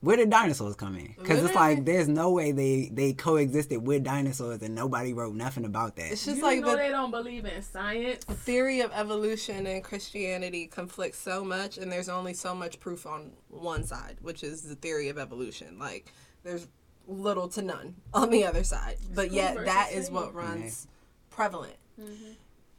Where 0.00 0.16
did 0.16 0.30
dinosaurs 0.30 0.76
come 0.76 0.96
in? 0.96 1.14
Because 1.18 1.42
it's 1.42 1.54
like 1.54 1.84
there's 1.84 2.08
no 2.08 2.30
way 2.30 2.52
they 2.52 2.90
they 2.92 3.12
coexisted 3.12 3.86
with 3.86 4.04
dinosaurs 4.04 4.62
and 4.62 4.74
nobody 4.74 5.12
wrote 5.12 5.34
nothing 5.34 5.64
about 5.64 5.96
that. 5.96 6.12
It's 6.12 6.24
just 6.24 6.38
you 6.38 6.42
like 6.42 6.60
know 6.60 6.72
the 6.72 6.76
they 6.76 6.88
don't 6.90 7.10
believe 7.10 7.44
in 7.46 7.62
science. 7.62 8.24
The 8.24 8.34
theory 8.34 8.80
of 8.80 8.92
evolution 8.92 9.66
and 9.66 9.82
Christianity 9.82 10.66
conflicts 10.66 11.18
so 11.18 11.44
much, 11.44 11.78
and 11.78 11.90
there's 11.90 12.08
only 12.08 12.34
so 12.34 12.54
much 12.54 12.78
proof 12.78 13.06
on 13.06 13.32
one 13.48 13.84
side, 13.84 14.18
which 14.20 14.44
is 14.44 14.62
the 14.62 14.74
theory 14.74 15.08
of 15.08 15.18
evolution. 15.18 15.78
Like 15.78 16.12
there's 16.44 16.68
little 17.08 17.48
to 17.48 17.62
none 17.62 17.94
on 18.12 18.30
the 18.30 18.44
other 18.44 18.64
side, 18.64 18.98
but 19.14 19.28
True 19.28 19.36
yet 19.36 19.64
that 19.64 19.90
is 19.92 20.10
what 20.10 20.34
runs 20.34 20.86
prevalent. 21.30 21.76
Mm-hmm. 22.00 22.32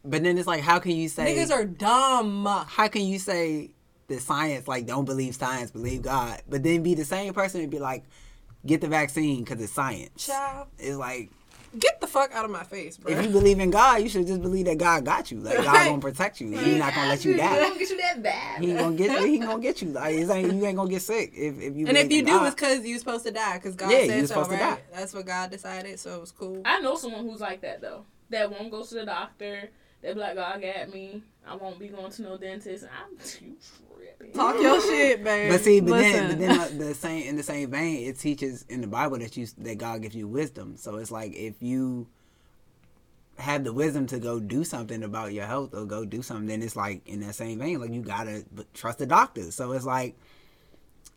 But 0.05 0.23
then 0.23 0.37
it's 0.37 0.47
like, 0.47 0.61
how 0.61 0.79
can 0.79 0.91
you 0.91 1.09
say 1.09 1.35
Niggas 1.35 1.51
are 1.51 1.65
dumb. 1.65 2.45
how 2.45 2.87
can 2.87 3.01
you 3.01 3.19
say 3.19 3.71
that 4.07 4.21
science 4.21 4.67
like 4.67 4.85
don't 4.85 5.05
believe 5.05 5.35
science, 5.35 5.71
believe 5.71 6.01
God, 6.01 6.41
but 6.49 6.63
then 6.63 6.83
be 6.83 6.95
the 6.95 7.05
same 7.05 7.33
person 7.33 7.61
and 7.61 7.69
be 7.71 7.79
like, 7.79 8.03
get 8.65 8.81
the 8.81 8.87
vaccine 8.87 9.43
because 9.43 9.61
it's 9.61 9.73
science. 9.73 10.25
Child, 10.25 10.67
It's 10.79 10.95
like 10.97 11.29
get 11.77 11.99
the 11.99 12.07
fuck 12.07 12.33
out 12.33 12.45
of 12.45 12.51
my 12.51 12.63
face, 12.63 12.97
bro. 12.97 13.11
if 13.11 13.21
you 13.23 13.29
believe 13.29 13.59
in 13.59 13.69
God, 13.69 14.01
you 14.01 14.07
should 14.09 14.25
just 14.25 14.41
believe 14.41 14.65
that 14.65 14.77
God 14.77 15.03
got 15.03 15.29
you. 15.29 15.39
Like 15.39 15.57
God 15.57 15.65
Right. 15.65 15.89
gonna 15.89 16.01
protect 16.01 16.39
you. 16.39 16.49
He's 16.51 16.79
not 16.79 16.95
gonna 16.95 17.09
let 17.09 17.25
you 17.25 17.31
He 17.33 17.37
die. 17.37 17.61
won't 17.61 17.77
get 17.77 17.89
you 17.89 17.97
that 17.97 18.23
bad. 18.23 18.63
He 18.63 18.73
gonna 18.73 18.95
get 18.95 19.11
you. 19.19 19.27
He 19.27 19.33
ain't 19.35 19.45
gonna 19.45 19.61
get 19.61 19.81
you. 19.81 19.89
Like 19.89 20.15
it 20.15 20.29
ain't, 20.29 20.53
you 20.53 20.65
ain't 20.65 20.77
gonna 20.77 20.89
get 20.89 21.01
sick 21.01 21.33
if, 21.35 21.59
if 21.59 21.75
you. 21.75 21.87
and 21.87 21.97
if 21.97 22.09
you 22.09 22.19
in 22.19 22.25
do, 22.25 22.31
God. 22.31 22.45
it's 22.47 22.55
because 22.55 22.85
you're 22.85 22.99
supposed 22.99 23.25
to 23.25 23.31
die. 23.31 23.57
Because 23.57 23.75
God 23.75 23.91
Yeah, 23.91 23.97
you 23.99 24.07
said 24.07 24.19
so, 24.21 24.25
supposed 24.27 24.51
to 24.51 24.55
right? 24.55 24.61
die. 24.77 24.81
That's 24.93 25.13
what 25.13 25.25
God 25.25 25.51
decided, 25.51 25.99
so 25.99 26.15
it 26.15 26.21
was 26.21 26.31
cool. 26.31 26.61
I 26.63 26.79
know 26.79 26.95
someone 26.95 27.25
who's 27.25 27.41
like 27.41 27.59
that 27.61 27.81
though. 27.81 28.05
That 28.29 28.49
won't 28.51 28.71
go 28.71 28.83
to 28.83 28.93
the 28.93 29.05
doctor. 29.05 29.69
They 30.01 30.13
be 30.13 30.19
like, 30.19 30.35
God 30.35 30.61
got 30.61 30.93
me. 30.93 31.23
I 31.45 31.55
won't 31.55 31.79
be 31.79 31.87
going 31.87 32.11
to 32.11 32.21
no 32.21 32.37
dentist. 32.37 32.85
I'm 32.85 33.17
you 33.45 33.55
tripping. 34.17 34.33
Talk 34.33 34.61
your 34.61 34.81
shit, 34.89 35.23
babe. 35.23 35.51
But 35.51 35.61
see, 35.61 35.79
but 35.79 35.91
Listen. 35.91 36.11
then, 36.13 36.29
but 36.29 36.39
then 36.39 36.59
uh, 36.83 36.87
the 36.89 36.93
same 36.95 37.27
in 37.27 37.35
the 37.35 37.43
same 37.43 37.71
vein, 37.71 38.07
it 38.07 38.19
teaches 38.19 38.65
in 38.69 38.81
the 38.81 38.87
Bible 38.87 39.17
that 39.19 39.35
you 39.37 39.47
that 39.59 39.77
God 39.77 40.01
gives 40.01 40.15
you 40.15 40.27
wisdom. 40.27 40.77
So 40.77 40.95
it's 40.97 41.11
like 41.11 41.33
if 41.35 41.61
you 41.61 42.07
have 43.37 43.63
the 43.63 43.71
wisdom 43.71 44.07
to 44.07 44.19
go 44.19 44.39
do 44.39 44.63
something 44.63 45.03
about 45.03 45.31
your 45.31 45.45
health 45.45 45.73
or 45.75 45.85
go 45.85 46.05
do 46.05 46.21
something, 46.23 46.47
then 46.47 46.61
it's 46.63 46.75
like 46.75 47.07
in 47.07 47.19
that 47.21 47.35
same 47.35 47.59
vein, 47.59 47.79
like 47.79 47.91
you 47.93 48.01
gotta 48.01 48.43
b- 48.53 48.63
trust 48.73 48.97
the 48.97 49.05
doctor. 49.05 49.51
So 49.51 49.73
it's 49.73 49.85
like 49.85 50.15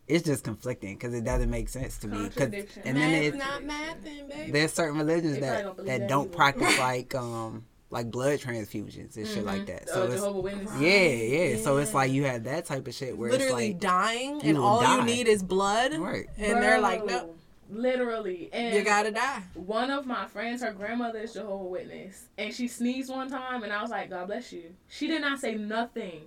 it's 0.07 0.25
just 0.27 0.45
conflicting 0.45 0.95
because 0.97 1.15
it 1.15 1.25
doesn't 1.25 1.49
make 1.51 1.69
sense 1.69 1.97
to 1.99 2.09
me. 2.09 2.29
Cause, 2.31 2.53
and 2.85 2.97
then 2.97 3.13
Math's 3.13 3.27
it's, 3.29 3.37
not 3.39 3.63
mathing, 3.63 4.29
baby. 4.29 4.51
there's 4.53 4.73
certain 4.73 4.99
religions 4.99 5.35
They 5.35 5.41
that 5.41 5.63
don't 5.65 5.77
that 5.79 5.87
that 5.87 6.09
don't 6.09 6.27
either. 6.27 6.37
practice 6.37 6.79
like 6.79 7.15
um 7.15 7.65
like 7.91 8.11
blood 8.11 8.39
transfusions 8.39 9.17
and 9.17 9.27
shit 9.27 9.45
like 9.45 9.67
that. 9.67 9.89
So 9.89 10.03
uh, 10.03 10.07
it's 10.07 10.15
Jehovah 10.17 10.41
Witness. 10.41 10.71
yeah, 10.81 11.07
yeah. 11.09 11.57
So 11.57 11.79
it's 11.79 11.93
like 11.93 12.13
you 12.13 12.25
have 12.25 12.45
that 12.45 12.65
type 12.65 12.87
of 12.87 12.95
shit 12.95 13.17
where 13.17 13.31
Literally 13.31 13.71
it's 13.71 13.73
like 13.75 13.81
dying, 13.81 14.41
and 14.43 14.57
all 14.57 14.81
die. 14.81 14.99
you 14.99 15.05
need 15.05 15.27
is 15.27 15.43
blood, 15.43 15.95
right. 15.95 16.27
and 16.39 16.63
they're 16.63 16.81
like, 16.81 17.05
no, 17.05 17.35
Literally. 17.73 18.49
And 18.53 18.75
you 18.75 18.83
gotta 18.83 19.11
die. 19.11 19.43
one 19.55 19.91
of 19.91 20.07
my 20.07 20.27
friends, 20.27 20.63
her 20.63 20.73
grandmother 20.73 21.21
is 21.21 21.35
Jehovah 21.35 21.65
Witness, 21.65 22.27
and 22.39 22.53
she 22.55 22.69
sneezed 22.69 23.11
one 23.11 23.29
time, 23.29 23.63
and 23.63 23.73
I 23.73 23.81
was 23.83 23.91
like, 23.91 24.11
God 24.11 24.27
bless 24.27 24.53
you. 24.53 24.75
She 24.89 25.07
did 25.07 25.21
not 25.21 25.39
say 25.39 25.55
nothing. 25.55 26.23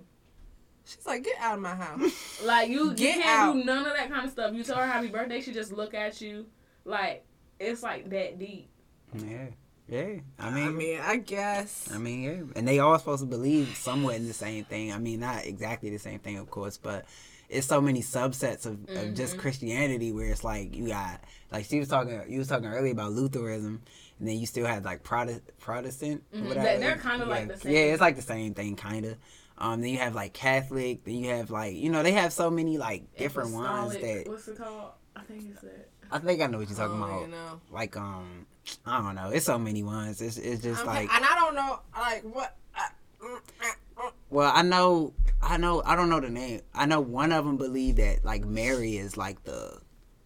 She's 0.86 1.06
like, 1.06 1.24
get 1.24 1.36
out 1.40 1.54
of 1.54 1.60
my 1.60 1.74
house. 1.74 2.40
Like 2.44 2.68
you, 2.68 2.90
you 2.90 2.94
can't 2.94 3.56
do 3.56 3.64
none 3.64 3.86
of 3.86 3.94
that 3.94 4.10
kind 4.10 4.26
of 4.26 4.30
stuff. 4.30 4.52
You 4.54 4.62
tell 4.64 4.76
her 4.76 4.86
happy 4.86 5.08
birthday, 5.08 5.40
she 5.40 5.52
just 5.52 5.72
look 5.72 5.94
at 5.94 6.20
you 6.20 6.46
like 6.84 7.24
it's 7.58 7.82
like 7.82 8.10
that 8.10 8.38
deep. 8.38 8.68
Yeah, 9.14 9.46
yeah. 9.94 10.20
I 10.38 10.48
I 10.48 10.50
mean, 10.50 10.76
mean, 10.76 11.00
I 11.00 11.16
guess. 11.16 11.90
I 11.92 11.98
mean, 11.98 12.22
yeah. 12.22 12.42
And 12.56 12.66
they 12.66 12.78
all 12.78 12.98
supposed 12.98 13.22
to 13.22 13.26
believe 13.26 13.76
somewhat 13.76 14.16
in 14.16 14.26
the 14.26 14.34
same 14.34 14.64
thing. 14.64 14.92
I 14.92 14.98
mean, 14.98 15.20
not 15.20 15.44
exactly 15.46 15.90
the 15.90 15.98
same 15.98 16.18
thing, 16.18 16.38
of 16.38 16.50
course, 16.50 16.76
but 16.76 17.04
it's 17.48 17.66
so 17.66 17.80
many 17.80 18.00
subsets 18.00 18.66
of, 18.66 18.78
of 18.96 19.14
just 19.14 19.36
Mhm. 19.36 19.40
Christianity 19.40 20.12
where 20.12 20.26
it's 20.30 20.44
like 20.44 20.74
you 20.74 20.88
got 20.88 21.20
like 21.52 21.66
she 21.66 21.78
was 21.78 21.88
talking 21.88 22.20
you 22.28 22.38
was 22.38 22.48
talking 22.48 22.66
earlier 22.66 22.92
about 22.92 23.12
Lutheranism 23.12 23.82
and 24.18 24.28
then 24.28 24.36
you 24.38 24.46
still 24.46 24.66
had 24.66 24.84
like 24.84 25.02
Protestant 25.02 25.58
Protestant 25.60 26.22
Mhm. 26.34 26.48
whatever. 26.48 26.66
They- 26.66 26.78
they're 26.80 26.96
kinda 26.96 27.26
like 27.26 27.48
Yeah. 27.48 27.54
the 27.54 27.60
same. 27.60 27.72
Yeah, 27.72 27.78
it's 27.92 28.00
like 28.00 28.16
the 28.16 28.22
same 28.22 28.54
thing 28.54 28.76
kinda. 28.76 29.16
Um, 29.58 29.80
then 29.82 29.90
you 29.90 29.98
have 29.98 30.14
like 30.16 30.32
Catholic, 30.32 31.04
then 31.04 31.14
you 31.16 31.30
have 31.30 31.50
like 31.50 31.76
you 31.76 31.90
know, 31.90 32.02
they 32.02 32.12
have 32.12 32.32
so 32.32 32.50
many 32.50 32.78
like 32.78 33.16
different 33.16 33.52
ones 33.52 33.92
that 33.98 34.24
what's 34.26 34.48
it 34.48 34.56
called? 34.56 34.92
I 35.14 35.22
think 35.22 35.50
it's 35.52 35.60
that. 35.60 35.88
I 36.10 36.18
think 36.18 36.40
I 36.40 36.46
know 36.46 36.58
what 36.58 36.68
you're 36.68 36.76
talking 36.76 37.00
Oh, 37.00 37.04
about. 37.04 37.22
you 37.22 37.28
know. 37.28 37.60
Like 37.70 37.96
um 37.96 38.46
I 38.86 39.00
don't 39.00 39.14
know. 39.14 39.30
It's 39.30 39.46
so 39.46 39.58
many 39.58 39.82
ones. 39.82 40.20
It's 40.20 40.36
it's 40.38 40.62
just 40.62 40.78
I'm- 40.80 40.86
like 40.86 41.14
and 41.14 41.24
I 41.24 41.34
don't 41.34 41.54
know, 41.54 41.80
like, 41.98 42.22
what. 42.22 42.56
Uh, 42.76 43.26
mm, 43.26 43.36
uh, 43.62 44.02
uh, 44.06 44.10
Well, 44.30 44.50
I 44.54 44.62
know, 44.62 45.12
I 45.42 45.56
know, 45.56 45.82
I 45.84 45.96
don't 45.96 46.08
know 46.08 46.20
the 46.20 46.30
name. 46.30 46.60
I 46.74 46.86
know 46.86 47.00
one 47.00 47.32
of 47.32 47.44
them 47.44 47.56
believe 47.56 47.96
that 47.96 48.24
like 48.24 48.44
Mary 48.44 48.96
is 48.96 49.16
like 49.16 49.42
the 49.44 49.80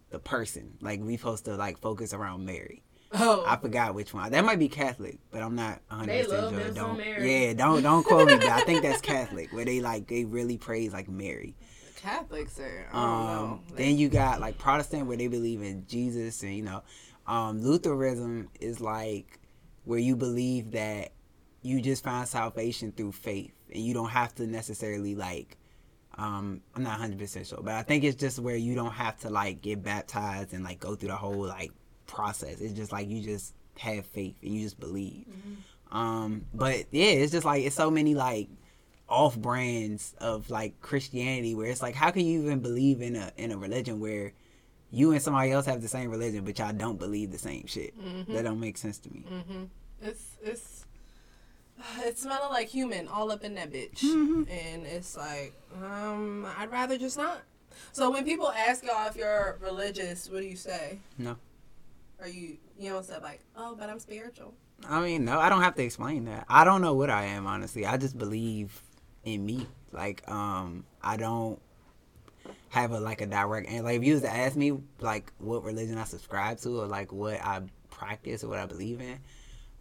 the 0.09 0.19
person. 0.19 0.77
Like 0.81 1.01
we 1.01 1.17
supposed 1.17 1.45
to 1.45 1.55
like 1.55 1.77
focus 1.79 2.13
around 2.13 2.45
Mary. 2.45 2.81
oh, 3.13 3.43
I 3.47 3.55
forgot 3.57 3.95
which 3.95 4.13
one. 4.13 4.31
That 4.31 4.45
might 4.45 4.59
be 4.59 4.69
Catholic, 4.69 5.17
but 5.31 5.41
I'm 5.41 5.55
not 5.55 5.81
100 5.89 6.11
They 6.11 6.23
percent 6.23 6.41
love 6.43 6.61
sure. 6.61 6.71
Don't 6.73 6.97
Mary. 6.97 7.45
yeah, 7.47 7.53
don't 7.53 7.81
don't 7.83 8.03
quote 8.05 8.27
me. 8.27 8.35
But 8.37 8.47
I 8.49 8.61
think 8.61 8.83
that's 8.83 9.01
Catholic, 9.01 9.51
where 9.51 9.65
they 9.65 9.79
like 9.81 10.07
they 10.07 10.25
really 10.25 10.57
praise 10.57 10.93
like 10.93 11.09
Mary. 11.09 11.55
Catholics 11.95 12.59
are. 12.59 12.87
Um, 12.93 13.01
know. 13.25 13.61
then 13.75 13.97
you 13.97 14.09
got 14.09 14.39
like 14.39 14.57
Protestant 14.57 15.07
where 15.07 15.17
they 15.17 15.27
believe 15.27 15.61
in 15.61 15.85
Jesus, 15.87 16.41
and 16.43 16.55
you 16.55 16.61
know, 16.63 16.81
um, 17.29 17.61
Lutheranism 17.61 18.49
is 18.59 18.81
like 18.81 19.39
where 19.85 19.99
you 19.99 20.15
believe 20.15 20.71
that 20.71 21.11
you 21.61 21.79
just 21.79 22.03
find 22.03 22.27
salvation 22.27 22.91
through 22.91 23.11
faith, 23.11 23.53
and 23.71 23.83
you 23.83 23.93
don't 23.93 24.09
have 24.09 24.33
to 24.35 24.47
necessarily 24.47 25.15
like. 25.15 25.55
Um, 26.17 26.61
I'm 26.75 26.83
not 26.83 26.93
100 26.99 27.19
percent 27.19 27.47
sure, 27.47 27.61
but 27.61 27.75
I 27.75 27.83
think 27.83 28.03
it's 28.03 28.17
just 28.17 28.39
where 28.39 28.55
you 28.55 28.75
don't 28.75 28.91
have 28.91 29.17
to 29.19 29.29
like 29.29 29.61
get 29.61 29.83
baptized 29.83 30.53
and 30.53 30.63
like 30.65 30.79
go 30.79 30.95
through 30.95 31.09
the 31.09 31.15
whole 31.15 31.45
like 31.45 31.71
process. 32.07 32.59
It's 32.59 32.73
just 32.73 32.91
like 32.91 33.07
you 33.07 33.21
just 33.21 33.53
have 33.77 34.05
faith 34.07 34.35
and 34.41 34.51
you 34.51 34.63
just 34.63 34.79
believe. 34.79 35.25
Um, 35.91 36.45
but 36.53 36.85
yeah, 36.91 37.05
it's 37.05 37.31
just 37.31 37.45
like 37.45 37.63
it's 37.63 37.75
so 37.75 37.91
many 37.91 38.15
like 38.15 38.49
off 39.07 39.37
brands 39.37 40.15
of 40.19 40.49
like 40.49 40.81
Christianity 40.81 41.55
where 41.55 41.67
it's 41.67 41.81
like 41.81 41.95
how 41.95 42.09
can 42.11 42.25
you 42.25 42.41
even 42.41 42.59
believe 42.59 43.01
in 43.01 43.15
a 43.15 43.31
in 43.37 43.51
a 43.51 43.57
religion 43.57 43.99
where 43.99 44.33
you 44.91 45.11
and 45.11 45.21
somebody 45.21 45.51
else 45.51 45.65
have 45.65 45.81
the 45.81 45.87
same 45.87 46.09
religion 46.09 46.43
but 46.43 46.57
y'all 46.59 46.73
don't 46.73 46.97
believe 46.99 47.31
the 47.31 47.37
same 47.37 47.65
shit? 47.67 47.93
That 48.29 48.43
don't 48.43 48.59
make 48.59 48.77
sense 48.77 48.97
to 48.99 49.09
me. 49.13 49.23
Mm-hmm. 49.31 49.63
It's 50.01 50.23
it's 50.43 50.85
it's 51.99 52.21
smelling 52.23 52.49
like 52.49 52.67
human 52.67 53.07
all 53.07 53.31
up 53.31 53.43
in 53.43 53.55
that 53.55 53.71
bitch, 53.71 53.99
Mhm. 54.03 54.49
and 54.49 54.85
it's 54.85 55.15
like 55.15 55.53
um 55.81 56.45
I'd 56.57 56.71
rather 56.71 56.97
just 56.97 57.17
not. 57.17 57.41
So 57.91 58.09
when 58.11 58.25
people 58.25 58.49
ask 58.51 58.83
y'all 58.83 59.07
if 59.07 59.15
you're 59.15 59.57
religious, 59.61 60.29
what 60.29 60.41
do 60.41 60.47
you 60.47 60.55
say? 60.57 60.99
No. 61.17 61.37
Are 62.19 62.27
you 62.27 62.57
you 62.77 62.89
don't 62.91 63.05
say 63.05 63.17
like 63.21 63.41
oh 63.55 63.75
but 63.79 63.89
I'm 63.89 63.99
spiritual. 63.99 64.53
I 64.87 65.01
mean, 65.01 65.25
no, 65.25 65.39
I 65.39 65.49
don't 65.49 65.61
have 65.61 65.75
to 65.75 65.83
explain 65.83 66.23
that. 66.25 66.45
I 66.47 66.63
don't 66.63 66.81
know 66.81 66.93
what 66.93 67.09
I 67.09 67.25
am, 67.25 67.45
honestly. 67.45 67.85
I 67.85 67.97
just 67.97 68.17
believe 68.17 68.81
in 69.25 69.45
me. 69.45 69.67
Like, 69.91 70.23
um, 70.31 70.85
I 71.03 71.17
don't 71.17 71.59
have 72.69 72.91
a 72.91 72.99
like 72.99 73.21
a 73.21 73.25
direct 73.25 73.67
and 73.69 73.83
like 73.83 73.97
if 73.97 74.03
you 74.03 74.13
was 74.13 74.21
to 74.21 74.33
ask 74.33 74.55
me 74.55 74.73
like 74.99 75.31
what 75.39 75.63
religion 75.63 75.97
I 75.97 76.03
subscribe 76.03 76.59
to 76.59 76.81
or 76.81 76.87
like 76.87 77.11
what 77.11 77.35
I 77.41 77.61
practice 77.89 78.43
or 78.43 78.49
what 78.49 78.59
I 78.59 78.65
believe 78.65 79.01
in, 79.01 79.19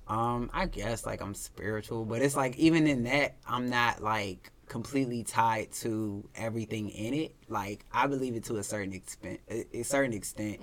um, 0.09 0.51
I 0.55 0.67
guess 0.67 1.05
like 1.05 1.21
I'm 1.21 1.35
spiritual, 1.35 2.05
but 2.05 2.23
it's 2.23 2.37
like 2.37 2.57
even 2.57 2.87
in 2.87 3.05
that 3.05 3.37
I'm 3.47 3.69
not 3.69 4.03
like 4.03 4.51
completely 4.69 5.25
tied 5.25 5.73
to 5.73 6.29
everything 6.35 6.91
in 6.91 7.15
it. 7.15 7.35
Like 7.49 7.85
I 7.93 8.07
believe 8.07 8.35
it 8.37 8.45
to 8.45 8.57
a 8.57 8.63
certain 8.63 8.93
extent, 8.93 9.41
a, 9.51 9.65
a 9.79 9.83
certain 9.83 10.13
extent. 10.13 10.61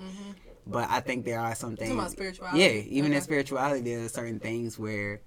But 0.67 0.89
I 0.89 0.99
think 0.99 1.25
there 1.25 1.39
are 1.39 1.53
some 1.53 1.75
things. 1.75 1.91
About 1.93 2.11
spirituality. 2.11 2.59
Yeah, 2.59 2.69
even 2.69 3.11
in 3.11 3.17
Okay. 3.17 3.23
spirituality, 3.23 3.81
there's 3.81 4.11
certain 4.13 4.39
things 4.39 4.79
where 4.79 5.21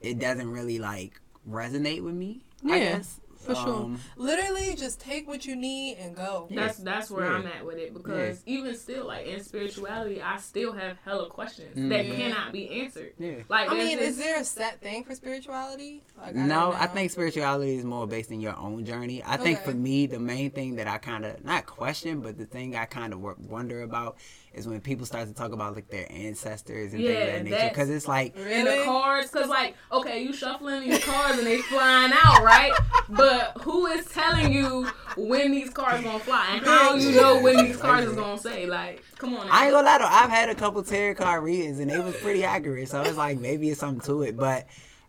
it 0.00 0.18
doesn't 0.18 0.50
really 0.50 0.80
like 0.80 1.20
resonate 1.48 2.02
with 2.02 2.14
me. 2.14 2.42
I 2.68 2.78
guess. 2.78 3.20
For 3.42 3.54
sure. 3.54 3.68
Um, 3.84 3.98
Literally, 4.16 4.74
just 4.76 5.00
take 5.00 5.26
what 5.26 5.44
you 5.44 5.56
need 5.56 5.96
and 5.98 6.14
go. 6.14 6.48
That's 6.50 6.78
that's 6.78 7.10
where 7.10 7.26
Yeah. 7.30 7.36
I'm 7.38 7.46
at 7.46 7.64
with 7.66 7.76
it 7.78 7.92
because 7.92 8.42
even 8.46 8.76
still, 8.76 9.06
like 9.06 9.26
in 9.26 9.42
spirituality, 9.42 10.20
I 10.22 10.38
still 10.38 10.72
have 10.72 10.96
hella 11.04 11.28
questions 11.28 11.76
Mhm. 11.76 11.88
that 11.90 12.06
Yeah. 12.06 12.14
cannot 12.16 12.52
be 12.52 12.82
answered. 12.82 13.12
yeah. 13.18 13.42
Like, 13.48 13.70
I 13.70 13.74
mean, 13.74 13.98
this- 13.98 14.10
is 14.10 14.18
there 14.18 14.40
a 14.40 14.44
set 14.44 14.80
thing 14.80 15.04
for 15.04 15.14
spirituality? 15.14 16.02
Like, 16.18 16.34
No, 16.34 16.70
don't 16.72 16.80
I 16.80 16.86
think 16.86 17.10
spirituality 17.10 17.76
is 17.76 17.84
more 17.84 18.06
based 18.06 18.30
in 18.30 18.40
your 18.40 18.56
own 18.56 18.84
journey. 18.84 19.22
I 19.24 19.36
think 19.36 19.60
for 19.60 19.72
me, 19.74 20.06
the 20.06 20.18
main 20.20 20.50
thing 20.50 20.76
that 20.76 20.86
I 20.86 20.98
kind 20.98 21.24
of 21.24 21.44
not 21.44 21.66
question, 21.66 22.20
but 22.20 22.38
the 22.38 22.46
thing 22.46 22.76
I 22.76 22.84
kind 22.84 23.12
of 23.12 23.20
wonder 23.50 23.82
about 23.82 24.16
is 24.54 24.68
when 24.68 24.80
people 24.80 25.06
start 25.06 25.28
to 25.28 25.34
talk 25.34 25.52
about 25.52 25.74
like 25.74 25.88
their 25.88 26.06
ancestors 26.10 26.92
and 26.92 27.04
things 27.04 27.18
Yeah, 27.18 27.24
of 27.36 27.44
that 27.44 27.44
nature. 27.44 27.68
Because 27.68 27.90
it's 27.90 28.08
like, 28.08 28.36
and 28.36 28.66
the 28.66 28.70
Really? 28.70 28.84
cards, 28.84 29.30
because 29.30 29.48
like, 29.48 29.74
okay, 29.90 30.22
you 30.22 30.32
shuffling 30.32 30.88
these 30.88 31.02
cards 31.04 31.38
and 31.38 31.46
they 31.46 31.58
flying 31.58 32.12
out, 32.14 32.44
right? 32.44 32.72
But 33.08 33.58
who 33.62 33.86
is 33.86 34.06
telling 34.06 34.52
you 34.52 34.86
when 35.16 35.52
these 35.52 35.70
cards 35.70 36.02
gonna 36.02 36.18
fly 36.20 36.56
and 36.56 36.64
how 36.66 36.94
you 36.94 37.12
know 37.12 37.40
when 37.40 37.56
these 37.64 37.76
cards 37.76 38.06
is 38.06 38.16
gonna 38.16 38.38
say? 38.38 38.66
Like, 38.66 39.02
come 39.18 39.34
on. 39.36 39.46
now. 39.46 39.52
I 39.52 39.64
ain't 39.64 39.72
gonna 39.72 39.86
lie 39.86 39.98
though, 39.98 40.04
I've 40.06 40.30
had 40.30 40.48
a 40.48 40.54
couple 40.54 40.82
tarot 40.82 41.14
card 41.14 41.44
readings 41.44 41.78
and 41.80 41.90
it 41.90 42.02
was 42.02 42.16
pretty 42.16 42.44
accurate. 42.44 42.88
So 42.88 43.02
it's 43.02 43.16
like 43.18 43.38
maybe 43.38 43.70
it's 43.70 43.80
something 43.80 44.04
to 44.06 44.22
it, 44.22 44.36
but. 44.36 44.66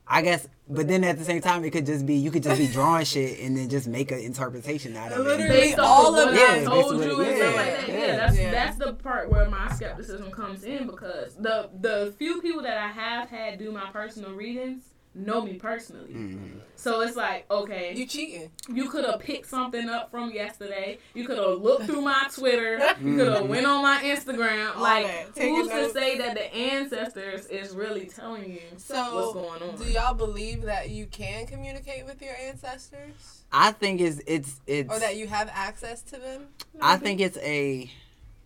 I 0.07 0.21
guess, 0.21 0.47
but 0.69 0.87
then 0.87 1.03
at 1.05 1.17
the 1.17 1.23
same 1.23 1.41
time, 1.41 1.63
it 1.63 1.71
could 1.71 1.85
just 1.85 2.05
be 2.05 2.15
you 2.15 2.29
could 2.29 2.43
just 2.43 2.59
be 2.59 2.67
drawing 2.67 3.05
shit 3.05 3.39
and 3.39 3.55
then 3.57 3.69
just 3.69 3.87
make 3.87 4.11
an 4.11 4.19
interpretation 4.19 4.95
out 4.97 5.11
of 5.11 5.19
it. 5.19 5.23
Literally, 5.23 5.47
based 5.49 5.79
all 5.79 6.13
of 6.15 6.27
of 6.27 6.33
what 6.33 6.33
it. 6.33 6.39
I 6.49 6.57
Yeah, 6.59 6.63
told 6.65 6.85
you 7.03 7.13
on 7.13 7.21
and 7.25 7.37
stuff 7.37 7.39
yeah, 7.39 7.45
like 7.55 7.65
that. 7.77 7.87
Yeah, 7.87 7.95
yeah. 7.95 8.15
that's 8.17 8.37
Yeah. 8.37 8.51
that's 8.51 8.77
the 8.77 8.93
part 8.93 9.29
where 9.31 9.49
my 9.49 9.71
skepticism 9.73 10.31
comes 10.31 10.63
in 10.63 10.87
because 10.87 11.35
the 11.35 11.69
the 11.79 12.13
few 12.17 12.41
people 12.41 12.61
that 12.63 12.77
I 12.77 12.87
have 12.89 13.29
had 13.29 13.59
do 13.59 13.71
my 13.71 13.89
personal 13.91 14.33
readings 14.33 14.83
know 15.15 15.41
me 15.41 15.53
personally. 15.55 16.11
Mhm. 16.13 16.59
So 16.75 17.01
it's 17.01 17.15
like, 17.15 17.45
okay, 17.51 17.93
you 17.95 18.05
cheating. 18.05 18.49
you 18.67 18.89
could 18.89 19.05
have 19.05 19.19
picked 19.19 19.47
something 19.47 19.87
up 19.87 20.09
from 20.11 20.31
yesterday. 20.31 20.97
You 21.13 21.25
could 21.27 21.37
have 21.37 21.61
looked 21.61 21.85
through 21.85 22.01
my 22.01 22.27
Twitter. 22.33 22.79
You 23.03 23.17
could 23.17 23.31
have 23.31 23.47
went 23.47 23.65
on 23.65 23.81
my 23.83 24.01
Instagram. 24.03 24.75
All 24.75 24.81
Like, 24.81 25.05
who's 25.37 25.67
to 25.67 25.89
say 25.91 26.17
that 26.17 26.33
the 26.35 26.53
ancestors 26.53 27.45
is 27.47 27.75
really 27.75 28.05
telling 28.05 28.51
you 28.51 28.61
So, 28.77 28.95
what's 29.15 29.33
going 29.33 29.71
on? 29.71 29.77
do 29.77 29.83
y'all 29.85 30.13
believe 30.13 30.63
that 30.63 30.89
you 30.89 31.05
can 31.05 31.45
communicate 31.47 32.05
with 32.05 32.21
your 32.21 32.35
ancestors, 32.35 33.43
I 33.51 33.71
think 33.71 34.01
it's 34.01 34.19
it's 34.25 34.59
it's. 34.67 34.89
or 34.93 34.99
that 34.99 35.15
you 35.15 35.27
have 35.27 35.49
access 35.53 36.01
to 36.03 36.17
them? 36.17 36.47
I 36.81 36.97
think 36.97 37.21
it's 37.21 37.37
a 37.37 37.89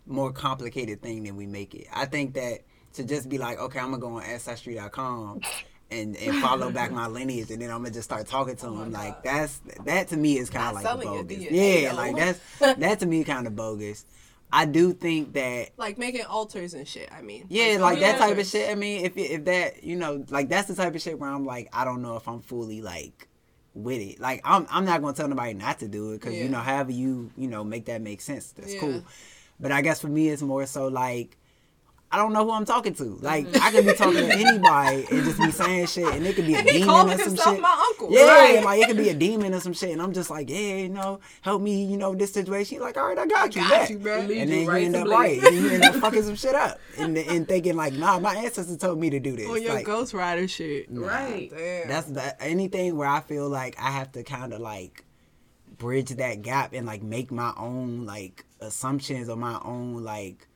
more 0.06 0.32
complicated 0.32 1.02
thing 1.02 1.24
than 1.24 1.36
we 1.36 1.46
make 1.46 1.74
it. 1.74 1.86
I 1.92 2.04
think 2.06 2.34
that 2.34 2.60
to 2.94 3.04
just 3.04 3.28
be 3.28 3.38
like, 3.38 3.58
okay, 3.58 3.78
I'm 3.78 3.90
gonna 3.90 4.00
go 4.00 4.14
on 4.16 4.22
ancestry.com 4.22 5.40
and 5.90 6.16
and 6.16 6.40
follow 6.42 6.70
back 6.70 6.90
my 6.92 7.06
lineage, 7.06 7.50
and 7.50 7.62
then 7.62 7.70
I'm 7.70 7.78
gonna 7.78 7.90
just 7.90 8.08
start 8.08 8.26
talking 8.26 8.56
to 8.56 8.66
Oh 8.66 8.76
them. 8.76 8.92
Like 8.92 9.22
God. 9.22 9.24
that's 9.24 9.60
that 9.84 10.08
to 10.08 10.16
me 10.16 10.38
is 10.38 10.50
kind 10.50 10.74
Not 10.74 10.84
of 10.84 10.98
like 10.98 11.06
bogus. 11.06 11.50
Yeah, 11.50 11.92
like 11.94 12.16
that's 12.16 12.40
that 12.78 13.00
to 13.00 13.06
me 13.06 13.24
kind 13.24 13.46
of 13.46 13.56
bogus. 13.56 14.04
I 14.50 14.64
do 14.64 14.92
think 14.94 15.34
that 15.34 15.70
Like 15.76 15.98
making 15.98 16.24
altars 16.24 16.72
and 16.74 16.86
shit. 16.88 17.10
I 17.12 17.22
mean, 17.22 17.46
yeah, 17.48 17.76
like 17.80 18.00
that 18.00 18.18
yeah. 18.18 18.26
type 18.26 18.38
of 18.38 18.46
shit. 18.46 18.70
I 18.70 18.74
mean, 18.74 19.04
if 19.04 19.16
if 19.16 19.44
that 19.46 19.82
you 19.82 19.96
know, 19.96 20.24
like 20.30 20.48
that's 20.50 20.68
the 20.68 20.74
type 20.74 20.94
of 20.94 21.00
shit 21.00 21.18
where 21.18 21.30
I'm 21.30 21.44
like, 21.46 21.68
I 21.72 21.84
don't 21.84 22.02
know 22.02 22.16
if 22.16 22.28
I'm 22.28 22.40
fully 22.40 22.82
like 22.82 23.28
with 23.74 24.00
it. 24.02 24.20
Like 24.20 24.42
I'm 24.44 24.66
I'm 24.70 24.84
not 24.84 25.00
gonna 25.00 25.14
tell 25.14 25.28
nobody 25.28 25.54
not 25.54 25.78
to 25.78 25.88
do 25.88 26.12
it 26.12 26.20
because 26.20 26.34
Yeah. 26.34 26.42
you 26.42 26.48
know, 26.50 26.58
however 26.58 26.92
you 26.92 27.30
you 27.36 27.48
know 27.48 27.64
make 27.64 27.86
that 27.86 28.02
make 28.02 28.20
sense, 28.20 28.52
that's 28.52 28.74
Yeah. 28.74 28.80
cool. 28.80 29.02
But 29.58 29.72
I 29.72 29.80
guess 29.80 30.00
for 30.02 30.08
me, 30.08 30.28
it's 30.28 30.42
more 30.42 30.66
so 30.66 30.88
like. 30.88 31.37
I 32.10 32.16
don't 32.16 32.32
know 32.32 32.42
who 32.44 32.52
I'm 32.52 32.64
talking 32.64 32.94
to. 32.94 33.04
Like 33.20 33.46
Mm-hmm. 33.48 33.62
I 33.62 33.70
could 33.70 33.84
be 33.86 33.92
talking 33.92 34.26
to 34.28 34.32
anybody 34.32 35.06
and 35.10 35.24
just 35.24 35.38
be 35.38 35.50
saying 35.50 35.86
shit, 35.88 36.06
and 36.14 36.26
it 36.26 36.34
could 36.36 36.46
be 36.46 36.54
a 36.54 36.58
And 36.60 36.66
demon 36.66 36.88
calling 36.88 37.14
or 37.14 37.18
some 37.18 37.28
himself 37.28 37.54
shit. 37.56 37.62
my 37.62 37.84
uncle. 37.90 38.08
Yeah, 38.10 38.24
Right. 38.26 38.64
like 38.64 38.80
it 38.80 38.86
could 38.88 38.96
be 38.96 39.10
a 39.10 39.14
demon 39.14 39.52
or 39.52 39.60
some 39.60 39.74
shit, 39.74 39.90
and 39.90 40.00
I'm 40.00 40.12
just 40.14 40.30
like, 40.30 40.48
yeah, 40.48 40.76
you 40.76 40.88
know, 40.88 41.20
help 41.42 41.60
me, 41.60 41.84
you 41.84 41.96
know, 41.98 42.14
this 42.14 42.32
situation. 42.32 42.76
He's 42.76 42.80
like, 42.82 42.96
all 42.96 43.06
right, 43.08 43.18
I 43.18 43.26
got 43.26 43.54
you, 43.54 43.60
Got 43.62 43.70
bet. 43.70 43.90
you, 43.90 43.98
bro. 43.98 44.20
And 44.20 44.30
you 44.30 44.36
then 44.46 44.48
you 44.62 44.68
right 44.70 44.84
end 44.84 44.96
up 44.96 45.08
right, 45.08 45.42
and 45.42 45.54
you 45.54 45.68
end 45.70 45.84
up 45.84 45.94
fucking 45.96 46.22
some 46.22 46.34
shit 46.36 46.54
up, 46.54 46.80
and 46.98 47.16
and 47.18 47.46
thinking 47.46 47.76
like, 47.76 47.92
nah, 47.92 48.18
my 48.18 48.34
ancestors 48.36 48.78
told 48.78 48.98
me 48.98 49.10
to 49.10 49.20
do 49.20 49.36
this. 49.36 49.48
On 49.48 49.60
your 49.62 49.74
Like, 49.74 49.84
Ghost 49.86 50.14
Rider 50.14 50.48
shit. 50.48 50.90
nah. 50.90 51.06
Right. 51.06 51.50
Damn. 51.50 51.88
That's 51.88 52.06
that 52.12 52.38
anything 52.40 52.96
where 52.96 53.08
I 53.08 53.20
feel 53.20 53.48
like 53.50 53.76
I 53.78 53.90
have 53.90 54.12
to 54.12 54.22
kind 54.22 54.52
of 54.54 54.60
like 54.60 55.04
bridge 55.76 56.08
that 56.10 56.42
gap 56.42 56.72
and 56.72 56.86
like 56.86 57.02
make 57.02 57.30
my 57.30 57.52
own 57.56 58.04
like 58.04 58.44
assumptions 58.60 59.28
or 59.28 59.36
my 59.36 59.60
own 59.62 60.02
like 60.02 60.47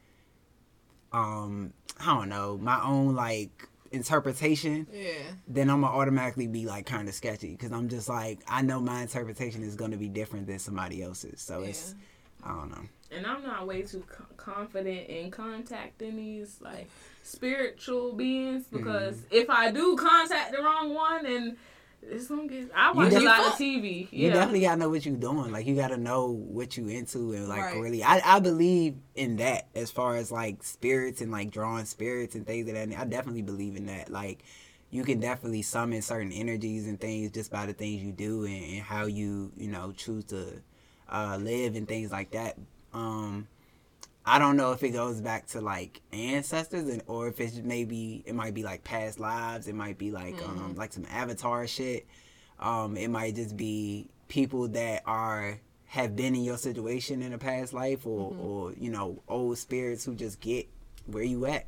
um 1.12 1.72
I 2.00 2.06
don't 2.14 2.28
know 2.28 2.58
my 2.58 2.82
own 2.82 3.14
like 3.14 3.68
interpretation 3.90 4.86
yeah. 4.92 5.12
then 5.46 5.68
I'm 5.68 5.82
gonna 5.82 5.94
automatically 5.94 6.46
be 6.46 6.64
like 6.66 6.86
kind 6.86 7.08
of 7.08 7.14
sketchy 7.14 7.50
because 7.52 7.72
I'm 7.72 7.88
just 7.88 8.08
like 8.08 8.40
I 8.48 8.62
know 8.62 8.80
my 8.80 9.02
interpretation 9.02 9.62
is 9.62 9.76
gonna 9.76 9.98
be 9.98 10.08
different 10.08 10.46
than 10.46 10.58
somebody 10.58 11.02
else's 11.02 11.40
so 11.42 11.60
it's 11.60 11.94
I 12.42 12.54
don't 12.54 12.70
know 12.70 12.84
and 13.14 13.26
I'm 13.26 13.42
not 13.42 13.66
way 13.66 13.82
too 13.82 14.02
confident 14.38 15.08
in 15.10 15.30
contacting 15.30 16.16
these 16.16 16.58
like 16.62 16.88
spiritual 17.22 18.14
beings 18.14 18.64
because 18.70 19.16
Mm-hmm. 19.16 19.34
if 19.34 19.50
I 19.50 19.70
do 19.70 19.96
contact 19.96 20.52
the 20.52 20.62
wrong 20.62 20.94
one, 20.94 21.26
and 21.26 21.56
it's 22.02 22.26
gonna 22.28 22.46
get. 22.48 22.70
I 22.74 22.92
watch 22.92 23.08
a 23.08 23.10
definitely- 23.10 23.26
lot 23.28 23.46
of 23.46 23.52
TV. 23.54 24.08
You 24.10 24.30
definitely 24.30 24.60
gotta 24.60 24.80
know 24.80 24.88
what 24.90 25.06
you're 25.06 25.16
doing. 25.16 25.52
Like 25.52 25.66
you 25.66 25.74
gotta 25.76 25.96
know 25.96 26.30
what 26.30 26.76
you 26.76 26.88
into 26.88 27.32
and 27.32 27.48
like 27.48 27.60
Right. 27.62 27.76
really. 27.80 28.02
I, 28.02 28.20
I 28.24 28.40
believe 28.40 28.96
in 29.14 29.36
that 29.36 29.68
as 29.74 29.90
far 29.90 30.16
as 30.16 30.30
like 30.32 30.62
spirits 30.64 31.20
and 31.20 31.30
like 31.30 31.50
drawing 31.50 31.84
spirits 31.84 32.34
and 32.34 32.46
things 32.46 32.68
of 32.68 32.74
that. 32.74 32.88
I 32.98 33.04
definitely 33.04 33.42
believe 33.42 33.76
in 33.76 33.86
that. 33.86 34.10
Like 34.10 34.42
you 34.90 35.04
can 35.04 35.20
definitely 35.20 35.62
summon 35.62 36.02
certain 36.02 36.32
energies 36.32 36.86
and 36.86 37.00
things 37.00 37.30
just 37.30 37.50
by 37.50 37.64
the 37.66 37.72
things 37.72 38.02
you 38.02 38.12
do 38.12 38.44
and, 38.44 38.62
and 38.64 38.82
how 38.82 39.06
you 39.06 39.52
you 39.56 39.68
know 39.68 39.92
choose 39.96 40.24
to 40.26 40.60
uh, 41.08 41.38
live 41.40 41.76
and 41.76 41.86
things 41.88 42.10
like 42.10 42.30
that. 42.32 42.56
Um, 42.92 43.46
I 44.24 44.38
don't 44.38 44.56
know 44.56 44.72
if 44.72 44.82
it 44.82 44.90
goes 44.90 45.20
back 45.20 45.46
to 45.48 45.60
like 45.60 46.00
ancestors 46.12 46.88
and 46.88 47.02
or 47.06 47.28
if 47.28 47.40
it's 47.40 47.56
maybe 47.56 48.22
it 48.24 48.34
might 48.34 48.54
be 48.54 48.62
like 48.62 48.84
past 48.84 49.18
lives. 49.18 49.66
It 49.66 49.74
might 49.74 49.98
be 49.98 50.10
like 50.10 50.40
um 50.42 50.74
like 50.76 50.92
some 50.92 51.06
avatar 51.10 51.66
shit. 51.66 52.06
Um, 52.60 52.96
it 52.96 53.08
might 53.08 53.34
just 53.34 53.56
be 53.56 54.08
people 54.28 54.68
that 54.68 55.02
are 55.06 55.60
have 55.86 56.14
been 56.14 56.34
in 56.34 56.44
your 56.44 56.56
situation 56.56 57.20
in 57.20 57.32
a 57.32 57.38
past 57.38 57.72
life 57.72 58.06
or 58.06 58.32
or 58.40 58.72
you 58.74 58.90
know 58.90 59.22
old 59.28 59.58
spirits 59.58 60.04
who 60.04 60.14
just 60.14 60.40
get 60.40 60.68
where 61.06 61.24
you 61.24 61.46
at. 61.46 61.66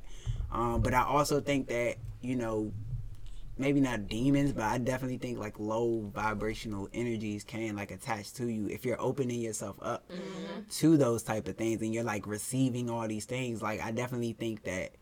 Um, 0.53 0.81
but 0.81 0.95
I 0.95 1.03
also 1.03 1.41
think 1.41 1.67
that 1.69 1.97
you 2.23 2.37
know 2.37 2.73
maybe 3.59 3.81
not 3.81 4.09
demons, 4.09 4.53
but 4.53 4.65
I 4.65 4.79
definitely 4.79 5.19
think 5.19 5.39
like 5.39 5.59
low 5.59 6.11
vibrational 6.15 6.89
energies 6.93 7.45
can 7.45 7.77
like 7.77 7.91
attach 7.91 8.33
to 8.35 8.47
you 8.49 8.67
if 8.69 8.85
you're 8.85 9.01
opening 9.01 9.41
yourself 9.41 9.77
up 9.83 10.09
mm-hmm. 10.11 10.63
to 10.69 10.97
those 10.97 11.23
type 11.23 11.47
of 11.49 11.57
things 11.57 11.81
and 11.83 11.95
you're 11.95 12.05
like 12.05 12.27
receiving 12.27 12.91
all 12.91 13.07
these 13.07 13.25
things. 13.25 13.63
Like 13.63 13.81
I 13.83 13.93
definitely 13.93 14.33
think 14.33 14.65
that 14.65 14.93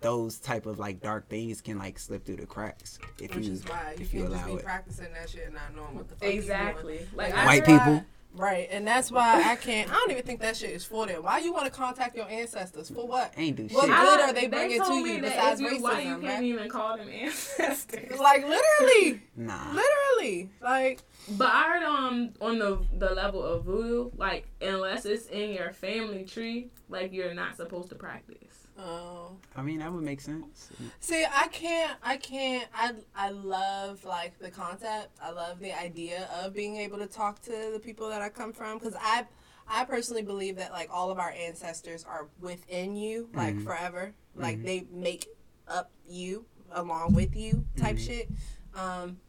those 0.00 0.38
type 0.38 0.66
of 0.66 0.78
like 0.78 1.00
dark 1.00 1.28
things 1.30 1.62
can 1.62 1.78
like 1.78 1.98
slip 1.98 2.26
through 2.26 2.36
the 2.36 2.46
cracks 2.46 2.98
if 3.18 3.34
Which 3.34 3.46
you 3.46 3.52
is 3.52 3.64
why 3.66 3.94
you 3.96 4.04
if 4.04 4.12
you 4.12 4.20
can't 4.20 4.32
just 4.32 4.44
allow 4.44 4.54
be 4.54 4.60
it. 4.60 4.64
practicing 4.64 5.12
that 5.14 5.30
shit 5.30 5.46
and 5.46 5.54
not 5.54 5.74
knowing 5.74 5.94
what 5.94 6.08
the 6.08 6.14
fuck 6.16 6.34
you 6.34 6.42
doing. 6.42 6.42
exactly. 6.42 7.06
Like 7.14 7.30
And 7.30 7.40
I, 7.40 7.46
White 7.46 7.64
that's 7.64 7.84
people. 7.84 8.04
Why- 8.36 8.44
Right, 8.44 8.68
and 8.70 8.86
that's 8.86 9.10
why 9.10 9.42
I 9.44 9.56
can't. 9.56 9.90
I 9.90 9.94
don't 9.94 10.10
even 10.10 10.24
think 10.24 10.40
that 10.40 10.56
shit 10.56 10.70
is 10.70 10.84
for 10.84 11.06
them. 11.06 11.22
Why 11.22 11.38
you 11.38 11.52
want 11.52 11.66
to 11.66 11.70
contact 11.70 12.16
your 12.16 12.28
ancestors 12.28 12.90
for 12.90 13.06
what? 13.06 13.32
Ain't 13.36 13.56
do 13.56 13.68
shit. 13.68 13.76
What 13.76 13.86
good 13.86 14.20
are 14.20 14.32
they 14.32 14.46
bringing 14.48 14.80
to 14.80 14.84
told 14.86 15.02
me 15.04 15.14
you 15.16 15.20
that 15.22 15.34
besides 15.36 15.60
if 15.60 15.72
you 15.72 15.82
white, 15.82 16.04
you 16.04 16.10
can't 16.12 16.22
man? 16.22 16.44
even 16.44 16.68
call 16.68 16.96
them 16.96 17.08
ancestors. 17.08 18.18
Like 18.18 18.44
literally, 18.46 19.22
Nah. 19.36 19.72
literally, 19.72 20.50
like 20.60 21.00
But 21.36 21.48
I 21.52 21.62
heard 21.64 21.82
um 21.84 22.30
on 22.40 22.58
the 22.58 22.78
the 22.98 23.14
level 23.14 23.42
of 23.42 23.64
voodoo, 23.64 24.10
like 24.16 24.46
unless 24.60 25.04
it's 25.06 25.26
in 25.26 25.50
your 25.50 25.72
family 25.72 26.24
tree, 26.24 26.70
like 26.88 27.12
you're 27.12 27.34
not 27.34 27.56
supposed 27.56 27.88
to 27.90 27.94
practice. 27.94 28.38
Oh. 28.78 29.36
I 29.56 29.62
mean, 29.62 29.78
that 29.80 29.92
would 29.92 30.02
make 30.04 30.20
sense. 30.20 30.70
See, 31.00 31.24
I 31.24 31.48
can't. 31.48 31.96
I 32.02 32.16
can't. 32.16 32.68
I 32.74 32.92
I 33.16 33.30
love 33.30 34.04
like 34.04 34.38
the 34.38 34.50
concept. 34.50 35.16
I 35.22 35.30
love 35.30 35.60
the 35.60 35.72
idea 35.72 36.28
of 36.42 36.52
being 36.54 36.76
able 36.76 36.98
to 36.98 37.06
talk 37.06 37.40
to 37.42 37.70
the 37.72 37.80
people 37.80 38.08
that 38.08 38.20
I 38.22 38.28
come 38.28 38.52
from 38.52 38.78
because 38.78 38.94
I. 39.00 39.26
I 39.66 39.86
personally 39.86 40.20
believe 40.22 40.56
that 40.56 40.72
like 40.72 40.90
all 40.92 41.10
of 41.10 41.18
our 41.18 41.30
ancestors 41.30 42.04
are 42.04 42.28
within 42.38 42.96
you, 42.96 43.30
like 43.32 43.54
Mhm. 43.54 43.64
forever. 43.64 44.12
Like 44.34 44.58
Mhm. 44.58 44.64
they 44.64 44.86
make 44.92 45.26
up 45.66 45.90
you 46.06 46.44
along 46.70 47.14
with 47.14 47.34
you, 47.34 47.64
type 47.74 47.96
Mhm. 47.96 48.06
shit. 48.06 48.28
Um, 48.74 49.20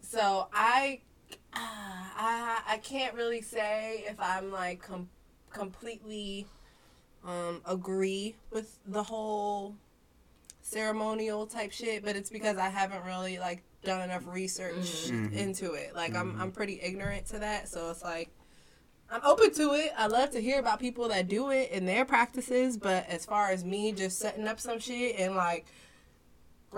so 0.00 0.48
I, 0.52 1.02
I, 1.52 2.62
I 2.66 2.78
can't 2.78 3.14
really 3.14 3.42
say 3.42 4.04
if 4.08 4.18
I'm 4.18 4.50
like 4.50 4.82
com- 4.82 5.08
completely 5.52 6.46
um, 7.24 7.60
agree 7.66 8.36
with 8.50 8.78
the 8.86 9.02
whole 9.02 9.76
ceremonial 10.62 11.46
type 11.46 11.72
shit, 11.72 12.04
but 12.04 12.16
it's 12.16 12.30
because 12.30 12.56
I 12.56 12.68
haven't 12.68 13.04
really 13.04 13.38
like 13.38 13.62
done 13.84 14.02
enough 14.02 14.26
research 14.26 14.74
Mhm. 15.10 15.32
into 15.32 15.74
it. 15.74 15.94
Like 15.94 16.14
I'm 16.16 16.34
Mhm. 16.34 16.40
I'm 16.40 16.52
pretty 16.52 16.80
ignorant 16.82 17.26
to 17.26 17.38
that, 17.38 17.68
so 17.68 17.90
it's 17.90 18.02
like 18.02 18.30
I'm 19.08 19.20
open 19.24 19.52
to 19.54 19.72
it. 19.74 19.92
I 19.96 20.08
love 20.08 20.30
to 20.30 20.40
hear 20.40 20.58
about 20.58 20.80
people 20.80 21.06
that 21.08 21.28
do 21.28 21.50
it 21.50 21.70
and 21.72 21.86
their 21.86 22.04
practices, 22.04 22.76
but 22.76 23.06
as 23.08 23.24
far 23.24 23.50
as 23.50 23.64
me 23.64 23.92
just 23.92 24.18
setting 24.18 24.48
up 24.48 24.58
some 24.58 24.80
shit 24.80 25.16
and 25.20 25.36
like 25.36 25.66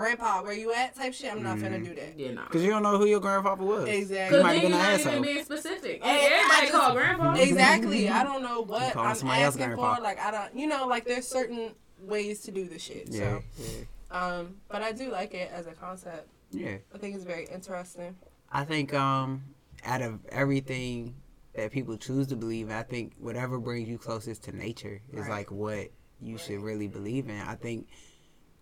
grandpa, 0.03 0.41
where 0.41 0.53
you 0.53 0.73
at 0.73 0.95
type 0.95 1.13
shit, 1.13 1.31
I'm 1.31 1.43
not 1.43 1.57
finna 1.57 1.79
Mhm. 1.81 1.85
do 1.89 1.95
that. 1.95 2.17
Yeah, 2.17 2.31
no. 2.31 2.43
Because 2.43 2.63
you 2.63 2.69
don't 2.69 2.83
know 2.83 2.97
who 2.97 3.05
your 3.05 3.19
grandfather 3.19 3.63
was. 3.63 3.87
Exactly. 3.89 4.37
You 4.37 4.43
Because 4.43 4.43
might 4.43 4.53
then 4.53 4.53
have 4.53 4.61
been 4.61 4.71
you're 4.71 4.79
an 4.79 4.83
not 4.85 4.99
asshole. 4.99 5.11
even 5.11 5.23
being 5.23 5.43
specific. 5.43 6.01
And 6.05 6.21
Everybody 6.33 6.61
just- 6.67 6.71
call 6.73 6.93
grandpa. 6.93 7.33
Exactly. 7.39 8.09
I 8.09 8.23
don't 8.23 8.41
know 8.41 8.61
what 8.61 8.95
I'm 8.95 9.15
somebody 9.15 9.41
else 9.41 9.55
asking 9.55 9.65
grandpa. 9.67 9.95
for. 9.95 10.01
Like 10.03 10.19
I 10.19 10.31
don't, 10.31 10.55
you 10.55 10.67
know, 10.67 10.87
like 10.87 11.05
there's 11.05 11.27
certain 11.27 11.75
ways 12.01 12.39
to 12.43 12.51
do 12.51 12.65
the 12.65 12.79
shit. 12.79 13.09
Yeah. 13.09 13.39
So, 13.57 13.65
um, 14.11 14.55
but 14.69 14.81
I 14.81 14.91
do 14.93 15.09
like 15.11 15.33
it 15.33 15.51
as 15.53 15.67
a 15.67 15.73
concept. 15.73 16.29
Yeah. 16.51 16.69
Yeah. 16.69 16.77
I 16.95 16.97
think 16.97 17.15
it's 17.15 17.25
very 17.25 17.45
interesting. 17.53 18.15
I 18.51 18.63
think 18.63 18.93
um 18.93 19.43
out 19.85 20.01
of 20.01 20.19
everything 20.29 21.15
that 21.55 21.71
people 21.71 21.97
choose 21.97 22.27
to 22.27 22.35
believe, 22.37 22.69
I 22.71 22.83
think 22.83 23.13
whatever 23.19 23.59
brings 23.59 23.89
you 23.89 23.97
closest 23.97 24.43
to 24.45 24.55
nature 24.55 25.01
is 25.11 25.21
Right. 25.21 25.29
like 25.29 25.51
what 25.51 25.89
you 26.21 26.37
should 26.37 26.61
really 26.61 26.87
believe 26.87 27.27
in. 27.29 27.39
I 27.39 27.55
think 27.55 27.87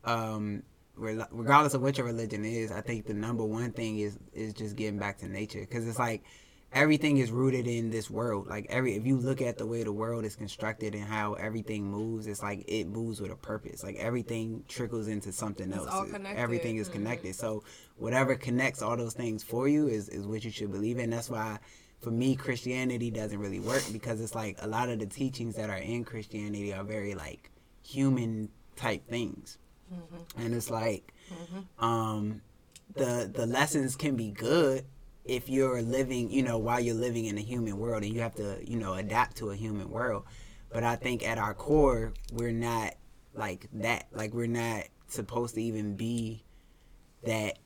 um 0.03 0.45
rel- 0.55 0.63
regardless 0.97 1.73
of 1.73 1.81
what 1.81 1.97
your 1.97 2.07
religion 2.07 2.43
is, 2.45 2.71
I 2.71 2.81
think 2.81 3.05
the 3.05 3.13
number 3.13 3.43
one 3.45 3.71
thing 3.71 3.99
is 3.99 4.17
is 4.33 4.53
just 4.53 4.75
getting 4.75 4.99
back 4.99 5.17
to 5.19 5.27
nature 5.27 5.59
because 5.61 5.87
it's 5.87 5.99
like 5.99 6.23
everything 6.73 7.17
is 7.17 7.31
rooted 7.31 7.67
in 7.67 7.89
this 7.89 8.09
world. 8.09 8.47
Like 8.47 8.65
every 8.69 8.95
if 8.95 9.05
you 9.05 9.17
look 9.17 9.41
at 9.41 9.57
the 9.57 9.65
way 9.65 9.83
the 9.83 9.91
world 9.93 10.25
is 10.25 10.35
constructed 10.35 10.95
and 10.95 11.03
how 11.05 11.33
everything 11.35 11.85
moves, 11.89 12.27
it's 12.27 12.41
like 12.43 12.65
it 12.67 12.87
moves 12.87 13.21
with 13.21 13.31
a 13.31 13.35
purpose. 13.35 13.83
Like 13.83 13.95
everything 13.97 14.63
trickles 14.67 15.07
into 15.07 15.31
something 15.31 15.69
It's 15.69 15.77
else. 15.77 15.89
all 15.89 16.05
connected. 16.05 16.39
Everything 16.39 16.77
is 16.77 16.89
Mhm. 16.89 16.93
connected. 16.93 17.35
So 17.35 17.63
whatever 17.97 18.35
connects 18.35 18.81
all 18.81 18.97
those 18.97 19.13
things 19.13 19.43
for 19.43 19.67
you 19.67 19.87
is, 19.87 20.09
is 20.09 20.27
what 20.27 20.43
you 20.43 20.51
should 20.51 20.71
believe 20.71 20.97
in. 20.99 21.09
That's 21.09 21.29
why 21.29 21.59
for 22.01 22.11
me 22.11 22.35
Christianity 22.35 23.09
doesn't 23.11 23.39
really 23.39 23.59
work 23.59 23.83
because 23.91 24.19
it's 24.21 24.35
like 24.35 24.57
a 24.61 24.67
lot 24.67 24.89
of 24.89 24.99
the 24.99 25.05
teachings 25.07 25.55
that 25.55 25.69
are 25.69 25.77
in 25.77 26.03
Christianity 26.03 26.73
are 26.73 26.83
very 26.83 27.15
like 27.15 27.49
human 27.81 28.49
type 28.75 29.07
things. 29.07 29.57
Mm-hmm. 29.93 30.41
And 30.41 30.53
it's 30.55 30.69
like 30.69 31.13
Mm-hmm. 31.31 31.83
um 31.85 32.41
the 32.95 33.29
the 33.33 33.45
lessons 33.45 33.95
can 33.97 34.15
be 34.15 34.31
good 34.31 34.85
if 35.25 35.49
you're 35.49 35.81
living, 35.81 36.31
you 36.31 36.41
know, 36.41 36.57
while 36.57 36.79
you're 36.79 36.95
living 36.95 37.25
in 37.25 37.37
a 37.37 37.41
human 37.41 37.77
world 37.77 38.03
and 38.03 38.13
you 38.13 38.21
have 38.21 38.35
to, 38.35 38.59
you 38.65 38.77
know, 38.77 38.93
adapt 38.93 39.37
to 39.37 39.51
a 39.51 39.55
human 39.55 39.89
world. 39.89 40.23
But 40.69 40.83
I 40.83 40.95
think 40.95 41.27
at 41.27 41.37
our 41.37 41.53
core, 41.53 42.13
we're 42.31 42.51
not 42.53 42.93
like 43.33 43.67
that. 43.73 44.07
Like 44.13 44.33
we're 44.33 44.47
not 44.47 44.85
supposed 45.07 45.55
to 45.55 45.61
even 45.61 45.95
be 45.97 46.43
that 47.23 47.57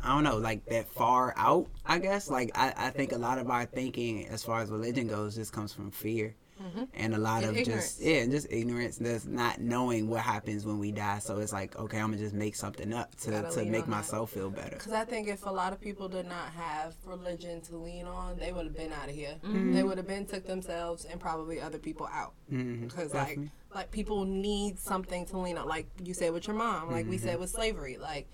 I 0.00 0.14
don't 0.14 0.24
know, 0.24 0.38
like 0.38 0.64
that 0.66 0.88
far 0.88 1.34
out, 1.36 1.68
I 1.84 1.98
guess. 1.98 2.30
Like 2.30 2.56
I, 2.56 2.72
I 2.76 2.90
think 2.90 3.12
a 3.12 3.18
lot 3.18 3.38
of 3.38 3.50
our 3.50 3.64
thinking 3.66 4.26
as 4.28 4.44
far 4.44 4.60
as 4.60 4.70
religion 4.70 5.08
goes 5.08 5.34
just 5.34 5.52
comes 5.52 5.72
from 5.72 5.90
fear. 5.90 6.34
Mm-hmm. 6.60 6.84
And 6.94 7.14
a 7.14 7.18
lot 7.18 7.42
And 7.44 7.50
of 7.52 7.56
ignorance. 7.56 7.94
just 7.96 8.02
yeah, 8.02 8.26
just 8.26 8.46
ignorance. 8.50 8.98
That's 8.98 9.24
not 9.26 9.60
knowing 9.60 10.08
what 10.08 10.22
happens 10.22 10.66
when 10.66 10.78
we 10.78 10.90
die. 10.92 11.18
So 11.20 11.38
it's 11.38 11.52
like, 11.52 11.76
okay, 11.78 11.98
I'm 11.98 12.10
gonna 12.10 12.18
just 12.22 12.34
make 12.34 12.56
something 12.56 12.92
up 12.92 13.14
to, 13.20 13.30
Gotta 13.30 13.64
make 13.64 13.84
on 13.84 13.90
that. 13.90 13.96
myself 13.96 14.30
feel 14.32 14.50
better. 14.50 14.76
Because 14.76 14.92
I 14.92 15.04
think 15.04 15.28
if 15.28 15.46
a 15.46 15.50
lot 15.50 15.72
of 15.72 15.80
people 15.80 16.08
did 16.08 16.26
not 16.26 16.50
have 16.56 16.94
religion 17.04 17.60
to 17.62 17.76
lean 17.76 18.06
on, 18.06 18.38
they 18.38 18.52
would 18.52 18.64
have 18.66 18.76
been 18.76 18.92
out 18.92 19.08
of 19.08 19.14
here. 19.14 19.36
Mhm. 19.44 19.74
They 19.74 19.82
would 19.82 19.98
have 19.98 20.06
been 20.08 20.26
took 20.26 20.46
themselves 20.46 21.04
and 21.04 21.20
probably 21.20 21.60
other 21.60 21.78
people 21.78 22.08
out. 22.12 22.34
Mm-hmm. 22.52 22.86
Because 22.86 23.14
like 23.14 23.38
like 23.74 23.90
people 23.90 24.24
need 24.24 24.78
something 24.78 25.26
to 25.26 25.38
lean 25.38 25.58
on. 25.58 25.68
Like 25.68 25.86
you 26.02 26.14
said 26.14 26.32
with 26.32 26.46
your 26.46 26.56
mom, 26.56 26.90
like 26.90 27.08
we 27.08 27.18
said 27.18 27.38
with 27.38 27.50
slavery. 27.50 27.98
Like 27.98 28.28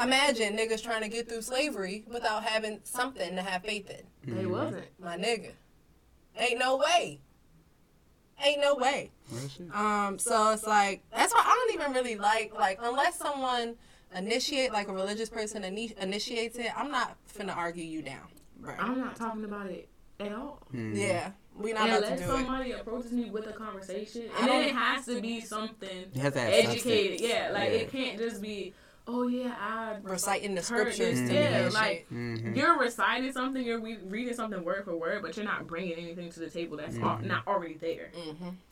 imagine 0.00 0.56
niggas 0.56 0.82
trying 0.82 1.02
to 1.02 1.08
get 1.08 1.28
through 1.28 1.42
slavery 1.42 2.04
without 2.06 2.44
having 2.44 2.80
something 2.84 3.34
to 3.34 3.42
have 3.42 3.62
faith 3.64 3.90
in. 3.90 4.34
They 4.36 4.46
wasn't. 4.46 4.84
My 5.00 5.16
nigga, 5.16 5.52
ain't 6.38 6.58
no 6.58 6.76
way. 6.76 7.20
Ain't 8.44 8.60
no 8.60 8.74
way. 8.76 9.10
Um, 9.74 10.18
so 10.18 10.50
it's 10.52 10.66
like 10.66 11.02
that's 11.14 11.32
why 11.34 11.42
I 11.44 11.54
don't 11.54 11.74
even 11.80 11.92
really 11.92 12.16
like 12.16 12.54
like 12.54 12.78
unless 12.82 13.18
someone 13.18 13.74
initiate 14.14 14.72
like 14.72 14.88
a 14.88 14.92
religious 14.92 15.28
person 15.28 15.62
ini- 15.62 15.96
initiates 15.98 16.56
it, 16.56 16.70
I'm 16.76 16.90
not 16.90 17.16
finna 17.36 17.56
argue 17.56 17.84
you 17.84 18.00
down, 18.02 18.28
bro. 18.58 18.74
I'm 18.78 18.98
not 18.98 19.16
talking 19.16 19.44
about 19.44 19.66
it 19.66 19.88
at 20.20 20.32
all. 20.32 20.62
Mm-hmm. 20.74 20.96
Yeah, 20.96 21.30
we 21.56 21.72
not 21.72 21.88
about 21.88 22.00
to 22.00 22.04
Unless 22.06 22.18
do 22.20 22.24
it. 22.24 22.28
somebody 22.28 22.72
approaches 22.72 23.12
me 23.12 23.30
with 23.30 23.46
a 23.48 23.52
conversation, 23.52 24.22
and 24.38 24.48
then 24.48 24.62
it 24.68 24.74
has 24.74 25.04
to 25.06 25.20
be 25.20 25.40
something 25.40 26.06
You 26.14 26.20
have 26.22 26.32
to 26.34 26.40
have 26.40 26.52
educated. 26.52 27.18
substance. 27.18 27.20
Yeah, 27.20 27.50
like 27.52 27.70
Yeah. 27.70 27.76
it 27.78 27.92
can't 27.92 28.18
just 28.18 28.40
be, 28.40 28.72
oh 29.08 29.26
yeah, 29.26 29.54
I 29.58 29.96
Reciting 30.02 30.54
the 30.54 30.62
scriptures 30.62 30.98
this, 30.98 31.18
to 31.20 31.24
me 31.26 31.34
yeah, 31.34 31.64
and 31.64 31.74
like- 31.74 32.06
shit. 32.08 32.12
Mhm. 32.12 32.56
you're 32.56 32.78
reciting 32.78 33.32
something, 33.32 33.64
you're 33.64 33.80
re- 33.80 33.98
reading 34.06 34.34
something 34.34 34.62
word 34.62 34.84
for 34.84 34.94
word, 34.96 35.22
but 35.22 35.36
you're 35.36 35.46
not 35.46 35.66
bringing 35.66 35.94
anything 35.94 36.30
to 36.30 36.40
the 36.40 36.50
table 36.50 36.76
that's 36.76 36.96
al- 36.98 37.16
Mhm. 37.18 37.24
not 37.26 37.46
already 37.46 37.74
there. 37.74 38.10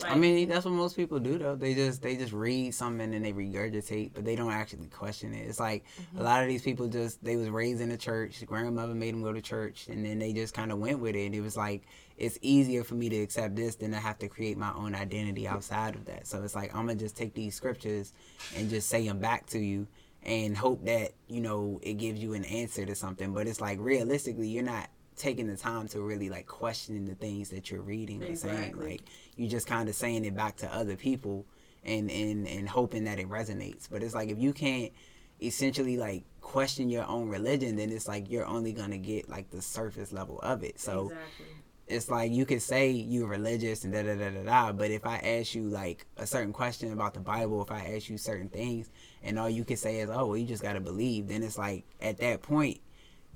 Like, 0.02 0.12
I 0.12 0.14
mean, 0.14 0.48
that's 0.48 0.64
what 0.66 0.72
most 0.74 0.94
people 0.94 1.18
do 1.18 1.38
though. 1.38 1.56
They 1.56 1.74
just 1.74 2.02
they 2.02 2.16
just 2.16 2.32
read 2.34 2.74
something 2.74 3.14
and 3.14 3.24
they 3.24 3.32
regurgitate, 3.32 4.10
but 4.14 4.24
they 4.24 4.36
don't 4.36 4.52
actually 4.52 4.88
question 4.88 5.34
it. 5.34 5.46
It's 5.48 5.58
like 5.58 5.84
Mm-hmm. 5.98 6.20
a 6.20 6.22
lot 6.22 6.42
of 6.42 6.48
these 6.48 6.62
people 6.62 6.86
just 6.88 7.24
they 7.24 7.36
was 7.36 7.48
raised 7.48 7.80
in 7.80 7.88
the 7.88 7.96
church. 7.96 8.44
Grandmother 8.46 8.94
made 8.94 9.14
them 9.14 9.22
go 9.22 9.32
to 9.32 9.40
church, 9.42 9.88
and 9.88 10.04
then 10.04 10.18
they 10.18 10.32
just 10.34 10.52
kind 10.54 10.70
of 10.70 10.78
went 10.78 11.00
with 11.00 11.16
it. 11.16 11.34
It 11.34 11.40
was 11.40 11.56
like 11.56 11.82
it's 12.18 12.38
easier 12.40 12.82
for 12.82 12.94
me 12.94 13.10
to 13.10 13.16
accept 13.20 13.56
this 13.56 13.74
than 13.74 13.90
to 13.90 13.98
have 13.98 14.18
to 14.18 14.26
create 14.28 14.56
my 14.56 14.72
own 14.74 14.94
identity 14.94 15.46
outside 15.46 15.94
of 15.94 16.06
that. 16.06 16.26
So 16.26 16.42
it's 16.42 16.54
like 16.54 16.74
I'm 16.74 16.86
gonna 16.86 16.94
just 16.94 17.16
take 17.16 17.34
these 17.34 17.54
scriptures 17.54 18.12
and 18.56 18.70
just 18.70 18.88
say 18.88 19.06
them 19.06 19.18
back 19.18 19.46
to 19.48 19.58
you 19.58 19.86
and 20.26 20.56
hope 20.56 20.84
that 20.84 21.12
you 21.28 21.40
know 21.40 21.78
it 21.82 21.94
gives 21.94 22.20
you 22.20 22.34
an 22.34 22.44
answer 22.44 22.84
to 22.84 22.94
something. 22.94 23.32
But 23.32 23.46
it's 23.46 23.60
like 23.60 23.78
realistically, 23.80 24.48
you're 24.48 24.64
not 24.64 24.90
taking 25.16 25.46
the 25.46 25.56
time 25.56 25.88
to 25.88 26.02
really 26.02 26.28
like 26.28 26.46
questioning 26.46 27.06
the 27.06 27.14
things 27.14 27.48
that 27.50 27.70
you're 27.70 27.80
reading 27.80 28.22
or 28.22 28.34
saying. 28.36 28.76
Like 28.90 29.02
you're 29.36 29.48
just 29.48 29.66
kind 29.66 29.88
of 29.88 29.94
saying 29.94 30.24
it 30.24 30.36
back 30.36 30.56
to 30.58 30.74
other 30.74 30.96
people 30.96 31.46
and 31.84 32.10
and 32.10 32.46
and 32.48 32.68
hoping 32.68 33.04
that 33.04 33.18
it 33.18 33.28
resonates. 33.28 33.88
But 33.90 34.02
it's 34.02 34.14
like 34.14 34.28
if 34.28 34.38
you 34.38 34.52
can't 34.52 34.92
essentially 35.40 35.96
like 35.96 36.24
question 36.40 36.90
your 36.90 37.06
own 37.06 37.28
religion, 37.28 37.76
then 37.76 37.90
it's 37.90 38.08
like 38.08 38.28
you're 38.30 38.46
only 38.46 38.72
gonna 38.72 38.98
get 38.98 39.28
like 39.28 39.50
the 39.50 39.62
surface 39.62 40.12
level 40.12 40.40
of 40.40 40.64
it. 40.64 40.80
So 40.80 41.06
exactly. 41.06 41.46
It's 41.86 42.10
like 42.10 42.32
you 42.32 42.44
could 42.44 42.62
say 42.62 42.90
you're 42.90 43.28
religious 43.28 43.84
and 43.84 43.92
da 43.92 44.02
da 44.02 44.16
da 44.16 44.30
da 44.30 44.42
da, 44.42 44.72
but 44.72 44.90
if 44.90 45.06
I 45.06 45.18
ask 45.18 45.54
you 45.54 45.68
like 45.68 46.06
a 46.16 46.26
certain 46.26 46.52
question 46.52 46.92
about 46.92 47.14
the 47.14 47.20
Bible, 47.20 47.62
if 47.62 47.70
I 47.70 47.94
ask 47.94 48.08
you 48.08 48.18
certain 48.18 48.48
things, 48.48 48.90
and 49.22 49.38
all 49.38 49.48
you 49.48 49.64
can 49.64 49.76
say 49.76 50.00
is, 50.00 50.10
"Oh, 50.10 50.26
well, 50.26 50.36
you 50.36 50.46
just 50.46 50.62
gotta 50.64 50.80
believe," 50.80 51.28
then 51.28 51.44
it's 51.44 51.56
like 51.58 51.84
at 52.00 52.18
that 52.18 52.42
point, 52.42 52.80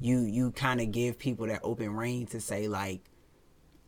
you 0.01 0.21
you 0.21 0.51
kind 0.51 0.81
of 0.81 0.91
give 0.91 1.19
people 1.19 1.47
that 1.47 1.61
open 1.63 1.95
rein 1.95 2.27
to 2.29 2.41
say 2.41 2.67
like, 2.67 3.03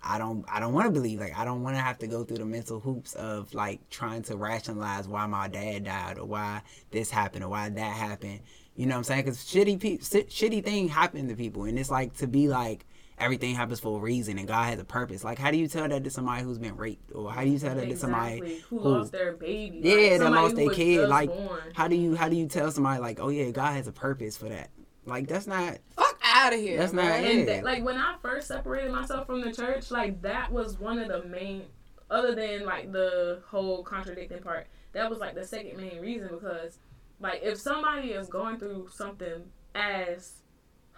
I 0.01 0.19
don't 0.19 0.45
I 0.49 0.61
don't 0.61 0.73
want 0.75 0.87
to 0.87 0.93
believe 0.93 1.21
like 1.21 1.37
I 1.37 1.45
don't 1.45 1.63
want 1.63 1.77
to 1.77 1.83
have 1.83 1.99
to 1.99 2.07
go 2.07 2.25
through 2.25 2.39
the 2.39 2.45
mental 2.45 2.81
hoops 2.81 3.15
of 3.15 3.53
like 3.55 3.89
trying 3.91 4.23
to 4.25 4.37
rationalize 4.37 5.09
why 5.09 5.27
my 5.27 5.49
dad 5.49 5.85
died 5.85 6.19
or 6.19 6.27
why 6.27 6.63
this 6.93 7.11
happened 7.11 7.45
or 7.45 7.49
why 7.49 7.69
that 7.69 7.97
happened. 7.97 8.41
You 8.77 8.87
know 8.87 8.95
what 8.95 8.99
I'm 8.99 9.05
saying? 9.05 9.25
Because 9.25 9.39
shitty 9.39 9.81
pe- 9.81 9.99
shitty 9.99 10.65
thing 10.65 10.89
happen 10.89 11.29
to 11.29 11.37
people, 11.37 11.65
and 11.65 11.79
it's 11.79 11.91
like 11.91 12.17
to 12.19 12.27
be 12.27 12.49
like 12.49 12.87
everything 13.23 13.55
happens 13.55 13.81
for 13.81 13.99
a 13.99 14.01
reason 14.01 14.39
and 14.39 14.49
God 14.49 14.65
has 14.65 14.79
a 14.79 14.85
purpose. 14.85 15.25
Like 15.25 15.39
how 15.39 15.51
do 15.51 15.57
you 15.57 15.69
tell 15.69 15.89
that 15.89 16.05
to 16.05 16.11
somebody 16.11 16.43
who's 16.43 16.59
been 16.59 16.77
raped 16.77 17.13
or 17.15 17.33
how 17.33 17.43
do 17.45 17.51
you 17.51 17.59
tell 17.59 17.75
that 17.75 17.89
to 17.89 17.97
somebody? 17.97 18.35
Exactly. 18.35 18.59
who, 18.69 18.79
who- 18.79 18.89
lost 18.89 19.13
their 19.13 19.33
baby. 19.33 19.81
Yeah, 19.83 19.95
like, 19.95 20.11
that 20.11 20.19
somebody 20.21 20.43
lost 20.43 20.57
their 20.57 20.71
kid, 20.71 21.09
like, 21.09 21.29
born. 21.29 21.61
How 21.75 21.89
do 21.89 21.97
you 21.97 22.15
how 22.17 22.29
do 22.29 22.37
you 22.37 22.47
tell 22.47 22.71
somebody 22.71 23.01
like 23.01 23.21
oh 23.21 23.29
yeah 23.29 23.51
God 23.51 23.73
has 23.73 23.87
a 23.87 23.93
purpose 23.93 24.37
for 24.37 24.49
that? 24.49 24.71
Like 25.05 25.29
that's 25.29 25.47
not 25.47 25.79
Fuck 25.97 26.21
out 26.25 26.53
of 26.53 26.61
here. 26.61 26.79
That's 26.79 26.93
not 26.93 27.05
man. 27.05 27.25
it. 27.25 27.39
And 27.39 27.49
that, 27.49 27.65
like 27.65 27.85
when 27.85 27.97
I 27.97 28.17
first 28.23 28.49
separated 28.49 28.93
myself 28.93 29.27
from 29.27 29.41
the 29.41 29.53
church, 29.53 29.91
like 29.91 30.23
that 30.23 30.53
was 30.53 30.79
one 30.79 30.99
of 30.99 31.09
the 31.09 31.29
main, 31.29 31.65
other 32.11 32.35
than 32.35 32.65
like 32.65 32.93
the 32.93 33.41
whole 33.47 33.83
contradicting 33.83 34.43
part, 34.43 34.69
that 34.93 35.09
was 35.11 35.19
like 35.19 35.35
the 35.35 35.45
second 35.45 35.77
main 35.77 36.01
reason 36.01 36.29
because, 36.33 36.79
like, 37.21 37.41
if 37.43 37.59
somebody 37.59 38.09
is 38.09 38.29
going 38.29 38.59
through 38.59 38.89
something 38.93 39.45
as 39.75 40.42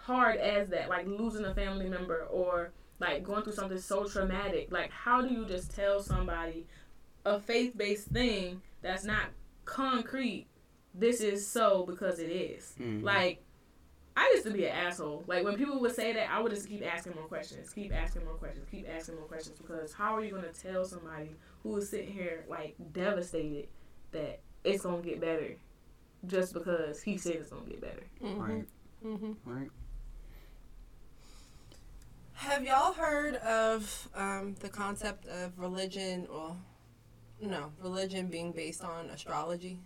hard 0.05 0.37
as 0.37 0.69
that, 0.69 0.87
like 0.87 1.07
losing 1.07 1.45
a 1.45 1.53
family 1.55 1.89
member 1.89 2.25
or 2.29 2.71
like 2.99 3.23
going 3.23 3.43
through 3.43 3.53
something 3.53 3.79
so 3.79 4.05
traumatic, 4.05 4.71
like 4.71 4.91
how 4.91 5.21
do 5.21 5.33
you 5.33 5.45
just 5.45 5.75
tell 5.75 5.99
somebody 6.01 6.65
a 7.25 7.39
faith 7.39 7.75
based 7.75 8.07
thing 8.09 8.61
that's 8.81 9.03
not 9.03 9.25
concrete? 9.65 10.45
This 10.93 11.21
is 11.21 11.45
so 11.45 11.85
because 11.85 12.19
it 12.19 12.29
is. 12.29 12.75
Mhm. 12.79 13.03
Like 13.03 13.41
I 14.15 14.31
used 14.35 14.45
to 14.45 14.51
be 14.51 14.65
an 14.65 14.71
asshole. 14.71 15.23
Like 15.27 15.43
when 15.43 15.57
people 15.57 15.79
would 15.81 15.93
say 15.95 16.13
that, 16.13 16.29
I 16.31 16.39
would 16.39 16.51
just 16.53 16.69
keep 16.69 16.85
asking 16.85 17.15
more 17.15 17.25
questions, 17.27 17.73
keep 17.73 17.91
asking 17.93 18.23
more 18.25 18.35
questions, 18.35 18.65
keep 18.69 18.87
asking 18.87 19.15
more 19.15 19.25
questions. 19.25 19.57
Because 19.59 19.91
how 19.91 20.15
are 20.15 20.23
you 20.23 20.31
gonna 20.31 20.53
tell 20.53 20.85
somebody 20.85 21.31
who 21.63 21.75
is 21.77 21.89
sitting 21.89 22.13
here 22.13 22.45
like 22.47 22.75
devastated 22.93 23.67
that 24.11 24.39
it's 24.63 24.83
gonna 24.83 25.01
get 25.01 25.19
better 25.19 25.55
just 26.27 26.53
because 26.53 27.01
he 27.01 27.17
said 27.17 27.35
it's 27.37 27.49
gonna 27.49 27.65
get 27.65 27.81
better? 27.81 28.03
Mhm. 28.21 28.39
Right. 28.39 28.65
Mhm. 29.03 29.35
Right. 29.43 29.69
Have 32.35 32.65
y'all 32.65 32.93
heard 32.93 33.35
of 33.37 34.09
um, 34.13 34.55
the 34.59 34.69
concept 34.69 35.25
of 35.27 35.57
religion 35.57 36.27
or 36.29 36.55
no 37.41 37.71
religion 37.81 38.27
being 38.27 38.51
based 38.51 38.83
on 38.83 39.09
astrology? 39.09 39.79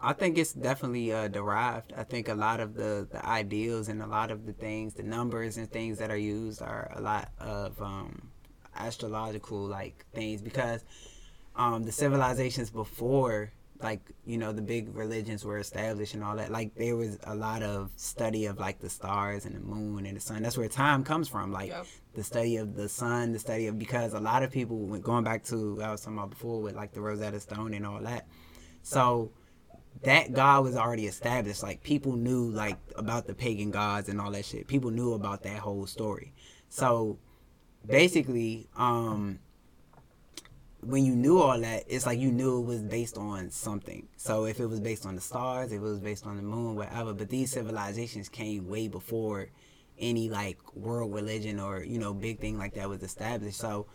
I 0.00 0.12
think 0.12 0.38
it's 0.38 0.52
definitely 0.52 1.12
uh, 1.12 1.28
derived. 1.28 1.92
I 1.96 2.04
think 2.04 2.28
a 2.28 2.34
lot 2.34 2.60
of 2.60 2.74
the, 2.74 3.06
the 3.10 3.24
ideals 3.26 3.88
and 3.88 4.02
a 4.02 4.06
lot 4.06 4.30
of 4.30 4.46
the 4.46 4.52
things, 4.52 4.94
the 4.94 5.02
numbers 5.02 5.56
and 5.56 5.70
things 5.70 5.98
that 5.98 6.10
are 6.10 6.16
used 6.16 6.62
are 6.62 6.92
a 6.96 7.00
lot 7.00 7.28
of 7.38 7.80
um, 7.82 8.30
astrological 8.76 9.58
like 9.58 10.04
things 10.14 10.42
because 10.42 10.84
um, 11.54 11.82
the 11.84 11.92
civilizations 11.92 12.70
before, 12.70 13.52
like 13.82 14.00
you 14.24 14.38
know, 14.38 14.52
the 14.52 14.62
big 14.62 14.94
religions 14.94 15.44
were 15.44 15.58
established 15.58 16.14
and 16.14 16.22
all 16.22 16.36
that. 16.36 16.50
Like 16.50 16.74
there 16.74 16.96
was 16.96 17.18
a 17.24 17.34
lot 17.34 17.62
of 17.62 17.90
study 17.96 18.46
of 18.46 18.58
like 18.58 18.78
the 18.80 18.88
stars 18.90 19.44
and 19.44 19.54
the 19.54 19.60
moon 19.60 20.06
and 20.06 20.16
the 20.16 20.20
sun. 20.20 20.42
That's 20.42 20.56
where 20.56 20.68
time 20.68 21.04
comes 21.04 21.28
from. 21.28 21.52
Like 21.52 21.68
Yep. 21.70 21.86
the 22.14 22.22
study 22.24 22.56
of 22.56 22.74
the 22.74 22.88
sun, 22.88 23.32
the 23.32 23.38
study 23.38 23.66
of 23.66 23.78
because 23.78 24.12
a 24.14 24.20
lot 24.20 24.42
of 24.42 24.50
people 24.50 24.78
when 24.78 25.00
going 25.00 25.24
back 25.24 25.44
to 25.44 25.74
what 25.76 25.84
I 25.84 25.90
was 25.90 26.00
talking 26.02 26.18
about 26.18 26.30
before 26.30 26.60
with 26.62 26.74
like 26.76 26.92
the 26.92 27.00
Rosetta 27.00 27.40
Stone 27.40 27.74
and 27.74 27.86
all 27.86 28.00
that. 28.00 28.26
So 28.82 29.32
that 30.02 30.32
God 30.32 30.64
was 30.64 30.76
already 30.76 31.06
established. 31.06 31.62
Like 31.62 31.82
people 31.82 32.16
knew 32.16 32.50
like 32.50 32.78
about 32.96 33.26
the 33.26 33.34
pagan 33.34 33.70
gods 33.70 34.08
and 34.08 34.20
all 34.20 34.30
that 34.32 34.44
shit. 34.44 34.66
People 34.66 34.90
knew 34.90 35.12
about 35.14 35.42
that 35.42 35.58
whole 35.58 35.86
story. 35.86 36.32
So 36.68 37.18
basically, 37.86 38.68
um 38.76 39.38
when 40.82 41.04
you 41.04 41.14
knew 41.14 41.38
all 41.38 41.60
that, 41.60 41.84
it's 41.86 42.06
like 42.06 42.18
you 42.18 42.32
knew 42.32 42.58
it 42.58 42.66
was 42.66 42.82
based 42.82 43.16
on 43.16 43.50
something. 43.50 44.08
So 44.16 44.46
if 44.46 44.58
it 44.58 44.66
was 44.66 44.80
based 44.80 45.06
on 45.06 45.14
the 45.14 45.20
stars, 45.20 45.70
if 45.70 45.78
it 45.78 45.80
was 45.80 46.00
based 46.00 46.26
on 46.26 46.36
the 46.36 46.42
moon, 46.42 46.74
whatever. 46.74 47.14
But 47.14 47.28
these 47.28 47.52
civilizations 47.52 48.28
came 48.28 48.68
way 48.68 48.88
before 48.88 49.48
any 49.98 50.28
like 50.28 50.58
world 50.74 51.14
religion 51.14 51.60
or 51.60 51.84
you 51.84 51.98
know 51.98 52.12
big 52.12 52.40
thing 52.40 52.58
like 52.58 52.74
that 52.74 52.88
was 52.88 53.02
established. 53.02 53.58
So 53.58 53.86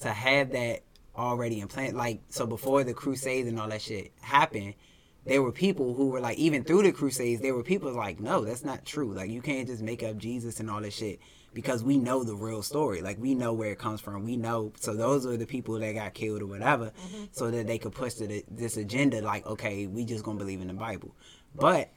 to 0.00 0.10
have 0.10 0.52
that 0.52 0.82
already 1.16 1.60
in 1.60 1.66
plan, 1.66 1.96
like 1.96 2.20
so 2.28 2.46
before 2.46 2.84
the 2.84 2.94
Crusades 2.94 3.48
and 3.48 3.58
all 3.58 3.68
that 3.68 3.82
shit 3.82 4.12
happened, 4.20 4.74
there 5.24 5.42
were 5.42 5.50
people 5.50 5.94
who 5.94 6.10
were 6.10 6.20
like 6.20 6.38
even 6.38 6.62
through 6.62 6.84
the 6.84 6.92
Crusades, 6.92 7.42
there 7.42 7.54
were 7.54 7.64
people 7.64 7.92
like, 7.92 8.20
no, 8.20 8.44
that's 8.44 8.64
not 8.64 8.84
true. 8.84 9.12
Like 9.12 9.28
you 9.28 9.42
can't 9.42 9.66
just 9.66 9.82
make 9.82 10.04
up 10.04 10.16
Jesus 10.16 10.60
and 10.60 10.70
all 10.70 10.82
that 10.82 10.92
shit 10.92 11.18
because 11.58 11.82
we 11.82 11.96
know 11.96 12.22
the 12.22 12.36
real 12.36 12.62
story. 12.62 13.02
Like 13.02 13.18
we 13.18 13.34
know 13.34 13.52
where 13.52 13.72
it 13.72 13.80
comes 13.80 14.00
from. 14.00 14.22
We 14.22 14.36
know. 14.36 14.72
So 14.78 14.94
those 14.94 15.26
are 15.26 15.36
the 15.36 15.44
people 15.44 15.76
that 15.80 15.92
got 15.92 16.14
killed 16.14 16.40
or 16.40 16.46
whatever, 16.46 16.92
mm-hmm. 16.92 17.24
so 17.32 17.50
that 17.50 17.66
they 17.66 17.78
could 17.78 17.90
push 17.90 18.14
the, 18.14 18.44
this 18.48 18.76
agenda. 18.76 19.20
Like 19.22 19.44
okay, 19.44 19.88
we 19.88 20.04
just 20.04 20.22
gonna 20.22 20.38
believe 20.38 20.60
in 20.60 20.68
the 20.68 20.74
Bible, 20.74 21.16
but 21.56 21.90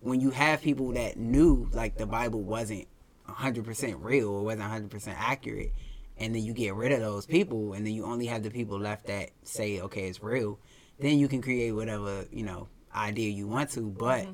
when 0.00 0.20
you 0.20 0.28
have 0.28 0.60
people 0.60 0.92
that 0.92 1.16
knew 1.16 1.70
like 1.72 1.96
the 1.96 2.04
Bible 2.04 2.42
wasn't 2.42 2.86
100% 3.30 3.96
real 4.04 4.28
or 4.28 4.44
wasn't 4.44 4.90
100% 4.90 5.14
accurate 5.16 5.72
and 6.18 6.34
then 6.34 6.42
you 6.42 6.52
get 6.52 6.74
rid 6.74 6.92
of 6.92 7.00
those 7.00 7.24
people 7.24 7.72
and 7.72 7.86
then 7.86 7.94
you 7.94 8.04
only 8.04 8.26
have 8.26 8.42
the 8.42 8.50
people 8.50 8.78
left 8.78 9.06
that 9.06 9.30
say 9.42 9.80
okay 9.80 10.06
it's 10.06 10.22
real 10.22 10.58
then 11.00 11.18
you 11.18 11.28
can 11.28 11.42
create 11.42 11.72
whatever 11.72 12.26
you 12.30 12.44
know 12.44 12.68
idea 12.94 13.28
you 13.28 13.48
want 13.48 13.70
to 13.70 13.88
but 13.90 14.24
mm-hmm. 14.24 14.32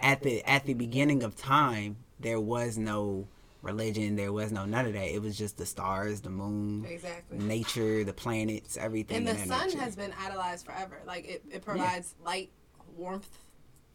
at 0.00 0.22
the 0.22 0.42
at 0.44 0.64
the 0.64 0.74
beginning 0.74 1.22
of 1.22 1.36
time 1.36 1.96
there 2.18 2.40
was 2.40 2.76
no 2.76 3.28
religion 3.62 4.16
there 4.16 4.32
was 4.32 4.50
no 4.52 4.64
none 4.64 4.86
of 4.86 4.92
that 4.94 5.14
it 5.14 5.20
was 5.20 5.36
just 5.36 5.58
the 5.58 5.66
stars 5.66 6.20
the 6.22 6.30
moon 6.30 6.84
Exactly. 6.88 7.38
nature 7.38 8.04
the 8.04 8.12
planets 8.12 8.76
everything 8.76 9.18
And 9.18 9.28
the 9.28 9.36
sun 9.36 9.66
nature. 9.68 9.78
has 9.80 9.96
been 9.96 10.12
idolized 10.18 10.64
forever. 10.66 11.00
Like 11.06 11.26
it, 11.28 11.42
it 11.50 11.62
provides 11.62 12.14
light, 12.24 12.50
warmth. 12.96 13.28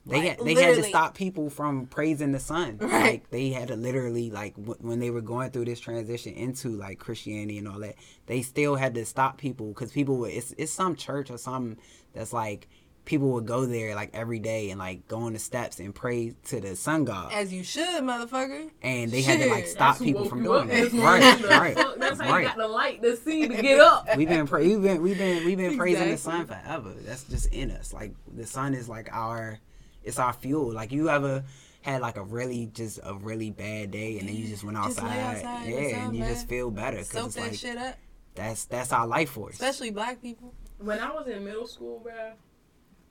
They 0.08 0.18
Like, 0.18 0.38
had, 0.38 0.46
they 0.46 0.54
had 0.54 0.76
to 0.76 0.84
stop 0.84 1.16
people 1.16 1.50
from 1.50 1.88
praising 1.88 2.32
the 2.32 2.40
sun. 2.40 2.78
Right. 2.82 2.92
Like 3.14 3.30
they 3.32 3.50
had 3.50 3.70
to 3.70 3.76
literally 3.76 4.30
like 4.30 4.56
w- 4.56 4.78
when 4.80 5.00
they 5.00 5.10
were 5.10 5.22
going 5.22 5.50
through 5.50 5.66
this 5.66 5.80
transition 5.80 6.34
into 6.36 6.70
like 6.70 7.00
Christianity 7.00 7.58
and 7.58 7.68
all 7.68 7.80
that, 7.80 7.96
they 8.28 8.44
still 8.44 8.76
had 8.76 8.94
to 8.96 9.06
stop 9.06 9.40
people 9.40 9.70
because 9.70 9.92
people 9.92 10.18
would 10.18 10.32
it's 10.32 10.54
it's 10.60 10.72
some 10.72 10.96
church 10.96 11.32
or 11.32 11.40
some 11.40 11.78
that's 12.14 12.34
like 12.34 12.68
people 13.06 13.32
would 13.34 13.45
go 13.45 13.65
there 13.65 13.94
like 13.95 14.10
every 14.14 14.40
day 14.40 14.72
and 14.72 14.80
like 14.80 15.07
go 15.07 15.19
on 15.19 15.34
the 15.34 15.40
steps 15.40 15.80
and 15.80 15.94
pray 15.94 16.34
to 16.45 16.60
the 16.60 16.76
sun 16.76 17.06
god, 17.06 17.32
As 17.32 17.53
you 17.53 17.64
should, 17.64 18.03
motherfucker. 18.03 18.69
and 18.82 19.11
they 19.11 19.22
had 19.22 19.40
to 19.40 19.49
like 19.49 19.68
stop 19.68 19.95
That's 19.98 20.03
people 20.03 20.26
from 20.26 20.44
doing 20.44 20.68
that. 20.68 20.76
this 20.76 20.94
Right, 20.94 21.22
morning. 21.22 21.49
right, 21.49 21.76
Fuck, 21.76 21.98
That's 21.99 22.19
how 22.19 22.38
you 22.38 22.45
got 22.45 22.57
the 22.57 22.68
light 22.68 23.02
to 23.03 23.15
see 23.18 23.48
to 23.48 23.61
get 23.61 23.80
up. 23.80 24.07
We've 24.18 24.27
been 24.27 24.48
pra- 24.48 24.61
we've 24.61 24.82
been 24.82 25.02
we've 25.02 25.18
been 25.18 25.45
we've 25.45 25.57
been 25.57 25.77
praising 25.84 26.10
the 26.10 26.18
sun 26.18 26.48
forever. 26.48 26.94
That's 27.02 27.23
just 27.26 27.53
in 27.53 27.72
us. 27.72 27.94
Like 27.94 28.14
the 28.36 28.45
sun 28.45 28.73
is 28.73 28.90
like 28.90 29.10
our 29.11 29.60
it's 30.03 30.19
our 30.19 30.34
fuel. 30.34 30.72
Like 30.73 30.91
you 30.91 31.10
ever 31.10 31.44
had 31.82 32.02
like 32.02 32.18
a 32.18 32.23
really 32.23 32.65
just 32.73 32.99
a 33.03 33.14
really 33.14 33.52
bad 33.52 33.91
day 33.91 34.18
and 34.18 34.27
then 34.27 34.36
you 34.36 34.48
just 34.48 34.64
went 34.64 34.76
Just 34.77 34.98
outside, 34.99 35.19
outside 35.19 35.68
yeah, 35.69 35.91
sun, 35.91 35.99
and 36.07 36.18
you 36.18 36.23
just 36.26 36.48
feel 36.48 36.72
better 36.72 37.03
Soak 37.03 37.10
because 37.11 37.26
it's 37.27 37.36
that 37.36 37.41
like 37.41 37.53
shit 37.60 37.77
up. 37.77 37.95
that's 38.34 38.65
that's 38.65 38.91
our 38.91 39.06
life 39.06 39.30
force. 39.30 39.53
Especially 39.53 39.91
black 39.91 40.19
people. 40.22 40.52
when 40.80 40.99
I 40.99 41.11
was 41.11 41.27
in 41.27 41.44
middle 41.45 41.68
school, 41.68 42.02
bruh, 42.03 42.34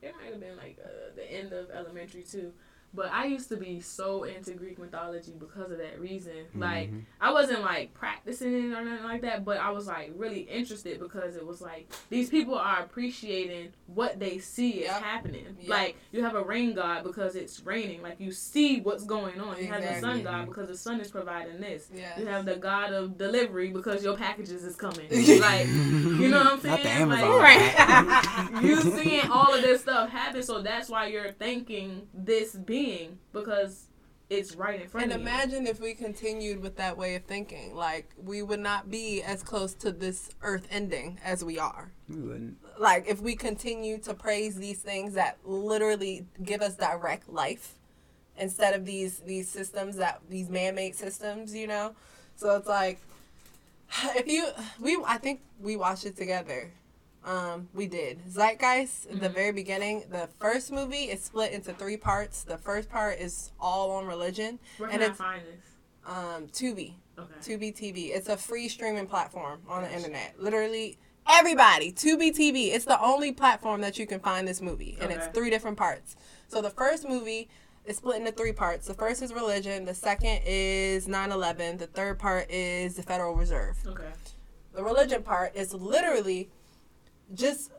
it 0.05 0.15
might 0.21 0.31
have 0.31 0.41
been 0.41 0.57
like 0.57 0.79
uh, 0.85 1.15
the 1.15 1.31
end 1.33 1.53
of 1.53 1.71
elementary 1.71 2.23
too. 2.23 2.53
But 2.95 3.11
I 3.13 3.25
used 3.27 3.49
to 3.49 3.57
be 3.57 3.81
so 3.81 4.23
into 4.25 4.53
Greek 4.53 4.79
mythology 4.79 5.33
because 5.39 5.71
of 5.73 5.79
that 5.79 5.99
reason. 6.01 6.47
Like 6.55 6.91
Mhm. 6.93 7.03
I 7.21 7.33
wasn't 7.33 7.63
like 7.63 7.93
practicing 7.95 8.53
it 8.55 8.77
or 8.77 8.85
nothing 8.85 9.05
like 9.05 9.23
that, 9.23 9.45
but 9.45 9.59
I 9.59 9.71
was 9.71 9.87
like 9.89 10.13
really 10.17 10.41
interested 10.43 11.01
because 11.01 11.35
it 11.37 11.45
was 11.45 11.61
like 11.61 11.91
these 12.11 12.31
people 12.31 12.55
are 12.55 12.81
appreciating 12.81 13.73
what 13.87 14.21
they 14.21 14.39
see 14.39 14.85
is 14.85 14.91
happening. 14.93 15.57
Yep. 15.61 15.69
Like 15.69 15.97
you 16.13 16.23
have 16.23 16.37
a 16.37 16.43
rain 16.43 16.75
god 16.75 17.03
because 17.03 17.35
it's 17.35 17.61
raining. 17.65 18.01
Like 18.03 18.21
you 18.21 18.31
see 18.31 18.81
what's 18.81 19.05
going 19.05 19.41
on. 19.41 19.59
You 19.59 19.67
have 19.67 19.83
the 19.83 20.01
sun 20.01 20.23
god 20.23 20.47
because 20.47 20.69
the 20.69 20.77
sun 20.77 21.01
is 21.01 21.11
providing 21.11 21.61
this. 21.61 21.91
Yeah. 21.93 22.19
You 22.19 22.27
have 22.27 22.45
the 22.45 22.57
god 22.57 22.93
of 22.93 23.19
delivery 23.19 23.71
because 23.71 24.05
your 24.05 24.17
packages 24.17 24.63
is 24.63 24.77
coming. 24.77 25.09
like 25.41 25.67
you 25.67 26.29
know 26.29 26.39
what 26.45 26.53
I'm 26.53 26.61
saying? 26.61 26.75
Not 26.75 26.83
the 26.85 26.89
Amazon. 26.91 27.39
Like, 27.39 27.61
pack. 27.77 28.63
you 28.63 28.81
seeing 28.81 29.29
all 29.31 29.53
of 29.53 29.63
this 29.63 29.81
stuff 29.81 30.11
happen, 30.11 30.43
so 30.43 30.63
that's 30.63 30.89
why 30.89 31.07
you're 31.09 31.33
thanking 31.33 32.07
this 32.15 32.55
being 32.55 32.84
because 33.33 33.89
it's 34.31 34.57
right 34.57 34.81
in 34.81 34.89
front 34.89 35.05
And 35.05 35.13
of 35.13 35.21
you. 35.21 35.27
And 35.27 35.37
imagine 35.37 35.67
if 35.67 35.81
we 35.81 35.95
continued 35.95 36.61
with 36.63 36.77
that 36.77 36.97
way 36.97 37.15
of 37.15 37.25
thinking. 37.25 37.75
Like, 37.75 38.11
we 38.23 38.43
would 38.43 38.61
not 38.61 38.91
be 38.91 39.23
as 39.23 39.43
close 39.43 39.75
to 39.75 39.93
this 39.93 40.31
earth 40.43 40.67
ending 40.71 41.19
as 41.25 41.45
we 41.45 41.59
are. 41.59 41.93
We 42.09 42.17
wouldn't. 42.17 42.57
Like, 42.79 43.05
if 43.09 43.21
we 43.21 43.37
continue 43.37 43.99
to 43.99 44.15
praise 44.15 44.57
these 44.57 44.81
things 44.81 45.15
that 45.15 45.39
literally 45.45 46.27
give 46.43 46.63
us 46.63 46.75
direct 46.77 47.29
life 47.29 47.75
instead 48.37 48.75
of 48.75 48.85
these 48.85 49.19
these 49.21 49.49
systems 49.49 49.97
that 49.97 50.21
these 50.29 50.49
man-made 50.49 50.95
systems, 50.95 51.55
you 51.55 51.67
know? 51.67 51.95
So 52.37 52.57
it's 52.57 52.69
like 52.69 52.99
if 54.17 54.27
you 54.27 54.49
we 54.81 54.99
I 55.07 55.19
think 55.19 55.41
we 55.61 55.77
watched 55.77 56.07
it 56.07 56.17
together. 56.17 56.71
Um, 57.25 57.69
we 57.73 57.87
did 57.87 58.21
Zeitgeist 58.31 59.07
in 59.07 59.19
the 59.19 59.29
very 59.31 59.53
beginning. 59.53 60.05
The 60.11 60.29
first 60.39 60.71
movie 60.71 61.05
is 61.05 61.23
split 61.25 61.53
into 61.53 61.73
three 61.73 61.97
parts. 61.97 62.43
The 62.45 62.59
first 62.59 62.91
part 62.91 63.19
is 63.19 63.51
all 63.59 63.93
on 63.93 64.07
religion. 64.07 64.59
Where 64.77 64.91
and 64.91 65.01
can 65.01 65.03
I 65.03 65.13
it's- 65.13 65.19
find 65.19 65.43
this? 65.47 65.65
Um, 66.07 66.49
Tubi, 66.49 66.95
Okay. 67.19 67.35
Tubi 67.41 67.75
TV. 67.75 68.11
It's 68.15 68.29
a 68.29 68.37
free 68.37 68.69
streaming 68.69 69.07
platform 69.07 69.61
on 69.69 69.83
the 69.85 69.91
internet. 69.91 70.35
Literally 70.39 70.99
everybody, 71.27 71.93
Tubi 71.93 72.31
TV. 72.31 72.73
It's 72.75 72.85
the 72.85 73.01
only 73.01 73.33
platform 73.33 73.81
that 73.81 73.99
you 73.99 74.07
can 74.07 74.21
find 74.21 74.47
this 74.47 74.61
movie, 74.61 74.99
and 75.01 75.11
it's 75.11 75.27
three 75.29 75.49
different 75.49 75.79
parts. 75.79 76.17
So 76.49 76.61
the 76.61 76.69
first 76.69 77.09
movie 77.09 77.49
is 77.87 77.97
split 77.97 78.17
into 78.19 78.33
three 78.33 78.53
parts. 78.53 78.87
The 78.87 78.93
first 78.95 79.23
is 79.23 79.33
religion. 79.33 79.87
The 79.87 79.95
second 79.95 80.43
is 80.45 81.07
9/11. 81.09 81.79
The 81.79 81.87
third 81.87 82.19
part 82.19 82.51
is 82.51 82.97
the 82.97 83.03
Federal 83.03 83.35
Reserve 83.35 83.79
Okay. 83.87 84.13
the 84.75 84.85
religion 84.85 85.23
part 85.23 85.57
is 85.57 85.73
literally 85.73 86.51
just 87.35 87.71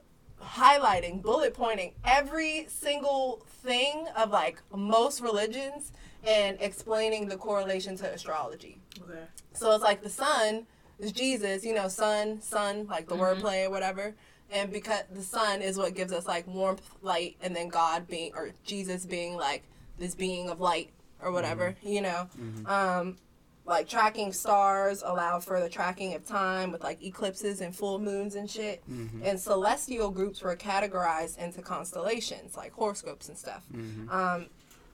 highlighting, 0.42 1.22
bullet 1.22 1.54
pointing 1.54 1.94
every 2.04 2.66
single 2.70 3.46
thing 3.64 4.08
of 4.16 4.30
like 4.32 4.62
most 4.74 5.22
religions 5.22 5.92
and 6.24 6.58
explaining 6.60 7.28
the 7.28 7.38
correlation 7.38 7.96
to 7.98 8.06
astrology. 8.12 8.80
Okay. 9.02 9.24
So 9.54 9.72
it's 9.74 9.84
like 9.84 10.02
the 10.02 10.10
sun 10.10 10.68
is 11.00 11.12
Jesus, 11.12 11.64
you 11.66 11.74
know, 11.74 11.88
sun, 11.88 12.42
sun, 12.42 12.88
like 12.88 13.08
the 13.08 13.16
Mhm. 13.16 13.42
wordplay 13.42 13.66
or 13.66 13.70
whatever. 13.70 14.16
And 14.52 14.72
because 14.72 15.04
the 15.12 15.24
sun 15.24 15.62
is 15.62 15.78
what 15.78 15.96
gives 15.96 16.14
us 16.14 16.28
like 16.28 16.46
warmth, 16.48 16.88
light, 17.02 17.36
and 17.42 17.56
then 17.56 17.68
God 17.70 18.08
being, 18.08 18.32
or 18.36 18.52
Jesus 18.64 19.06
being 19.06 19.36
like 19.36 19.64
this 19.98 20.14
being 20.14 20.50
of 20.50 20.60
light 20.60 20.92
or 21.22 21.32
whatever, 21.32 21.76
you 21.82 22.02
know. 22.02 22.28
Um, 22.66 23.18
like 23.66 23.88
tracking 23.90 24.32
stars 24.32 25.02
allow 25.04 25.40
for 25.40 25.60
the 25.60 25.70
tracking 25.70 26.14
of 26.14 26.26
time 26.26 26.72
with 26.72 26.84
like 26.84 27.02
eclipses 27.04 27.62
and 27.62 27.76
full 27.76 27.98
moons 28.00 28.36
and 28.36 28.50
shit. 28.50 28.84
And 29.24 29.40
celestial 29.40 30.12
groups 30.12 30.42
were 30.44 30.56
categorized 30.56 31.38
into 31.40 31.62
constellations, 31.62 32.56
like 32.56 32.74
horoscopes 32.74 33.28
and 33.30 33.38
stuff. 33.38 33.64
Um, 34.12 34.48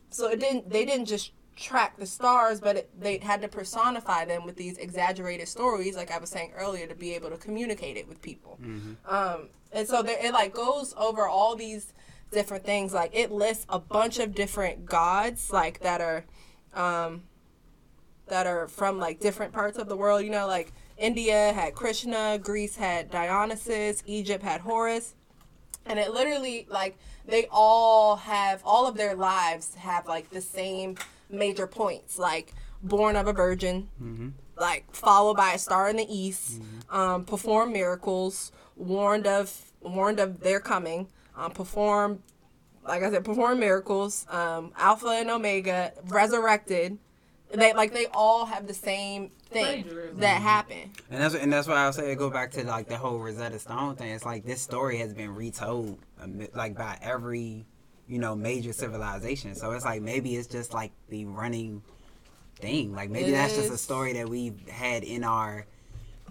so 0.09 0.29
it 0.29 0.39
didn't. 0.39 0.69
They 0.69 0.85
didn't 0.85 1.05
just 1.07 1.31
track 1.57 1.97
the 1.97 2.05
stars, 2.05 2.59
but 2.61 2.75
it, 2.77 2.89
they 2.99 3.17
had 3.17 3.41
to 3.41 3.47
personify 3.47 4.23
them 4.25 4.45
with 4.45 4.55
these 4.55 4.77
exaggerated 4.77 5.47
stories, 5.47 5.95
like 5.97 6.09
I 6.09 6.17
was 6.17 6.29
saying 6.29 6.53
earlier, 6.55 6.87
to 6.87 6.95
be 6.95 7.13
able 7.13 7.29
to 7.29 7.37
communicate 7.37 7.97
it 7.97 8.07
with 8.07 8.21
people. 8.21 8.57
Um, 9.07 9.49
and 9.73 9.87
so 9.87 10.01
there, 10.01 10.17
it 10.25 10.31
like 10.33 10.53
goes 10.53 10.93
over 10.97 11.27
all 11.27 11.55
these 11.55 11.93
different 12.31 12.63
things. 12.63 12.93
Like 12.93 13.11
it 13.13 13.31
lists 13.31 13.65
a 13.69 13.79
bunch 13.79 14.17
of 14.17 14.33
different 14.33 14.85
gods, 14.85 15.51
like 15.51 15.81
that 15.81 15.99
are, 16.01 16.23
um, 16.73 17.23
that 18.27 18.47
are 18.47 18.67
from 18.67 18.97
like 18.97 19.19
different 19.19 19.53
parts 19.53 19.77
of 19.77 19.87
the 19.89 19.95
world. 19.95 20.23
You 20.23 20.29
know, 20.29 20.47
like 20.47 20.71
India 20.97 21.51
had 21.53 21.75
Krishna, 21.75 22.39
Greece 22.41 22.75
had 22.75 23.09
Dionysus, 23.11 24.03
Egypt 24.05 24.43
had 24.43 24.61
Horus, 24.61 25.15
and 25.85 25.99
it 25.99 26.11
literally 26.13 26.67
like 26.69 26.97
they 27.25 27.47
all 27.51 28.15
have 28.17 28.61
all 28.65 28.87
of 28.87 28.95
their 28.95 29.15
lives 29.15 29.75
have 29.75 30.07
like 30.07 30.29
the 30.29 30.41
same 30.41 30.95
major 31.29 31.67
points, 31.67 32.17
like 32.19 32.53
born 32.83 33.15
of 33.15 33.27
a 33.27 33.33
virgin, 33.33 33.87
like 34.57 34.93
followed 34.93 35.37
by 35.37 35.53
a 35.53 35.57
star 35.59 35.89
in 35.89 35.97
the 35.97 36.07
east, 36.09 36.61
um, 36.89 37.25
perform 37.25 37.73
miracles, 37.73 38.51
warned 38.75 39.27
of 39.27 39.71
warned 39.81 40.19
of 40.19 40.41
their 40.41 40.59
coming, 40.59 41.07
um, 41.35 41.51
perform 41.51 42.21
like 42.83 43.03
I 43.03 43.11
said, 43.11 43.23
perform 43.23 43.59
miracles, 43.59 44.25
um, 44.29 44.71
Alpha 44.77 45.07
and 45.09 45.29
Omega, 45.29 45.93
resurrected. 46.07 46.97
They 47.53 47.73
like 47.73 47.93
they 47.93 48.07
all 48.13 48.45
have 48.45 48.67
the 48.67 48.73
same 48.73 49.31
thing 49.49 49.85
that 50.17 50.41
happened. 50.41 50.91
And 51.09 51.21
that's 51.21 51.35
and 51.35 51.51
that's 51.51 51.67
why 51.67 51.87
I 51.87 51.91
say 51.91 52.15
go 52.15 52.29
back 52.29 52.51
to 52.51 52.63
like 52.65 52.87
the 52.87 52.97
whole 52.97 53.19
Rosetta 53.19 53.59
Stone 53.59 53.95
thing. 53.95 54.11
It's 54.11 54.25
like 54.25 54.45
this 54.45 54.61
story 54.61 54.97
has 54.97 55.13
been 55.13 55.35
retold, 55.35 55.99
um, 56.21 56.47
like 56.53 56.75
by 56.77 56.97
every, 57.01 57.65
you 58.07 58.19
know, 58.19 58.35
major 58.35 58.73
civilization. 58.73 59.55
So 59.55 59.71
it's 59.71 59.85
like 59.85 60.01
maybe 60.01 60.35
it's 60.35 60.47
just 60.47 60.73
like 60.73 60.91
the 61.09 61.25
running 61.25 61.81
thing. 62.55 62.93
Like 62.95 63.09
maybe 63.09 63.29
It 63.29 63.33
that's 63.33 63.55
just 63.55 63.71
a 63.71 63.77
story 63.77 64.13
that 64.13 64.29
we've 64.29 64.67
had 64.69 65.03
in 65.03 65.23
our, 65.23 65.65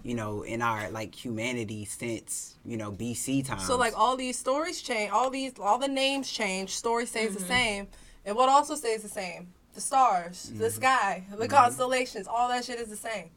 you 0.03 0.15
know, 0.15 0.41
in 0.41 0.61
our 0.61 0.89
like 0.89 1.13
humanity 1.13 1.85
since 1.85 2.55
you 2.65 2.77
know 2.77 2.91
BC 2.91 3.45
times. 3.45 3.67
So 3.67 3.77
like 3.77 3.93
all 3.95 4.17
these 4.17 4.39
stories 4.39 4.81
change, 4.81 5.11
all 5.11 5.29
these 5.29 5.53
all 5.59 5.77
the 5.77 5.87
names 5.87 6.31
change, 6.31 6.75
story 6.75 7.05
stays 7.05 7.35
the 7.35 7.41
same, 7.41 7.87
and 8.25 8.35
what 8.35 8.49
also 8.49 8.75
stays 8.75 9.03
the 9.03 9.09
same? 9.09 9.53
The 9.73 9.81
stars, 9.81 10.51
the 10.55 10.69
sky, 10.69 11.25
the 11.37 11.47
constellations, 11.47 12.27
all 12.27 12.49
that 12.49 12.65
shit 12.65 12.79
is 12.79 12.89
the 12.89 12.95
same. 12.97 13.29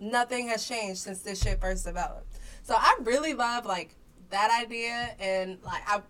Nothing 0.00 0.48
has 0.48 0.66
changed 0.66 1.00
since 1.00 1.22
this 1.22 1.40
shit 1.42 1.60
first 1.60 1.84
developed. 1.84 2.38
So 2.62 2.74
I 2.76 2.98
really 3.02 3.32
love 3.34 3.64
like 3.64 3.94
that 4.30 4.50
idea, 4.62 5.14
and 5.20 5.58
like 5.64 5.82
I. 5.86 6.00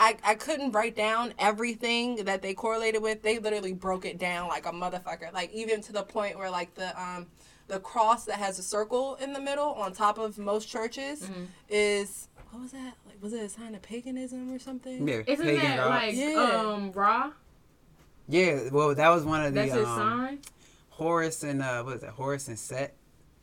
I, 0.00 0.16
I 0.22 0.34
couldn't 0.36 0.70
write 0.70 0.94
down 0.94 1.34
everything 1.40 2.24
that 2.26 2.40
they 2.40 2.54
correlated 2.54 3.02
with. 3.02 3.20
They 3.22 3.40
literally 3.40 3.72
broke 3.72 4.04
it 4.04 4.16
down 4.16 4.46
like 4.46 4.64
a 4.64 4.70
motherfucker. 4.70 5.32
Like 5.32 5.52
even 5.52 5.80
to 5.82 5.92
the 5.92 6.04
point 6.04 6.38
where 6.38 6.48
like 6.50 6.72
the 6.76 6.96
um 7.02 7.26
the 7.66 7.80
cross 7.80 8.24
that 8.26 8.36
has 8.36 8.60
a 8.60 8.62
circle 8.62 9.16
in 9.16 9.32
the 9.32 9.40
middle 9.40 9.72
on 9.72 9.92
top 9.92 10.16
of 10.18 10.38
most 10.38 10.68
churches 10.68 11.28
is 11.68 12.28
what 12.52 12.62
was 12.62 12.70
that? 12.70 12.94
Like 13.08 13.20
was 13.20 13.32
it 13.32 13.40
a 13.42 13.48
sign 13.48 13.74
of 13.74 13.82
paganism 13.82 14.52
or 14.54 14.60
something? 14.60 15.08
yeah, 15.08 15.22
Isn't 15.26 15.44
pagan 15.44 15.64
that 15.64 15.76
god. 15.78 15.88
like 15.90 16.14
Yeah. 16.14 16.62
um 16.64 16.92
Ra? 16.92 17.32
Yeah. 18.28 18.68
Well, 18.70 18.94
that 18.94 19.08
was 19.08 19.24
one 19.24 19.44
of 19.44 19.54
the 19.54 19.60
That's 19.60 19.72
his 19.72 19.86
um, 19.86 19.96
sign. 19.98 20.38
Horus 20.90 21.42
and 21.42 21.62
uh, 21.62 21.82
what 21.82 21.96
is 21.96 22.02
it? 22.02 22.10
Horus 22.10 22.48
and 22.48 22.58
Set 22.58 22.94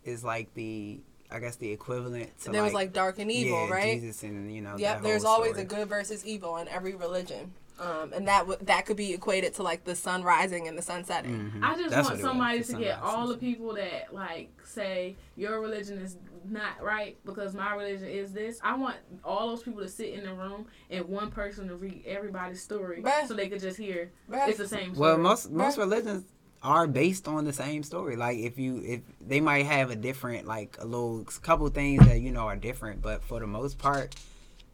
is 0.03 0.23
like 0.23 0.53
the 0.53 0.99
I 1.31 1.39
guess 1.39 1.55
the 1.55 1.71
equivalent 1.71 2.37
to 2.41 2.51
there 2.51 2.63
was 2.63 2.73
like 2.73 2.93
dark 2.93 3.17
and 3.19 3.31
evil, 3.31 3.65
yeah, 3.67 3.73
right? 3.73 3.99
Jesus 3.99 4.23
and 4.23 4.53
you 4.53 4.61
know. 4.61 4.75
Yep. 4.77 5.01
There's 5.01 5.23
whole 5.23 5.33
always 5.33 5.51
story. 5.53 5.63
a 5.63 5.67
good 5.67 5.87
versus 5.87 6.25
evil 6.25 6.57
in 6.57 6.67
every 6.67 6.93
religion, 6.95 7.53
um, 7.79 8.13
and 8.13 8.27
that 8.27 8.39
w- 8.41 8.59
that 8.63 8.85
could 8.85 8.97
be 8.97 9.13
equated 9.13 9.53
to 9.55 9.63
like 9.63 9.85
the 9.85 9.95
sun 9.95 10.21
rising 10.23 10.67
and 10.67 10.77
the 10.77 10.81
sun 10.81 11.03
setting. 11.03 11.51
Mhm. 11.55 11.63
I 11.63 11.75
just 11.75 11.89
That's 11.89 11.95
want 11.95 12.05
what 12.05 12.11
it 12.11 12.13
was, 12.13 12.21
somebody 12.21 12.63
to 12.63 12.73
get 12.77 13.01
all 13.01 13.27
the 13.27 13.37
people 13.37 13.73
that 13.75 14.13
like 14.13 14.49
say 14.65 15.15
your 15.35 15.59
religion 15.61 15.97
is 15.99 16.17
not 16.51 16.81
right 16.81 17.17
because 17.25 17.53
my 17.53 17.73
religion 17.75 18.07
is 18.07 18.31
this. 18.33 18.59
I 18.63 18.75
want 18.75 18.97
all 19.23 19.49
those 19.49 19.63
people 19.63 19.81
to 19.81 19.89
sit 19.89 20.09
in 20.13 20.23
the 20.23 20.33
room 20.33 20.65
and 20.89 21.05
one 21.05 21.31
person 21.31 21.67
to 21.67 21.75
read 21.75 22.03
everybody's 22.05 22.61
story 22.61 23.01
Bruh. 23.01 23.27
so 23.27 23.33
they 23.33 23.49
could 23.49 23.61
just 23.61 23.77
hear 23.77 24.11
Bruh. 24.29 24.47
it's 24.49 24.57
the 24.57 24.67
same 24.67 24.93
story. 24.95 25.09
Well, 25.11 25.17
most 25.17 25.49
most 25.51 25.77
Right. 25.77 25.83
religions 25.85 26.23
are 26.63 26.87
based 26.87 27.27
on 27.27 27.45
the 27.45 27.53
same 27.53 27.83
story. 27.83 28.15
Like 28.15 28.37
if 28.39 28.57
you 28.57 28.81
if 28.85 29.01
they 29.25 29.39
might 29.39 29.65
have 29.65 29.91
a 29.91 29.95
different 29.95 30.47
like 30.47 30.77
a 30.79 30.85
little 30.85 31.23
couple 31.41 31.67
things 31.69 32.05
that 32.05 32.19
you 32.21 32.31
know 32.31 32.47
are 32.47 32.55
different, 32.55 33.01
but 33.01 33.23
for 33.23 33.39
the 33.39 33.47
most 33.47 33.77
part, 33.77 34.15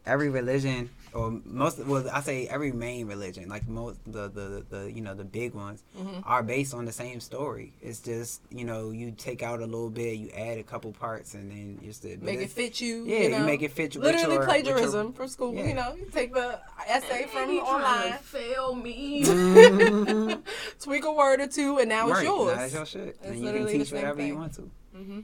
every 0.06 0.30
religion 0.30 0.90
or 1.14 1.40
most 1.44 1.78
well 1.84 2.08
I 2.12 2.20
say 2.20 2.46
every 2.46 2.72
main 2.72 3.06
religion 3.06 3.48
like 3.48 3.68
most 3.68 3.98
the 4.06 4.28
the, 4.28 4.64
the 4.70 4.90
you 4.92 5.00
know 5.02 5.14
the 5.14 5.24
big 5.24 5.54
ones 5.54 5.82
Mhm. 5.98 6.22
are 6.24 6.42
based 6.42 6.72
on 6.74 6.84
the 6.84 6.92
same 6.92 7.20
story. 7.20 7.72
It's 7.82 8.00
just 8.00 8.40
you 8.50 8.64
know 8.64 8.90
you 8.90 9.10
take 9.12 9.42
out 9.42 9.60
a 9.60 9.66
little 9.66 9.90
bit, 9.90 10.16
you 10.18 10.30
add 10.30 10.58
a 10.58 10.62
couple 10.62 10.92
parts, 10.92 11.34
and 11.34 11.50
then 11.50 11.78
just 11.84 12.02
but 12.02 12.22
Make 12.22 12.36
it 12.36 12.42
it's- 12.48 12.52
fit 12.52 12.80
you. 12.80 13.04
Yeah, 13.04 13.18
you, 13.28 13.36
you, 13.36 13.44
make 13.44 13.62
it 13.62 13.72
fit. 13.72 13.94
with 13.94 14.04
Literally 14.04 14.20
your- 14.34 14.46
with 14.46 14.48
your- 14.48 14.62
plagiarism 14.74 15.12
from 15.12 15.28
school. 15.28 15.54
Yeah. 15.54 15.66
You 15.68 15.74
know, 15.74 15.94
you 15.98 16.06
take 16.12 16.32
the 16.32 16.58
essay 16.88 17.26
from 17.32 17.48
He 17.50 17.58
online, 17.60 18.18
fail 18.22 18.74
me. 18.74 19.24
Tweak 20.80 21.04
a 21.04 21.12
word 21.12 21.40
or 21.40 21.46
two, 21.46 21.78
and 21.78 21.88
now 21.88 22.06
it's 22.08 22.16
right, 22.16 22.24
yours. 22.24 22.56
Now 22.56 22.62
it's 22.64 22.74
your 22.74 22.86
shit, 22.86 23.16
and 23.22 23.34
you 23.36 23.42
can 23.42 23.44
literally 23.52 23.72
the 23.72 23.78
teach 23.78 23.88
same 23.90 23.98
whatever 24.00 24.20
you 24.22 24.28
thing. 24.28 24.38
want 24.38 24.54
to. 24.54 24.62
hmm 24.94 25.20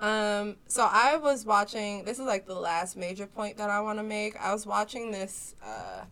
Um, 0.00 0.56
so 0.66 0.86
I 0.90 1.16
was 1.16 1.44
watching. 1.46 2.04
This 2.04 2.18
is 2.18 2.26
like 2.26 2.46
the 2.46 2.54
last 2.54 2.96
major 2.96 3.26
point 3.26 3.56
that 3.56 3.70
I 3.70 3.80
want 3.80 3.98
to 3.98 4.02
make. 4.02 4.36
I 4.38 4.52
was 4.52 4.66
watching 4.66 5.10
this 5.10 5.54
uh, 5.64 6.04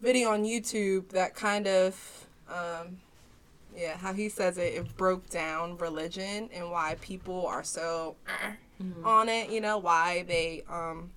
video 0.00 0.30
on 0.30 0.44
YouTube 0.44 1.08
that 1.10 1.34
kind 1.34 1.66
of, 1.66 2.26
um, 2.48 2.98
yeah, 3.76 3.96
how 3.96 4.12
he 4.12 4.28
says 4.28 4.58
it. 4.58 4.74
It 4.74 4.96
broke 4.96 5.28
down 5.28 5.76
religion 5.78 6.50
and 6.54 6.70
why 6.70 6.96
people 7.00 7.46
are 7.46 7.64
so 7.64 8.16
Mhm. 8.80 9.04
on 9.04 9.28
it. 9.28 9.50
You 9.50 9.60
know 9.60 9.78
why 9.78 10.22
they 10.22 10.62
um, 10.68 11.10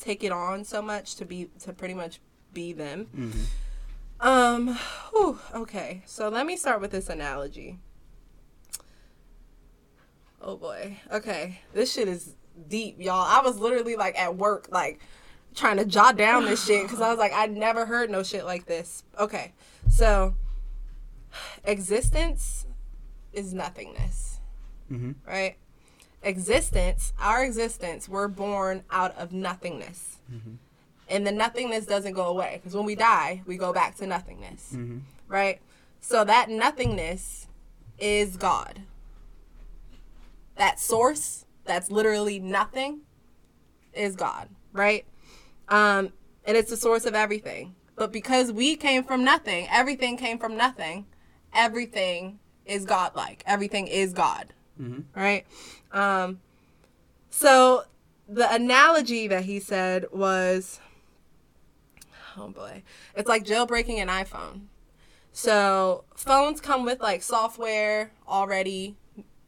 take 0.00 0.22
it 0.24 0.32
on 0.32 0.64
so 0.64 0.80
much 0.80 1.16
to 1.16 1.24
be 1.24 1.50
to 1.60 1.72
pretty 1.72 1.94
much 1.94 2.20
be 2.54 2.72
them. 2.72 3.06
hmm 3.06 3.30
Um, 4.20 4.78
whew, 5.10 5.40
okay, 5.52 6.02
so 6.06 6.28
let 6.28 6.46
me 6.46 6.56
start 6.56 6.80
with 6.80 6.92
this 6.92 7.08
analogy. 7.08 7.78
Oh 10.42 10.56
boy. 10.56 10.96
Okay, 11.12 11.60
this 11.72 11.92
shit 11.92 12.08
is 12.08 12.34
deep, 12.68 12.96
y'all. 13.00 13.24
I 13.26 13.40
was 13.42 13.58
literally 13.58 13.96
like 13.96 14.18
at 14.18 14.36
work, 14.36 14.68
like 14.70 15.00
trying 15.54 15.76
to 15.76 15.84
jot 15.84 16.16
down 16.16 16.44
this 16.44 16.64
shit 16.64 16.82
because 16.82 17.00
I 17.00 17.08
was 17.10 17.18
like, 17.18 17.32
I 17.32 17.46
never 17.46 17.86
heard 17.86 18.10
no 18.10 18.22
shit 18.22 18.44
like 18.44 18.66
this. 18.66 19.04
Okay, 19.18 19.52
so 19.88 20.34
existence 21.64 22.66
is 23.32 23.54
nothingness, 23.54 24.40
hmm 24.88 25.12
right? 25.26 25.56
Existence, 26.24 27.12
our 27.20 27.44
existence, 27.44 28.08
we're 28.08 28.28
born 28.28 28.84
out 28.90 29.16
of 29.16 29.32
nothingness. 29.32 30.18
Mhm. 30.32 30.56
And 31.08 31.26
the 31.26 31.32
nothingness 31.32 31.84
doesn't 31.84 32.14
go 32.14 32.26
away 32.26 32.58
because 32.60 32.74
when 32.76 32.84
we 32.86 32.94
die, 32.94 33.42
we 33.46 33.56
go 33.56 33.72
back 33.72 33.96
to 33.96 34.06
nothingness 34.06 34.70
hmm 34.72 34.98
right? 35.28 35.60
So 36.00 36.24
that 36.24 36.50
nothingness 36.50 37.46
is 37.98 38.36
God. 38.36 38.82
That 40.56 40.78
source 40.78 41.46
that's 41.64 41.90
literally 41.90 42.38
nothing 42.38 43.00
is 43.92 44.16
God, 44.16 44.48
right? 44.72 45.04
Um, 45.68 46.12
and 46.44 46.56
it's 46.56 46.70
the 46.70 46.76
source 46.76 47.06
of 47.06 47.14
everything. 47.14 47.74
But 47.96 48.12
because 48.12 48.52
we 48.52 48.76
came 48.76 49.04
from 49.04 49.24
nothing, 49.24 49.68
everything 49.70 50.16
came 50.16 50.38
from 50.38 50.56
nothing, 50.56 51.06
everything 51.52 52.38
is 52.64 52.84
godlike. 52.84 53.42
Everything 53.46 53.86
is 53.86 54.12
God, 54.12 54.52
hmm 54.76 55.00
right? 55.14 55.46
Um, 55.92 56.40
so 57.30 57.84
the 58.28 58.52
analogy 58.52 59.28
that 59.28 59.44
he 59.44 59.60
said 59.60 60.06
was, 60.12 60.80
oh 62.36 62.48
boy, 62.48 62.82
it's 63.14 63.28
like 63.28 63.44
jailbreaking 63.44 63.98
an 63.98 64.08
iPhone. 64.08 64.62
So 65.32 66.04
phones 66.14 66.60
come 66.60 66.84
with 66.84 67.00
like 67.00 67.22
software 67.22 68.12
already 68.28 68.96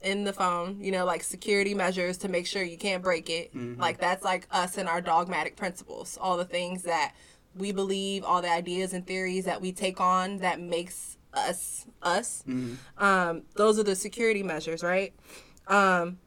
in 0.04 0.24
the 0.24 0.32
phone, 0.32 0.78
you 0.80 0.92
know, 0.92 1.04
like 1.04 1.22
security 1.22 1.74
measures 1.74 2.18
to 2.18 2.28
make 2.28 2.46
sure 2.46 2.62
you 2.62 2.76
can't 2.78 3.02
break 3.02 3.30
it. 3.30 3.52
Like 3.80 3.98
that's 3.98 4.22
like 4.22 4.46
us 4.50 4.76
and 4.78 4.88
our 4.88 5.00
dogmatic 5.00 5.56
principles. 5.56 6.18
All 6.20 6.36
the 6.36 6.44
things 6.44 6.82
that 6.84 7.14
we 7.56 7.72
believe, 7.72 8.24
all 8.24 8.42
the 8.42 8.50
ideas 8.50 8.92
and 8.92 9.06
theories 9.06 9.44
that 9.46 9.60
we 9.60 9.72
take 9.72 10.00
on 10.00 10.38
that 10.38 10.60
makes 10.60 11.16
us 11.32 11.86
us. 12.02 12.44
Um, 12.98 13.42
those 13.56 13.78
are 13.78 13.82
the 13.82 13.96
security 13.96 14.42
measures, 14.42 14.82
right? 14.82 15.12
Um, 15.66 16.18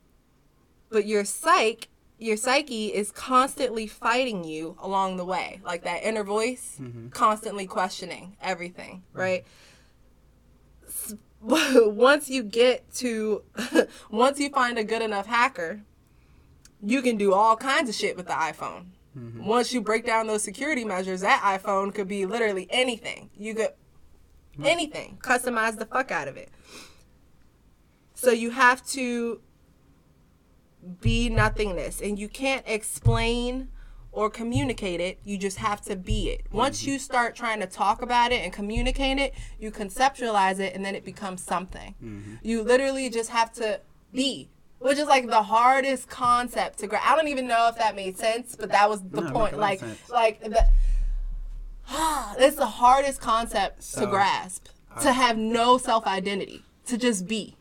but 0.89 1.05
your 1.05 1.23
psyche, 1.25 1.87
your 2.17 2.37
psyche 2.37 2.87
is 2.93 3.11
constantly 3.11 3.87
fighting 3.87 4.43
you 4.43 4.75
along 4.81 5.17
the 5.17 5.25
way, 5.25 5.61
like 5.63 5.83
that 5.83 6.03
inner 6.03 6.23
voice, 6.23 6.79
constantly 7.11 7.67
questioning 7.67 8.35
everything, 8.41 9.03
right? 9.13 9.41
S- 9.41 9.45
Once 11.85 12.29
you 12.29 12.43
get 12.43 12.93
to, 12.95 13.41
once 14.09 14.39
you 14.39 14.49
find 14.49 14.77
a 14.77 14.83
good 14.83 15.01
enough 15.01 15.27
hacker, 15.27 15.81
you 16.83 17.01
can 17.01 17.15
do 17.15 17.33
all 17.33 17.55
kinds 17.55 17.89
of 17.89 17.95
shit 17.95 18.17
with 18.17 18.27
the 18.27 18.33
iPhone. 18.33 18.87
Mm-hmm. 19.17 19.45
Once 19.45 19.73
you 19.73 19.79
break 19.79 20.05
down 20.05 20.27
those 20.27 20.43
security 20.43 20.83
measures, 20.83 21.21
that 21.21 21.41
iPhone 21.41 21.93
could 21.93 22.07
be 22.07 22.25
literally 22.25 22.67
anything. 22.69 23.29
You 23.37 23.55
could 23.55 23.69
anything, 24.63 25.19
customize 25.21 25.77
the 25.77 25.85
fuck 25.85 26.11
out 26.11 26.27
of 26.27 26.35
it. 26.37 26.49
So 28.13 28.31
you 28.31 28.51
have 28.51 28.85
to 28.87 29.41
be 31.01 31.29
nothingness 31.29 32.01
and 32.01 32.19
you 32.19 32.27
can't 32.27 32.63
explain 32.67 33.69
or 34.17 34.31
communicate 34.31 34.99
it 34.99 35.19
you 35.23 35.37
just 35.37 35.57
have 35.57 35.79
to 35.79 35.95
be 35.95 36.29
it. 36.29 36.41
Once 36.51 36.83
you 36.87 36.97
start 36.97 37.35
trying 37.35 37.59
to 37.59 37.67
talk 37.67 38.01
about 38.01 38.31
it 38.31 38.43
and 38.43 38.51
communicate 38.51 39.19
it 39.19 39.31
you 39.59 39.69
conceptualize 39.71 40.59
it 40.59 40.73
and 40.75 40.83
then 40.83 40.95
it 40.95 41.05
becomes 41.05 41.43
something. 41.43 41.93
You 42.41 42.63
literally 42.63 43.11
just 43.11 43.29
have 43.29 43.53
to 43.53 43.79
be 44.11 44.49
which 44.79 44.97
is 44.97 45.07
like 45.07 45.27
the 45.27 45.43
hardest 45.43 46.09
concept 46.09 46.79
to 46.79 46.87
grasp. 46.87 47.07
I 47.09 47.15
don't 47.15 47.27
even 47.27 47.47
know 47.47 47.67
if 47.69 47.77
that 47.77 47.95
made 47.95 48.17
sense 48.17 48.55
but 48.55 48.71
that 48.71 48.89
was 48.89 49.01
the 49.03 49.21
No, 49.21 49.31
point 49.31 49.51
makes 49.53 49.59
like 49.59 49.81
of 49.83 49.87
sense. 49.87 50.09
like 50.09 50.39
the, 50.41 50.63
it's 52.39 52.55
the 52.57 52.65
hardest 52.65 53.21
concept 53.21 53.77
to 53.77 53.83
So, 53.83 54.07
grasp 54.07 54.65
to 55.03 55.11
have 55.13 55.37
no 55.37 55.77
self-identity 55.77 56.63
to 56.87 56.97
just 56.97 57.27
be. 57.27 57.55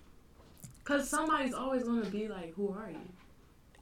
Cause 0.84 1.10
somebody's 1.10 1.52
always 1.52 1.82
gonna 1.84 2.06
be 2.06 2.28
like, 2.28 2.54
"Who 2.54 2.70
are 2.70 2.88
you?" 2.90 3.00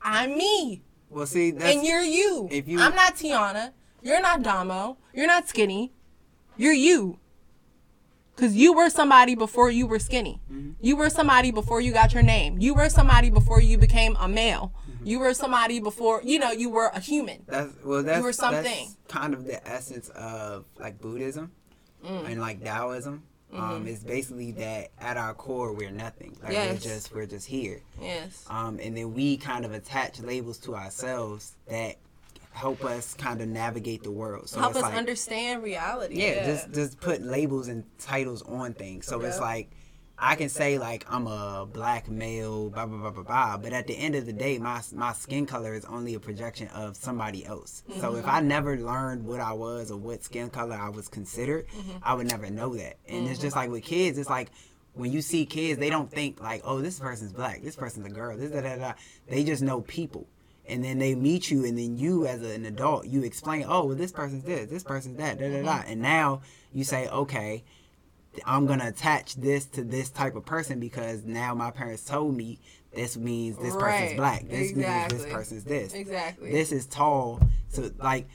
i'm 0.02 0.36
me 0.36 0.82
Well, 1.14 1.26
see, 1.26 1.52
that's 1.52 1.74
and 1.76 1.86
you're 1.86 2.02
you. 2.02 2.48
if 2.50 2.66
you- 2.68 2.80
I'm 2.80 2.94
not 2.94 3.14
Tiana. 3.14 3.72
You're 4.02 4.20
not 4.20 4.42
Damo. 4.42 4.98
You're 5.14 5.26
not 5.26 5.48
skinny. 5.48 5.92
You're 6.56 6.74
you. 6.74 7.18
Cause 8.36 8.52
you 8.54 8.72
were 8.74 8.90
somebody 8.90 9.36
before 9.36 9.70
you 9.70 9.86
were 9.86 10.00
skinny. 10.00 10.40
Mm-hmm. 10.52 10.72
You 10.80 10.96
were 10.96 11.08
somebody 11.08 11.52
before 11.52 11.80
you 11.80 11.92
got 11.92 12.12
your 12.12 12.24
name. 12.24 12.58
You 12.58 12.74
were 12.74 12.88
somebody 12.88 13.30
before 13.30 13.60
you 13.60 13.78
became 13.78 14.16
a 14.18 14.26
male. 14.28 14.72
Mm-hmm. 14.90 15.06
You 15.06 15.20
were 15.20 15.34
somebody 15.34 15.78
before 15.78 16.20
you 16.24 16.40
know 16.40 16.50
you 16.50 16.68
were 16.68 16.88
a 16.92 16.98
human. 16.98 17.44
That's 17.46 17.72
well, 17.84 18.02
that's 18.02 18.18
you 18.18 18.24
were 18.24 18.32
something. 18.32 18.64
that's 18.64 18.96
kind 19.06 19.34
of 19.34 19.44
the 19.44 19.64
essence 19.66 20.08
of 20.10 20.64
like 20.80 21.00
Buddhism 21.00 21.52
Mm. 22.04 22.26
and 22.32 22.40
like 22.40 22.62
Taoism. 22.62 23.22
Um, 23.54 23.86
it's 23.86 24.02
basically 24.02 24.52
that 24.52 24.90
at 25.00 25.16
our 25.16 25.34
core 25.34 25.72
we're 25.72 25.90
nothing. 25.90 26.36
Like 26.42 26.52
Mm-hmm. 26.52 26.52
Yes. 26.52 26.72
we're 26.84 26.90
just 26.94 27.14
we're 27.14 27.26
just 27.26 27.46
here. 27.46 27.80
Yes. 28.00 28.44
Um, 28.50 28.78
and 28.82 28.96
then 28.96 29.14
we 29.14 29.36
kind 29.36 29.64
of 29.64 29.72
attach 29.72 30.20
labels 30.20 30.58
to 30.58 30.74
ourselves 30.74 31.52
that 31.68 31.96
help 32.52 32.84
us 32.84 33.14
kind 33.14 33.40
of 33.40 33.48
navigate 33.48 34.02
the 34.04 34.10
world. 34.10 34.48
So 34.48 34.60
Help 34.60 34.70
it's 34.72 34.78
us 34.78 34.82
like, 34.84 34.94
understand 34.94 35.62
reality. 35.62 36.14
yeah, 36.22 36.44
just 36.46 36.72
just 36.72 37.00
put 37.00 37.20
labels 37.22 37.68
and 37.68 37.84
titles 37.98 38.42
on 38.42 38.74
things. 38.74 39.06
So 39.06 39.20
it's 39.22 39.40
like 39.40 39.70
I 40.18 40.36
can 40.36 40.48
say 40.48 40.78
like 40.78 41.04
I'm 41.08 41.26
a 41.26 41.66
black 41.70 42.08
male, 42.08 42.70
blah 42.70 42.86
blah 42.86 42.98
blah 42.98 43.10
blah 43.10 43.22
blah. 43.22 43.56
But 43.56 43.72
at 43.72 43.86
the 43.86 43.94
end 43.94 44.14
of 44.14 44.26
the 44.26 44.32
day, 44.32 44.58
my 44.58 44.80
my 44.92 45.12
skin 45.12 45.46
color 45.46 45.74
is 45.74 45.84
only 45.84 46.14
a 46.14 46.20
projection 46.20 46.68
of 46.68 46.96
somebody 46.96 47.44
else. 47.44 47.82
So 48.00 48.16
if 48.16 48.26
I 48.26 48.38
mm-hmm. 48.38 48.48
never 48.48 48.76
learned 48.76 49.24
what 49.24 49.40
I 49.40 49.52
was 49.52 49.90
or 49.90 49.98
what 49.98 50.22
skin 50.22 50.50
color 50.50 50.76
I 50.76 50.90
was 50.90 51.08
considered, 51.08 51.66
mm-hmm. 51.68 51.98
I 52.02 52.14
would 52.14 52.28
never 52.28 52.48
know 52.48 52.76
that. 52.76 52.98
And 53.08 53.28
it's 53.28 53.40
just 53.40 53.56
like 53.56 53.66
mm-hmm. 53.66 53.72
with 53.72 53.84
kids, 53.84 54.18
it's 54.18 54.30
like 54.30 54.50
when 54.94 55.10
you 55.12 55.20
see 55.20 55.44
kids, 55.44 55.78
they 55.78 55.90
don't 55.90 56.10
think 56.10 56.40
like, 56.40 56.62
oh, 56.64 56.80
this 56.80 56.98
person's 56.98 57.32
black, 57.32 57.62
this 57.62 57.76
person's 57.76 58.06
a 58.06 58.10
girl, 58.10 58.36
this 58.36 58.50
da 58.50 58.60
da 58.60 58.76
da. 58.76 58.92
They 59.28 59.44
just 59.44 59.62
know 59.62 59.80
people. 59.80 60.28
And 60.66 60.82
then 60.82 60.98
they 60.98 61.14
meet 61.14 61.50
you, 61.50 61.66
and 61.66 61.76
then 61.76 61.98
you, 61.98 62.26
as 62.26 62.40
an 62.40 62.64
adult, 62.64 63.06
you 63.06 63.22
explain, 63.22 63.66
oh, 63.68 63.84
well, 63.84 63.96
this 63.96 64.12
person's 64.12 64.44
this, 64.44 64.70
this 64.70 64.82
person's 64.82 65.18
that, 65.18 65.38
da 65.38 65.50
da 65.50 65.62
da. 65.62 65.82
And 65.86 66.00
now 66.00 66.40
you 66.72 66.84
say, 66.84 67.06
okay, 67.08 67.64
I'm 68.44 68.66
gonna 68.66 68.88
attach 68.88 69.34
this 69.36 69.66
to 69.66 69.84
this 69.84 70.10
type 70.10 70.34
of 70.36 70.44
person 70.44 70.80
because 70.80 71.24
now 71.24 71.54
my 71.54 71.70
parents 71.70 72.04
told 72.04 72.36
me 72.36 72.58
this 72.92 73.16
means 73.16 73.56
this 73.58 73.74
Right. 73.74 74.00
person's 74.00 74.16
black. 74.18 74.48
This 74.48 74.74
means 74.74 75.12
this 75.12 75.26
person's 75.26 75.64
this. 75.64 75.94
Exactly. 75.94 76.50
This 76.52 76.72
is 76.72 76.86
tall. 76.86 77.40
So 77.68 77.90
like 77.98 78.26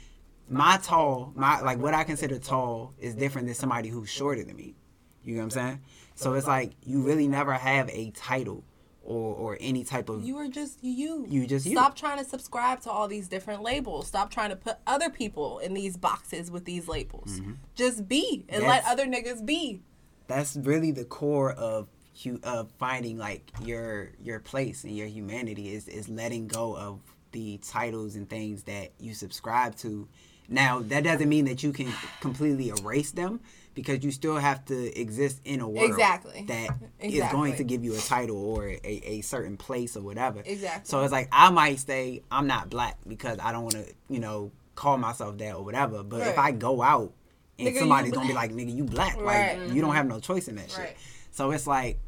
my 0.48 0.78
tall, 0.82 1.32
my 1.34 1.60
like 1.60 1.78
what 1.78 1.94
I 1.94 2.04
consider 2.04 2.38
tall 2.38 2.94
is 2.98 3.14
different 3.14 3.46
than 3.46 3.54
somebody 3.54 3.88
who's 3.88 4.08
shorter 4.10 4.42
than 4.44 4.56
me. 4.56 4.74
You 5.22 5.34
know 5.34 5.40
what 5.40 5.44
I'm 5.44 5.50
saying? 5.50 5.80
So 6.14 6.34
it's 6.34 6.46
like 6.46 6.72
you 6.82 7.02
really 7.02 7.28
never 7.28 7.52
have 7.54 7.88
a 7.90 8.10
title 8.10 8.64
or 9.02 9.34
or 9.34 9.58
any 9.60 9.84
type 9.84 10.08
of 10.08 10.22
You 10.22 10.36
are 10.38 10.48
just 10.48 10.82
you. 10.82 11.24
You 11.28 11.46
just 11.46 11.64
you. 11.66 11.72
Stop 11.72 11.96
trying 11.96 12.18
to 12.18 12.24
subscribe 12.24 12.80
to 12.82 12.90
all 12.90 13.08
these 13.08 13.28
different 13.28 13.62
labels. 13.62 14.06
Stop 14.08 14.30
trying 14.30 14.50
to 14.50 14.56
put 14.56 14.76
other 14.86 15.08
people 15.08 15.58
in 15.60 15.72
these 15.74 15.96
boxes 15.96 16.50
with 16.50 16.64
these 16.64 16.86
labels. 16.88 17.40
Just 17.74 18.08
be 18.08 18.44
and 18.48 18.64
let 18.64 18.82
Mm-hmm. 18.82 18.92
Other 18.92 19.06
niggas 19.06 19.44
be. 19.44 19.82
That's 20.30 20.56
really 20.56 20.90
the 20.92 21.04
core 21.04 21.52
of 21.52 21.88
hu- 22.22 22.40
of 22.42 22.70
finding 22.78 23.18
like 23.18 23.50
your 23.64 24.10
your 24.22 24.40
place 24.40 24.84
and 24.84 24.96
your 24.96 25.06
humanity 25.08 25.72
is 25.74 25.88
is 25.88 26.08
letting 26.08 26.46
go 26.48 26.76
of 26.76 27.00
the 27.32 27.58
titles 27.58 28.16
and 28.16 28.28
things 28.28 28.62
that 28.64 28.90
you 28.98 29.14
subscribe 29.14 29.76
to. 29.76 30.08
Now 30.48 30.80
that 30.80 31.04
doesn't 31.04 31.28
mean 31.28 31.44
that 31.44 31.62
you 31.62 31.72
can 31.72 31.92
completely 32.20 32.70
erase 32.70 33.12
them 33.12 33.40
because 33.74 34.02
you 34.02 34.10
still 34.10 34.36
have 34.36 34.64
to 34.64 35.00
exist 35.00 35.40
in 35.44 35.60
a 35.60 35.68
world 35.68 35.88
Exactly. 35.88 36.44
that 36.48 36.70
is 36.98 37.14
Exactly. 37.14 37.38
going 37.38 37.56
to 37.56 37.62
give 37.64 37.84
you 37.84 37.94
a 37.94 37.98
title 38.00 38.36
or 38.36 38.66
a, 38.66 38.80
a 38.84 39.20
certain 39.20 39.56
place 39.56 39.96
or 39.96 40.02
whatever. 40.02 40.42
Exactly. 40.44 40.88
So 40.88 41.02
it's 41.02 41.12
like 41.12 41.28
I 41.30 41.50
might 41.50 41.78
say 41.78 42.22
I'm 42.32 42.48
not 42.48 42.68
black 42.68 42.98
because 43.06 43.38
I 43.40 43.52
don't 43.52 43.62
want 43.62 43.76
to, 43.76 43.86
you 44.08 44.18
know, 44.18 44.50
call 44.74 44.98
myself 44.98 45.38
that 45.38 45.54
or 45.54 45.62
whatever. 45.64 46.02
But 46.02 46.26
if 46.26 46.36
I 46.38 46.50
go 46.50 46.82
out 46.82 47.12
and 47.60 47.68
Nigga, 47.76 47.78
somebody's 47.78 48.12
gonna 48.12 48.26
be 48.26 48.34
like, 48.34 48.52
"Nigga, 48.52 48.74
you 48.74 48.84
black," 48.84 49.20
Right. 49.20 49.58
like 49.58 49.72
you 49.74 49.80
don't 49.80 49.94
have 49.94 50.06
no 50.06 50.18
choice 50.20 50.48
in 50.48 50.56
that 50.56 50.70
shit. 50.70 50.96
So 51.30 51.50
it's 51.52 51.66
like 51.66 51.98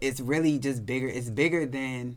it's 0.00 0.20
really 0.20 0.58
just 0.58 0.84
bigger. 0.86 1.08
It's 1.08 1.30
bigger 1.30 1.66
than 1.66 2.16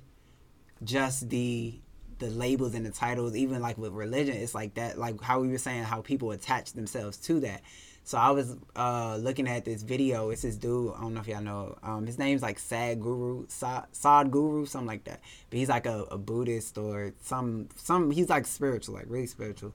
just 0.83 1.29
the 1.29 1.79
the 2.19 2.29
labels 2.29 2.75
and 2.75 2.85
the 2.85 2.91
titles. 2.91 3.35
Even 3.35 3.61
like 3.61 3.77
with 3.77 3.93
religion, 3.93 4.35
it's 4.35 4.53
like 4.53 4.75
that. 4.75 4.97
Like 4.97 5.21
how 5.21 5.39
we 5.39 5.47
were 5.47 5.57
saying, 5.57 5.83
how 5.83 6.01
people 6.01 6.31
attach 6.31 6.73
themselves 6.73 7.17
to 7.17 7.39
that. 7.41 7.61
So 8.03 8.17
I 8.17 8.31
was 8.31 8.55
uh, 8.75 9.17
looking 9.17 9.47
at 9.47 9.63
this 9.63 9.83
video. 9.83 10.31
It's 10.31 10.41
this 10.41 10.55
dude. 10.57 10.93
I 10.97 11.01
don't 11.01 11.13
know 11.13 11.21
if 11.21 11.27
y'all 11.27 11.41
know. 11.41 11.77
Um, 11.83 12.07
his 12.07 12.17
name's 12.17 12.41
like 12.41 12.57
Sadhguru, 12.59 13.49
Sad, 13.49 13.85
Sadhguru, 13.93 14.67
something 14.67 14.87
like 14.87 15.03
that. 15.03 15.21
But 15.49 15.59
he's 15.59 15.69
like 15.69 15.85
a, 15.85 16.05
a 16.09 16.17
Buddhist 16.17 16.77
or 16.79 17.13
some 17.21 17.69
some. 17.75 18.09
He's 18.11 18.27
like 18.29 18.47
spiritual, 18.47 18.95
like 18.95 19.05
really 19.07 19.27
spiritual. 19.27 19.73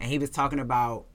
And 0.00 0.08
he 0.10 0.18
was 0.18 0.30
talking 0.30 0.60
about 0.60 1.06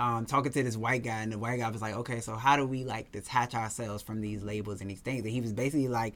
um, 0.00 0.24
talking 0.24 0.50
to 0.50 0.62
this 0.62 0.78
white 0.78 1.02
guy, 1.02 1.20
and 1.20 1.30
the 1.30 1.38
white 1.38 1.58
guy 1.58 1.68
was 1.68 1.82
like, 1.82 1.94
"Okay, 1.94 2.20
so 2.20 2.34
how 2.34 2.56
do 2.56 2.64
we 2.64 2.84
like 2.84 3.12
detach 3.12 3.54
ourselves 3.54 4.02
from 4.02 4.22
these 4.22 4.42
labels 4.42 4.80
and 4.80 4.90
these 4.90 5.00
things?" 5.00 5.22
And 5.22 5.30
he 5.30 5.42
was 5.42 5.52
basically 5.52 5.88
like, 5.88 6.14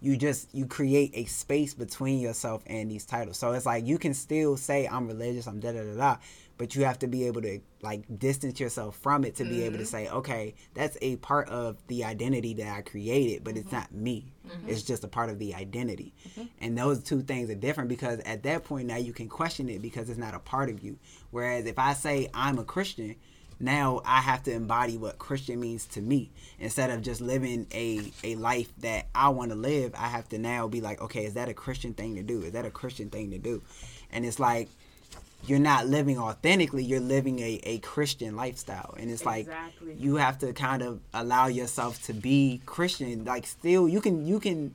"You 0.00 0.16
just 0.16 0.54
you 0.54 0.66
create 0.66 1.10
a 1.14 1.24
space 1.24 1.74
between 1.74 2.20
yourself 2.20 2.62
and 2.66 2.88
these 2.88 3.04
titles. 3.04 3.36
So 3.36 3.52
it's 3.52 3.66
like 3.66 3.84
you 3.84 3.98
can 3.98 4.14
still 4.14 4.56
say 4.56 4.86
I'm 4.86 5.08
religious, 5.08 5.48
I'm 5.48 5.58
da 5.58 5.72
da 5.72 5.82
da 5.82 5.96
da, 5.96 6.16
but 6.56 6.74
you 6.74 6.84
have 6.84 6.98
to 7.00 7.06
be 7.06 7.26
able 7.26 7.42
to 7.42 7.60
like 7.82 8.04
distance 8.18 8.60
yourself 8.60 8.96
from 8.96 9.24
it 9.24 9.36
to 9.36 9.44
be 9.44 9.62
able 9.62 9.76
to 9.76 9.82
mm-hmm. 9.82 9.90
say, 9.90 10.08
okay, 10.08 10.54
that's 10.74 10.96
a 11.02 11.16
part 11.16 11.48
of 11.48 11.76
the 11.88 12.04
identity 12.04 12.54
that 12.54 12.68
I 12.68 12.82
created, 12.82 13.44
but 13.44 13.56
it's 13.56 13.72
not 13.72 13.92
me. 13.92 14.32
Mm-hmm. 14.46 14.68
It's 14.68 14.82
just 14.82 15.04
a 15.04 15.08
part 15.08 15.30
of 15.30 15.38
the 15.38 15.54
identity. 15.54 16.14
Mm-hmm. 16.28 16.44
And 16.60 16.78
those 16.78 17.02
two 17.02 17.22
things 17.22 17.50
are 17.50 17.54
different 17.54 17.88
because 17.88 18.20
at 18.20 18.44
that 18.44 18.64
point 18.64 18.86
now 18.86 18.96
you 18.96 19.12
can 19.12 19.28
question 19.28 19.68
it 19.68 19.82
because 19.82 20.08
it's 20.08 20.18
not 20.18 20.34
a 20.34 20.38
part 20.38 20.70
of 20.70 20.82
you. 20.82 20.98
Whereas 21.30 21.66
if 21.66 21.78
I 21.78 21.92
say 21.94 22.30
I'm 22.32 22.58
a 22.58 22.64
Christian, 22.64 23.16
now 23.60 24.02
I 24.04 24.20
have 24.20 24.42
to 24.44 24.52
embody 24.52 24.96
what 24.96 25.18
Christian 25.18 25.60
means 25.60 25.86
to 25.86 26.00
me 26.00 26.30
instead 26.58 26.90
of 26.90 27.02
just 27.02 27.20
living 27.20 27.66
a 27.72 28.12
a 28.22 28.36
life 28.36 28.72
that 28.78 29.06
I 29.14 29.28
want 29.28 29.50
to 29.50 29.56
live. 29.56 29.94
I 29.96 30.08
have 30.08 30.28
to 30.30 30.38
now 30.38 30.68
be 30.68 30.80
like, 30.80 31.00
okay, 31.00 31.24
is 31.24 31.34
that 31.34 31.48
a 31.48 31.54
Christian 31.54 31.94
thing 31.94 32.16
to 32.16 32.22
do? 32.22 32.42
Is 32.42 32.52
that 32.52 32.64
a 32.64 32.70
Christian 32.70 33.10
thing 33.10 33.30
to 33.30 33.38
do? 33.38 33.62
And 34.10 34.24
it's 34.24 34.40
like 34.40 34.68
you're 35.46 35.58
not 35.58 35.86
living 35.86 36.18
authentically. 36.18 36.84
You're 36.84 37.00
living 37.00 37.38
a, 37.40 37.60
a 37.64 37.78
Christian 37.78 38.36
lifestyle, 38.36 38.94
and 38.98 39.10
it's 39.10 39.24
like 39.26 39.46
you 39.98 40.16
have 40.16 40.38
to 40.38 40.52
kind 40.52 40.82
of 40.82 41.00
allow 41.12 41.46
yourself 41.46 42.02
to 42.04 42.12
be 42.14 42.60
Christian. 42.66 43.24
Like 43.24 43.46
still, 43.46 43.88
you 43.88 44.00
can 44.00 44.26
you 44.26 44.40
can 44.40 44.74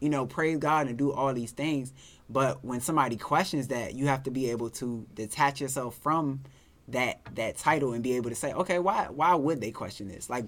you 0.00 0.08
know 0.08 0.26
praise 0.26 0.58
God 0.58 0.86
and 0.88 0.96
do 0.96 1.12
all 1.12 1.32
these 1.34 1.52
things, 1.52 1.92
but 2.28 2.64
when 2.64 2.80
somebody 2.80 3.16
questions 3.16 3.68
that, 3.68 3.94
you 3.94 4.06
have 4.06 4.22
to 4.24 4.30
be 4.30 4.50
able 4.50 4.70
to 4.70 5.06
detach 5.14 5.60
yourself 5.60 5.96
from 6.02 6.40
that 6.88 7.20
that 7.34 7.56
title 7.56 7.92
and 7.92 8.02
be 8.02 8.14
able 8.16 8.30
to 8.30 8.36
say, 8.36 8.52
okay, 8.52 8.78
why 8.78 9.06
why 9.10 9.34
would 9.34 9.60
they 9.60 9.70
question 9.70 10.08
this? 10.08 10.28
Like 10.28 10.44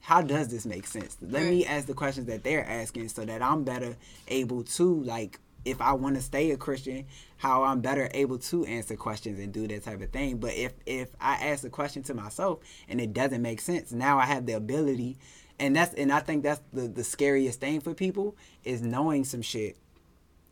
how 0.00 0.22
does 0.22 0.48
this 0.48 0.64
make 0.64 0.86
sense? 0.86 1.16
Let 1.20 1.42
Right. 1.42 1.50
me 1.50 1.66
ask 1.66 1.86
the 1.86 1.92
questions 1.94 2.26
that 2.26 2.42
they're 2.42 2.64
asking 2.66 3.08
so 3.08 3.24
that 3.24 3.42
I'm 3.42 3.64
better 3.64 3.96
able 4.28 4.62
to 4.64 5.02
like 5.02 5.38
if 5.64 5.80
I 5.80 5.92
want 5.92 6.16
to 6.16 6.22
stay 6.22 6.50
a 6.50 6.56
Christian, 6.56 7.06
how 7.36 7.64
I'm 7.64 7.80
better 7.80 8.10
able 8.14 8.38
to 8.38 8.64
answer 8.64 8.96
questions 8.96 9.38
and 9.38 9.52
do 9.52 9.66
that 9.68 9.84
type 9.84 10.00
of 10.00 10.10
thing. 10.10 10.38
But 10.38 10.54
if 10.54 10.72
if 10.86 11.10
I 11.20 11.34
ask 11.34 11.64
a 11.64 11.70
question 11.70 12.02
to 12.04 12.14
myself 12.14 12.60
and 12.88 13.00
it 13.00 13.12
doesn't 13.12 13.42
make 13.42 13.60
sense, 13.60 13.92
now 13.92 14.18
I 14.18 14.24
have 14.26 14.46
the 14.46 14.54
ability 14.54 15.18
and 15.58 15.74
that's 15.74 15.94
and 15.94 16.12
I 16.12 16.20
think 16.20 16.42
that's 16.42 16.60
the 16.72 16.88
the 16.88 17.04
scariest 17.04 17.60
thing 17.60 17.80
for 17.80 17.94
people 17.94 18.36
is 18.64 18.82
knowing 18.82 19.24
some 19.24 19.42
shit 19.42 19.76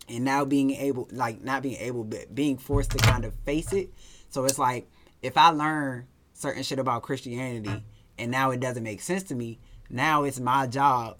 and 0.08 0.24
now 0.24 0.44
being 0.44 0.70
able 0.72 1.08
like 1.12 1.42
not 1.42 1.62
being 1.62 1.76
able 1.76 2.04
but 2.04 2.34
being 2.34 2.58
forced 2.58 2.90
to 2.92 2.98
kind 2.98 3.24
of 3.24 3.34
face 3.44 3.72
it 3.72 3.90
so 4.28 4.44
it's 4.44 4.58
like 4.58 4.88
if 5.22 5.36
i 5.36 5.48
learn 5.48 6.06
certain 6.32 6.62
shit 6.62 6.78
about 6.78 7.02
christianity 7.02 7.82
and 8.18 8.30
now 8.30 8.50
it 8.50 8.60
doesn't 8.60 8.82
make 8.82 9.00
sense 9.00 9.22
to 9.24 9.34
me 9.34 9.58
now 9.90 10.24
it's 10.24 10.40
my 10.40 10.66
job 10.66 11.16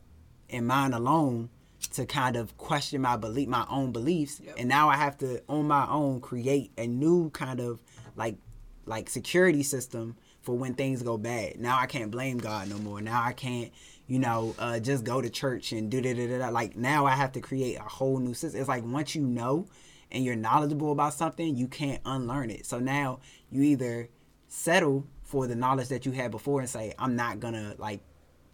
and 0.51 0.67
mine 0.67 0.93
alone 0.93 1.49
to 1.89 2.07
kind 2.07 2.37
of 2.37 2.57
question 2.57 3.01
my 3.01 3.17
belief 3.17 3.49
my 3.49 3.67
own 3.71 3.93
beliefs. 3.93 4.41
Yep. 4.45 4.55
and 4.59 4.69
now 4.69 4.89
i 4.89 4.97
have 4.97 5.17
to 5.19 5.43
on 5.49 5.67
my 5.67 5.87
own 5.89 6.21
create 6.21 6.73
a 6.79 6.87
new 6.87 7.31
kind 7.31 7.61
of 7.61 7.81
like 8.17 8.37
like 8.85 9.09
security 9.09 9.63
system 9.63 10.17
for 10.43 10.57
when 10.57 10.75
things 10.75 11.03
go 11.03 11.19
bad. 11.19 11.59
Now 11.59 11.79
i 11.79 11.87
can't 11.87 12.11
blame 12.11 12.39
god 12.39 12.69
no 12.69 12.79
more. 12.79 13.01
Now 13.01 13.23
i 13.23 13.33
can't 13.33 13.73
you 14.07 14.19
know 14.19 14.55
uh, 14.59 14.79
just 14.79 15.05
go 15.05 15.21
to 15.21 15.29
church 15.29 15.73
and 15.73 15.91
do 15.91 16.01
da 16.01 16.15
da 16.15 16.27
da 16.27 16.39
da. 16.39 16.49
Like 16.51 16.77
now 16.77 17.07
i 17.07 17.13
have 17.13 17.33
to 17.33 17.41
create 17.41 17.77
a 17.79 17.83
whole 17.83 18.19
new 18.19 18.35
system 18.35 18.61
it's 18.61 18.69
like 18.69 18.85
once 18.85 19.15
you 19.15 19.23
know 19.23 19.67
and 20.13 20.25
you're 20.25 20.37
knowledgeable 20.37 20.93
about 20.93 21.15
something 21.15 21.57
you 21.57 21.67
can't 21.67 22.01
unlearn 22.05 22.51
it. 22.51 22.65
So 22.67 22.79
now 22.79 23.21
you 23.51 23.63
either 23.63 24.09
settle 24.49 25.07
for 25.25 25.49
the 25.49 25.57
knowledge 25.57 25.89
that 25.89 26.07
you 26.07 26.13
had 26.13 26.31
before 26.31 26.61
and 26.61 26.71
say 26.71 26.95
i'm 26.99 27.17
not 27.17 27.41
gonna 27.41 27.75
like 27.79 28.01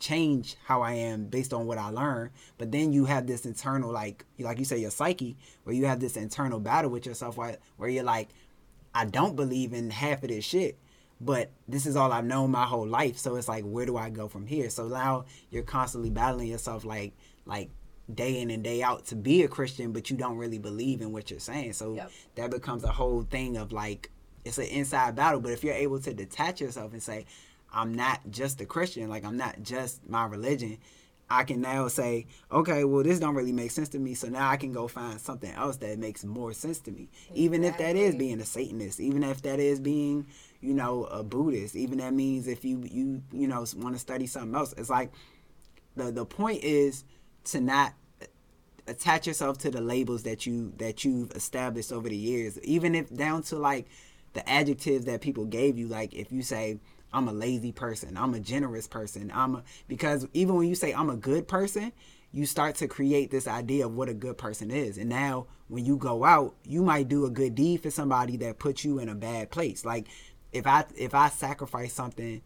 change 0.02 0.56
how 0.64 0.82
I 0.82 0.94
am 0.94 1.26
based 1.26 1.54
on 1.54 1.66
what 1.66 1.78
I 1.78 1.90
learn. 1.90 2.30
But 2.58 2.72
then 2.72 2.92
you 2.92 3.04
have 3.04 3.26
this 3.28 3.46
internal, 3.46 3.92
like, 3.92 4.24
like 4.38 4.58
you 4.58 4.64
say, 4.64 4.78
your 4.78 4.90
psyche, 4.90 5.36
where 5.62 5.74
you 5.74 5.86
have 5.86 6.00
this 6.00 6.16
internal 6.16 6.58
battle 6.58 6.90
with 6.90 7.06
yourself, 7.06 7.36
where, 7.36 7.56
where 7.76 7.88
you're 7.88 8.02
like, 8.02 8.30
I 8.92 9.04
don't 9.04 9.36
believe 9.36 9.72
in 9.72 9.90
half 9.90 10.24
of 10.24 10.28
this 10.28 10.44
shit, 10.44 10.76
but 11.20 11.52
this 11.68 11.86
is 11.86 11.94
all 11.94 12.10
I've 12.12 12.24
known 12.24 12.50
my 12.50 12.64
whole 12.64 12.86
life. 12.86 13.16
So 13.16 13.36
it's 13.36 13.46
like, 13.48 13.62
where 13.62 13.86
do 13.86 13.96
I 13.96 14.10
go 14.10 14.26
from 14.26 14.44
here? 14.44 14.68
So 14.70 14.88
now 14.88 15.24
you're 15.50 15.62
constantly 15.62 16.10
battling 16.10 16.48
yourself, 16.48 16.84
like, 16.84 17.12
like 17.46 17.70
day 18.12 18.40
in 18.40 18.50
and 18.50 18.64
day 18.64 18.82
out 18.82 19.06
to 19.06 19.14
be 19.14 19.44
a 19.44 19.48
Christian, 19.48 19.92
but 19.92 20.10
you 20.10 20.16
don't 20.16 20.36
really 20.36 20.58
believe 20.58 21.00
in 21.00 21.12
what 21.12 21.30
you're 21.30 21.38
saying. 21.38 21.74
So 21.74 21.94
Yep. 21.94 22.10
that 22.34 22.50
becomes 22.50 22.82
a 22.82 22.90
whole 22.90 23.22
thing 23.22 23.56
of 23.56 23.70
like, 23.70 24.10
it's 24.44 24.58
an 24.58 24.64
inside 24.64 25.14
battle. 25.14 25.40
But 25.40 25.52
if 25.52 25.62
you're 25.62 25.74
able 25.74 26.00
to 26.00 26.12
detach 26.12 26.60
yourself 26.60 26.92
and 26.92 27.00
say, 27.00 27.24
I'm 27.72 27.94
not 27.94 28.20
just 28.30 28.60
a 28.60 28.66
Christian, 28.66 29.08
like 29.08 29.24
I'm 29.24 29.36
not 29.36 29.62
just 29.62 30.08
my 30.08 30.26
religion. 30.26 30.78
I 31.30 31.44
can 31.44 31.62
now 31.62 31.88
say, 31.88 32.26
okay, 32.50 32.84
well, 32.84 33.02
this 33.02 33.18
don't 33.18 33.34
really 33.34 33.52
make 33.52 33.70
sense 33.70 33.88
to 33.90 33.98
me. 33.98 34.12
So 34.12 34.28
now 34.28 34.50
I 34.50 34.58
can 34.58 34.70
go 34.70 34.86
find 34.86 35.18
something 35.18 35.50
else 35.50 35.76
that 35.78 35.98
makes 35.98 36.24
more 36.24 36.52
sense 36.52 36.78
to 36.80 36.90
me. 36.90 37.08
Even 37.34 37.64
if 37.64 37.78
that 37.78 37.96
is 37.96 38.14
being 38.14 38.38
a 38.40 38.44
Satanist, 38.44 39.00
even 39.00 39.22
if 39.22 39.40
that 39.42 39.58
is 39.58 39.80
being, 39.80 40.26
you 40.60 40.74
know, 40.74 41.04
a 41.04 41.22
Buddhist, 41.22 41.74
even 41.74 41.98
that 41.98 42.12
means 42.12 42.46
if 42.46 42.66
you 42.66 42.84
you 42.90 43.22
you 43.32 43.48
know 43.48 43.64
want 43.76 43.94
to 43.94 43.98
study 43.98 44.26
something 44.26 44.54
else, 44.54 44.74
it's 44.76 44.90
like 44.90 45.10
the 45.96 46.10
the 46.10 46.24
point 46.24 46.62
is 46.62 47.04
to 47.44 47.60
not 47.60 47.94
uh, 48.20 48.26
attach 48.86 49.26
yourself 49.26 49.58
to 49.58 49.70
the 49.70 49.80
labels 49.80 50.22
that 50.24 50.46
you 50.46 50.72
that 50.78 51.04
you've 51.04 51.30
established 51.32 51.92
over 51.92 52.08
the 52.08 52.16
years 52.16 52.58
even 52.60 52.94
if 52.94 53.14
down 53.14 53.42
to 53.42 53.56
like 53.56 53.86
the 54.32 54.48
adjectives 54.48 55.04
that 55.04 55.20
people 55.20 55.44
gave 55.44 55.78
you 55.78 55.86
like 55.86 56.14
if 56.14 56.32
you 56.32 56.42
say 56.42 56.78
i'm 57.12 57.28
a 57.28 57.32
lazy 57.32 57.72
person 57.72 58.16
i'm 58.16 58.34
a 58.34 58.40
generous 58.40 58.86
person 58.86 59.30
i'm 59.34 59.56
a 59.56 59.62
because 59.88 60.26
even 60.32 60.54
when 60.54 60.68
you 60.68 60.74
say 60.74 60.92
i'm 60.92 61.10
a 61.10 61.16
good 61.16 61.46
person 61.48 61.92
you 62.32 62.46
start 62.46 62.74
to 62.74 62.88
create 62.88 63.30
this 63.30 63.46
idea 63.46 63.84
of 63.84 63.94
what 63.94 64.08
a 64.08 64.14
good 64.14 64.38
person 64.38 64.70
is 64.70 64.98
and 64.98 65.08
now 65.08 65.46
when 65.68 65.84
you 65.84 65.96
go 65.96 66.24
out 66.24 66.54
you 66.64 66.82
might 66.82 67.08
do 67.08 67.24
a 67.24 67.30
good 67.30 67.54
deed 67.54 67.82
for 67.82 67.90
somebody 67.90 68.36
that 68.36 68.58
puts 68.58 68.84
you 68.84 68.98
in 68.98 69.08
a 69.08 69.14
bad 69.14 69.50
place 69.50 69.84
like 69.84 70.08
if 70.52 70.66
i 70.66 70.84
if 70.96 71.14
i 71.14 71.28
sacrifice 71.28 71.92
something 71.92 72.40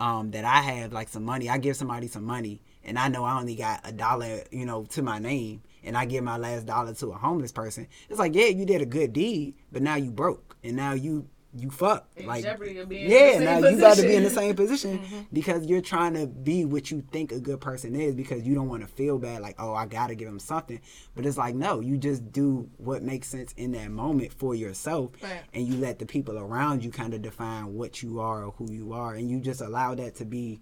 um, 0.00 0.30
that 0.30 0.44
I 0.44 0.62
have 0.62 0.92
like 0.92 1.08
some 1.08 1.24
money. 1.24 1.48
I 1.48 1.58
give 1.58 1.76
somebody 1.76 2.08
some 2.08 2.24
money, 2.24 2.62
and 2.82 2.98
I 2.98 3.08
know 3.08 3.24
I 3.24 3.38
only 3.38 3.54
got 3.54 3.80
a 3.84 3.92
dollar, 3.92 4.42
you 4.50 4.64
know, 4.64 4.84
to 4.86 5.02
my 5.02 5.18
name, 5.18 5.62
and 5.84 5.96
I 5.96 6.06
give 6.06 6.24
my 6.24 6.38
last 6.38 6.66
dollar 6.66 6.94
to 6.94 7.08
a 7.08 7.16
homeless 7.16 7.52
person. 7.52 7.86
It's 8.08 8.18
like, 8.18 8.34
yeah, 8.34 8.46
you 8.46 8.64
did 8.64 8.80
a 8.80 8.86
good 8.86 9.12
deed, 9.12 9.54
but 9.70 9.82
now 9.82 9.96
you 9.96 10.10
broke, 10.10 10.56
and 10.64 10.74
now 10.74 10.94
you 10.94 11.28
you 11.52 11.68
fuck. 11.70 12.08
Like, 12.24 12.44
jeopardy 12.44 12.78
of 12.78 12.88
being 12.88 13.06
in 13.06 13.10
yeah, 13.10 13.38
now 13.40 13.68
you 13.68 13.76
about 13.78 13.96
to 13.96 14.02
be 14.02 14.14
in 14.14 14.22
the 14.22 14.30
same 14.30 14.54
position 14.54 14.98
Mm-hmm. 15.00 15.20
because 15.32 15.66
you're 15.66 15.80
trying 15.80 16.14
to 16.14 16.26
be 16.28 16.64
what 16.64 16.90
you 16.92 17.02
think 17.10 17.32
a 17.32 17.40
good 17.40 17.60
person 17.60 17.96
is 17.96 18.14
because 18.14 18.44
you 18.46 18.54
don't 18.54 18.68
want 18.68 18.82
to 18.82 18.88
feel 18.88 19.18
bad, 19.18 19.42
like, 19.42 19.56
oh, 19.58 19.74
I 19.74 19.86
gotta 19.86 20.14
give 20.14 20.28
them 20.28 20.38
something. 20.38 20.80
But 21.16 21.26
it's 21.26 21.36
like, 21.36 21.54
no, 21.56 21.80
you 21.80 21.96
just 21.98 22.30
do 22.30 22.68
what 22.76 23.02
makes 23.02 23.26
sense 23.28 23.52
in 23.56 23.72
that 23.72 23.90
moment 23.90 24.32
for 24.32 24.54
yourself 24.54 25.10
Right. 25.22 25.42
and 25.52 25.66
you 25.66 25.76
let 25.78 25.98
the 25.98 26.06
people 26.06 26.38
around 26.38 26.84
you 26.84 26.90
kind 26.90 27.14
of 27.14 27.22
define 27.22 27.74
what 27.74 28.02
you 28.02 28.20
are 28.20 28.44
or 28.44 28.52
who 28.52 28.70
you 28.70 28.92
are 28.92 29.14
and 29.14 29.28
you 29.28 29.40
just 29.40 29.60
allow 29.60 29.94
that 29.96 30.14
to 30.16 30.24
be 30.24 30.60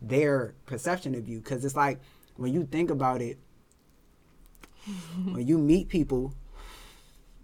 their 0.00 0.54
perception 0.66 1.14
of 1.16 1.28
you 1.28 1.38
because 1.40 1.64
it's 1.64 1.74
like 1.74 1.98
when 2.36 2.52
you 2.54 2.64
think 2.64 2.90
about 2.90 3.20
it 3.20 3.38
when 5.32 5.46
you 5.46 5.58
meet 5.58 5.88
people 5.88 6.32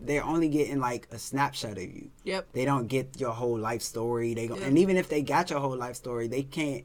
they're 0.07 0.25
only 0.25 0.49
getting 0.49 0.81
like 0.81 1.09
a 1.11 1.19
snapshot 1.19 1.73
of 1.73 1.83
you. 1.83 2.11
Yep. 2.25 2.49
they 2.53 2.65
don't 2.65 2.87
get 2.87 3.21
your 3.21 3.33
whole 3.33 3.59
life 3.59 3.83
story. 3.83 4.35
They 4.35 4.47
go 4.47 4.57
Yeah. 4.57 4.67
and 4.67 4.79
even 4.79 4.97
if 4.97 5.09
they 5.09 5.23
got 5.23 5.51
your 5.51 5.61
whole 5.61 5.77
life 5.77 5.97
story 5.97 6.29
they 6.29 6.43
can't 6.43 6.85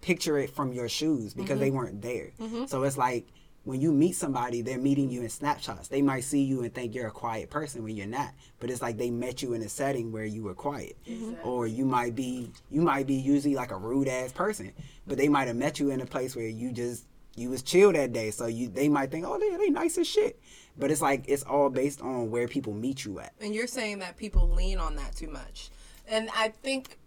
picture 0.00 0.38
it 0.38 0.50
from 0.50 0.72
your 0.72 0.88
shoes 0.88 1.34
because 1.34 1.58
they 1.58 1.68
mm-hmm. 1.68 1.76
weren't 1.76 2.02
there. 2.02 2.30
Mm-hmm. 2.40 2.66
So 2.66 2.82
it's 2.84 2.98
like 2.98 3.26
when 3.64 3.80
you 3.80 3.90
meet 3.92 4.14
somebody 4.14 4.62
they're 4.62 4.78
meeting 4.78 5.10
you 5.10 5.22
in 5.22 5.28
snapshots. 5.28 5.88
They 5.88 6.02
might 6.02 6.24
see 6.24 6.42
you 6.42 6.62
and 6.62 6.72
think 6.72 6.94
you're 6.94 7.08
a 7.08 7.12
quiet 7.12 7.50
person 7.50 7.82
when 7.82 7.96
you're 7.96 8.06
not 8.06 8.32
but 8.60 8.70
it's 8.70 8.82
like 8.82 8.98
they 8.98 9.10
met 9.10 9.42
you 9.42 9.54
in 9.54 9.62
a 9.62 9.68
setting 9.68 10.12
where 10.12 10.24
you 10.24 10.42
were 10.42 10.54
quiet. 10.54 10.96
Exactly. 11.06 11.38
or 11.42 11.66
you 11.66 11.84
might 11.84 12.14
be 12.14 12.50
you 12.70 12.82
might 12.82 13.06
be 13.06 13.14
usually 13.14 13.54
like 13.54 13.70
a 13.70 13.76
rude 13.76 14.08
ass 14.08 14.32
person 14.32 14.72
but 15.06 15.18
they 15.18 15.28
might 15.28 15.48
have 15.48 15.56
met 15.56 15.78
you 15.78 15.90
in 15.90 16.00
a 16.00 16.06
place 16.06 16.34
where 16.36 16.48
you 16.48 16.72
just 16.72 17.06
you 17.36 17.50
was 17.50 17.62
chill 17.62 17.92
that 17.92 18.12
day 18.12 18.30
so 18.30 18.46
you 18.46 18.68
they 18.68 18.88
might 18.88 19.10
think 19.10 19.24
oh 19.26 19.38
they, 19.38 19.56
they 19.56 19.70
nice 19.70 19.98
as 19.98 20.06
shit 20.06 20.40
but 20.78 20.90
it's 20.90 21.00
like 21.00 21.24
it's 21.26 21.42
all 21.42 21.70
based 21.70 22.02
on 22.02 22.30
where 22.30 22.46
people 22.48 22.72
meet 22.72 23.04
you 23.04 23.18
at 23.20 23.32
And 23.40 23.54
you're 23.54 23.66
saying 23.66 24.00
that 24.00 24.16
people 24.16 24.50
lean 24.50 24.78
on 24.78 24.96
that 24.96 25.16
too 25.16 25.28
much. 25.28 25.70
And 26.06 26.28
I 26.34 26.48
think 26.48 26.98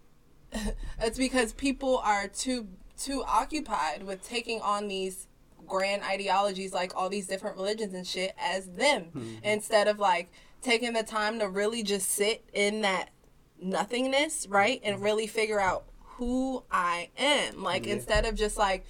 it's 1.02 1.18
because 1.18 1.54
people 1.54 2.00
are 2.00 2.28
too 2.28 2.68
too 2.98 3.24
occupied 3.26 4.04
with 4.04 4.22
taking 4.28 4.60
on 4.62 4.88
these 4.88 5.28
grand 5.66 6.02
ideologies 6.04 6.74
like 6.74 6.92
all 6.96 7.08
these 7.10 7.28
different 7.28 7.56
religions 7.56 7.94
and 7.94 8.06
shit 8.06 8.34
as 8.38 8.66
them 8.68 9.06
mm-hmm. 9.06 9.36
instead 9.44 9.88
of 9.88 10.00
like 10.00 10.32
taking 10.62 10.94
the 10.94 11.04
time 11.04 11.40
to 11.40 11.48
really 11.48 11.84
just 11.84 12.10
sit 12.10 12.44
in 12.54 12.82
that 12.82 13.10
nothingness, 13.62 14.48
right? 14.48 14.82
And 14.84 14.96
mm-hmm. 14.96 15.06
really 15.06 15.28
figure 15.28 15.60
out 15.60 15.86
who 16.18 16.64
I 16.72 17.10
am. 17.18 17.64
Like 17.64 17.86
Yeah. 17.86 17.94
instead 17.94 18.26
of 18.26 18.36
just 18.36 18.58
like 18.58 18.86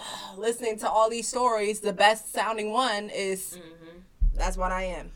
listening 0.36 0.78
to 0.80 0.88
all 0.88 1.08
these 1.10 1.28
stories, 1.28 1.80
the 1.80 1.92
best 1.92 2.32
sounding 2.32 2.72
one 2.72 3.10
is 3.10 3.58
that's 4.34 4.56
what 4.56 4.72
I 4.72 4.84
am. 4.84 5.10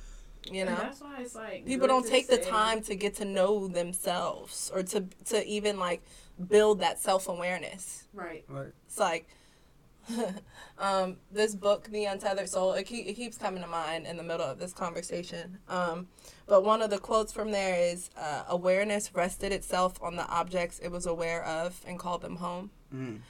You 0.50 0.62
And 0.62 0.70
know? 0.70 0.76
that's 0.82 1.00
why 1.00 1.20
it's 1.20 1.34
like 1.36 1.64
people 1.66 1.86
don't 1.86 2.02
to 2.02 2.10
take 2.10 2.26
the 2.26 2.38
time 2.38 2.82
to 2.82 2.96
get 2.96 3.14
to 3.16 3.24
know 3.24 3.68
themselves 3.68 4.70
or 4.74 4.82
to 4.82 5.04
to 5.26 5.46
even 5.46 5.78
like 5.78 6.02
build 6.48 6.80
that 6.80 6.98
self-awareness 6.98 8.08
Right. 8.12 8.44
it's 8.86 8.98
like 8.98 9.28
um, 10.78 11.16
this 11.30 11.54
book 11.54 11.84
the 11.84 12.06
untethered 12.06 12.48
soul 12.48 12.72
it, 12.72 12.84
keep, 12.84 13.06
it 13.06 13.14
keeps 13.14 13.38
coming 13.38 13.62
to 13.62 13.68
mind 13.68 14.04
in 14.06 14.16
the 14.16 14.22
middle 14.24 14.44
of 14.44 14.58
this 14.58 14.72
conversation 14.72 15.58
um, 15.68 16.08
but 16.48 16.64
one 16.64 16.82
of 16.82 16.90
the 16.90 16.98
quotes 16.98 17.32
from 17.32 17.52
there 17.52 17.76
is 17.76 18.10
uh, 18.16 18.42
awareness 18.48 19.14
rested 19.14 19.52
itself 19.52 20.02
on 20.02 20.16
the 20.16 20.26
objects 20.26 20.80
it 20.80 20.88
was 20.90 21.06
aware 21.06 21.44
of 21.44 21.80
and 21.86 21.98
called 22.00 22.22
them 22.22 22.36
home 22.36 22.70
Mm. 22.92 23.20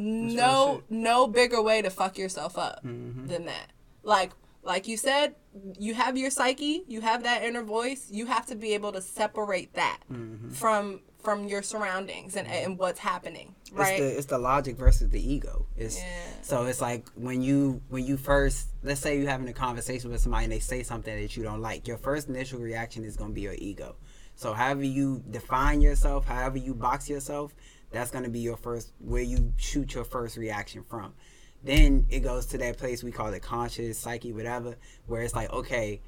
No 0.00 0.82
no 0.90 1.26
bigger 1.26 1.62
way 1.62 1.82
to 1.82 1.90
fuck 1.90 2.18
yourself 2.18 2.56
up 2.58 2.84
Mhm. 2.84 3.28
than 3.28 3.46
that 3.46 3.72
like 4.02 4.32
like 4.62 4.88
you 4.88 4.96
said 4.96 5.34
you 5.78 5.94
have 5.94 6.16
your 6.16 6.30
psyche 6.30 6.84
you 6.86 7.00
have 7.00 7.22
that 7.22 7.42
inner 7.44 7.62
voice 7.62 8.08
you 8.10 8.26
have 8.26 8.46
to 8.46 8.54
be 8.54 8.74
able 8.74 8.92
to 8.92 9.00
separate 9.00 9.72
that 9.74 10.00
Mhm. 10.12 10.52
from 10.52 11.00
from 11.20 11.48
your 11.48 11.60
surroundings 11.60 12.36
and, 12.36 12.46
and 12.46 12.78
what's 12.78 13.00
happening 13.00 13.54
right 13.72 13.98
It's 13.98 14.00
the 14.00 14.18
it's 14.18 14.26
the 14.26 14.38
logic 14.38 14.76
versus 14.76 15.08
the 15.10 15.20
ego. 15.34 15.66
It's 15.76 15.96
Yeah. 15.98 16.04
so 16.42 16.66
it's 16.66 16.80
like 16.80 17.08
when 17.16 17.42
you 17.42 17.82
when 17.88 18.04
you 18.04 18.16
first 18.16 18.68
let's 18.84 19.00
say 19.00 19.18
you're 19.18 19.28
having 19.28 19.48
a 19.48 19.52
conversation 19.52 20.10
with 20.12 20.20
somebody 20.20 20.44
and 20.44 20.52
they 20.52 20.60
say 20.60 20.84
something 20.84 21.14
that 21.20 21.36
you 21.36 21.42
don't 21.42 21.60
like, 21.60 21.88
your 21.88 21.96
first 21.98 22.28
initial 22.28 22.60
reaction 22.60 23.02
is 23.04 23.16
gonna 23.16 23.32
be 23.32 23.40
your 23.40 23.56
ego. 23.58 23.96
So 24.36 24.52
however 24.52 24.84
you 24.84 25.24
define 25.30 25.80
yourself, 25.80 26.26
however 26.26 26.58
you 26.58 26.74
box 26.74 27.08
yourself, 27.08 27.56
that's 27.96 28.10
gonna 28.10 28.28
be 28.28 28.40
your 28.40 28.56
first 28.56 28.92
where 28.98 29.22
you 29.22 29.52
shoot 29.56 29.94
your 29.94 30.04
first 30.04 30.36
reaction 30.36 30.84
from. 30.84 31.14
Then 31.64 32.06
it 32.10 32.20
goes 32.20 32.46
to 32.46 32.58
that 32.58 32.76
place 32.78 33.02
we 33.02 33.10
call 33.10 33.32
it 33.32 33.42
conscious, 33.42 33.98
psyche, 33.98 34.32
whatever, 34.32 34.76
where 35.06 35.22
it's 35.22 35.34
like, 35.34 35.52
okay, 35.52 36.00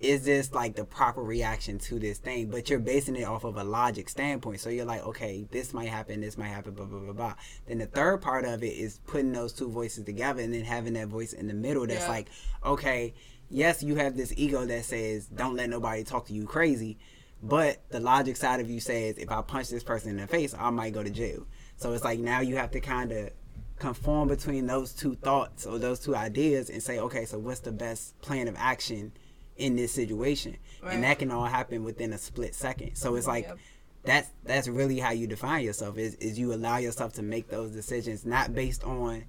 is 0.00 0.24
this 0.24 0.52
like 0.52 0.74
the 0.74 0.84
proper 0.84 1.22
reaction 1.22 1.78
to 1.78 1.98
this 1.98 2.18
thing? 2.18 2.50
But 2.50 2.68
you're 2.68 2.78
basing 2.78 3.16
it 3.16 3.24
off 3.24 3.44
of 3.44 3.56
a 3.56 3.64
logic 3.64 4.08
standpoint. 4.08 4.60
So 4.60 4.70
you're 4.70 4.86
like, 4.86 5.06
okay, 5.06 5.46
this 5.50 5.72
might 5.72 5.88
happen, 5.88 6.20
this 6.22 6.36
might 6.38 6.48
happen, 6.48 6.72
blah 6.74 6.86
blah 6.86 6.98
blah 7.00 7.12
blah. 7.12 7.34
Then 7.66 7.78
the 7.78 7.86
third 7.86 8.22
part 8.22 8.44
of 8.44 8.62
it 8.62 8.72
is 8.72 8.98
putting 9.06 9.32
those 9.32 9.52
two 9.52 9.68
voices 9.70 10.04
together 10.04 10.42
and 10.42 10.52
then 10.52 10.64
having 10.64 10.94
that 10.94 11.08
voice 11.08 11.32
in 11.32 11.46
the 11.46 11.54
middle 11.54 11.86
that's 11.86 12.00
Yeah. 12.04 12.08
like, 12.08 12.28
okay, 12.64 13.14
yes, 13.50 13.82
you 13.82 13.94
have 13.96 14.16
this 14.16 14.32
ego 14.36 14.64
that 14.64 14.84
says 14.86 15.26
don't 15.26 15.54
let 15.54 15.68
nobody 15.70 16.02
talk 16.02 16.26
to 16.26 16.32
you 16.32 16.46
crazy, 16.46 16.98
but 17.42 17.78
the 17.90 18.00
logic 18.00 18.36
side 18.36 18.60
of 18.60 18.70
you 18.70 18.80
says 18.80 19.16
if 19.18 19.30
I 19.30 19.42
punch 19.42 19.68
this 19.70 19.82
person 19.82 20.10
in 20.10 20.16
the 20.18 20.26
face, 20.26 20.54
I 20.58 20.70
might 20.70 20.92
go 20.92 21.02
to 21.02 21.10
jail. 21.10 21.46
So 21.76 21.92
it's 21.92 22.04
like 22.04 22.18
now 22.18 22.40
you 22.40 22.56
have 22.56 22.70
to 22.72 22.80
kind 22.80 23.12
of 23.12 23.30
conform 23.78 24.28
between 24.28 24.66
those 24.66 24.92
two 24.92 25.14
thoughts 25.16 25.64
or 25.64 25.78
those 25.78 26.00
two 26.00 26.14
ideas 26.14 26.68
and 26.68 26.82
say, 26.82 26.98
okay, 26.98 27.24
so 27.24 27.38
what's 27.38 27.60
the 27.60 27.72
best 27.72 28.20
plan 28.20 28.46
of 28.48 28.54
action 28.58 29.12
in 29.56 29.76
this 29.76 29.92
situation? 29.92 30.56
Right. 30.82 30.94
And 30.94 31.04
that 31.04 31.18
can 31.18 31.30
all 31.30 31.46
happen 31.46 31.82
within 31.84 32.12
a 32.12 32.18
split 32.18 32.54
second. 32.54 32.96
So 32.96 33.14
it's 33.14 33.26
like 33.26 33.44
Yep. 33.46 33.58
that's 34.04 34.30
that's 34.44 34.68
really 34.68 34.98
how 34.98 35.12
you 35.12 35.26
define 35.26 35.64
yourself 35.64 35.96
is 35.96 36.14
is 36.16 36.38
you 36.38 36.52
allow 36.52 36.76
yourself 36.76 37.14
to 37.14 37.22
make 37.22 37.48
those 37.48 37.70
decisions 37.70 38.26
not 38.26 38.54
based 38.54 38.84
on 38.84 39.24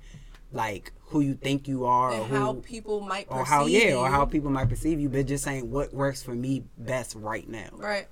like 0.52 0.92
who 1.08 1.20
you 1.22 1.34
think 1.34 1.68
you 1.68 1.86
are 1.86 2.12
or 2.12 2.16
and 2.24 2.26
how 2.26 2.54
people 2.64 3.02
might 3.02 3.28
perceive 3.28 3.42
or 3.42 3.46
how 3.46 3.66
yeah 3.66 3.96
or 3.96 4.06
you. 4.06 4.12
how 4.12 4.26
people 4.26 4.50
might 4.50 4.70
perceive 4.70 5.00
you, 5.00 5.10
but 5.10 5.26
just 5.26 5.44
saying 5.44 5.70
what 5.70 5.94
works 5.94 6.22
for 6.24 6.34
me 6.34 6.64
best 6.78 7.16
right 7.16 7.48
now. 7.48 7.70
right 7.74 8.08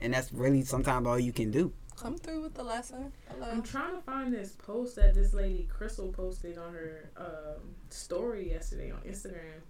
And 0.00 0.12
that's 0.14 0.32
really 0.32 0.62
sometimes 0.62 1.06
all 1.06 1.18
you 1.18 1.32
can 1.32 1.50
do. 1.50 1.72
come 1.96 2.18
through 2.18 2.42
with 2.42 2.54
the 2.54 2.62
lesson. 2.64 3.12
Hello. 3.30 3.48
I'm 3.50 3.62
trying 3.62 3.94
to 3.96 4.02
find 4.02 4.32
this 4.32 4.52
post 4.52 4.96
that 4.96 5.14
this 5.14 5.32
lady 5.34 5.68
Crystal 5.70 6.08
posted 6.08 6.58
on 6.58 6.72
her 6.72 7.10
um, 7.16 7.74
story 7.90 8.50
yesterday 8.50 8.90
on 8.90 8.98
Instagram, 9.00 9.60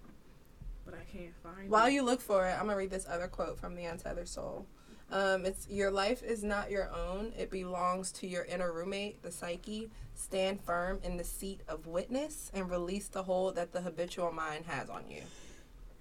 but 0.85 0.93
I 0.95 1.03
can't 1.11 1.35
find 1.43 1.55
While 1.55 1.63
it. 1.65 1.69
While 1.69 1.89
you 1.89 2.03
look 2.03 2.21
for 2.21 2.47
it, 2.47 2.53
I'm 2.53 2.65
gonna 2.65 2.77
read 2.77 2.89
this 2.91 3.05
other 3.09 3.27
quote 3.27 3.57
from 3.59 3.75
the 3.75 3.85
Untethered 3.85 4.27
Soul. 4.27 4.65
Um, 5.11 5.45
it's 5.45 5.67
your 5.69 5.91
life 5.91 6.23
is 6.23 6.43
not 6.43 6.71
your 6.71 6.91
own. 6.93 7.31
It 7.37 7.51
belongs 7.51 8.11
to 8.13 8.27
your 8.27 8.45
inner 8.45 8.71
roommate, 8.71 9.21
the 9.21 9.31
psyche. 9.31 9.89
Stand 10.15 10.61
firm 10.61 10.99
in 11.03 11.17
the 11.17 11.23
seat 11.23 11.61
of 11.67 11.87
witness 11.87 12.49
and 12.53 12.69
release 12.69 13.07
the 13.07 13.23
hold 13.23 13.55
that 13.55 13.73
the 13.73 13.81
habitual 13.81 14.31
mind 14.31 14.65
has 14.65 14.89
on 14.89 15.03
you. 15.09 15.21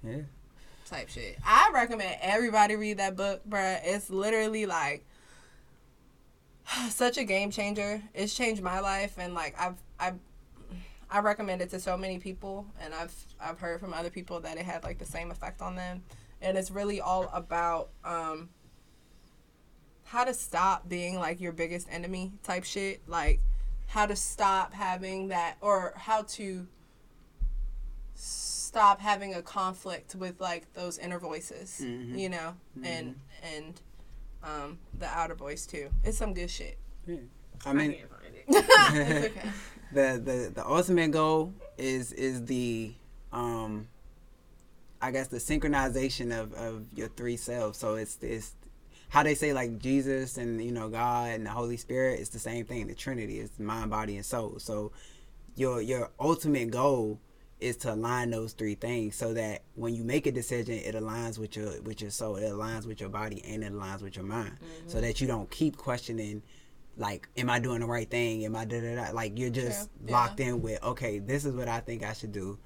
Yeah. 0.03 0.23
Type 0.87 1.09
shit. 1.09 1.39
I 1.45 1.71
recommend 1.75 2.17
everybody 2.21 2.77
read 2.77 2.99
that 2.99 3.17
book, 3.17 3.43
bruh. 3.49 3.81
It's 3.83 4.11
literally 4.11 4.67
like 4.67 5.05
such 6.91 7.19
a 7.19 7.25
game 7.25 7.51
changer. 7.51 8.03
It's 8.15 8.35
changed 8.35 8.63
my 8.63 8.81
life, 8.81 9.15
and 9.19 9.35
like 9.35 9.55
I've 9.59 9.77
I've 9.99 10.19
I 11.11 11.21
recommend 11.21 11.63
it 11.63 11.71
to 11.71 11.81
so 11.81 11.97
many 11.97 12.19
people, 12.19 12.67
and 12.81 12.95
I've 12.95 13.15
I've 13.41 13.59
heard 13.59 13.81
from 13.81 13.93
other 13.93 14.11
people 14.11 14.41
that 14.41 14.57
it 14.57 14.65
had 14.65 14.85
like 14.85 14.99
the 14.99 15.07
same 15.07 15.31
effect 15.31 15.63
on 15.63 15.77
them, 15.77 16.03
and 16.41 16.57
it's 16.57 16.71
really 16.71 17.01
all 17.01 17.31
about 17.33 17.91
um 18.05 18.51
how 20.15 20.23
to 20.25 20.33
stop 20.33 20.89
being 20.89 21.19
like 21.19 21.41
your 21.41 21.51
biggest 21.51 21.89
enemy 21.91 22.33
type 22.45 22.63
shit, 22.63 23.01
like 23.09 23.41
how 23.89 24.07
to 24.07 24.15
stop 24.15 24.73
having 24.73 25.27
that 25.29 25.57
or 25.61 25.93
how 25.97 26.23
to 26.23 26.67
stop 28.15 29.01
having 29.01 29.35
a 29.35 29.43
conflict 29.43 30.15
with 30.15 30.41
like 30.41 30.73
those 30.75 30.99
inner 30.99 31.19
voices, 31.19 31.81
Mhm. 31.83 32.17
you 32.19 32.29
know, 32.29 32.55
and 32.85 33.19
and 33.43 33.81
um 34.45 34.79
the 34.99 35.07
outer 35.07 35.35
voice 35.35 35.67
too. 35.67 35.91
It's 36.05 36.17
some 36.17 36.33
good 36.33 36.49
shit. 36.51 36.79
I 37.09 37.19
I 37.71 37.73
mean, 37.73 37.93
can't 37.95 38.11
find 38.11 38.35
it. 38.37 38.45
it's 38.49 39.37
okay. 39.37 39.49
the 39.93 40.23
the 40.25 40.53
the 40.55 40.67
ultimate 40.67 41.11
goal 41.11 41.53
is 41.77 42.13
is 42.13 42.45
the 42.47 42.95
um 43.33 43.89
I 45.03 45.11
guess 45.11 45.27
the 45.27 45.39
synchronization 45.39 46.33
of 46.39 46.53
of 46.55 46.87
your 46.95 47.09
three 47.09 47.37
selves. 47.37 47.79
So 47.79 47.95
it's 47.97 48.17
it's 48.23 48.55
how 49.09 49.23
they 49.23 49.35
say 49.35 49.53
like 49.53 49.79
Jesus 49.79 50.37
and 50.39 50.63
you 50.63 50.73
know 50.73 50.89
God 50.89 51.31
and 51.31 51.47
the 51.47 51.51
Holy 51.51 51.77
Spirit 51.77 52.21
is 52.21 52.31
the 52.31 52.39
same 52.39 52.65
thing. 52.65 52.87
The 52.87 52.95
Trinity 52.95 53.39
is 53.39 53.59
mind, 53.59 53.91
body, 53.91 54.17
and 54.17 54.25
soul. 54.25 54.59
So 54.59 54.93
your 55.57 55.81
your 55.81 56.11
ultimate 56.19 56.71
goal 56.71 57.21
is 57.61 57.77
to 57.79 57.95
align 57.95 58.31
those 58.31 58.53
three 58.53 58.75
things 58.75 59.17
so 59.17 59.33
that 59.33 59.63
when 59.75 59.95
you 59.95 60.05
make 60.05 60.27
a 60.27 60.33
decision 60.33 60.75
it 60.75 60.95
aligns 60.95 61.39
with 61.39 61.57
your 61.57 61.81
with 61.83 62.01
your 62.01 62.11
soul. 62.11 62.37
It 62.37 62.45
aligns 62.45 62.87
with 62.87 63.01
your 63.01 63.09
body 63.09 63.43
and 63.47 63.63
it 63.63 63.73
aligns 63.73 64.03
with 64.03 64.17
your 64.17 64.25
mind. 64.25 64.53
Mm-hmm. 64.53 64.89
So 64.89 65.01
that 65.01 65.21
you 65.21 65.27
don't 65.27 65.51
keep 65.51 65.77
questioning 65.77 66.43
like 66.97 67.29
am 67.37 67.51
i 67.51 67.59
doing 67.59 67.81
the 67.81 67.87
right 67.87 68.09
thing? 68.09 68.45
Am 68.45 68.55
i 68.57 68.65
da 68.65 68.81
da 68.81 68.97
da? 68.97 69.13
Like 69.13 69.39
you're 69.39 69.51
just 69.51 69.89
True. 70.05 70.13
locked 70.13 70.41
in 70.41 70.63
with 70.63 70.83
okay 70.83 71.19
this 71.19 71.45
is 71.45 71.55
what 71.55 71.69
i 71.69 71.81
think 71.81 72.05
i 72.05 72.13
should 72.13 72.33
do. 72.33 72.59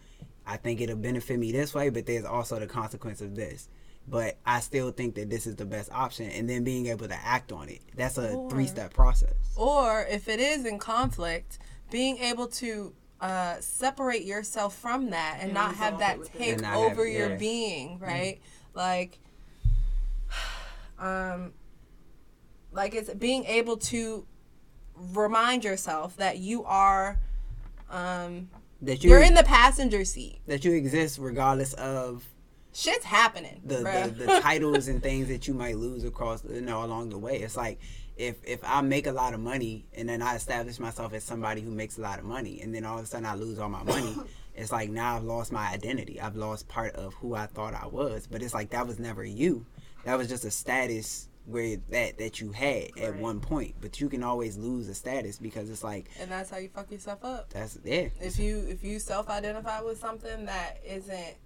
I 0.47 0.56
think 0.56 0.81
it'll 0.81 0.97
benefit 0.97 1.39
me 1.39 1.52
this 1.52 1.74
way 1.74 1.90
but 1.90 2.06
there's 2.06 2.24
also 2.24 2.59
the 2.59 2.66
consequence 2.66 3.20
of 3.20 3.36
this 3.36 3.69
but 4.10 4.36
i 4.47 4.60
still 4.60 4.90
think 4.90 5.14
that 5.14 5.28
this 5.30 5.47
is 5.47 5.56
the 5.56 5.64
best 5.64 5.90
option 5.93 6.30
and 6.30 6.48
then 6.48 6.64
being 6.64 6.86
able 6.86 7.06
to 7.09 7.14
act 7.24 7.52
on 7.52 7.68
it 7.68 7.80
that's 7.97 8.16
a 8.18 8.47
three 8.48 8.66
step 8.66 8.93
process 8.94 9.35
Or 9.56 10.06
if 10.09 10.28
it 10.28 10.39
is 10.40 10.64
in 10.64 10.78
conflict, 10.78 11.59
being 11.90 12.18
able 12.18 12.47
to 12.47 12.94
uh, 13.20 13.56
separate 13.60 14.22
yourself 14.24 14.76
from 14.76 15.10
that 15.10 15.39
and, 15.40 15.47
And 15.51 15.55
not 15.55 15.74
have 15.74 15.98
that 15.98 16.22
take 16.32 16.64
over 16.64 17.05
have- 17.05 17.14
your 17.14 17.30
yeah. 17.30 17.36
being, 17.36 17.98
right? 17.98 18.39
Like, 18.74 19.18
um, 20.98 21.52
like 22.72 22.94
it's 22.94 23.12
being 23.14 23.44
able 23.44 23.76
to 23.78 24.26
remind 25.12 25.64
yourself 25.64 26.16
that 26.18 26.39
you 26.39 26.64
are, 26.64 27.18
um, 27.90 28.48
that 28.82 29.02
you 29.02 29.10
you're 29.10 29.22
in 29.22 29.35
the 29.35 29.43
passenger 29.44 30.05
seat. 30.05 30.39
that 30.47 30.64
you 30.64 30.72
exist 30.72 31.18
regardless 31.18 31.72
of 31.74 32.24
Shit's 32.78 33.05
happening. 33.05 33.60
the, 33.64 33.78
the, 33.78 34.14
the 34.26 34.40
titles 34.40 34.86
and 34.88 35.02
things 35.02 35.26
that 35.28 35.48
you 35.48 35.55
might 35.55 35.76
lose 35.76 36.05
across 36.05 36.44
you 36.44 36.60
know 36.60 36.84
along 36.84 37.09
the 37.10 37.18
way. 37.18 37.38
It's 37.38 37.56
like 37.56 37.80
if 38.16 38.36
if 38.44 38.60
I 38.62 38.80
make 38.82 39.06
a 39.06 39.12
lot 39.12 39.34
of 39.34 39.40
money 39.40 39.84
and 39.94 40.09
then 40.09 40.22
I 40.22 40.36
establish 40.36 40.78
myself 40.78 41.12
as 41.12 41.24
somebody 41.24 41.60
who 41.60 41.70
makes 41.72 41.98
a 41.98 42.02
lot 42.02 42.18
of 42.20 42.24
money 42.24 42.60
and 42.60 42.72
then 42.74 42.84
all 42.84 42.98
of 42.98 43.05
a 43.05 43.06
sudden 43.06 43.26
I 43.26 43.34
lose 43.34 43.59
all 43.59 43.68
my 43.68 43.82
money, 43.82 44.14
it's 44.55 44.70
like 44.70 44.90
now 44.90 45.16
I've 45.16 45.24
lost 45.24 45.50
my 45.50 45.68
identity. 45.72 46.20
I've 46.20 46.36
lost 46.36 46.68
part 46.68 46.94
of 46.94 47.14
who 47.14 47.34
I 47.34 47.46
thought 47.46 47.74
I 47.74 47.86
was. 47.86 48.28
But 48.30 48.42
it's 48.42 48.55
like 48.55 48.70
that 48.70 48.86
was 48.86 48.98
never 49.00 49.24
you. 49.24 49.66
That 50.05 50.16
was 50.16 50.28
just 50.28 50.44
a 50.44 50.50
status 50.50 51.28
where 51.46 51.78
that 51.90 52.18
that 52.18 52.40
you 52.40 52.52
had 52.52 52.90
at 53.00 53.12
Right. 53.12 53.20
one 53.20 53.40
point. 53.40 53.74
But 53.80 54.00
you 54.00 54.09
can 54.09 54.22
always 54.22 54.56
lose 54.56 54.88
a 54.88 54.94
status 54.94 55.38
because 55.38 55.68
it's 55.70 55.82
like 55.82 56.09
and 56.20 56.30
that's 56.30 56.50
how 56.50 56.59
you 56.59 56.68
fuck 56.68 56.92
yourself 56.92 57.24
up. 57.24 57.50
that's 57.50 57.76
yeah. 57.84 58.09
If 58.20 58.38
you 58.38 58.64
if 58.68 58.84
you 58.84 58.98
self-identify 59.00 59.80
with 59.80 59.98
something 59.98 60.44
that 60.46 60.78
isn't 60.86 61.36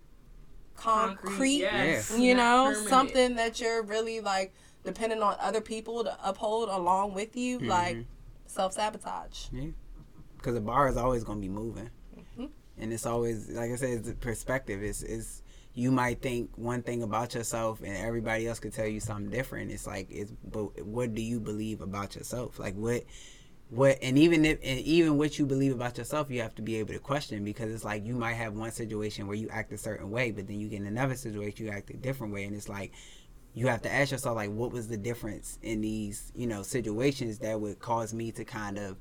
concrete, 0.77 1.28
Concrete, 1.28 1.59
yes. 1.59 2.16
you 2.19 2.35
know, 2.35 2.65
permanent. 2.66 2.89
something 2.89 3.35
that 3.36 3.61
you're 3.61 3.82
really 3.82 4.20
like 4.20 4.53
depending 4.85 5.23
on 5.23 5.36
other 5.40 5.61
people 5.61 6.03
to 6.05 6.16
uphold 6.24 6.69
along 6.69 7.15
with 7.15 7.36
you, 7.36 7.59
like 7.61 7.97
Mhm. 7.97 8.05
self 8.47 8.73
sabotage. 8.73 9.47
Yeah, 9.53 9.66
because 10.36 10.55
the 10.55 10.61
bar 10.61 10.89
is 10.89 10.97
always 10.97 11.23
going 11.24 11.39
to 11.39 11.43
be 11.43 11.49
moving 11.53 11.90
Mhm. 12.16 12.51
and 12.78 12.93
it's 12.93 13.07
always 13.07 13.49
like 13.51 13.70
i 13.70 13.77
said 13.77 13.90
it's 13.90 14.09
the 14.09 14.15
perspective 14.15 14.82
is 14.82 15.03
is 15.03 15.43
you 15.74 15.90
might 15.93 16.20
think 16.20 16.51
one 16.57 16.82
thing 16.82 17.03
about 17.03 17.32
yourself 17.35 17.81
and 17.81 17.97
everybody 17.97 18.47
else 18.47 18.59
could 18.59 18.73
tell 18.74 18.86
you 18.86 18.99
something 19.01 19.31
different 19.31 19.70
it's 19.70 19.86
like 19.86 20.07
it's 20.11 20.32
but 20.44 20.85
what 20.85 21.15
do 21.15 21.23
you 21.23 21.39
believe 21.40 21.81
about 21.81 22.15
yourself 22.16 22.59
like 22.59 22.74
what 22.74 23.05
what 23.74 23.97
and 24.03 24.19
even 24.19 24.44
if 24.44 24.59
and 24.62 24.78
even 24.81 25.16
what 25.16 25.39
you 25.39 25.47
believe 25.47 25.73
about 25.73 25.97
yourself 25.97 26.31
you 26.31 26.43
have 26.43 26.55
to 26.55 26.61
be 26.62 26.77
able 26.77 26.93
to 26.93 26.99
question 26.99 27.43
because 27.43 27.73
it's 27.73 27.85
like 27.85 28.05
you 28.05 28.15
might 28.15 28.35
have 28.35 28.53
one 28.55 28.70
situation 28.70 29.27
where 29.27 29.36
you 29.36 29.49
act 29.51 29.73
a 29.73 29.78
certain 29.78 30.11
way 30.11 30.31
but 30.31 30.47
then 30.47 30.61
you 30.61 30.69
get 30.69 30.81
in 30.81 30.86
another 30.86 31.15
situation 31.15 31.65
you 31.66 31.73
act 31.73 31.89
a 31.90 31.97
different 31.97 32.32
way 32.35 32.44
and 32.44 32.55
it's 32.55 32.69
like 32.69 32.93
you 33.55 33.66
have 33.69 33.81
to 33.82 33.90
ask 33.93 34.12
yourself 34.12 34.36
like 34.36 34.51
what 34.51 34.73
was 34.73 34.89
the 34.89 34.97
difference 34.99 35.59
in 35.62 35.81
these 35.81 36.32
you 36.35 36.47
know 36.47 36.62
situations 36.62 37.39
that 37.39 37.59
would 37.61 37.78
cause 37.78 38.12
me 38.12 38.31
to 38.31 38.44
kind 38.44 38.77
of 38.78 38.97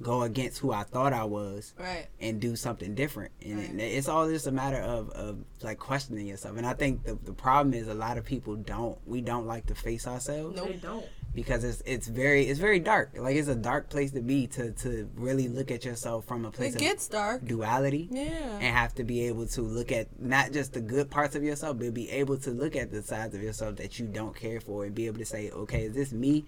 go 0.00 0.22
against 0.22 0.58
who 0.60 0.70
I 0.72 0.84
thought 0.84 1.12
I 1.12 1.24
was 1.24 1.74
Right. 1.76 2.06
and 2.20 2.40
do 2.40 2.54
something 2.54 2.94
different. 2.94 3.32
And 3.44 3.58
Right. 3.58 3.80
it's 3.80 4.06
all 4.06 4.28
just 4.28 4.46
a 4.46 4.52
matter 4.52 4.76
of, 4.78 5.10
of 5.10 5.38
like 5.60 5.80
questioning 5.80 6.24
yourself. 6.28 6.56
And 6.56 6.64
I 6.64 6.72
think 6.74 7.02
the, 7.02 7.18
the 7.24 7.32
problem 7.32 7.74
is 7.74 7.88
a 7.88 7.94
lot 7.94 8.16
of 8.16 8.24
people 8.24 8.54
don't 8.54 8.96
we 9.08 9.20
don't 9.20 9.48
like 9.48 9.66
to 9.66 9.74
face 9.74 10.06
ourselves 10.06 10.54
No, 10.54 10.66
we 10.66 10.74
don't. 10.74 11.04
Because 11.34 11.62
it's 11.64 11.82
it's 11.86 12.08
very 12.08 12.44
it's 12.48 12.58
very 12.58 12.80
dark. 12.80 13.10
Like 13.16 13.36
it's 13.36 13.48
a 13.48 13.54
dark 13.54 13.90
place 13.90 14.10
to 14.12 14.20
be 14.20 14.46
to 14.48 14.72
to 14.72 15.08
really 15.14 15.48
look 15.48 15.70
at 15.70 15.84
yourself 15.84 16.24
from 16.26 16.44
a 16.44 16.50
place 16.50 16.72
It 16.72 16.76
of 16.76 16.80
gets 16.80 17.06
dark. 17.08 17.44
duality 17.44 18.08
Yeah. 18.10 18.22
and 18.54 18.62
have 18.76 18.94
to 18.96 19.04
be 19.04 19.26
able 19.26 19.46
to 19.48 19.62
look 19.62 19.92
at 19.92 20.20
not 20.20 20.52
just 20.52 20.72
the 20.72 20.80
good 20.80 21.10
parts 21.10 21.34
of 21.36 21.42
yourself, 21.42 21.78
but 21.78 21.94
be 21.94 22.10
able 22.10 22.38
to 22.38 22.50
look 22.50 22.74
at 22.76 22.90
the 22.90 23.02
sides 23.02 23.34
of 23.34 23.42
yourself 23.42 23.76
that 23.76 23.98
you 23.98 24.06
don't 24.06 24.34
care 24.34 24.60
for 24.60 24.84
and 24.84 24.94
be 24.94 25.06
able 25.06 25.18
to 25.18 25.26
say, 25.26 25.50
okay, 25.50 25.84
is 25.84 25.94
this 25.94 26.12
me? 26.12 26.44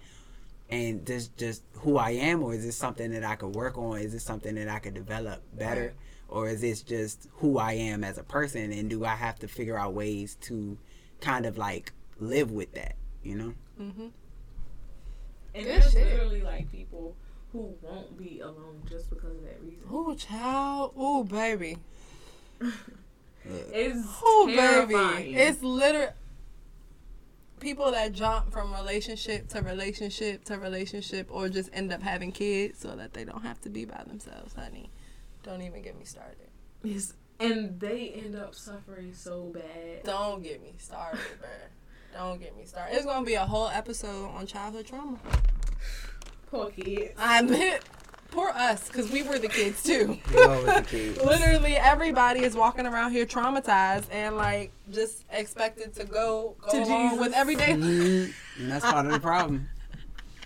And 0.69 1.05
this 1.05 1.27
just 1.27 1.63
who 1.73 1.97
I 1.97 2.11
am, 2.11 2.41
or 2.43 2.53
is 2.53 2.63
this 2.63 2.77
something 2.77 3.11
that 3.11 3.25
I 3.25 3.35
could 3.35 3.53
work 3.55 3.77
on? 3.77 3.97
Is 3.99 4.13
this 4.13 4.23
something 4.23 4.55
that 4.55 4.69
I 4.69 4.79
could 4.79 4.93
develop 4.93 5.41
better? 5.53 5.81
Right. 5.81 5.93
Or 6.29 6.47
is 6.47 6.61
this 6.61 6.81
just 6.81 7.27
who 7.35 7.57
I 7.57 7.73
am 7.73 8.05
as 8.05 8.17
a 8.17 8.23
person? 8.23 8.71
And 8.71 8.89
do 8.89 9.03
I 9.03 9.15
have 9.15 9.37
to 9.39 9.49
figure 9.49 9.77
out 9.77 9.93
ways 9.93 10.35
to 10.43 10.77
kind 11.19 11.45
of 11.45 11.57
like 11.57 11.91
live 12.19 12.51
with 12.51 12.71
that, 12.73 12.95
you 13.21 13.35
know? 13.35 13.53
Mm-hmm. 13.81 14.07
And 15.53 15.65
Good 15.65 15.81
there's 15.81 15.91
shit. 15.91 16.05
literally 16.07 16.41
like 16.41 16.71
people 16.71 17.15
who 17.51 17.73
won't 17.81 18.17
be 18.17 18.39
alone 18.39 18.81
just 18.89 19.09
because 19.09 19.35
of 19.35 19.43
that 19.43 19.61
reason. 19.61 19.83
Ooh, 19.91 20.15
child. 20.15 20.93
Ooh, 20.99 21.23
baby. 21.23 21.77
It's 23.43 24.07
Oh 24.23 24.47
terrifying. 24.53 25.15
baby, 25.31 25.35
it's 25.35 25.63
literally 25.63 26.11
people 27.59 27.91
that 27.91 28.11
jump 28.13 28.51
from 28.51 28.71
relationship 28.73 29.47
to 29.49 29.61
relationship 29.61 30.43
to 30.45 30.57
relationship, 30.59 31.27
or 31.31 31.49
just 31.49 31.69
end 31.73 31.91
up 31.91 32.03
having 32.03 32.31
kids 32.31 32.77
so 32.79 32.95
that 32.95 33.13
they 33.13 33.23
don't 33.23 33.41
have 33.43 33.59
to 33.61 33.69
be 33.69 33.83
by 33.85 34.03
themselves, 34.05 34.53
honey. 34.53 34.91
Don't 35.41 35.63
even 35.63 35.81
get 35.81 35.97
me 35.97 36.05
started. 36.05 36.49
It's- 36.83 37.13
and 37.39 37.79
they 37.79 38.09
end 38.09 38.35
up 38.35 38.53
suffering 38.53 39.11
so 39.15 39.45
bad. 39.45 40.03
Don't 40.03 40.43
get 40.43 40.61
me 40.61 40.75
started, 40.77 41.19
bruh. 41.41 41.69
Don't 42.13 42.39
get 42.39 42.55
me 42.57 42.65
started. 42.65 42.95
It's 42.95 43.05
gonna 43.05 43.25
be 43.25 43.35
a 43.35 43.45
whole 43.45 43.67
episode 43.67 44.29
on 44.31 44.45
childhood 44.45 44.85
trauma. 44.87 45.17
Poor 46.49 46.69
kids. 46.71 47.13
I 47.17 47.39
admit, 47.39 47.83
poor 48.31 48.49
us, 48.49 48.87
because 48.87 49.09
we 49.09 49.23
were 49.23 49.39
the 49.39 49.47
kids 49.47 49.81
too. 49.83 50.17
We 50.33 50.43
all 50.43 50.61
the 50.61 50.81
kids. 50.87 51.17
Literally, 51.23 51.75
everybody 51.77 52.41
is 52.41 52.55
walking 52.55 52.85
around 52.85 53.11
here 53.13 53.25
traumatized 53.25 54.05
and 54.11 54.35
like 54.35 54.71
just 54.91 55.23
expected 55.31 55.93
to 55.95 56.03
go 56.05 56.55
go 56.61 56.71
To 56.71 56.77
along 56.83 57.09
Jesus. 57.11 57.19
with 57.27 57.33
everyday 57.33 57.73
Mhm. 57.73 58.33
And 58.59 58.71
that's 58.71 58.85
part 58.85 59.05
of 59.05 59.11
the 59.13 59.19
problem. 59.19 59.69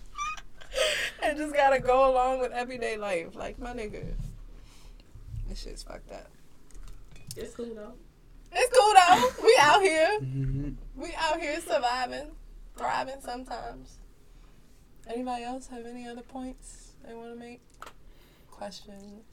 and 1.24 1.38
just 1.38 1.54
gotta 1.56 1.80
go 1.80 2.12
along 2.12 2.40
with 2.40 2.52
everyday 2.52 2.98
life. 2.98 3.36
Like 3.36 3.58
my 3.60 3.74
nigga, 3.74 4.06
this 5.50 5.62
shit's 5.62 5.84
fucked 5.84 6.12
up. 6.12 6.28
It's 7.36 7.56
cool 7.56 7.74
though. 7.76 7.94
It's 8.56 8.78
cool 8.78 8.94
though. 8.94 9.44
We 9.46 9.58
out 9.60 9.82
here. 9.82 10.20
Mhm. 10.22 10.76
We 10.96 11.14
out 11.18 11.40
here 11.40 11.60
surviving, 11.62 12.32
thriving 12.78 13.22
sometimes. 13.22 13.98
Anybody 15.08 15.44
else 15.44 15.68
have 15.68 15.86
any 15.86 16.08
other 16.08 16.22
points 16.22 16.94
they 17.06 17.14
want 17.14 17.34
to 17.34 17.40
make? 17.40 17.62
Questions? 18.52 19.24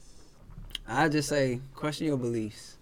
I 0.88 1.08
just 1.08 1.28
say 1.28 1.60
question 1.74 2.06
your 2.08 2.16
beliefs. 2.16 2.76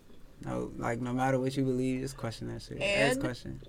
No, 0.45 0.73
like 0.79 1.01
no 1.01 1.13
matter 1.13 1.39
what 1.39 1.55
you 1.57 1.65
believe, 1.65 2.01
just 2.01 2.17
question 2.17 2.49
that 2.53 2.63
shit. 2.63 2.81
Ask 2.81 3.13
And? 3.17 3.21
questions. 3.21 3.65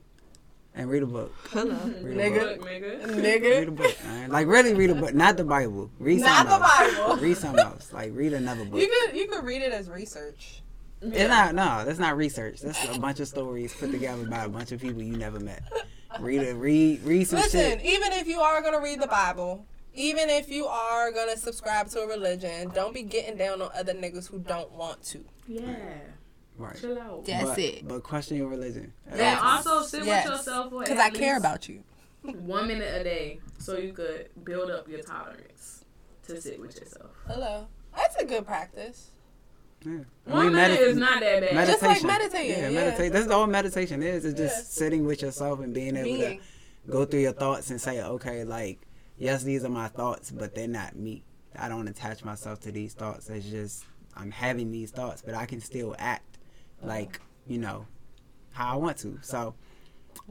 And 0.73 0.89
read 0.89 1.03
a 1.03 1.05
book. 1.05 1.33
Hello, 1.49 1.75
Read 2.01 2.17
a 2.17 2.21
nigga, 2.29 2.43
Look, 2.57 2.61
nigga. 2.61 3.07
Read 3.21 3.67
a 3.67 3.71
nigga. 3.71 3.75
book. 3.75 4.03
man. 4.05 4.29
Like 4.31 4.47
really 4.47 4.73
read 4.73 4.89
a 4.89 4.95
book, 4.95 5.13
not 5.13 5.35
the 5.35 5.43
Bible. 5.43 5.91
Read 5.99 6.21
Not 6.21 6.47
something 6.47 6.59
the 6.59 6.65
else. 6.65 6.95
Bible. 7.07 7.21
Read 7.21 7.37
something 7.37 7.65
else. 7.65 7.91
Like 7.91 8.11
read 8.15 8.31
another 8.31 8.63
book. 8.63 8.79
You 8.79 8.87
could 8.87 9.17
you 9.17 9.27
could 9.27 9.43
read 9.43 9.61
it 9.61 9.73
as 9.73 9.89
research. 9.89 10.60
It's 11.01 11.29
not 11.29 11.55
no, 11.55 11.83
that's 11.85 11.99
not 11.99 12.15
research. 12.15 12.61
That's 12.61 12.95
a 12.95 12.99
bunch 12.99 13.19
of 13.19 13.27
stories 13.27 13.73
put 13.73 13.91
together 13.91 14.25
by 14.25 14.43
a 14.45 14.49
bunch 14.49 14.71
of 14.71 14.79
people 14.81 15.01
you 15.01 15.17
never 15.17 15.39
met. 15.39 15.63
Read 16.19 16.41
it, 16.41 16.53
read 16.55 17.03
read 17.03 17.27
some 17.27 17.39
Listen, 17.39 17.79
shit. 17.79 17.85
even 17.85 18.11
if 18.13 18.27
you 18.27 18.39
are 18.41 18.61
gonna 18.61 18.81
read 18.81 19.01
the 19.01 19.07
Bible, 19.07 19.65
even 19.93 20.29
if 20.29 20.49
you 20.49 20.65
are 20.67 21.11
gonna 21.11 21.37
subscribe 21.37 21.87
to 21.89 22.01
a 22.01 22.07
religion, 22.07 22.69
don't 22.75 22.93
be 22.93 23.01
getting 23.03 23.37
down 23.37 23.61
on 23.61 23.69
other 23.73 23.93
niggas 23.93 24.29
who 24.29 24.39
don't 24.39 24.71
want 24.73 25.01
to. 25.05 25.23
Yeah. 25.47 25.73
Right. 26.57 26.77
Chill 26.79 26.99
out. 26.99 27.25
That's 27.25 27.43
but, 27.45 27.59
it. 27.59 27.87
But 27.87 28.03
question 28.03 28.37
your 28.37 28.47
religion. 28.49 28.93
And 29.09 29.39
also 29.39 29.81
sit 29.81 30.05
Yes. 30.05 30.25
with 30.29 30.33
yourself 30.37 30.69
for 30.69 30.79
Because 30.81 30.99
I 30.99 31.09
care 31.09 31.37
about 31.37 31.67
you. 31.67 31.83
one 32.23 32.67
minute 32.67 32.93
a 32.93 33.03
day, 33.03 33.39
so 33.57 33.77
you 33.77 33.93
could 33.93 34.29
build 34.43 34.69
up 34.69 34.87
your 34.87 35.01
tolerance 35.01 35.83
to 36.27 36.39
sit 36.39 36.59
with 36.59 36.79
yourself. 36.79 37.09
Hello. 37.25 37.65
That's 37.95 38.15
a 38.17 38.25
good 38.25 38.45
practice. 38.45 39.09
Yeah. 39.85 39.99
I 40.27 40.31
One 40.31 40.43
mean, 40.47 40.53
minute 40.55 40.79
medit- 40.79 40.87
is 40.87 40.97
not 40.97 41.19
that 41.21 41.41
bad. 41.41 41.67
Just 41.67 41.81
like 41.81 42.03
meditation. 42.03 42.07
meditating, 42.07 42.49
Yeah, 42.63 42.69
yeah. 42.69 42.85
meditate. 42.85 43.13
That's 43.13 43.27
all 43.29 43.47
meditation 43.47 44.03
is. 44.03 44.25
It's 44.25 44.37
just 44.37 44.55
Yeah. 44.57 44.63
sitting 44.63 45.05
with 45.05 45.21
yourself 45.21 45.59
and 45.59 45.73
being 45.73 45.95
able 45.95 46.03
Being. 46.05 46.39
to 46.39 46.91
go 46.91 47.05
through 47.05 47.21
your 47.21 47.33
thoughts 47.33 47.69
and 47.71 47.81
say, 47.81 48.01
okay, 48.01 48.43
like, 48.43 48.79
yes, 49.17 49.43
these 49.43 49.63
are 49.65 49.69
my 49.69 49.87
thoughts, 49.87 50.29
but 50.31 50.53
they're 50.55 50.67
not 50.67 50.95
me. 50.95 51.23
I 51.55 51.67
don't 51.67 51.87
attach 51.87 52.23
myself 52.23 52.59
to 52.61 52.71
these 52.71 52.93
thoughts. 52.93 53.29
It's 53.29 53.47
just 53.49 53.85
I'm 54.15 54.31
having 54.31 54.71
these 54.71 54.91
thoughts, 54.91 55.21
but 55.25 55.35
I 55.35 55.45
can 55.45 55.59
still 55.61 55.95
act 55.99 56.37
like 56.83 57.19
you 57.47 57.57
know 57.57 57.87
how 58.53 58.73
I 58.73 58.75
want 58.77 58.97
to. 58.99 59.17
So 59.21 59.55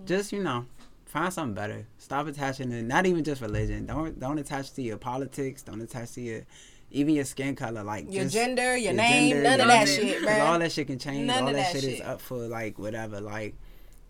just 0.04 0.32
you 0.32 0.42
know 0.42 0.66
find 1.06 1.32
something 1.32 1.54
better. 1.54 1.86
Stop 1.98 2.26
attaching 2.26 2.70
to 2.70 2.82
not 2.82 3.04
even 3.06 3.24
just 3.24 3.42
religion. 3.42 3.86
Don't 3.86 4.18
don't 4.18 4.38
attach 4.38 4.72
to 4.74 4.82
your 4.82 4.96
politics. 4.96 5.62
Don't 5.62 5.80
attach 5.80 6.12
to 6.12 6.20
your 6.20 6.42
even 6.90 7.14
your 7.14 7.24
skin 7.24 7.54
color. 7.56 7.82
Like 7.82 8.12
Your 8.12 8.26
gender, 8.26 8.76
your, 8.76 8.92
your 8.92 8.92
name, 8.94 9.30
gender, 9.30 9.42
none 9.42 9.58
your 9.58 9.62
of 9.62 9.68
that 9.68 9.88
shit, 9.88 10.02
shit, 10.08 10.22
'cause 10.24 10.40
all 10.40 10.58
that 10.58 10.72
shit 10.72 10.86
can 10.86 10.98
change. 10.98 11.26
None 11.26 11.38
all 11.44 11.46
that, 11.46 11.72
that 11.72 11.72
shit, 11.72 11.84
is 11.84 12.00
up 12.00 12.20
for 12.20 12.36
like 12.48 12.78
whatever. 12.78 13.20
Like 13.20 13.54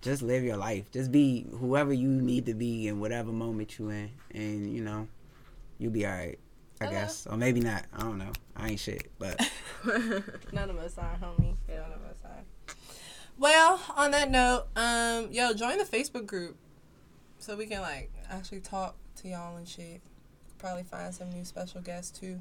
just 0.02 0.22
live 0.22 0.42
your 0.44 0.56
life. 0.56 0.90
Just 0.90 1.12
be 1.12 1.46
whoever 1.58 1.92
you 1.92 2.08
need 2.08 2.46
to 2.46 2.54
be 2.54 2.88
in 2.88 3.00
whatever 3.00 3.32
moment 3.32 3.78
you 3.78 3.90
in, 3.90 4.10
and 4.34 4.72
you 4.74 4.82
know 4.82 5.08
you'll 5.78 5.92
be 5.92 6.06
alright. 6.06 6.38
I 6.82 6.86
Okay. 6.86 6.94
guess, 6.94 7.26
or 7.26 7.36
maybe 7.36 7.60
not. 7.60 7.84
I 7.94 8.00
don't 8.00 8.16
know. 8.16 8.32
I 8.56 8.70
ain't 8.70 8.80
shit, 8.80 9.10
but 9.18 9.38
None 10.52 10.70
of 10.70 10.78
us 10.78 10.96
are, 10.96 11.18
homie. 11.22 11.54
None 11.68 11.92
of 11.92 12.02
us 12.10 12.16
are. 12.24 12.74
Well, 13.38 13.78
on 13.96 14.10
that 14.12 14.30
note, 14.30 14.66
um, 14.76 15.30
yo, 15.30 15.52
join 15.52 15.76
the 15.78 15.84
Facebook 15.84 16.24
group 16.26 16.56
so 17.38 17.54
we 17.56 17.66
can 17.66 17.82
like 17.82 18.10
actually 18.30 18.60
talk 18.60 18.96
to 19.16 19.28
y'all 19.28 19.56
and 19.56 19.68
shit. 19.68 20.00
Probably 20.58 20.82
find 20.82 21.14
some 21.14 21.30
new 21.30 21.44
special 21.44 21.82
guests 21.82 22.18
too. 22.18 22.40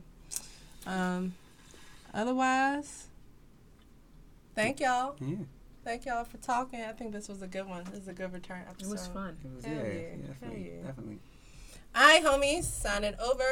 Um, 0.90 1.36
otherwise, 2.14 3.08
thank 4.56 4.80
y'all. 4.80 5.16
yeah, 5.20 5.36
Thank 5.84 6.06
y'all 6.06 6.24
for 6.24 6.38
talking. 6.38 6.82
I 6.82 6.92
think 6.92 7.12
this 7.14 7.30
was 7.30 7.42
a 7.42 7.48
good 7.48 7.68
one. 7.68 7.84
This 7.86 8.02
is 8.02 8.08
a 8.08 8.14
good 8.14 8.34
return 8.34 8.64
It 8.80 8.88
was 8.88 9.08
fun. 9.08 9.38
it 9.44 9.56
was 9.56 9.66
Hell 9.66 9.76
yeah, 9.76 9.84
yeah, 9.84 10.16
definitely, 10.28 10.72
yeah. 10.76 10.88
definitely. 10.88 11.20
All 11.96 12.02
right, 12.08 12.24
homies, 12.24 12.64
signing 12.64 13.14
over 13.20 13.44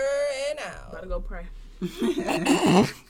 and 0.50 0.60
out. 0.60 0.92
Gotta 0.92 1.08
go 1.08 1.20
pray. 1.20 1.46